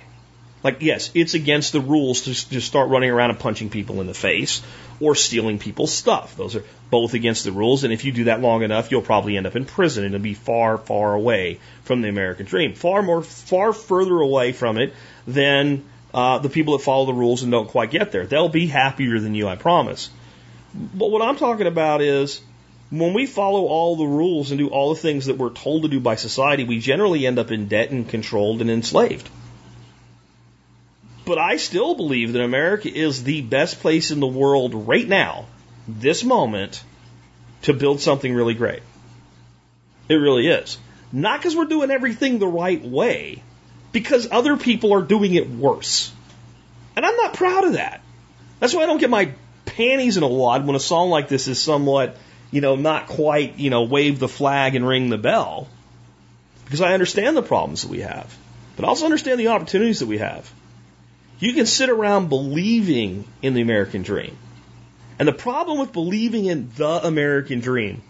Like, 0.62 0.78
yes, 0.80 1.10
it's 1.14 1.34
against 1.34 1.72
the 1.72 1.80
rules 1.80 2.22
to 2.22 2.32
just 2.32 2.66
start 2.66 2.90
running 2.90 3.10
around 3.10 3.30
and 3.30 3.38
punching 3.38 3.70
people 3.70 4.00
in 4.00 4.06
the 4.06 4.14
face 4.14 4.60
or 5.00 5.14
stealing 5.14 5.58
people's 5.58 5.92
stuff. 5.92 6.36
Those 6.36 6.56
are 6.56 6.64
both 6.90 7.14
against 7.14 7.44
the 7.44 7.52
rules, 7.52 7.84
and 7.84 7.92
if 7.92 8.04
you 8.04 8.12
do 8.12 8.24
that 8.24 8.40
long 8.40 8.62
enough, 8.62 8.90
you'll 8.90 9.02
probably 9.02 9.36
end 9.36 9.46
up 9.46 9.56
in 9.56 9.64
prison 9.64 10.04
and 10.04 10.14
it'll 10.14 10.22
be 10.22 10.34
far, 10.34 10.76
far 10.78 11.14
away 11.14 11.58
from 11.84 12.02
the 12.02 12.08
American 12.08 12.46
dream. 12.46 12.74
Far 12.74 13.02
more, 13.02 13.22
far 13.22 13.72
further 13.72 14.20
away 14.20 14.52
from 14.52 14.78
it 14.78 14.92
than 15.26 15.84
uh, 16.12 16.38
the 16.38 16.48
people 16.48 16.76
that 16.76 16.84
follow 16.84 17.06
the 17.06 17.14
rules 17.14 17.42
and 17.42 17.52
don't 17.52 17.68
quite 17.68 17.90
get 17.90 18.12
there. 18.12 18.26
They'll 18.26 18.48
be 18.48 18.66
happier 18.66 19.18
than 19.18 19.34
you, 19.34 19.48
I 19.48 19.56
promise. 19.56 20.10
But 20.74 21.10
what 21.10 21.22
I'm 21.22 21.36
talking 21.36 21.66
about 21.66 22.00
is 22.02 22.40
when 22.90 23.14
we 23.14 23.26
follow 23.26 23.66
all 23.66 23.96
the 23.96 24.04
rules 24.04 24.50
and 24.50 24.58
do 24.58 24.68
all 24.68 24.92
the 24.92 25.00
things 25.00 25.26
that 25.26 25.38
we're 25.38 25.50
told 25.50 25.82
to 25.82 25.88
do 25.88 26.00
by 26.00 26.16
society, 26.16 26.64
we 26.64 26.80
generally 26.80 27.26
end 27.26 27.38
up 27.38 27.50
in 27.50 27.68
debt 27.68 27.90
and 27.90 28.08
controlled 28.08 28.60
and 28.60 28.70
enslaved. 28.70 29.28
But 31.24 31.38
I 31.38 31.56
still 31.56 31.94
believe 31.94 32.32
that 32.32 32.42
America 32.42 32.92
is 32.92 33.22
the 33.22 33.42
best 33.42 33.80
place 33.80 34.10
in 34.10 34.20
the 34.20 34.26
world 34.26 34.74
right 34.74 35.06
now, 35.06 35.46
this 35.86 36.24
moment, 36.24 36.82
to 37.62 37.74
build 37.74 38.00
something 38.00 38.32
really 38.32 38.54
great. 38.54 38.82
It 40.08 40.14
really 40.14 40.48
is. 40.48 40.78
Not 41.12 41.40
because 41.40 41.54
we're 41.54 41.66
doing 41.66 41.90
everything 41.90 42.38
the 42.38 42.46
right 42.48 42.82
way, 42.82 43.42
because 43.92 44.28
other 44.30 44.56
people 44.56 44.94
are 44.94 45.02
doing 45.02 45.34
it 45.34 45.48
worse. 45.50 46.12
And 46.96 47.04
I'm 47.04 47.16
not 47.16 47.34
proud 47.34 47.64
of 47.64 47.72
that. 47.74 48.00
That's 48.58 48.74
why 48.74 48.82
I 48.82 48.86
don't 48.86 48.98
get 48.98 49.10
my 49.10 49.32
panties 49.66 50.16
in 50.16 50.22
a 50.22 50.28
wad 50.28 50.66
when 50.66 50.76
a 50.76 50.80
song 50.80 51.10
like 51.10 51.28
this 51.28 51.48
is 51.48 51.60
somewhat, 51.60 52.16
you 52.50 52.60
know, 52.60 52.76
not 52.76 53.06
quite, 53.06 53.58
you 53.58 53.70
know, 53.70 53.82
wave 53.82 54.18
the 54.18 54.28
flag 54.28 54.74
and 54.74 54.86
ring 54.86 55.10
the 55.10 55.18
bell. 55.18 55.68
Because 56.64 56.80
I 56.80 56.92
understand 56.92 57.36
the 57.36 57.42
problems 57.42 57.82
that 57.82 57.90
we 57.90 58.00
have, 58.00 58.36
but 58.76 58.84
I 58.84 58.88
also 58.88 59.04
understand 59.04 59.40
the 59.40 59.48
opportunities 59.48 60.00
that 60.00 60.06
we 60.06 60.18
have. 60.18 60.52
You 61.40 61.54
can 61.54 61.66
sit 61.66 61.88
around 61.88 62.28
believing 62.28 63.24
in 63.42 63.54
the 63.54 63.62
American 63.62 64.02
dream. 64.02 64.36
And 65.18 65.26
the 65.26 65.32
problem 65.32 65.78
with 65.78 65.92
believing 65.92 66.44
in 66.46 66.70
the 66.76 67.06
American 67.06 67.60
dream 67.60 68.02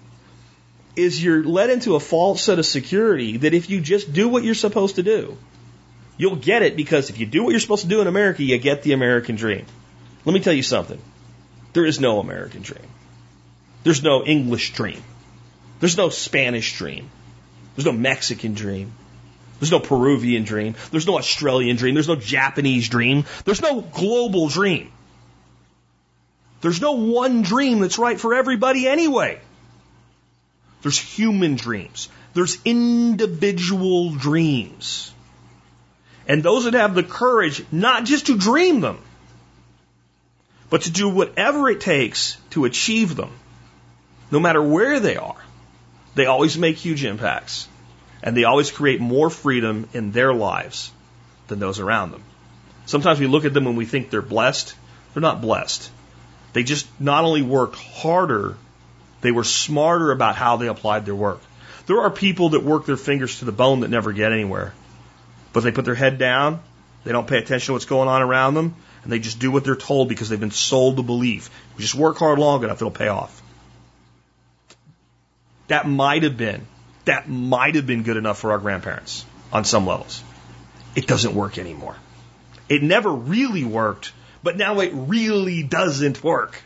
is 0.96 1.22
you're 1.22 1.42
led 1.42 1.70
into 1.70 1.94
a 1.94 2.00
false 2.00 2.42
set 2.42 2.58
of 2.58 2.66
security 2.66 3.38
that 3.38 3.54
if 3.54 3.70
you 3.70 3.80
just 3.80 4.12
do 4.12 4.28
what 4.28 4.44
you're 4.44 4.54
supposed 4.54 4.96
to 4.96 5.02
do, 5.02 5.36
you'll 6.16 6.36
get 6.36 6.62
it 6.62 6.76
because 6.76 7.08
if 7.08 7.18
you 7.18 7.26
do 7.26 7.44
what 7.44 7.50
you're 7.50 7.60
supposed 7.60 7.82
to 7.82 7.88
do 7.88 8.00
in 8.00 8.06
America, 8.08 8.42
you 8.42 8.58
get 8.58 8.82
the 8.82 8.92
American 8.92 9.36
dream. 9.36 9.64
Let 10.24 10.34
me 10.34 10.40
tell 10.40 10.52
you 10.52 10.62
something. 10.62 11.00
There 11.72 11.86
is 11.86 12.00
no 12.00 12.18
American 12.20 12.62
dream. 12.62 12.86
There's 13.84 14.02
no 14.02 14.24
English 14.24 14.72
dream. 14.72 15.02
There's 15.78 15.96
no 15.96 16.10
Spanish 16.10 16.76
dream. 16.76 17.08
There's 17.74 17.86
no 17.86 17.92
Mexican 17.92 18.54
dream. 18.54 18.92
There's 19.60 19.70
no 19.70 19.78
Peruvian 19.78 20.44
dream. 20.44 20.74
There's 20.90 21.06
no 21.06 21.18
Australian 21.18 21.76
dream. 21.76 21.94
There's 21.94 22.08
no 22.08 22.16
Japanese 22.16 22.88
dream. 22.88 23.26
There's 23.44 23.60
no 23.60 23.82
global 23.82 24.48
dream. 24.48 24.90
There's 26.62 26.80
no 26.80 26.92
one 26.92 27.42
dream 27.42 27.80
that's 27.80 27.98
right 27.98 28.18
for 28.18 28.34
everybody 28.34 28.88
anyway. 28.88 29.38
There's 30.82 30.98
human 30.98 31.56
dreams. 31.56 32.08
There's 32.32 32.58
individual 32.64 34.14
dreams. 34.14 35.12
And 36.26 36.42
those 36.42 36.64
that 36.64 36.74
have 36.74 36.94
the 36.94 37.02
courage 37.02 37.64
not 37.70 38.04
just 38.04 38.26
to 38.26 38.38
dream 38.38 38.80
them, 38.80 38.98
but 40.70 40.82
to 40.82 40.90
do 40.90 41.08
whatever 41.08 41.68
it 41.68 41.80
takes 41.80 42.38
to 42.50 42.64
achieve 42.64 43.14
them, 43.14 43.30
no 44.30 44.40
matter 44.40 44.62
where 44.62 45.00
they 45.00 45.16
are, 45.16 45.36
they 46.14 46.26
always 46.26 46.56
make 46.56 46.76
huge 46.76 47.04
impacts. 47.04 47.68
And 48.22 48.36
they 48.36 48.44
always 48.44 48.70
create 48.70 49.00
more 49.00 49.30
freedom 49.30 49.88
in 49.92 50.12
their 50.12 50.34
lives 50.34 50.92
than 51.48 51.58
those 51.58 51.80
around 51.80 52.12
them. 52.12 52.22
Sometimes 52.86 53.20
we 53.20 53.26
look 53.26 53.44
at 53.44 53.54
them 53.54 53.66
and 53.66 53.76
we 53.76 53.86
think 53.86 54.10
they're 54.10 54.22
blessed. 54.22 54.74
They're 55.14 55.22
not 55.22 55.40
blessed. 55.40 55.90
They 56.52 56.62
just 56.62 56.86
not 57.00 57.24
only 57.24 57.42
worked 57.42 57.76
harder, 57.76 58.56
they 59.20 59.30
were 59.30 59.44
smarter 59.44 60.10
about 60.10 60.36
how 60.36 60.56
they 60.56 60.66
applied 60.66 61.06
their 61.06 61.14
work. 61.14 61.40
There 61.86 62.00
are 62.00 62.10
people 62.10 62.50
that 62.50 62.62
work 62.62 62.86
their 62.86 62.96
fingers 62.96 63.38
to 63.38 63.44
the 63.44 63.52
bone 63.52 63.80
that 63.80 63.90
never 63.90 64.12
get 64.12 64.32
anywhere. 64.32 64.74
But 65.52 65.64
they 65.64 65.72
put 65.72 65.84
their 65.84 65.94
head 65.94 66.18
down, 66.18 66.60
they 67.04 67.12
don't 67.12 67.26
pay 67.26 67.38
attention 67.38 67.66
to 67.66 67.72
what's 67.72 67.86
going 67.86 68.08
on 68.08 68.22
around 68.22 68.54
them, 68.54 68.76
and 69.02 69.12
they 69.12 69.18
just 69.18 69.38
do 69.38 69.50
what 69.50 69.64
they're 69.64 69.76
told 69.76 70.08
because 70.08 70.28
they've 70.28 70.38
been 70.38 70.50
sold 70.50 70.96
the 70.96 71.02
belief. 71.02 71.50
Just 71.78 71.94
work 71.94 72.18
hard 72.18 72.38
long 72.38 72.62
enough, 72.62 72.76
it'll 72.76 72.90
pay 72.90 73.08
off. 73.08 73.42
That 75.68 75.88
might 75.88 76.22
have 76.24 76.36
been 76.36 76.66
that 77.04 77.28
might 77.28 77.74
have 77.74 77.86
been 77.86 78.02
good 78.02 78.16
enough 78.16 78.38
for 78.38 78.52
our 78.52 78.58
grandparents 78.58 79.24
on 79.52 79.64
some 79.64 79.86
levels. 79.86 80.22
It 80.94 81.06
doesn't 81.06 81.34
work 81.34 81.58
anymore. 81.58 81.96
It 82.68 82.82
never 82.82 83.10
really 83.10 83.64
worked, 83.64 84.12
but 84.42 84.56
now 84.56 84.80
it 84.80 84.92
really 84.94 85.62
doesn't 85.62 86.22
work. 86.22 86.60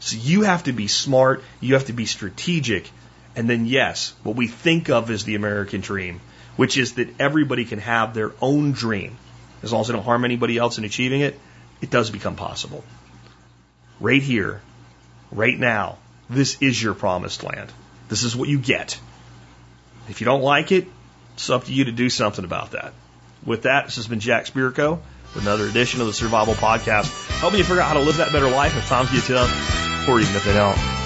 So 0.00 0.16
you 0.16 0.42
have 0.42 0.64
to 0.64 0.72
be 0.72 0.86
smart, 0.86 1.42
you 1.60 1.74
have 1.74 1.86
to 1.86 1.92
be 1.92 2.06
strategic, 2.06 2.90
and 3.36 3.48
then 3.48 3.66
yes, 3.66 4.14
what 4.22 4.36
we 4.36 4.48
think 4.48 4.88
of 4.88 5.10
as 5.10 5.24
the 5.24 5.34
American 5.34 5.80
dream, 5.80 6.20
which 6.56 6.76
is 6.76 6.94
that 6.94 7.20
everybody 7.20 7.64
can 7.64 7.78
have 7.78 8.14
their 8.14 8.32
own 8.40 8.72
dream. 8.72 9.16
As 9.62 9.72
long 9.72 9.82
as 9.82 9.88
they 9.88 9.94
don't 9.94 10.04
harm 10.04 10.24
anybody 10.24 10.56
else 10.56 10.78
in 10.78 10.84
achieving 10.84 11.20
it, 11.20 11.38
it 11.80 11.90
does 11.90 12.10
become 12.10 12.36
possible. 12.36 12.82
Right 14.00 14.22
here, 14.22 14.62
right 15.30 15.58
now, 15.58 15.98
this 16.30 16.60
is 16.62 16.82
your 16.82 16.94
promised 16.94 17.42
land. 17.42 17.70
This 18.10 18.24
is 18.24 18.36
what 18.36 18.48
you 18.48 18.58
get. 18.58 19.00
If 20.08 20.20
you 20.20 20.24
don't 20.26 20.42
like 20.42 20.72
it, 20.72 20.88
it's 21.34 21.48
up 21.48 21.64
to 21.64 21.72
you 21.72 21.84
to 21.84 21.92
do 21.92 22.10
something 22.10 22.44
about 22.44 22.72
that. 22.72 22.92
With 23.46 23.62
that, 23.62 23.86
this 23.86 23.96
has 23.96 24.08
been 24.08 24.20
Jack 24.20 24.46
Spirko 24.46 24.98
with 25.34 25.44
another 25.44 25.66
edition 25.66 26.00
of 26.00 26.08
the 26.08 26.12
Survival 26.12 26.54
Podcast, 26.54 27.08
helping 27.38 27.58
you 27.58 27.64
figure 27.64 27.80
out 27.80 27.88
how 27.88 27.94
to 27.94 28.00
live 28.00 28.16
that 28.18 28.32
better 28.32 28.50
life 28.50 28.76
if 28.76 28.88
times 28.88 29.10
get 29.10 29.22
tough, 29.22 30.08
or 30.08 30.20
even 30.20 30.34
if 30.34 30.44
they 30.44 30.52
don't. 30.52 30.99